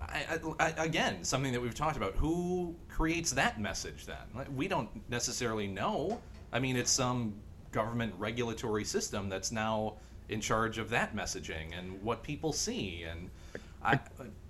I, 0.00 0.38
I, 0.58 0.64
I- 0.78 0.84
again 0.84 1.24
something 1.24 1.52
that 1.52 1.60
we've 1.60 1.74
talked 1.74 1.96
about. 1.96 2.14
Who 2.16 2.74
creates 2.88 3.32
that 3.32 3.60
message? 3.60 4.06
Then 4.06 4.46
we 4.56 4.68
don't 4.68 4.88
necessarily 5.10 5.66
know. 5.66 6.20
I 6.52 6.60
mean, 6.60 6.76
it's 6.76 6.90
some 6.90 7.34
government 7.72 8.14
regulatory 8.18 8.84
system 8.84 9.28
that's 9.28 9.50
now 9.52 9.94
in 10.28 10.40
charge 10.40 10.78
of 10.78 10.88
that 10.90 11.14
messaging 11.14 11.76
and 11.78 12.02
what 12.02 12.22
people 12.22 12.52
see 12.52 13.04
and. 13.10 13.28
I, 13.86 14.00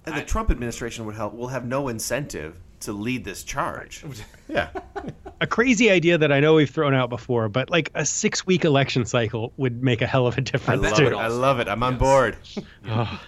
and 0.06 0.14
I- 0.14 0.20
the 0.20 0.26
Trump 0.26 0.50
administration 0.50 1.04
would 1.06 1.14
help. 1.16 1.34
Will 1.34 1.48
have 1.48 1.64
no 1.66 1.88
incentive 1.88 2.60
to 2.80 2.92
lead 2.92 3.24
this 3.24 3.42
charge. 3.44 4.04
Yeah, 4.46 4.68
A 5.40 5.46
crazy 5.46 5.90
idea 5.90 6.18
that 6.18 6.30
I 6.30 6.38
know 6.38 6.52
we've 6.54 6.68
thrown 6.68 6.92
out 6.92 7.08
before, 7.08 7.48
but 7.48 7.70
like 7.70 7.90
a 7.94 8.04
six 8.04 8.46
week 8.46 8.66
election 8.66 9.06
cycle 9.06 9.54
would 9.56 9.82
make 9.82 10.02
a 10.02 10.06
hell 10.06 10.26
of 10.26 10.36
a 10.36 10.42
difference 10.42 10.82
love 10.82 10.98
would 10.98 11.12
it. 11.14 11.16
I 11.16 11.28
love 11.28 11.60
it. 11.60 11.66
I'm 11.68 11.82
on 11.82 11.94
yes. 11.94 12.00
board. 12.00 12.36
Oh, 12.86 13.20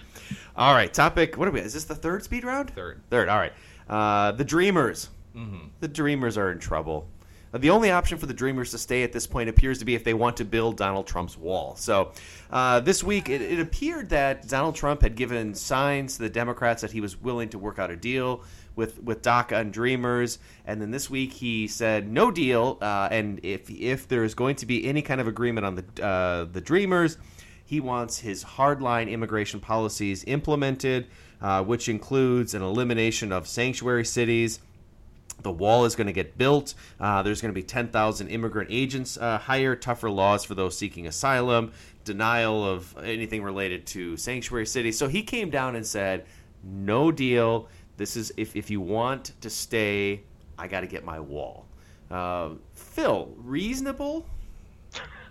All 0.55 0.73
right, 0.75 0.93
topic. 0.93 1.37
What 1.37 1.47
are 1.47 1.51
we? 1.51 1.59
Is 1.61 1.73
this 1.73 1.85
the 1.85 1.95
third 1.95 2.23
speed 2.23 2.43
round? 2.43 2.69
Third. 2.69 3.01
Third. 3.09 3.29
All 3.29 3.37
right. 3.39 3.53
Uh, 3.89 4.31
the 4.33 4.43
Dreamers. 4.45 5.09
Mm-hmm. 5.35 5.69
The 5.79 5.87
Dreamers 5.87 6.37
are 6.37 6.51
in 6.51 6.59
trouble. 6.59 7.07
The 7.53 7.69
only 7.69 7.91
option 7.91 8.17
for 8.17 8.25
the 8.25 8.33
Dreamers 8.33 8.71
to 8.71 8.77
stay 8.77 9.03
at 9.03 9.13
this 9.13 9.25
point 9.25 9.49
appears 9.49 9.79
to 9.79 9.85
be 9.85 9.95
if 9.95 10.03
they 10.03 10.13
want 10.13 10.37
to 10.37 10.45
build 10.45 10.77
Donald 10.77 11.07
Trump's 11.07 11.37
wall. 11.37 11.75
So, 11.77 12.11
uh, 12.51 12.81
this 12.81 13.03
week 13.03 13.29
it, 13.29 13.41
it 13.41 13.59
appeared 13.59 14.09
that 14.09 14.47
Donald 14.47 14.75
Trump 14.75 15.01
had 15.01 15.15
given 15.15 15.53
signs 15.53 16.17
to 16.17 16.23
the 16.23 16.29
Democrats 16.29 16.81
that 16.81 16.91
he 16.91 17.01
was 17.01 17.19
willing 17.21 17.49
to 17.49 17.59
work 17.59 17.79
out 17.79 17.89
a 17.89 17.95
deal 17.95 18.43
with 18.75 19.01
with 19.01 19.21
DACA 19.21 19.59
and 19.59 19.73
Dreamers, 19.73 20.39
and 20.65 20.81
then 20.81 20.91
this 20.91 21.09
week 21.09 21.33
he 21.33 21.67
said 21.67 22.09
no 22.09 22.31
deal. 22.31 22.77
Uh, 22.81 23.09
and 23.11 23.39
if 23.43 23.69
if 23.69 24.07
there 24.07 24.23
is 24.23 24.35
going 24.35 24.55
to 24.57 24.65
be 24.65 24.85
any 24.85 25.01
kind 25.01 25.19
of 25.19 25.27
agreement 25.27 25.65
on 25.65 25.75
the 25.75 26.05
uh, 26.05 26.45
the 26.45 26.61
Dreamers, 26.61 27.17
he 27.65 27.79
wants 27.79 28.19
his 28.19 28.43
hardline 28.43 29.09
immigration 29.09 29.59
policies 29.59 30.23
implemented, 30.25 31.07
uh, 31.41 31.63
which 31.63 31.89
includes 31.89 32.53
an 32.53 32.61
elimination 32.61 33.31
of 33.31 33.47
sanctuary 33.47 34.05
cities. 34.05 34.59
The 35.43 35.51
wall 35.51 35.85
is 35.85 35.95
going 35.95 36.07
to 36.07 36.13
get 36.13 36.37
built. 36.37 36.73
Uh, 36.99 37.21
there's 37.21 37.41
going 37.41 37.53
to 37.53 37.55
be 37.55 37.63
10,000 37.63 38.27
immigrant 38.27 38.69
agents 38.71 39.17
uh, 39.17 39.37
hired, 39.37 39.81
tougher 39.81 40.09
laws 40.09 40.43
for 40.43 40.55
those 40.55 40.77
seeking 40.77 41.07
asylum, 41.07 41.71
denial 42.03 42.65
of 42.65 42.97
anything 43.03 43.43
related 43.43 43.85
to 43.87 44.17
sanctuary 44.17 44.65
cities. 44.65 44.97
So 44.97 45.07
he 45.07 45.21
came 45.21 45.49
down 45.49 45.75
and 45.75 45.85
said, 45.85 46.25
no 46.63 47.11
deal. 47.11 47.67
This 47.97 48.17
is 48.17 48.31
if, 48.37 48.55
if 48.55 48.69
you 48.69 48.81
want 48.81 49.33
to 49.41 49.49
stay, 49.49 50.21
I 50.57 50.67
got 50.67 50.81
to 50.81 50.87
get 50.87 51.05
my 51.05 51.19
wall. 51.19 51.65
Uh, 52.09 52.51
Phil, 52.73 53.31
reasonable? 53.37 54.25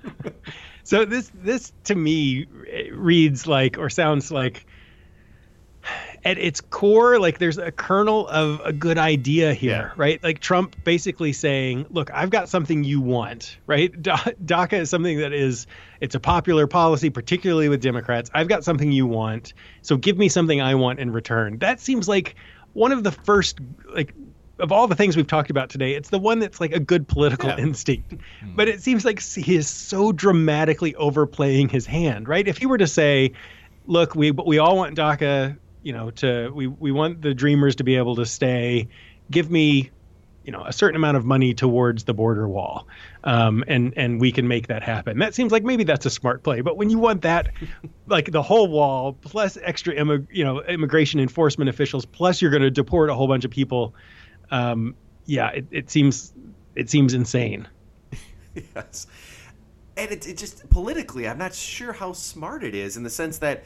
So 0.87 1.05
this 1.05 1.33
this 1.43 1.73
to 1.85 1.97
me 1.97 2.47
eh, 2.71 2.91
reads 2.93 3.49
like 3.49 3.77
or 3.77 3.91
sounds 3.91 4.31
like 4.31 4.65
at 6.27 6.39
its 6.39 6.61
core 6.61 7.19
like 7.21 7.39
there's 7.39 7.57
a 7.57 7.71
kernel 7.71 8.27
of 8.29 8.61
a 8.65 8.73
good 8.73 8.99
idea 8.99 9.55
here, 9.55 9.71
Yeah. 9.71 9.91
right? 9.97 10.23
Like 10.23 10.41
Trump 10.41 10.75
basically 10.85 11.33
saying, 11.33 11.87
"Look, 11.91 12.11
I've 12.13 12.31
got 12.31 12.49
something 12.49 12.83
you 12.85 13.01
want." 13.01 13.57
Right? 13.67 13.91
Da- 14.03 14.17
DACA 14.45 14.81
is 14.81 14.91
something 14.91 15.19
that 15.19 15.33
is 15.33 15.67
it's 16.01 16.15
a 16.15 16.21
popular 16.21 16.67
policy 16.67 17.11
particularly 17.11 17.69
with 17.69 17.81
Democrats. 17.81 18.29
I've 18.35 18.49
got 18.49 18.65
something 18.65 18.91
you 18.93 19.07
want. 19.07 19.55
So 19.83 19.97
give 19.97 20.19
me 20.19 20.29
something 20.29 20.61
I 20.61 20.75
want 20.75 20.99
in 20.99 21.13
return. 21.13 21.59
That 21.59 21.81
seems 21.81 22.09
like 22.09 22.35
one 22.73 22.93
of 22.93 23.05
the 23.05 23.13
first 23.13 23.61
like 23.95 24.13
of 24.59 24.73
all 24.73 24.87
the 24.89 24.95
things 24.97 25.17
we've 25.17 25.27
talked 25.27 25.51
about 25.51 25.69
today, 25.69 25.95
it's 25.95 26.09
the 26.09 26.19
one 26.19 26.39
that's 26.39 26.61
like 26.61 26.73
a 26.73 26.81
good 26.81 27.07
political 27.07 27.51
Yeah. 27.51 27.59
instinct. 27.59 28.15
Hmm. 28.41 28.57
But 28.57 28.69
it 28.69 28.83
seems 28.83 29.05
like 29.05 29.21
he 29.23 29.55
is 29.55 29.69
so 29.69 30.13
dramatically 30.13 30.95
overplaying 30.97 31.69
his 31.69 31.87
hand, 31.87 32.27
right? 32.27 32.49
If 32.49 32.57
he 32.59 32.67
were 32.67 32.79
to 32.79 32.87
say, 32.87 33.33
"Look, 33.87 34.15
we 34.17 34.31
we 34.33 34.59
all 34.59 34.77
want 34.77 34.97
DACA, 34.97 35.57
you 35.87 35.93
know, 35.93 36.11
to 36.11 36.51
we 36.53 36.67
we 36.67 36.91
want 36.91 37.23
the 37.23 37.33
dreamers 37.33 37.77
to 37.77 37.85
be 37.85 37.95
able 37.95 38.17
to 38.17 38.27
stay. 38.27 38.89
Give 39.31 39.49
me, 39.49 39.93
you 40.45 40.51
know, 40.51 40.65
a 40.65 40.73
certain 40.73 40.97
amount 40.97 41.17
of 41.17 41.25
money 41.25 41.55
towards 41.55 42.03
the 42.03 42.13
border 42.13 42.49
wall, 42.49 42.89
um, 43.23 43.63
and 43.69 43.95
and 43.97 44.21
we 44.21 44.33
can 44.33 44.49
make 44.49 44.67
that 44.67 44.83
happen." 44.83 45.21
That 45.21 45.33
seems 45.33 45.53
like 45.53 45.63
maybe 45.63 45.85
that's 45.85 46.05
a 46.05 46.11
smart 46.11 46.43
play. 46.43 46.61
But 46.61 46.77
when 46.77 46.91
you 46.91 46.99
want 46.99 47.23
that, 47.23 47.53
like 48.09 48.33
the 48.33 48.43
whole 48.43 48.67
wall 48.67 49.13
plus 49.13 49.57
extra, 49.63 49.95
immig- 49.95 50.27
you 50.33 50.43
know, 50.43 50.61
immigration 50.61 51.21
enforcement 51.21 51.71
officials, 51.71 52.05
plus 52.05 52.43
you're 52.43 52.51
going 52.51 52.65
to 52.65 52.71
deport 52.73 53.09
a 53.09 53.15
whole 53.15 53.29
bunch 53.29 53.45
of 53.45 53.53
people. 53.53 53.95
Um, 54.51 54.97
yeah, 55.25 55.51
it, 55.51 55.67
it 55.71 55.89
seems 55.89 56.33
it 56.75 56.91
seems 56.91 57.15
insane. 57.15 57.69
yes. 58.75 59.07
And 59.97 60.11
it, 60.11 60.27
it 60.27 60.37
just 60.37 60.69
politically, 60.69 61.29
I'm 61.29 61.39
not 61.39 61.55
sure 61.55 61.93
how 61.93 62.13
smart 62.13 62.65
it 62.65 62.75
is 62.75 62.97
in 62.97 63.05
the 63.05 63.11
sense 63.11 63.39
that 63.39 63.63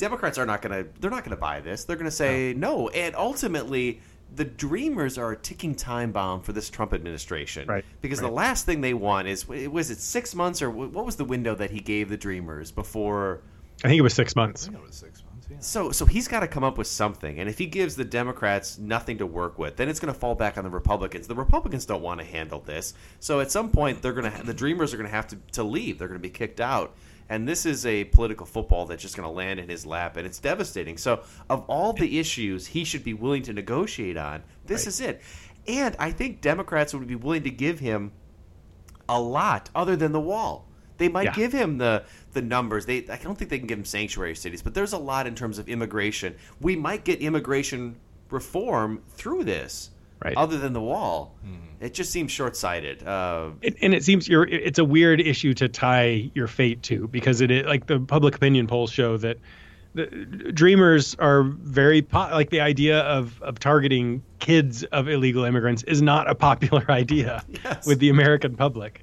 Democrats 0.00 0.38
are 0.38 0.46
not 0.46 0.62
going 0.62 0.84
to 0.84 0.90
they're 1.00 1.10
not 1.10 1.24
going 1.24 1.36
to 1.36 1.40
buy 1.40 1.60
this. 1.60 1.84
They're 1.84 1.96
going 1.96 2.06
to 2.06 2.10
say 2.10 2.54
no. 2.56 2.88
And 2.88 3.14
ultimately, 3.14 4.00
the 4.34 4.44
dreamers 4.44 5.18
are 5.18 5.32
a 5.32 5.36
ticking 5.36 5.74
time 5.74 6.10
bomb 6.10 6.40
for 6.42 6.52
this 6.52 6.70
Trump 6.70 6.94
administration. 6.94 7.68
Right, 7.68 7.84
Because 8.00 8.20
right. 8.20 8.28
the 8.28 8.34
last 8.34 8.66
thing 8.66 8.80
they 8.80 8.94
want 8.94 9.28
is 9.28 9.46
was 9.46 9.90
it 9.90 9.98
6 9.98 10.34
months 10.34 10.62
or 10.62 10.70
what 10.70 11.04
was 11.04 11.16
the 11.16 11.24
window 11.24 11.54
that 11.54 11.70
he 11.70 11.80
gave 11.80 12.08
the 12.08 12.16
dreamers 12.16 12.70
before 12.72 13.42
I 13.82 13.88
think 13.88 13.98
it 13.98 14.02
was 14.02 14.14
six 14.14 14.36
months. 14.36 14.66
It 14.66 14.80
was 14.80 14.94
six 14.94 15.22
months. 15.24 15.48
Yeah. 15.50 15.56
so 15.60 15.90
so 15.90 16.04
he's 16.04 16.28
got 16.28 16.40
to 16.40 16.48
come 16.48 16.62
up 16.62 16.78
with 16.78 16.86
something, 16.86 17.40
and 17.40 17.48
if 17.48 17.58
he 17.58 17.66
gives 17.66 17.96
the 17.96 18.04
Democrats 18.04 18.78
nothing 18.78 19.18
to 19.18 19.26
work 19.26 19.58
with, 19.58 19.76
then 19.76 19.88
it's 19.88 19.98
going 19.98 20.12
to 20.12 20.18
fall 20.18 20.34
back 20.34 20.58
on 20.58 20.64
the 20.64 20.70
Republicans. 20.70 21.26
The 21.26 21.34
Republicans 21.34 21.86
don't 21.86 22.02
want 22.02 22.20
to 22.20 22.26
handle 22.26 22.60
this, 22.60 22.94
so 23.20 23.40
at 23.40 23.50
some 23.50 23.70
point 23.70 24.00
they're 24.02 24.12
going 24.12 24.30
to 24.30 24.42
the 24.44 24.54
Dreamers 24.54 24.92
are 24.94 24.96
going 24.96 25.08
to 25.08 25.14
have 25.14 25.28
to 25.28 25.36
to 25.52 25.62
leave. 25.64 25.98
They're 25.98 26.08
going 26.08 26.20
to 26.20 26.22
be 26.22 26.30
kicked 26.30 26.60
out, 26.60 26.94
and 27.30 27.48
this 27.48 27.64
is 27.64 27.86
a 27.86 28.04
political 28.04 28.44
football 28.44 28.84
that's 28.84 29.00
just 29.00 29.16
going 29.16 29.26
to 29.26 29.32
land 29.34 29.58
in 29.60 29.68
his 29.68 29.86
lap, 29.86 30.16
and 30.18 30.26
it's 30.26 30.38
devastating. 30.40 30.98
So 30.98 31.22
of 31.48 31.64
all 31.68 31.92
the 31.94 32.18
issues 32.18 32.66
he 32.66 32.84
should 32.84 33.04
be 33.04 33.14
willing 33.14 33.42
to 33.44 33.52
negotiate 33.52 34.18
on, 34.18 34.42
this 34.66 34.86
is 34.86 35.00
it. 35.00 35.22
And 35.66 35.94
I 35.98 36.10
think 36.10 36.40
Democrats 36.40 36.92
would 36.92 37.06
be 37.06 37.14
willing 37.14 37.44
to 37.44 37.50
give 37.50 37.78
him 37.78 38.12
a 39.08 39.20
lot 39.20 39.70
other 39.74 39.96
than 39.96 40.12
the 40.12 40.20
wall. 40.20 40.66
They 40.98 41.08
might 41.08 41.24
Yeah. 41.26 41.34
give 41.34 41.52
him 41.52 41.78
the 41.78 42.04
the 42.32 42.42
numbers. 42.42 42.84
They 42.84 43.08
I 43.08 43.16
don't 43.16 43.38
think 43.38 43.50
they 43.50 43.58
can 43.58 43.66
give 43.66 43.78
him 43.78 43.84
sanctuary 43.84 44.34
cities, 44.34 44.60
but 44.60 44.74
there's 44.74 44.92
a 44.92 44.98
lot 44.98 45.26
in 45.26 45.34
terms 45.34 45.58
of 45.58 45.68
immigration. 45.68 46.34
We 46.60 46.76
might 46.76 47.04
get 47.04 47.20
immigration 47.20 47.96
reform 48.30 49.02
through 49.08 49.44
this. 49.44 49.90
Right. 50.22 50.36
Other 50.36 50.58
than 50.58 50.72
the 50.74 50.80
wall, 50.82 51.34
it 51.80 51.94
just 51.94 52.10
seems 52.12 52.30
short 52.30 52.54
sighted. 52.56 53.02
Uh, 53.06 53.50
It, 53.62 53.76
and 53.80 53.94
it 53.94 54.04
seems 54.04 54.28
you're, 54.28 54.46
it's 54.46 54.78
a 54.78 54.84
weird 54.84 55.20
issue 55.20 55.54
to 55.54 55.68
tie 55.68 56.30
your 56.34 56.46
fate 56.46 56.82
to 56.84 57.08
because 57.08 57.40
it, 57.40 57.64
like 57.66 57.86
the 57.86 57.98
public 58.00 58.34
opinion 58.36 58.66
polls 58.66 58.92
show 58.92 59.16
that 59.16 59.38
the 59.94 60.06
dreamers 60.06 61.14
are 61.18 61.42
very 61.44 62.02
po- 62.02 62.28
like 62.32 62.50
the 62.50 62.60
idea 62.60 63.00
of, 63.00 63.40
of 63.42 63.58
targeting 63.58 64.22
kids 64.40 64.84
of 64.84 65.08
illegal 65.08 65.44
immigrants 65.44 65.82
is 65.84 66.02
not 66.02 66.28
a 66.30 66.34
popular 66.34 66.84
idea 66.90 67.42
Yes. 67.64 67.86
with 67.86 67.98
the 67.98 68.10
American 68.10 68.56
public. 68.56 69.02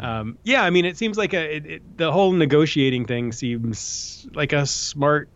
Um, 0.00 0.38
yeah, 0.44 0.62
I 0.64 0.70
mean, 0.70 0.84
it 0.84 0.96
seems 0.96 1.16
like 1.16 1.34
a 1.34 1.56
it, 1.56 1.66
it, 1.66 1.98
the 1.98 2.10
whole 2.12 2.32
negotiating 2.32 3.06
thing 3.06 3.30
seems 3.32 4.26
like 4.34 4.52
a 4.52 4.66
smart 4.66 5.28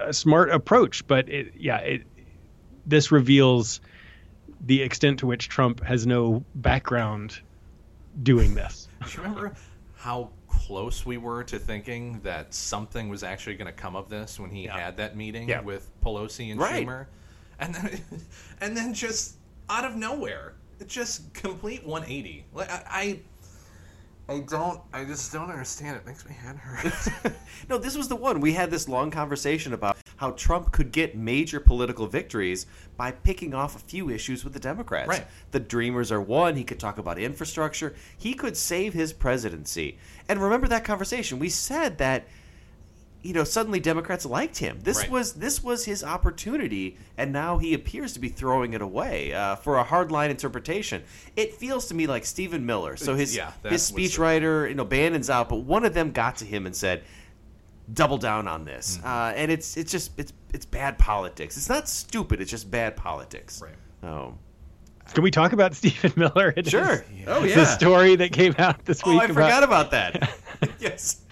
a 0.00 0.12
smart 0.12 0.50
approach, 0.50 1.06
but 1.06 1.28
it 1.28 1.52
yeah 1.56 1.78
it 1.78 2.02
this 2.86 3.12
reveals 3.12 3.80
the 4.66 4.82
extent 4.82 5.18
to 5.20 5.26
which 5.26 5.48
Trump 5.48 5.82
has 5.84 6.06
no 6.06 6.44
background 6.56 7.40
doing 8.22 8.54
this. 8.54 8.88
Do 9.04 9.10
you 9.12 9.18
remember 9.22 9.54
how 9.96 10.30
close 10.48 11.04
we 11.06 11.16
were 11.18 11.44
to 11.44 11.58
thinking 11.58 12.20
that 12.22 12.52
something 12.52 13.08
was 13.08 13.22
actually 13.22 13.56
going 13.56 13.66
to 13.66 13.72
come 13.72 13.96
of 13.96 14.08
this 14.08 14.38
when 14.40 14.50
he 14.50 14.64
had 14.64 14.96
that 14.96 15.16
meeting 15.16 15.48
Yeah. 15.48 15.60
with 15.60 15.90
Pelosi 16.02 16.50
and 16.50 16.60
Right. 16.60 16.86
Schumer, 16.86 17.06
and 17.60 17.74
then 17.74 18.00
and 18.60 18.76
then 18.76 18.92
just 18.94 19.36
out 19.68 19.84
of 19.84 19.96
nowhere, 19.96 20.54
it 20.80 20.88
just 20.88 21.32
complete 21.34 21.84
180. 21.86 22.44
Like 22.54 22.70
I, 22.70 22.82
I, 24.28 24.34
I 24.34 24.40
don't, 24.40 24.80
I 24.92 25.04
just 25.04 25.32
don't 25.32 25.50
understand. 25.50 25.96
It 25.96 26.06
makes 26.06 26.24
my 26.26 26.32
head 26.32 26.56
hurt. 26.56 27.32
no, 27.68 27.78
this 27.78 27.96
was 27.96 28.08
the 28.08 28.16
one. 28.16 28.40
We 28.40 28.52
had 28.52 28.70
this 28.70 28.88
long 28.88 29.10
conversation 29.10 29.72
about 29.72 29.96
how 30.18 30.32
Trump 30.32 30.72
could 30.72 30.92
get 30.92 31.16
major 31.16 31.60
political 31.60 32.06
victories 32.06 32.66
by 32.96 33.12
picking 33.12 33.54
off 33.54 33.76
a 33.76 33.78
few 33.78 34.10
issues 34.10 34.44
with 34.44 34.52
the 34.52 34.58
Democrats. 34.60 35.08
Right. 35.08 35.26
The 35.52 35.60
Dreamers 35.60 36.12
are 36.12 36.20
one. 36.20 36.56
He 36.56 36.64
could 36.64 36.80
talk 36.80 36.98
about 36.98 37.18
infrastructure. 37.18 37.94
He 38.16 38.34
could 38.34 38.56
save 38.56 38.94
his 38.94 39.12
presidency. 39.12 39.96
And 40.28 40.42
remember 40.42 40.66
that 40.68 40.84
conversation. 40.84 41.38
We 41.38 41.48
said 41.48 41.98
that 41.98 42.26
you 43.22 43.32
know 43.32 43.44
suddenly 43.44 43.80
Democrats 43.80 44.24
liked 44.24 44.58
him. 44.58 44.78
This 44.82 44.98
Right. 44.98 45.10
was 45.10 45.34
this 45.34 45.62
was 45.62 45.84
his 45.84 46.02
opportunity, 46.02 46.96
and 47.16 47.32
now 47.32 47.58
he 47.58 47.74
appears 47.74 48.12
to 48.14 48.20
be 48.20 48.28
throwing 48.28 48.74
it 48.74 48.82
away 48.82 49.32
uh, 49.32 49.56
for 49.56 49.78
a 49.78 49.84
hardline 49.84 50.30
interpretation. 50.30 51.02
It 51.36 51.54
feels 51.54 51.86
to 51.88 51.94
me 51.94 52.06
like 52.06 52.24
Stephen 52.24 52.66
Miller. 52.66 52.96
So 52.96 53.14
his 53.14 53.36
Yeah, 53.36 53.52
his 53.64 53.88
speechwriter, 53.88 54.68
you 54.68 54.74
know, 54.74 54.84
Bannon's 54.84 55.30
out, 55.30 55.48
but 55.48 55.58
one 55.58 55.84
of 55.84 55.94
them 55.94 56.10
got 56.12 56.36
to 56.36 56.44
him 56.44 56.66
and 56.66 56.74
said, 56.74 57.02
"Double 57.92 58.18
down 58.18 58.46
on 58.48 58.64
this." 58.64 58.98
Mm-hmm. 58.98 59.06
Uh, 59.06 59.32
and 59.36 59.50
it's 59.50 59.76
it's 59.76 59.90
just 59.92 60.12
it's 60.18 60.32
it's 60.52 60.66
bad 60.66 60.98
politics. 60.98 61.56
It's 61.56 61.68
not 61.68 61.88
stupid. 61.88 62.40
It's 62.40 62.50
just 62.50 62.70
bad 62.70 62.96
politics. 62.96 63.60
Right. 63.62 63.74
Oh, 64.02 64.34
Can 65.14 65.22
we 65.24 65.30
talk 65.30 65.52
about 65.52 65.74
Stephen 65.80 66.12
Miller? 66.16 66.52
and 66.56 66.66
sure. 66.68 67.04
his- 67.10 67.26
Oh 67.28 67.46
The 67.46 67.64
story 67.64 68.16
that 68.16 68.32
came 68.32 68.54
out 68.58 68.84
this 68.84 69.00
Oh, 69.04 69.10
week. 69.10 69.22
I 69.22 69.24
about- 69.24 69.34
forgot 69.34 69.62
about 69.64 69.90
that. 69.92 70.30
yes. 70.78 71.22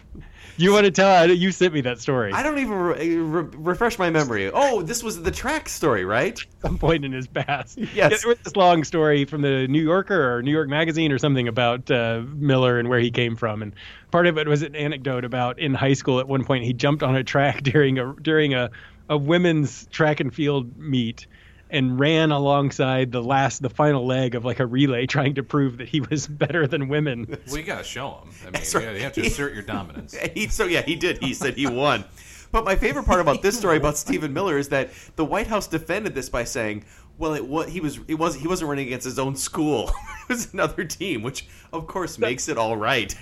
You 0.57 0.73
want 0.73 0.85
to 0.85 0.91
tell? 0.91 1.31
You 1.31 1.53
sent 1.53 1.75
me 1.75 1.81
that 1.83 2.01
story. 2.01 2.33
I 2.33 2.43
don't 2.43 2.59
even 2.59 2.75
re- 2.75 3.17
re- 3.17 3.49
refresh 3.57 3.99
my 3.99 4.11
memory. 4.11 4.51
Oh, 4.53 4.83
this 4.83 5.03
was 5.03 5.23
the 5.23 5.31
track 5.31 5.69
story, 5.69 6.05
right? 6.05 6.39
some 6.63 6.79
point 6.79 7.05
in 7.05 7.13
his 7.13 7.27
past. 7.27 7.79
Yes. 7.87 7.95
Yeah, 7.95 8.09
there 8.09 8.29
was 8.29 8.39
this 8.39 8.57
long 8.57 8.85
story 8.85 9.25
from 9.25 9.43
the 9.43 9.67
New 9.69 9.83
Yorker 9.83 10.35
or 10.37 10.43
New 10.43 10.51
York 10.51 10.69
Magazine 10.69 11.13
or 11.13 11.19
something 11.19 11.47
about 11.49 11.91
uh, 11.91 12.23
Miller 12.35 12.79
and 12.79 12.89
where 12.89 12.99
he 12.99 13.11
came 13.11 13.37
from, 13.37 13.63
and 13.63 13.75
part 14.11 14.27
of 14.27 14.39
it 14.39 14.49
was 14.49 14.63
an 14.63 14.75
anecdote 14.75 15.25
about 15.25 15.59
in 15.59 15.73
high 15.73 15.93
school 15.93 16.21
at 16.21 16.29
one 16.29 16.45
point 16.45 16.65
he 16.65 16.73
jumped 16.73 17.03
on 17.03 17.15
a 17.17 17.25
track 17.25 17.63
during 17.63 17.99
a 17.99 18.15
during 18.21 18.55
a 18.55 18.71
a 19.09 19.17
women's 19.17 19.87
track 19.87 20.21
and 20.21 20.35
field 20.35 20.77
meet. 20.77 21.27
And 21.69 21.99
ran 21.99 22.31
alongside 22.31 23.11
the 23.11 23.23
last, 23.23 23.61
the 23.61 23.69
final 23.71 24.07
leg 24.07 24.35
of 24.37 24.45
like 24.45 24.61
a 24.61 24.67
relay, 24.67 25.07
trying 25.07 25.35
to 25.35 25.43
prove 25.43 25.79
that 25.79 25.89
he 25.89 26.01
was 26.01 26.27
better 26.29 26.67
than 26.67 26.89
women. 26.89 27.27
well, 27.49 27.57
you 27.57 27.65
got 27.65 27.79
to 27.79 27.85
show 27.85 28.21
him. 28.23 28.29
I 28.41 28.45
mean, 28.45 28.53
That's 28.53 28.73
you 28.73 28.79
right. 28.81 28.87
gotta- 28.87 28.99
you 28.99 29.05
have 29.05 29.13
to 29.15 29.23
assert 29.27 29.53
your 29.55 29.63
dominance. 29.77 30.17
He, 30.35 30.47
so 30.49 30.65
yeah, 30.67 30.83
he 30.83 30.95
did. 30.95 31.19
He 31.19 31.35
said 31.35 31.55
he 31.55 31.67
won. 31.67 32.05
But 32.53 32.65
my 32.65 32.77
favorite 32.77 33.05
part 33.05 33.21
about 33.21 33.43
this 33.43 33.59
story 33.59 33.77
about 33.77 33.97
Stephen 33.97 34.33
Miller 34.33 34.57
is 34.57 34.69
that 34.69 34.91
the 35.17 35.25
White 35.25 35.49
House 35.49 35.67
defended 35.67 36.15
this 36.15 36.29
by 36.29 36.45
saying, 36.45 36.85
"Well, 37.19 37.35
it 37.35 37.47
was 37.47 37.69
he 37.69 37.81
was 37.81 37.99
it 38.07 38.15
was 38.15 38.37
he 38.37 38.47
wasn't 38.47 38.69
running 38.71 38.87
against 38.87 39.05
his 39.05 39.19
own 39.19 39.35
school. 39.35 39.89
it 40.23 40.29
was 40.29 40.55
another 40.55 40.85
team, 40.85 41.23
which 41.23 41.49
of 41.73 41.89
course 41.89 42.19
makes 42.19 42.49
it 42.49 42.57
all 42.57 42.77
right." 42.77 43.15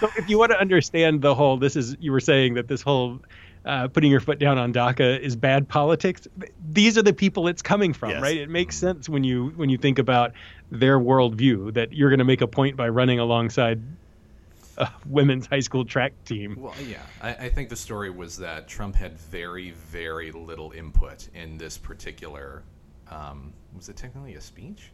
So 0.00 0.10
if 0.16 0.28
you 0.28 0.36
want 0.36 0.50
to 0.50 0.60
understand 0.60 1.22
the 1.22 1.32
whole, 1.32 1.56
this 1.56 1.76
is 1.76 1.96
you 2.00 2.10
were 2.10 2.20
saying 2.20 2.54
that 2.54 2.66
this 2.66 2.82
whole 2.82 3.20
uh, 3.64 3.88
putting 3.88 4.10
your 4.10 4.20
foot 4.20 4.38
down 4.38 4.58
on 4.58 4.72
DACA 4.72 5.20
is 5.20 5.36
bad 5.36 5.68
politics. 5.68 6.26
These 6.70 6.98
are 6.98 7.02
the 7.02 7.12
people 7.12 7.48
it's 7.48 7.62
coming 7.62 7.92
from, 7.92 8.10
Yes. 8.10 8.22
right? 8.22 8.36
It 8.36 8.48
makes 8.50 8.76
sense 8.76 9.08
when 9.08 9.24
you 9.24 9.52
when 9.56 9.68
you 9.70 9.78
think 9.78 9.98
about 9.98 10.32
their 10.70 10.98
worldview 10.98 11.74
that 11.74 11.92
you're 11.92 12.10
going 12.10 12.18
to 12.18 12.24
make 12.24 12.40
a 12.40 12.46
point 12.46 12.76
by 12.76 12.88
running 12.88 13.18
alongside 13.18 13.80
a 14.78 14.88
women's 15.06 15.46
high 15.46 15.60
school 15.60 15.84
track 15.84 16.12
team. 16.24 16.56
Well, 16.58 16.74
yeah, 16.86 17.02
I, 17.20 17.34
I 17.34 17.48
think 17.50 17.68
the 17.68 17.76
story 17.76 18.10
was 18.10 18.38
that 18.38 18.68
Trump 18.68 18.96
had 18.96 19.18
very, 19.18 19.72
very 19.72 20.32
little 20.32 20.72
input 20.72 21.28
in 21.34 21.58
this 21.58 21.76
particular. 21.78 22.62
Um, 23.10 23.52
was 23.76 23.88
it 23.90 23.96
technically 23.96 24.34
a 24.34 24.40
speech, 24.40 24.90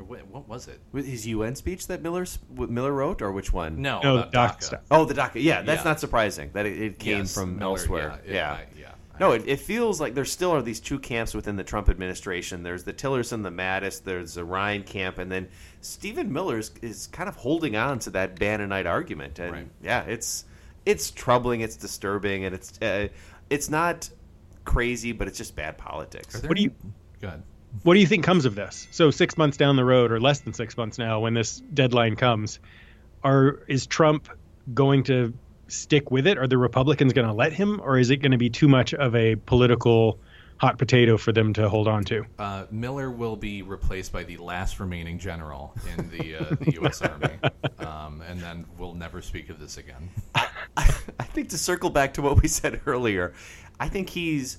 or 0.00 0.04
what, 0.04 0.26
what 0.28 0.48
was 0.48 0.68
it? 0.68 0.80
His 0.94 1.26
UN 1.26 1.54
speech 1.54 1.86
that 1.88 2.02
Miller 2.02 2.26
Miller 2.56 2.92
wrote, 2.92 3.22
or 3.22 3.30
which 3.32 3.52
one? 3.52 3.80
No, 3.80 4.00
No, 4.00 4.22
DACA 4.24 4.30
DACA. 4.70 4.80
Oh, 4.90 5.04
the 5.04 5.14
DACA. 5.14 5.42
Yeah, 5.42 5.62
that's 5.62 5.80
Yeah. 5.84 5.90
not 5.90 6.00
surprising 6.00 6.50
that 6.54 6.66
it, 6.66 6.80
it 6.80 6.98
came 6.98 7.18
Yes, 7.18 7.34
from 7.34 7.58
Miller, 7.58 7.70
elsewhere. 7.78 8.20
yeah, 8.24 8.30
it- 8.30 8.34
yeah. 8.34 8.52
I- 8.52 8.66
yeah. 8.78 8.86
No, 9.20 9.32
it, 9.32 9.42
it 9.46 9.60
feels 9.60 10.00
like 10.00 10.14
there 10.14 10.24
still 10.24 10.50
are 10.52 10.62
these 10.62 10.80
two 10.80 10.98
camps 10.98 11.34
within 11.34 11.54
the 11.56 11.62
Trump 11.64 11.90
administration. 11.90 12.62
There's 12.62 12.84
the 12.84 12.92
Tillerson, 12.94 13.42
the 13.42 13.50
Mattis, 13.50 14.02
there's 14.02 14.32
the 14.32 14.46
Ryan 14.46 14.82
camp, 14.82 15.18
and 15.18 15.30
then 15.30 15.46
Stephen 15.82 16.32
Miller 16.32 16.56
is, 16.56 16.70
is 16.80 17.06
kind 17.08 17.28
of 17.28 17.36
holding 17.36 17.76
on 17.76 17.98
to 17.98 18.10
that 18.10 18.36
Bannonite 18.36 18.86
argument. 18.86 19.38
And 19.38 19.52
Right. 19.52 19.68
yeah, 19.82 20.02
it's 20.04 20.46
it's 20.86 21.10
troubling, 21.10 21.60
it's 21.60 21.76
disturbing, 21.76 22.46
and 22.46 22.54
it's 22.54 22.80
uh, 22.80 23.08
it's 23.50 23.68
not 23.68 24.08
crazy, 24.64 25.12
but 25.12 25.28
it's 25.28 25.36
just 25.36 25.54
bad 25.54 25.76
politics. 25.76 26.40
There 26.40 26.48
What 26.48 26.56
do 26.56 26.62
you- 26.62 26.72
any- 26.82 26.92
Go 27.20 27.28
ahead. 27.28 27.42
What 27.82 27.94
do 27.94 28.00
you 28.00 28.06
think 28.06 28.24
comes 28.24 28.44
of 28.44 28.54
this? 28.54 28.88
So 28.90 29.10
six 29.10 29.38
months 29.38 29.56
down 29.56 29.76
the 29.76 29.84
road, 29.84 30.12
or 30.12 30.20
less 30.20 30.40
than 30.40 30.52
six 30.52 30.76
months 30.76 30.98
now, 30.98 31.20
when 31.20 31.34
this 31.34 31.60
deadline 31.72 32.16
comes, 32.16 32.58
are 33.22 33.60
is 33.68 33.86
Trump 33.86 34.28
going 34.74 35.04
to 35.04 35.32
stick 35.68 36.10
with 36.10 36.26
it? 36.26 36.38
Are 36.38 36.46
the 36.46 36.58
Republicans 36.58 37.12
going 37.12 37.28
to 37.28 37.34
let 37.34 37.52
him, 37.52 37.80
or 37.82 37.98
is 37.98 38.10
it 38.10 38.16
going 38.16 38.32
to 38.32 38.38
be 38.38 38.50
too 38.50 38.68
much 38.68 38.92
of 38.92 39.14
a 39.14 39.36
political 39.36 40.18
hot 40.60 40.76
potato 40.76 41.16
for 41.16 41.32
them 41.32 41.52
to 41.54 41.68
hold 41.68 41.88
on 41.88 42.04
to? 42.04 42.24
Uh, 42.38 42.66
Miller 42.70 43.10
will 43.10 43.36
be 43.36 43.62
replaced 43.62 44.12
by 44.12 44.24
the 44.24 44.36
last 44.36 44.78
remaining 44.78 45.18
general 45.18 45.74
in 45.96 46.10
the 46.10 46.36
uh, 46.36 46.54
the 46.60 46.72
U.S. 46.82 47.00
Army, 47.00 47.38
um, 47.78 48.22
and 48.28 48.40
then 48.40 48.66
we'll 48.78 48.94
never 48.94 49.22
speak 49.22 49.48
of 49.48 49.58
this 49.58 49.78
again. 49.78 50.10
I 50.74 51.24
think 51.24 51.50
to 51.50 51.58
circle 51.58 51.90
back 51.90 52.14
to 52.14 52.22
what 52.22 52.42
we 52.42 52.48
said 52.48 52.80
earlier, 52.86 53.32
I 53.78 53.88
think 53.88 54.10
he's 54.10 54.58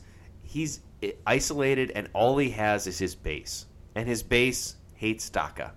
he's 0.52 0.82
isolated, 1.26 1.92
and 1.96 2.10
all 2.14 2.38
he 2.38 2.50
has 2.52 2.86
is 2.86 3.00
his 3.00 3.16
base, 3.16 3.66
and 3.96 4.08
his 4.08 4.22
base 4.22 4.76
hates 4.96 5.30
DACA, 5.30 5.72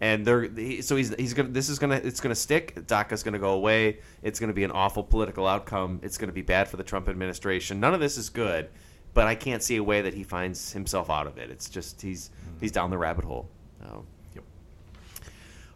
and 0.00 0.26
they're 0.26 0.48
so 0.82 0.96
he's 0.96 1.14
he's 1.14 1.32
gonna 1.32 1.50
this 1.50 1.68
is 1.68 1.78
gonna 1.78 2.00
it's 2.02 2.20
gonna 2.20 2.34
stick. 2.34 2.74
DACA's 2.86 3.22
gonna 3.22 3.38
go 3.38 3.52
away. 3.52 4.00
It's 4.22 4.40
gonna 4.40 4.52
be 4.52 4.64
an 4.64 4.72
awful 4.72 5.02
political 5.02 5.46
outcome. 5.46 6.00
It's 6.02 6.18
gonna 6.18 6.32
be 6.32 6.42
bad 6.42 6.68
for 6.68 6.76
the 6.76 6.84
Trump 6.84 7.08
administration. 7.08 7.78
None 7.78 7.94
of 7.94 8.00
this 8.00 8.18
is 8.18 8.28
good, 8.28 8.68
but 9.14 9.26
I 9.26 9.34
can't 9.34 9.62
see 9.62 9.76
a 9.76 9.84
way 9.84 10.02
that 10.02 10.14
he 10.14 10.24
finds 10.24 10.72
himself 10.72 11.08
out 11.08 11.26
of 11.26 11.38
it. 11.38 11.50
It's 11.50 11.70
just 11.70 12.02
he's 12.02 12.30
he's 12.60 12.72
down 12.72 12.90
the 12.90 12.98
rabbit 12.98 13.24
hole. 13.24 13.48
So. 13.80 14.04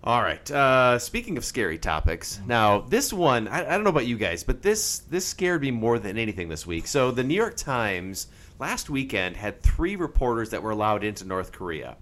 All 0.06 0.20
right. 0.20 0.50
Uh, 0.50 0.98
speaking 0.98 1.38
of 1.38 1.46
scary 1.46 1.78
topics, 1.78 2.38
now 2.46 2.82
this 2.82 3.10
one 3.10 3.48
I, 3.48 3.60
I 3.60 3.70
don't 3.70 3.84
know 3.84 3.90
about 3.90 4.06
you 4.06 4.18
guys, 4.18 4.44
but 4.44 4.60
this 4.60 4.98
this 4.98 5.24
scared 5.24 5.62
me 5.62 5.70
more 5.70 5.98
than 5.98 6.18
anything 6.18 6.50
this 6.50 6.66
week. 6.66 6.86
So 6.86 7.10
the 7.10 7.24
New 7.24 7.34
York 7.34 7.56
Times 7.56 8.26
last 8.58 8.90
weekend 8.90 9.34
had 9.34 9.62
three 9.62 9.96
reporters 9.96 10.50
that 10.50 10.62
were 10.62 10.72
allowed 10.72 11.04
into 11.04 11.24
North 11.24 11.52
Korea, 11.52 11.96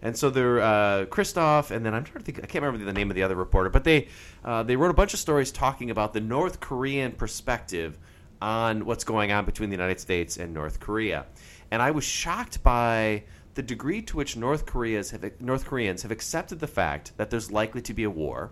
and 0.00 0.16
so 0.16 0.30
they're 0.30 0.60
uh, 0.62 1.04
Kristof, 1.10 1.70
and 1.70 1.84
then 1.84 1.92
I'm 1.92 2.04
trying 2.04 2.24
to 2.24 2.32
think 2.32 2.38
I 2.38 2.46
can't 2.46 2.64
remember 2.64 2.86
the 2.86 2.92
name 2.94 3.10
of 3.10 3.16
the 3.16 3.22
other 3.22 3.36
reporter, 3.36 3.68
but 3.68 3.84
they 3.84 4.08
uh, 4.46 4.62
they 4.62 4.74
wrote 4.74 4.90
a 4.90 4.94
bunch 4.94 5.12
of 5.12 5.20
stories 5.20 5.52
talking 5.52 5.90
about 5.90 6.14
the 6.14 6.22
North 6.22 6.58
Korean 6.58 7.12
perspective 7.12 7.98
on 8.40 8.86
what's 8.86 9.04
going 9.04 9.30
on 9.30 9.44
between 9.44 9.68
the 9.68 9.76
United 9.76 10.00
States 10.00 10.38
and 10.38 10.54
North 10.54 10.80
Korea, 10.80 11.26
and 11.70 11.82
I 11.82 11.90
was 11.90 12.04
shocked 12.04 12.62
by 12.62 13.24
the 13.54 13.62
degree 13.62 14.02
to 14.02 14.16
which 14.16 14.36
North 14.36 14.66
Korea's 14.66 15.10
have, 15.10 15.40
North 15.40 15.66
Koreans 15.66 16.02
have 16.02 16.10
accepted 16.10 16.60
the 16.60 16.66
fact 16.66 17.12
that 17.16 17.30
there's 17.30 17.50
likely 17.50 17.82
to 17.82 17.94
be 17.94 18.04
a 18.04 18.10
war, 18.10 18.50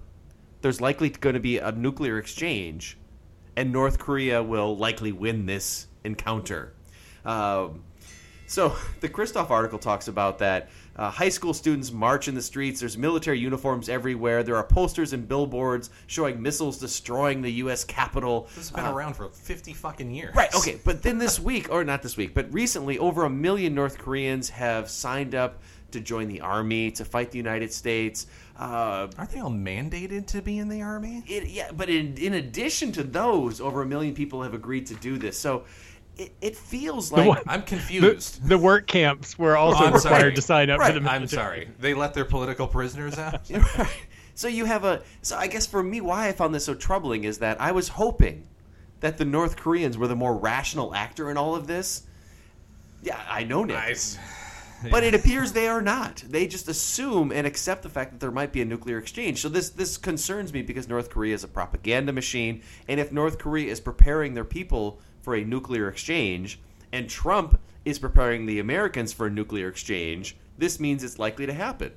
there's 0.61 0.81
likely 0.81 1.09
going 1.09 1.35
to 1.35 1.41
be 1.41 1.59
a 1.59 1.73
nuclear 1.73 2.19
exchange, 2.19 2.99
and 3.57 3.73
North 3.73 3.99
Korea 3.99 4.43
will 4.43 4.77
likely 4.77 5.13
win 5.13 5.47
this 5.47 5.87
encounter. 6.05 6.75
Um, 7.25 7.85
So 8.47 8.77
the 9.01 9.09
Kristof 9.09 9.51
article 9.51 9.79
talks 9.79 10.09
about 10.09 10.39
that 10.39 10.71
uh, 11.01 11.11
high 11.11 11.31
school 11.31 11.55
students 11.55 11.91
march 11.91 12.29
in 12.29 12.35
the 12.35 12.43
streets. 12.43 12.79
There's 12.81 12.99
military 12.99 13.39
uniforms 13.39 13.89
everywhere. 13.89 14.43
There 14.43 14.57
are 14.57 14.63
posters 14.65 15.15
and 15.15 15.27
billboards 15.27 15.89
showing 16.07 16.43
missiles 16.43 16.79
destroying 16.79 17.41
the 17.41 17.51
U.S. 17.65 17.85
Capitol. 17.85 18.43
This 18.55 18.69
has 18.69 18.71
been 18.71 18.85
Uh, 18.85 18.93
around 18.93 19.15
for 19.15 19.31
50 19.31 19.73
fucking 19.73 20.11
years. 20.11 20.35
Right. 20.35 20.55
Okay. 20.55 20.79
But 20.85 21.03
then 21.03 21.17
this 21.17 21.41
week, 21.41 21.71
or 21.71 21.85
not 21.85 22.03
this 22.03 22.19
week, 22.19 22.35
but 22.35 22.53
recently, 22.53 22.99
over 22.99 23.25
a 23.25 23.31
million 23.31 23.75
North 23.75 23.97
Koreans 23.97 24.51
have 24.51 24.91
signed 24.91 25.35
up 25.35 25.63
to 25.93 26.01
join 26.01 26.29
the 26.29 26.43
army 26.43 26.91
to 26.93 27.05
fight 27.07 27.31
the 27.31 27.39
United 27.39 27.73
States. 27.73 28.27
Uh, 28.59 29.09
Aren't 29.17 29.31
they 29.31 29.41
all 29.41 29.51
mandated 29.51 30.27
to 30.27 30.43
be 30.43 30.59
in 30.59 30.69
the 30.69 30.83
army? 30.83 31.25
it, 31.27 31.49
yeah, 31.49 31.71
but 31.75 31.89
in, 31.89 32.15
in 32.19 32.35
addition 32.35 32.93
to 32.93 33.03
those, 33.03 33.59
over 33.61 33.81
a 33.81 33.87
million 33.87 34.15
people 34.15 34.43
have 34.43 34.53
agreed 34.55 34.85
to 34.87 34.95
do 34.97 35.17
this. 35.17 35.39
So 35.39 35.65
it, 36.21 36.33
it 36.43 36.57
feels 36.57 37.11
like 37.11 37.27
one- 37.27 37.43
I'm 37.47 37.63
confused. 37.63 38.47
the 38.47 38.59
work 38.59 38.87
camps 38.87 39.39
were 39.39 39.57
oh, 39.57 39.63
also 39.63 39.85
I'm 39.85 39.95
required 39.95 40.21
sorry. 40.21 40.35
to 40.35 40.43
sign 40.43 40.71
up 40.71 40.79
Right, 40.79 40.93
for 40.93 41.01
the 41.01 41.11
I'm 41.11 41.27
sorry. 41.27 41.69
They 41.79 41.95
let 41.95 42.13
their 42.13 42.27
political 42.27 42.67
prisoners 42.67 43.19
out? 43.19 43.51
Right. 43.79 43.89
So 44.35 44.49
you 44.49 44.65
have 44.65 44.85
a. 44.85 45.03
So 45.23 45.37
I 45.37 45.49
guess 45.49 45.67
for 45.67 45.83
me, 45.83 46.01
why 46.01 46.29
I 46.29 46.33
found 46.33 46.55
this 46.55 46.65
so 46.65 46.75
troubling 46.75 47.25
is 47.25 47.39
that 47.39 47.61
I 47.61 47.73
was 47.73 47.89
hoping 47.89 48.47
that 49.01 49.19
the 49.19 49.25
North 49.25 49.57
Koreans 49.57 49.99
were 49.99 50.09
the 50.09 50.17
more 50.17 50.35
rational 50.37 50.95
actor 50.95 51.31
in 51.31 51.37
all 51.37 51.55
of 51.55 51.67
this. 51.67 52.05
Yeah, 53.03 53.21
I 53.29 53.45
know 53.45 53.65
Nick. 53.65 53.77
nice. 53.77 54.19
But 54.91 55.05
it 55.05 55.15
appears 55.15 55.53
they 55.53 55.69
are 55.69 55.83
not. 55.83 56.25
They 56.27 56.47
just 56.47 56.69
assume 56.69 57.33
and 57.33 57.47
accept 57.47 57.83
the 57.83 57.91
fact 57.91 58.13
that 58.13 58.21
there 58.21 58.31
might 58.31 58.51
be 58.51 58.63
a 58.63 58.65
nuclear 58.65 58.97
exchange. 58.97 59.41
So 59.43 59.51
this 59.51 59.71
this 59.71 59.99
concerns 59.99 60.53
me 60.55 60.63
because 60.63 60.89
North 60.89 61.11
Korea 61.11 61.35
is 61.35 61.45
a 61.45 61.49
propaganda 61.49 62.13
machine, 62.13 62.63
and 62.89 62.99
if 62.99 63.13
North 63.13 63.39
Korea 63.39 63.71
is 63.71 63.81
preparing 63.81 64.33
their 64.33 64.45
people 64.45 65.01
for 65.23 65.35
a 65.35 65.45
nuclear 65.45 65.89
exchange, 65.89 66.59
and 66.93 67.09
Trump 67.09 67.59
is 67.85 67.99
preparing 67.99 68.47
the 68.47 68.59
Americans 68.59 69.13
for 69.13 69.27
a 69.27 69.31
nuclear 69.31 69.69
exchange, 69.69 70.37
this 70.59 70.79
means 70.81 71.03
it's 71.05 71.19
likely 71.19 71.47
to 71.47 71.53
happen. 71.53 71.93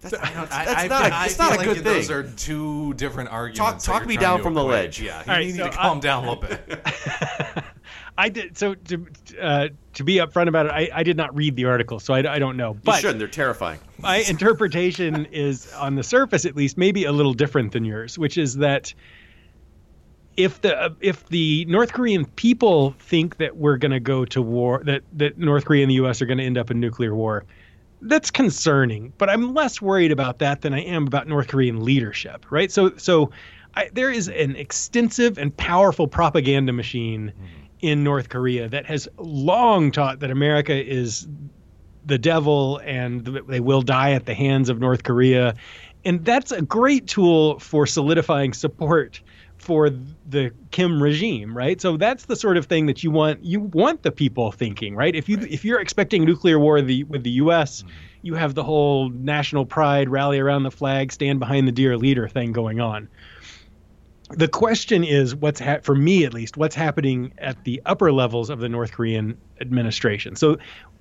That's, 0.00 0.16
that's 0.18 0.30
I, 0.30 0.34
not, 0.34 0.52
I, 0.52 0.64
a, 0.64 1.26
it's 1.26 1.40
I 1.40 1.44
not 1.44 1.52
feel 1.52 1.54
a 1.54 1.56
like 1.66 1.76
good 1.76 1.84
those 1.84 2.10
are 2.10 2.22
two 2.24 2.92
different 2.94 3.30
arguments. 3.30 3.86
that 3.86 3.92
talk 3.92 4.06
me 4.06 4.16
down 4.18 4.38
to 4.38 4.44
from 4.44 4.54
the 4.54 4.60
equate. 4.60 4.74
ledge. 4.74 5.00
Yeah, 5.00 5.20
you 5.24 5.32
right, 5.32 5.46
need 5.46 5.56
so 5.56 5.64
to 5.64 5.70
calm 5.70 5.96
I- 5.98 6.00
down 6.00 6.24
a 6.24 6.30
little 6.30 6.42
bit. 6.42 6.80
I 8.18 8.28
did 8.28 8.56
so 8.56 8.74
to 8.74 9.06
uh, 9.40 9.68
to 9.94 10.04
be 10.04 10.16
upfront 10.16 10.48
about 10.48 10.66
it. 10.66 10.72
I, 10.72 10.90
I 10.94 11.02
did 11.02 11.16
not 11.16 11.34
read 11.34 11.56
the 11.56 11.64
article, 11.64 11.98
so 12.00 12.14
I, 12.14 12.34
I 12.34 12.38
don't 12.38 12.56
know. 12.56 12.74
You 12.74 12.80
But 12.84 13.00
shouldn't. 13.00 13.18
They're 13.18 13.28
terrifying. 13.28 13.80
my 13.98 14.16
interpretation 14.28 15.24
is, 15.26 15.72
on 15.72 15.94
the 15.96 16.02
surface 16.04 16.44
at 16.44 16.54
least, 16.54 16.76
maybe 16.78 17.04
a 17.04 17.12
little 17.12 17.34
different 17.34 17.72
than 17.72 17.84
yours, 17.84 18.18
which 18.18 18.38
is 18.38 18.56
that 18.58 18.92
if 20.36 20.60
the 20.60 20.94
if 21.00 21.26
the 21.28 21.64
North 21.66 21.92
Korean 21.92 22.24
people 22.24 22.94
think 22.98 23.36
that 23.36 23.56
we're 23.56 23.76
going 23.76 23.92
to 23.92 24.00
go 24.00 24.24
to 24.26 24.42
war, 24.42 24.82
that 24.84 25.02
that 25.12 25.38
North 25.38 25.64
Korea 25.64 25.82
and 25.82 25.90
the 25.90 25.96
U.S. 25.96 26.20
are 26.20 26.26
going 26.26 26.38
to 26.38 26.44
end 26.44 26.58
up 26.58 26.70
in 26.70 26.80
nuclear 26.80 27.14
war, 27.14 27.44
that's 28.02 28.30
concerning. 28.30 29.12
But 29.18 29.30
I'm 29.30 29.54
less 29.54 29.80
worried 29.80 30.12
about 30.12 30.38
that 30.40 30.62
than 30.62 30.74
I 30.74 30.80
am 30.80 31.06
about 31.06 31.28
North 31.28 31.48
Korean 31.48 31.84
leadership, 31.84 32.46
right? 32.50 32.70
So 32.70 32.96
so 32.96 33.30
I, 33.76 33.90
there 33.92 34.10
is 34.10 34.28
an 34.28 34.56
extensive 34.56 35.38
and 35.38 35.56
powerful 35.56 36.06
propaganda 36.08 36.72
machine 36.72 37.32
mm-hmm. 37.34 37.64
in 37.80 38.04
North 38.04 38.28
Korea 38.28 38.68
that 38.68 38.86
has 38.86 39.08
long 39.18 39.90
taught 39.90 40.20
that 40.20 40.30
America 40.30 40.74
is 40.74 41.28
the 42.06 42.18
devil 42.18 42.78
and 42.84 43.24
they 43.48 43.60
will 43.60 43.82
die 43.82 44.12
at 44.12 44.26
the 44.26 44.34
hands 44.34 44.68
of 44.68 44.78
North 44.78 45.04
Korea. 45.04 45.54
And 46.04 46.24
that's 46.24 46.52
a 46.52 46.60
great 46.60 47.06
tool 47.06 47.58
for 47.60 47.86
solidifying 47.86 48.52
support 48.52 49.20
for 49.64 49.90
the 49.90 50.52
Kim 50.70 51.02
regime, 51.02 51.56
right? 51.56 51.80
So 51.80 51.96
that's 51.96 52.26
the 52.26 52.36
sort 52.36 52.56
of 52.56 52.66
thing 52.66 52.86
that 52.86 53.02
you 53.02 53.10
want 53.10 53.44
you 53.44 53.60
want 53.60 54.02
the 54.02 54.12
people 54.12 54.52
thinking, 54.52 54.94
right? 54.94 55.14
If 55.14 55.28
you 55.28 55.38
if 55.38 55.64
you're 55.64 55.80
expecting 55.80 56.24
nuclear 56.24 56.58
war 56.58 56.80
the, 56.82 57.04
with 57.04 57.24
the 57.24 57.30
US, 57.30 57.82
mm-hmm. 57.82 57.88
you 58.22 58.34
have 58.34 58.54
the 58.54 58.62
whole 58.62 59.08
national 59.08 59.66
pride, 59.66 60.08
rally 60.08 60.38
around 60.38 60.62
the 60.62 60.70
flag, 60.70 61.12
stand 61.12 61.40
behind 61.40 61.66
the 61.66 61.72
dear 61.72 61.96
leader 61.96 62.28
thing 62.28 62.52
going 62.52 62.80
on 62.80 63.08
the 64.30 64.48
question 64.48 65.04
is 65.04 65.34
what's 65.34 65.60
ha- 65.60 65.80
for 65.82 65.94
me 65.94 66.24
at 66.24 66.32
least 66.32 66.56
what's 66.56 66.74
happening 66.74 67.32
at 67.38 67.62
the 67.64 67.82
upper 67.84 68.10
levels 68.10 68.48
of 68.48 68.58
the 68.58 68.68
North 68.68 68.92
Korean 68.92 69.36
administration. 69.60 70.34
So 70.34 70.56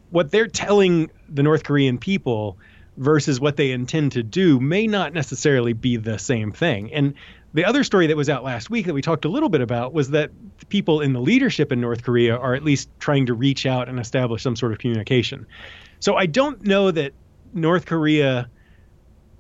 what 0.09 0.29
they're 0.29 0.47
telling 0.47 1.09
the 1.29 1.41
North 1.41 1.63
Korean 1.63 1.97
people 1.97 2.57
versus 2.97 3.39
what 3.39 3.57
they 3.57 3.71
intend 3.71 4.11
to 4.11 4.23
do 4.23 4.59
may 4.59 4.87
not 4.87 5.13
necessarily 5.13 5.73
be 5.73 5.97
the 5.97 6.19
same 6.19 6.51
thing. 6.51 6.93
And 6.93 7.15
the 7.53 7.65
other 7.65 7.83
story 7.83 8.07
that 8.07 8.17
was 8.17 8.29
out 8.29 8.43
last 8.43 8.69
week 8.69 8.85
that 8.87 8.93
we 8.93 9.01
talked 9.01 9.25
a 9.25 9.29
little 9.29 9.49
bit 9.49 9.61
about 9.61 9.93
was 9.93 10.09
that 10.11 10.31
people 10.69 11.01
in 11.01 11.13
the 11.13 11.21
leadership 11.21 11.71
in 11.71 11.79
North 11.79 12.03
Korea 12.03 12.35
are 12.35 12.55
at 12.55 12.63
least 12.63 12.89
trying 12.99 13.27
to 13.27 13.33
reach 13.33 13.65
out 13.65 13.87
and 13.89 13.99
establish 13.99 14.41
some 14.41 14.55
sort 14.55 14.71
of 14.71 14.79
communication. 14.79 15.45
So 15.99 16.15
I 16.15 16.25
don't 16.25 16.63
know 16.63 16.91
that 16.91 17.13
North 17.53 17.85
Korea 17.85 18.49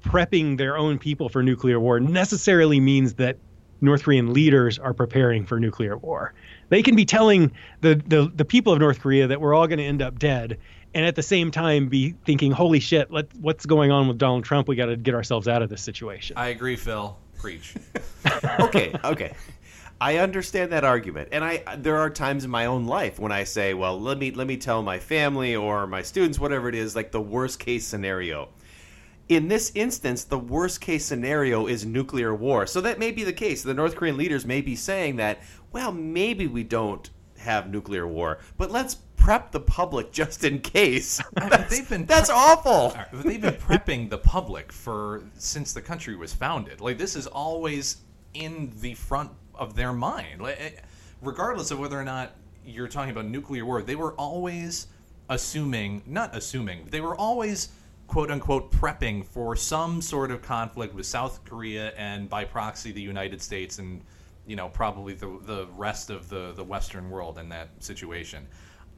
prepping 0.03 0.57
their 0.57 0.77
own 0.77 0.99
people 0.99 1.29
for 1.29 1.41
nuclear 1.41 1.79
war 1.79 1.99
necessarily 1.99 2.79
means 2.79 3.15
that 3.15 3.37
North 3.81 4.03
Korean 4.03 4.33
leaders 4.33 4.79
are 4.79 4.93
preparing 4.93 5.45
for 5.45 5.59
nuclear 5.59 5.97
war. 5.97 6.33
They 6.69 6.83
can 6.83 6.95
be 6.95 7.05
telling 7.05 7.51
the, 7.81 7.95
the, 7.95 8.31
the 8.33 8.45
people 8.45 8.71
of 8.71 8.79
North 8.79 8.99
Korea 8.99 9.27
that 9.27 9.41
we're 9.41 9.53
all 9.53 9.67
going 9.67 9.79
to 9.79 9.83
end 9.83 10.01
up 10.01 10.19
dead, 10.19 10.59
and 10.93 11.05
at 11.05 11.15
the 11.15 11.23
same 11.23 11.51
time 11.51 11.89
be 11.89 12.15
thinking, 12.25 12.51
"Holy 12.51 12.79
shit, 12.79 13.11
let, 13.11 13.33
what's 13.35 13.65
going 13.65 13.91
on 13.91 14.07
with 14.07 14.17
Donald 14.17 14.45
Trump? 14.45 14.67
We 14.67 14.75
got 14.75 14.85
to 14.85 14.95
get 14.95 15.15
ourselves 15.15 15.47
out 15.47 15.61
of 15.61 15.69
this 15.69 15.81
situation." 15.81 16.37
I 16.37 16.47
agree, 16.47 16.75
Phil. 16.75 17.17
Preach. 17.43 17.75
okay, 18.61 18.95
okay. 19.03 19.33
I 19.99 20.19
understand 20.19 20.71
that 20.71 20.85
argument, 20.85 21.27
and 21.33 21.43
I 21.43 21.61
there 21.75 21.97
are 21.97 22.09
times 22.09 22.45
in 22.45 22.49
my 22.49 22.67
own 22.67 22.87
life 22.87 23.19
when 23.19 23.33
I 23.33 23.43
say, 23.43 23.73
"Well, 23.73 23.99
let 23.99 24.17
me 24.17 24.31
let 24.31 24.47
me 24.47 24.55
tell 24.55 24.81
my 24.81 24.97
family 24.97 25.53
or 25.53 25.85
my 25.85 26.03
students, 26.03 26.39
whatever 26.39 26.69
it 26.69 26.75
is, 26.75 26.95
like 26.95 27.11
the 27.11 27.19
worst 27.19 27.59
case 27.59 27.85
scenario." 27.85 28.47
In 29.27 29.49
this 29.49 29.73
instance, 29.75 30.23
the 30.23 30.39
worst 30.39 30.79
case 30.79 31.05
scenario 31.05 31.67
is 31.67 31.85
nuclear 31.85 32.33
war. 32.33 32.65
So 32.65 32.79
that 32.79 32.97
may 32.97 33.11
be 33.11 33.25
the 33.25 33.33
case. 33.33 33.61
The 33.61 33.73
North 33.73 33.97
Korean 33.97 34.15
leaders 34.15 34.45
may 34.45 34.61
be 34.61 34.77
saying 34.77 35.17
that, 35.17 35.39
well, 35.73 35.91
maybe 35.91 36.47
we 36.47 36.63
don't 36.63 37.09
have 37.43 37.69
nuclear 37.69 38.07
war, 38.07 38.39
but 38.57 38.71
let's 38.71 38.95
prep 39.23 39.51
the 39.51 39.59
public 39.59 40.11
just 40.11 40.43
in 40.43 40.59
case. 40.59 41.21
That's, 41.35 41.77
they've 41.77 41.87
been 41.87 42.05
that's 42.05 42.29
pre- 42.29 42.37
awful. 42.37 42.93
They've 43.13 43.41
been 43.41 43.53
prepping 43.53 44.09
the 44.09 44.17
public 44.17 44.71
for 44.71 45.23
since 45.37 45.71
the 45.71 45.81
country 45.81 46.15
was 46.15 46.33
founded. 46.33 46.81
Like 46.81 46.97
this 46.97 47.15
is 47.15 47.25
always 47.27 48.01
in 48.33 48.71
the 48.81 48.95
front 48.95 49.31
of 49.55 49.75
their 49.75 49.93
mind. 49.93 50.41
Like, 50.41 50.59
eh, 50.59 50.71
regardless 51.21 51.71
of 51.71 51.79
whether 51.79 51.99
or 51.99 52.03
not 52.03 52.31
you're 52.65 52.87
talking 52.87 53.11
about 53.11 53.25
nuclear 53.25 53.65
war, 53.65 53.81
they 53.81 53.95
were 53.95 54.13
always 54.13 54.87
assuming, 55.29 56.01
not 56.05 56.35
assuming, 56.35 56.87
they 56.89 57.01
were 57.01 57.15
always 57.15 57.69
quote 58.07 58.29
unquote 58.29 58.71
prepping 58.71 59.25
for 59.25 59.55
some 59.55 60.01
sort 60.01 60.31
of 60.31 60.41
conflict 60.41 60.93
with 60.93 61.05
South 61.05 61.43
Korea 61.45 61.93
and 61.97 62.29
by 62.29 62.43
proxy 62.43 62.91
the 62.91 63.01
United 63.01 63.41
States 63.41 63.79
and 63.79 64.01
you 64.45 64.55
know 64.55 64.69
probably 64.69 65.13
the 65.13 65.39
the 65.43 65.67
rest 65.75 66.09
of 66.09 66.29
the 66.29 66.51
the 66.53 66.63
Western 66.63 67.09
world 67.09 67.37
in 67.37 67.49
that 67.49 67.69
situation. 67.83 68.47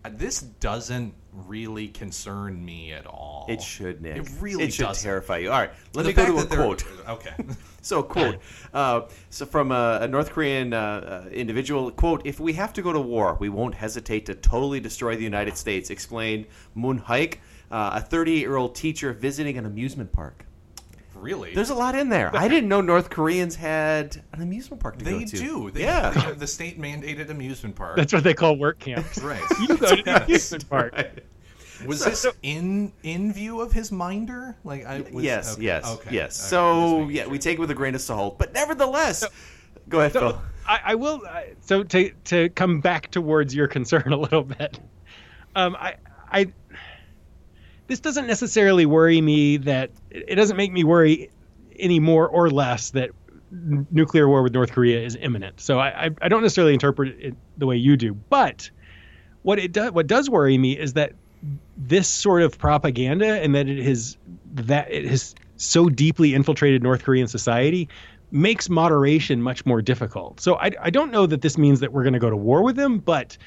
Uh, 0.04 0.10
This 0.14 0.42
doesn't 0.42 1.14
really 1.32 1.88
concern 1.88 2.64
me 2.64 2.94
at 2.94 3.08
all. 3.08 3.46
It 3.50 3.62
should, 3.62 4.02
Nick. 4.02 4.18
It 4.18 4.30
really 4.40 4.66
it 4.66 4.74
should 4.74 4.86
doesn't. 4.88 5.04
terrify 5.04 5.38
you. 5.40 5.52
All 5.52 5.60
right, 5.60 5.72
let 5.94 6.04
The 6.04 6.10
me 6.10 6.14
go 6.14 6.26
to 6.26 6.38
a 6.38 6.46
quote. 6.46 6.84
Okay. 7.10 7.34
So, 7.82 8.02
quote. 8.02 8.40
Uh, 8.74 9.02
so, 9.30 9.46
from 9.46 9.72
a, 9.72 10.00
a 10.02 10.08
North 10.08 10.32
Korean 10.32 10.74
uh, 10.74 11.26
uh, 11.26 11.30
individual, 11.30 11.92
quote: 11.92 12.24
"If 12.26 12.40
we 12.40 12.54
have 12.54 12.74
to 12.74 12.82
go 12.82 12.92
to 12.92 13.00
war, 13.00 13.38
we 13.40 13.48
won't 13.50 13.76
hesitate 13.76 14.26
to 14.26 14.34
totally 14.34 14.80
destroy 14.80 15.16
the 15.16 15.24
United 15.24 15.56
States," 15.56 15.92
explained 15.92 16.48
Moon 16.74 16.98
Haik, 16.98 17.42
uh, 17.70 18.02
a 18.04 18.16
38-year-old 18.16 18.74
teacher 18.74 19.14
visiting 19.14 19.60
an 19.60 19.68
amusement 19.68 20.12
park. 20.12 20.48
Really? 21.16 21.54
There's 21.54 21.70
a 21.70 21.76
lot 21.76 21.96
in 21.96 22.10
there. 22.10 22.36
I 22.36 22.48
didn't 22.48 22.70
know 22.70 22.82
North 22.82 23.10
Koreans 23.10 23.56
had 23.56 24.22
an 24.34 24.42
amusement 24.42 24.82
park 24.82 24.98
to 25.00 25.06
they 25.06 25.20
go 25.20 25.26
to. 25.26 25.38
do. 25.38 25.72
They, 25.72 25.82
yeah. 25.82 26.10
they 26.12 26.20
have 26.22 26.40
the 26.40 26.48
state 26.48 26.80
mandated 26.80 27.30
amusement 27.30 27.76
park. 27.76 27.96
That's 27.98 28.14
what 28.14 28.24
they 28.24 28.34
call 28.34 28.58
work 28.58 28.80
camps. 28.80 29.18
right. 29.20 29.42
You 29.60 29.68
go 29.78 29.96
to 29.96 30.04
the 30.04 30.24
amusement 30.24 30.70
park. 30.70 30.94
Was 31.86 32.04
this 32.06 32.26
in 32.42 32.94
in 33.04 33.34
view 33.34 33.60
of 33.62 33.72
his 33.74 33.92
minder? 33.92 34.56
Like 34.64 34.86
I 34.86 35.02
was, 35.12 35.24
yes, 35.24 35.54
okay, 35.56 35.64
yes, 35.64 35.86
okay, 35.86 36.10
yes. 36.16 36.40
okay, 36.40 36.50
So, 36.50 37.10
yeah, 37.10 37.24
sure. 37.24 37.32
we 37.32 37.38
take 37.40 37.58
it 37.58 37.60
with 37.60 37.70
a 37.72 37.76
grain 37.76 37.96
of 37.96 38.02
salt, 38.02 38.40
but 38.40 38.54
nevertheless, 38.54 39.26
go 39.90 40.00
ahead, 40.00 40.14
So 40.14 40.20
Phil. 40.20 40.42
I, 40.68 40.80
I 40.86 40.96
will. 40.96 41.22
I- 41.28 41.54
So 41.62 41.84
to 41.84 42.12
to 42.26 42.50
come 42.50 42.80
back 42.80 43.12
towards 43.12 43.54
your 43.54 43.68
concern 43.68 44.14
a 44.14 44.18
little 44.18 44.44
bit, 44.44 44.80
um, 45.56 45.76
I 45.78 45.96
I 46.32 46.54
this 47.88 48.00
doesn't 48.00 48.28
necessarily 48.28 48.86
worry 48.86 49.22
me. 49.22 49.58
That 49.58 49.92
it 50.10 50.36
doesn't 50.36 50.58
make 50.58 50.72
me 50.72 50.84
worry 50.84 51.30
any 51.78 52.00
more 52.00 52.28
or 52.28 52.50
less 52.50 52.92
that 52.92 53.12
nuclear 53.52 54.28
war 54.28 54.44
with 54.44 54.54
North 54.54 54.72
Korea 54.72 55.02
is 55.02 55.16
imminent. 55.16 55.62
So 55.62 55.80
I 55.80 56.06
I, 56.06 56.10
I 56.22 56.30
don't 56.30 56.42
necessarily 56.42 56.74
interpret 56.74 57.20
it 57.20 57.36
the 57.58 57.66
way 57.66 57.78
you 57.78 57.98
do. 57.98 58.14
But 58.14 58.70
what 59.42 59.60
it 59.60 59.72
does 59.72 59.92
what 59.92 60.08
does 60.08 60.30
worry 60.30 60.58
me 60.58 60.78
is 60.78 60.94
that 60.94 61.14
this 61.78 62.08
sort 62.08 62.42
of 62.42 62.58
propaganda 62.58 63.42
and 63.42 63.56
that 63.56 63.68
it 63.68 63.84
has 63.84 64.18
that 64.54 64.92
it 64.92 65.06
has 65.06 65.36
so 65.58 65.90
deeply 65.90 66.34
infiltrated 66.34 66.84
North 66.84 67.04
Korean 67.04 67.28
society 67.28 67.90
makes 68.32 68.70
moderation 68.70 69.42
much 69.42 69.66
more 69.66 69.82
difficult. 69.82 70.42
So 70.42 70.56
I, 70.56 70.72
I 70.82 70.90
don't 70.90 71.12
know 71.12 71.26
that 71.26 71.42
this 71.42 71.58
means 71.58 71.80
that 71.82 71.94
we're 71.94 72.04
going 72.04 72.14
to 72.14 72.20
go 72.20 72.30
to 72.30 72.36
war 72.36 72.64
with 72.64 72.76
them, 72.76 72.98
but 72.98 73.38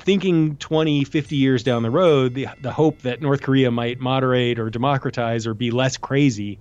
thinking 0.00 0.56
20, 0.56 1.04
50 1.04 1.36
years 1.36 1.62
down 1.62 1.82
the 1.82 1.90
road, 1.90 2.34
the 2.34 2.48
the 2.60 2.72
hope 2.72 3.02
that 3.02 3.20
North 3.20 3.42
Korea 3.42 3.70
might 3.70 4.00
moderate 4.00 4.58
or 4.58 4.70
democratize 4.70 5.46
or 5.46 5.54
be 5.54 5.70
less 5.70 5.96
crazy. 5.96 6.58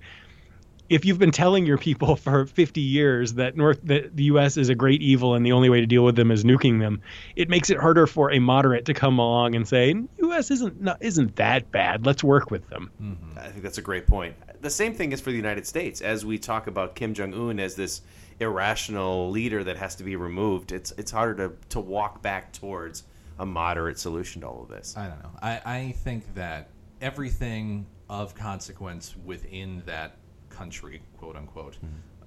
If 0.89 1.05
you've 1.05 1.19
been 1.19 1.31
telling 1.31 1.67
your 1.67 1.77
people 1.77 2.15
for 2.15 2.47
50 2.47 2.81
years 2.81 3.33
that 3.33 3.55
North 3.55 3.79
that 3.83 4.15
the 4.15 4.23
US 4.25 4.57
is 4.57 4.69
a 4.69 4.75
great 4.75 5.01
evil 5.01 5.35
and 5.35 5.45
the 5.45 5.51
only 5.51 5.69
way 5.69 5.79
to 5.79 5.85
deal 5.85 6.03
with 6.03 6.15
them 6.15 6.31
is 6.31 6.43
nuking 6.43 6.79
them, 6.79 7.01
it 7.35 7.49
makes 7.49 7.69
it 7.69 7.77
harder 7.77 8.07
for 8.07 8.31
a 8.31 8.39
moderate 8.39 8.85
to 8.85 8.93
come 8.93 9.19
along 9.19 9.55
and 9.55 9.67
say, 9.67 9.95
US 10.17 10.51
isn't 10.51 10.81
not, 10.81 11.01
isn't 11.01 11.35
that 11.37 11.71
bad. 11.71 12.05
Let's 12.05 12.23
work 12.23 12.51
with 12.51 12.67
them. 12.69 12.91
Mm-hmm. 13.01 13.39
I 13.39 13.49
think 13.49 13.63
that's 13.63 13.77
a 13.77 13.83
great 13.83 14.07
point. 14.07 14.35
The 14.61 14.69
same 14.69 14.93
thing 14.93 15.11
is 15.13 15.21
for 15.21 15.29
the 15.29 15.37
United 15.37 15.65
States. 15.65 16.01
As 16.01 16.25
we 16.25 16.37
talk 16.37 16.67
about 16.67 16.95
Kim 16.95 17.13
Jong 17.13 17.33
Un 17.33 17.59
as 17.59 17.75
this 17.75 18.01
irrational 18.39 19.29
leader 19.29 19.63
that 19.63 19.77
has 19.77 19.95
to 19.95 20.03
be 20.03 20.15
removed, 20.15 20.71
it's 20.71 20.91
it's 20.97 21.11
harder 21.11 21.49
to, 21.49 21.55
to 21.69 21.79
walk 21.79 22.21
back 22.21 22.51
towards 22.53 23.03
a 23.39 23.45
moderate 23.45 23.97
solution 23.97 24.41
to 24.41 24.47
all 24.47 24.61
of 24.63 24.69
this. 24.69 24.95
I 24.97 25.07
don't 25.07 25.23
know. 25.23 25.31
I, 25.41 25.61
I 25.65 25.91
think 26.03 26.33
that 26.35 26.69
everything 27.01 27.87
of 28.09 28.35
consequence 28.35 29.15
within 29.25 29.81
that 29.85 30.17
country, 30.49 31.01
quote 31.17 31.35
unquote, 31.35 31.77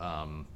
um, 0.01 0.47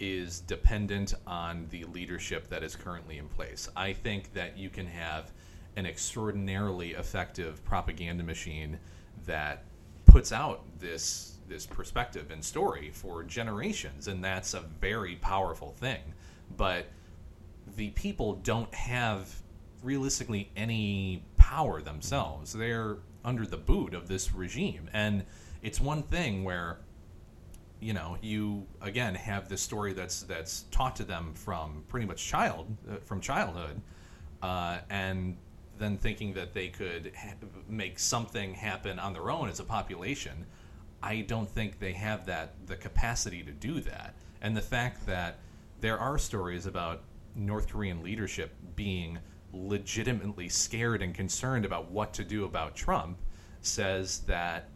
is 0.00 0.40
dependent 0.40 1.14
on 1.26 1.66
the 1.70 1.84
leadership 1.84 2.48
that 2.48 2.62
is 2.62 2.74
currently 2.74 3.18
in 3.18 3.28
place. 3.28 3.68
I 3.76 3.92
think 3.92 4.32
that 4.32 4.56
you 4.56 4.70
can 4.70 4.86
have 4.86 5.32
an 5.76 5.86
extraordinarily 5.86 6.92
effective 6.92 7.62
propaganda 7.64 8.24
machine 8.24 8.78
that 9.26 9.64
puts 10.06 10.32
out 10.32 10.62
this 10.78 11.34
this 11.48 11.64
perspective 11.64 12.30
and 12.30 12.44
story 12.44 12.90
for 12.92 13.22
generations, 13.24 14.08
and 14.08 14.22
that's 14.22 14.52
a 14.54 14.60
very 14.80 15.16
powerful 15.16 15.72
thing. 15.72 16.00
But 16.56 16.86
the 17.76 17.90
people 17.90 18.34
don't 18.34 18.72
have 18.74 19.34
realistically 19.82 20.50
any 20.56 21.24
power 21.36 21.80
themselves. 21.80 22.52
They're 22.52 22.98
under 23.24 23.46
the 23.46 23.56
boot 23.56 23.94
of 23.94 24.08
this 24.08 24.34
regime. 24.34 24.88
And 24.92 25.24
it's 25.62 25.80
one 25.80 26.02
thing 26.02 26.44
where 26.44 26.78
you 27.80 27.92
know, 27.92 28.16
you 28.20 28.66
again 28.80 29.14
have 29.14 29.48
this 29.48 29.62
story 29.62 29.92
that's 29.92 30.22
that's 30.22 30.62
taught 30.70 30.96
to 30.96 31.04
them 31.04 31.32
from 31.34 31.84
pretty 31.88 32.06
much 32.06 32.24
child 32.26 32.66
uh, 32.90 32.96
from 33.04 33.20
childhood, 33.20 33.80
uh, 34.42 34.78
and 34.90 35.36
then 35.78 35.96
thinking 35.96 36.34
that 36.34 36.52
they 36.52 36.68
could 36.68 37.12
ha- 37.16 37.34
make 37.68 37.98
something 37.98 38.54
happen 38.54 38.98
on 38.98 39.12
their 39.12 39.30
own 39.30 39.48
as 39.48 39.60
a 39.60 39.64
population. 39.64 40.44
I 41.02 41.20
don't 41.20 41.48
think 41.48 41.78
they 41.78 41.92
have 41.92 42.26
that 42.26 42.54
the 42.66 42.76
capacity 42.76 43.42
to 43.44 43.52
do 43.52 43.80
that. 43.82 44.16
And 44.42 44.56
the 44.56 44.62
fact 44.62 45.06
that 45.06 45.38
there 45.80 45.98
are 45.98 46.18
stories 46.18 46.66
about 46.66 47.02
North 47.36 47.68
Korean 47.68 48.02
leadership 48.02 48.52
being 48.74 49.18
legitimately 49.52 50.48
scared 50.48 51.02
and 51.02 51.14
concerned 51.14 51.64
about 51.64 51.90
what 51.90 52.12
to 52.14 52.24
do 52.24 52.44
about 52.44 52.74
Trump 52.74 53.18
says 53.60 54.20
that 54.20 54.68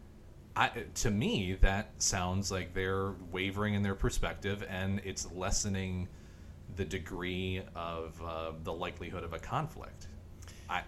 I, 0.55 0.69
to 0.95 1.11
me 1.11 1.57
that 1.61 1.91
sounds 1.97 2.51
like 2.51 2.73
they're 2.73 3.13
wavering 3.31 3.73
in 3.73 3.81
their 3.81 3.95
perspective 3.95 4.63
and 4.69 5.01
it's 5.03 5.31
lessening 5.31 6.07
the 6.75 6.85
degree 6.85 7.61
of 7.75 8.21
uh, 8.23 8.51
the 8.63 8.73
likelihood 8.73 9.23
of 9.23 9.33
a 9.33 9.39
conflict. 9.39 10.07
I 10.69 10.81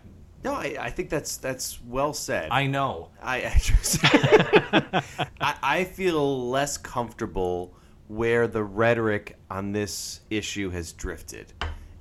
No, 0.44 0.54
I, 0.54 0.78
I 0.80 0.90
think 0.90 1.10
that's 1.10 1.38
that's 1.38 1.82
well 1.84 2.14
said. 2.14 2.50
I 2.52 2.68
know. 2.68 3.10
I 3.22 3.38
I, 3.46 3.58
just, 3.58 4.00
I 4.04 5.56
I 5.62 5.84
feel 5.84 6.50
less 6.50 6.78
comfortable 6.78 7.74
where 8.08 8.48
the 8.48 8.64
rhetoric 8.64 9.38
on 9.50 9.72
this 9.72 10.22
issue 10.30 10.70
has 10.70 10.94
drifted. 10.94 11.54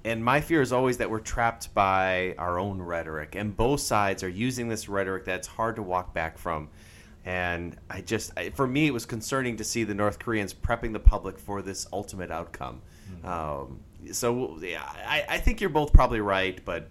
And 0.05 0.22
my 0.22 0.40
fear 0.40 0.60
is 0.60 0.72
always 0.72 0.98
that 0.98 1.10
we're 1.10 1.20
trapped 1.20 1.72
by 1.72 2.35
our 2.36 2.59
own 2.59 2.81
rhetoric, 2.81 3.35
and 3.36 3.56
both 3.56 3.81
sides 3.81 4.22
are 4.22 4.28
using 4.28 4.68
this 4.68 4.89
rhetoric 4.89 5.24
that's 5.24 5.47
hard 5.47 5.76
to 5.76 5.82
walk 5.82 6.12
back 6.12 6.36
from. 6.36 6.68
And 7.24 7.76
I 7.89 8.02
just, 8.02 8.32
I, 8.36 8.51
for 8.51 8.66
me, 8.66 8.86
it 8.86 8.93
was 8.93 9.06
concerning 9.06 9.56
to 9.56 9.64
see 9.64 9.85
the 9.85 9.94
North 9.94 10.18
Koreans 10.18 10.52
prepping 10.52 10.93
the 10.93 11.01
public 11.01 11.39
for 11.39 11.62
this 11.62 11.86
ultimate 11.90 12.31
outcome. 12.31 12.82
Um, 13.24 13.81
so, 14.12 14.59
yeah, 14.60 14.82
I, 14.85 15.24
I 15.26 15.39
think 15.39 15.62
you're 15.62 15.70
both 15.70 15.94
probably 15.94 16.20
right, 16.20 16.62
but 16.66 16.90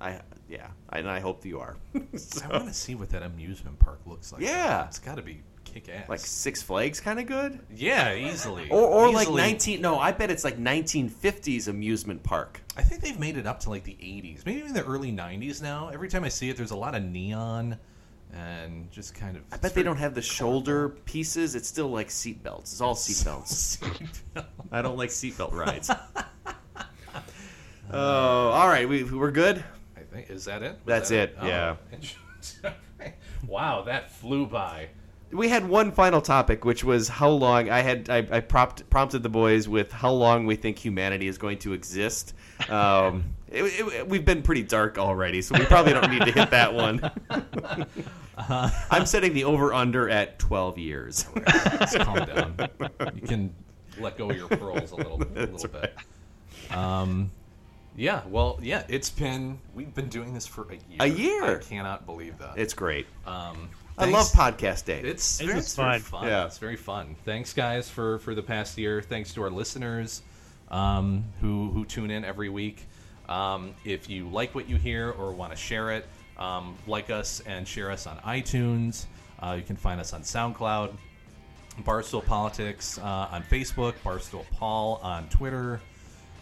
I, 0.00 0.20
yeah, 0.48 0.68
and 0.90 1.10
I 1.10 1.20
hope 1.20 1.42
that 1.42 1.48
you 1.48 1.60
are. 1.60 1.76
I 1.94 2.48
want 2.50 2.68
to 2.68 2.72
see 2.72 2.94
what 2.94 3.10
that 3.10 3.22
amusement 3.22 3.78
park 3.78 4.00
looks 4.06 4.32
like. 4.32 4.40
Yeah. 4.40 4.86
it's 4.86 4.98
got 4.98 5.16
to 5.16 5.22
be 5.22 5.42
kick 5.72 5.88
ass. 5.88 6.08
like 6.08 6.20
Six 6.20 6.62
Flags, 6.62 7.00
kind 7.00 7.18
of 7.18 7.26
good. 7.26 7.58
yeah, 7.74 8.14
easily. 8.14 8.68
Or, 8.70 8.82
or 8.82 9.12
like 9.12 9.30
19 9.30 9.80
no 9.80 9.98
i 9.98 10.12
bet 10.12 10.30
it's 10.30 10.44
like 10.44 10.58
1950s 10.58 11.68
amusement 11.68 12.22
park 12.22 12.60
I 12.76 12.82
think 12.82 13.02
they've 13.02 13.18
made 13.18 13.36
it 13.36 13.46
up 13.46 13.60
to 13.60 13.70
like 13.70 13.84
the 13.84 13.92
80s, 13.92 14.46
maybe 14.46 14.60
even 14.60 14.72
the 14.72 14.84
early 14.84 15.12
90s 15.12 15.60
now. 15.60 15.90
Every 15.92 16.08
time 16.08 16.24
I 16.24 16.28
see 16.30 16.48
it, 16.48 16.56
there's 16.56 16.70
a 16.70 16.76
lot 16.76 16.94
of 16.94 17.02
neon 17.02 17.76
and 18.32 18.90
just 18.92 19.14
kind 19.14 19.36
of. 19.36 19.42
i 19.50 19.56
bet 19.56 19.74
they 19.74 19.82
don't 19.82 19.96
have 19.96 20.14
the 20.14 20.22
shoulder 20.22 20.90
pieces 21.04 21.56
it's 21.56 21.66
still 21.66 21.88
like 21.90 22.12
seat 22.12 22.40
belts 22.44 22.70
it's 22.70 22.80
all 22.80 22.94
seat 22.94 23.24
belts 23.24 23.78
i 24.70 24.80
don't 24.80 24.96
like 24.96 25.10
seatbelt 25.10 25.52
rides 25.52 25.90
oh 27.92 27.98
all 28.50 28.68
right 28.68 28.88
we, 28.88 29.02
we're 29.02 29.32
good 29.32 29.64
I 30.10 30.14
think 30.14 30.30
is 30.30 30.44
that 30.46 30.62
it? 30.62 30.72
Was 30.72 30.80
That's 30.86 31.08
that 31.10 31.30
it, 31.30 31.36
oh, 31.40 31.46
yeah. 31.46 31.76
Oh. 32.64 32.72
wow, 33.46 33.82
that 33.82 34.12
flew 34.12 34.46
by. 34.46 34.88
We 35.32 35.48
had 35.48 35.68
one 35.68 35.92
final 35.92 36.20
topic 36.20 36.64
which 36.64 36.82
was 36.82 37.08
how 37.08 37.28
long 37.28 37.70
i 37.70 37.80
had 37.80 38.08
i, 38.10 38.18
I 38.30 38.40
prompted, 38.40 38.88
prompted 38.90 39.22
the 39.22 39.28
boys 39.28 39.68
with 39.68 39.92
how 39.92 40.10
long 40.10 40.44
we 40.46 40.56
think 40.56 40.78
humanity 40.78 41.28
is 41.28 41.38
going 41.38 41.58
to 41.58 41.72
exist 41.72 42.34
um, 42.68 43.24
it, 43.48 43.62
it- 43.64 44.08
we've 44.08 44.24
been 44.24 44.42
pretty 44.42 44.62
dark 44.62 44.98
already 44.98 45.40
so 45.42 45.56
we 45.58 45.64
probably 45.66 45.92
don't 45.92 46.10
need 46.10 46.22
to 46.24 46.32
hit 46.32 46.50
that 46.50 46.74
one 46.74 47.10
i'm 48.90 49.06
setting 49.06 49.34
the 49.34 49.44
over 49.44 49.72
under 49.72 50.08
at 50.08 50.38
12 50.38 50.78
years 50.78 51.26
Just 51.80 51.98
calm 52.00 52.24
down. 52.26 52.54
You 53.14 53.22
can 53.22 53.54
let 53.98 54.16
go 54.16 54.30
of 54.30 54.36
your 54.36 54.48
pearls 54.48 54.92
a 54.92 54.96
little, 54.96 55.22
a 55.22 55.46
little 55.46 55.68
bit. 55.68 55.94
Um, 56.70 57.30
yeah, 57.96 58.22
well, 58.28 58.58
yeah, 58.62 58.84
it's 58.88 59.10
been 59.10 59.58
we've 59.74 59.92
been 59.94 60.08
doing 60.08 60.32
this 60.32 60.46
for 60.46 60.62
a 60.70 60.74
year. 60.76 60.98
A 61.00 61.06
year? 61.06 61.56
I 61.56 61.58
cannot 61.58 62.06
believe 62.06 62.38
that. 62.38 62.54
it's 62.56 62.72
great 62.72 63.06
um, 63.26 63.68
i 64.00 64.10
love 64.10 64.26
podcast 64.32 64.84
day 64.84 65.00
It's, 65.00 65.38
This 65.38 65.46
very, 65.46 65.58
is 65.58 65.64
it's 65.66 65.74
very 65.76 65.98
fun. 65.98 66.20
fun. 66.20 66.28
Yeah. 66.28 66.46
It's 66.46 66.58
very 66.58 66.76
fun. 66.76 67.16
Thanks, 67.24 67.52
guys, 67.52 67.88
for 67.90 68.18
for 68.20 68.34
the 68.34 68.42
past 68.42 68.76
year. 68.78 69.00
Thanks 69.02 69.32
to 69.34 69.42
our 69.42 69.50
listeners 69.50 70.22
um, 70.70 71.24
who 71.40 71.70
who 71.70 71.84
tune 71.84 72.10
in 72.10 72.24
every 72.24 72.48
week. 72.48 72.86
Um, 73.28 73.74
if 73.84 74.10
you 74.10 74.28
like 74.28 74.54
what 74.54 74.68
you 74.68 74.76
hear 74.76 75.10
or 75.10 75.32
want 75.32 75.52
to 75.52 75.56
share 75.56 75.92
it, 75.92 76.06
um, 76.38 76.76
like 76.86 77.10
us 77.10 77.40
and 77.46 77.66
share 77.66 77.90
us 77.90 78.06
on 78.06 78.16
iTunes. 78.18 79.06
Uh, 79.38 79.54
you 79.56 79.62
can 79.62 79.76
find 79.76 80.00
us 80.00 80.12
on 80.12 80.22
SoundCloud, 80.22 80.92
Barstool 81.82 82.24
Politics 82.26 82.98
uh, 82.98 83.28
on 83.30 83.42
Facebook, 83.44 83.94
Barstool 84.04 84.44
Paul 84.50 84.98
on 85.02 85.28
Twitter, 85.28 85.80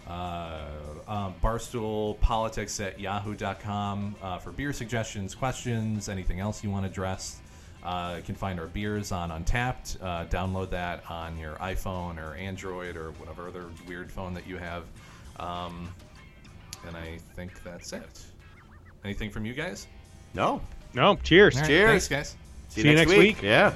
uh, 0.09 0.61
um, 1.07 1.35
Barstool 1.43 2.19
Politics 2.21 2.81
at 2.81 2.99
yahoo.com 2.99 4.17
uh, 4.23 4.39
for 4.39 4.51
beer 4.51 4.73
suggestions, 4.73 5.35
questions, 5.35 6.09
anything 6.09 6.41
else 6.41 6.65
you 6.65 6.71
want 6.71 6.87
addressed. 6.87 7.37
Uh, 7.83 8.15
you 8.17 8.23
can 8.23 8.35
find 8.35 8.59
our 8.59 8.67
beers 8.67 9.13
on 9.13 9.31
Untappd. 9.31 10.03
Uh, 10.03 10.25
download 10.27 10.71
that 10.71 11.03
on 11.11 11.39
your 11.39 11.55
iPhone 11.57 12.19
or 12.19 12.35
Android 12.35 12.97
or 12.97 13.13
whatever 13.13 13.49
other 13.49 13.67
weird 13.87 14.11
phone 14.11 14.35
that 14.35 14.47
you 14.47 14.57
have. 14.57 14.85
Um, 15.39 15.89
and 16.87 16.97
I 16.97 17.19
think 17.37 17.63
that's 17.63 17.93
it. 17.93 18.25
Anything 19.05 19.31
from 19.31 19.45
you 19.47 19.55
guys? 19.55 19.87
no 20.35 20.61
No, 20.95 21.17
cheers. 21.17 21.55
All 21.57 21.63
right, 21.63 21.69
Cheers. 21.69 21.89
Thanks, 21.91 22.09
guys. 22.09 22.37
see, 22.69 22.83
See 22.83 22.89
you 22.89 22.95
next 22.95 23.11
week. 23.17 23.41
yeah 23.43 23.73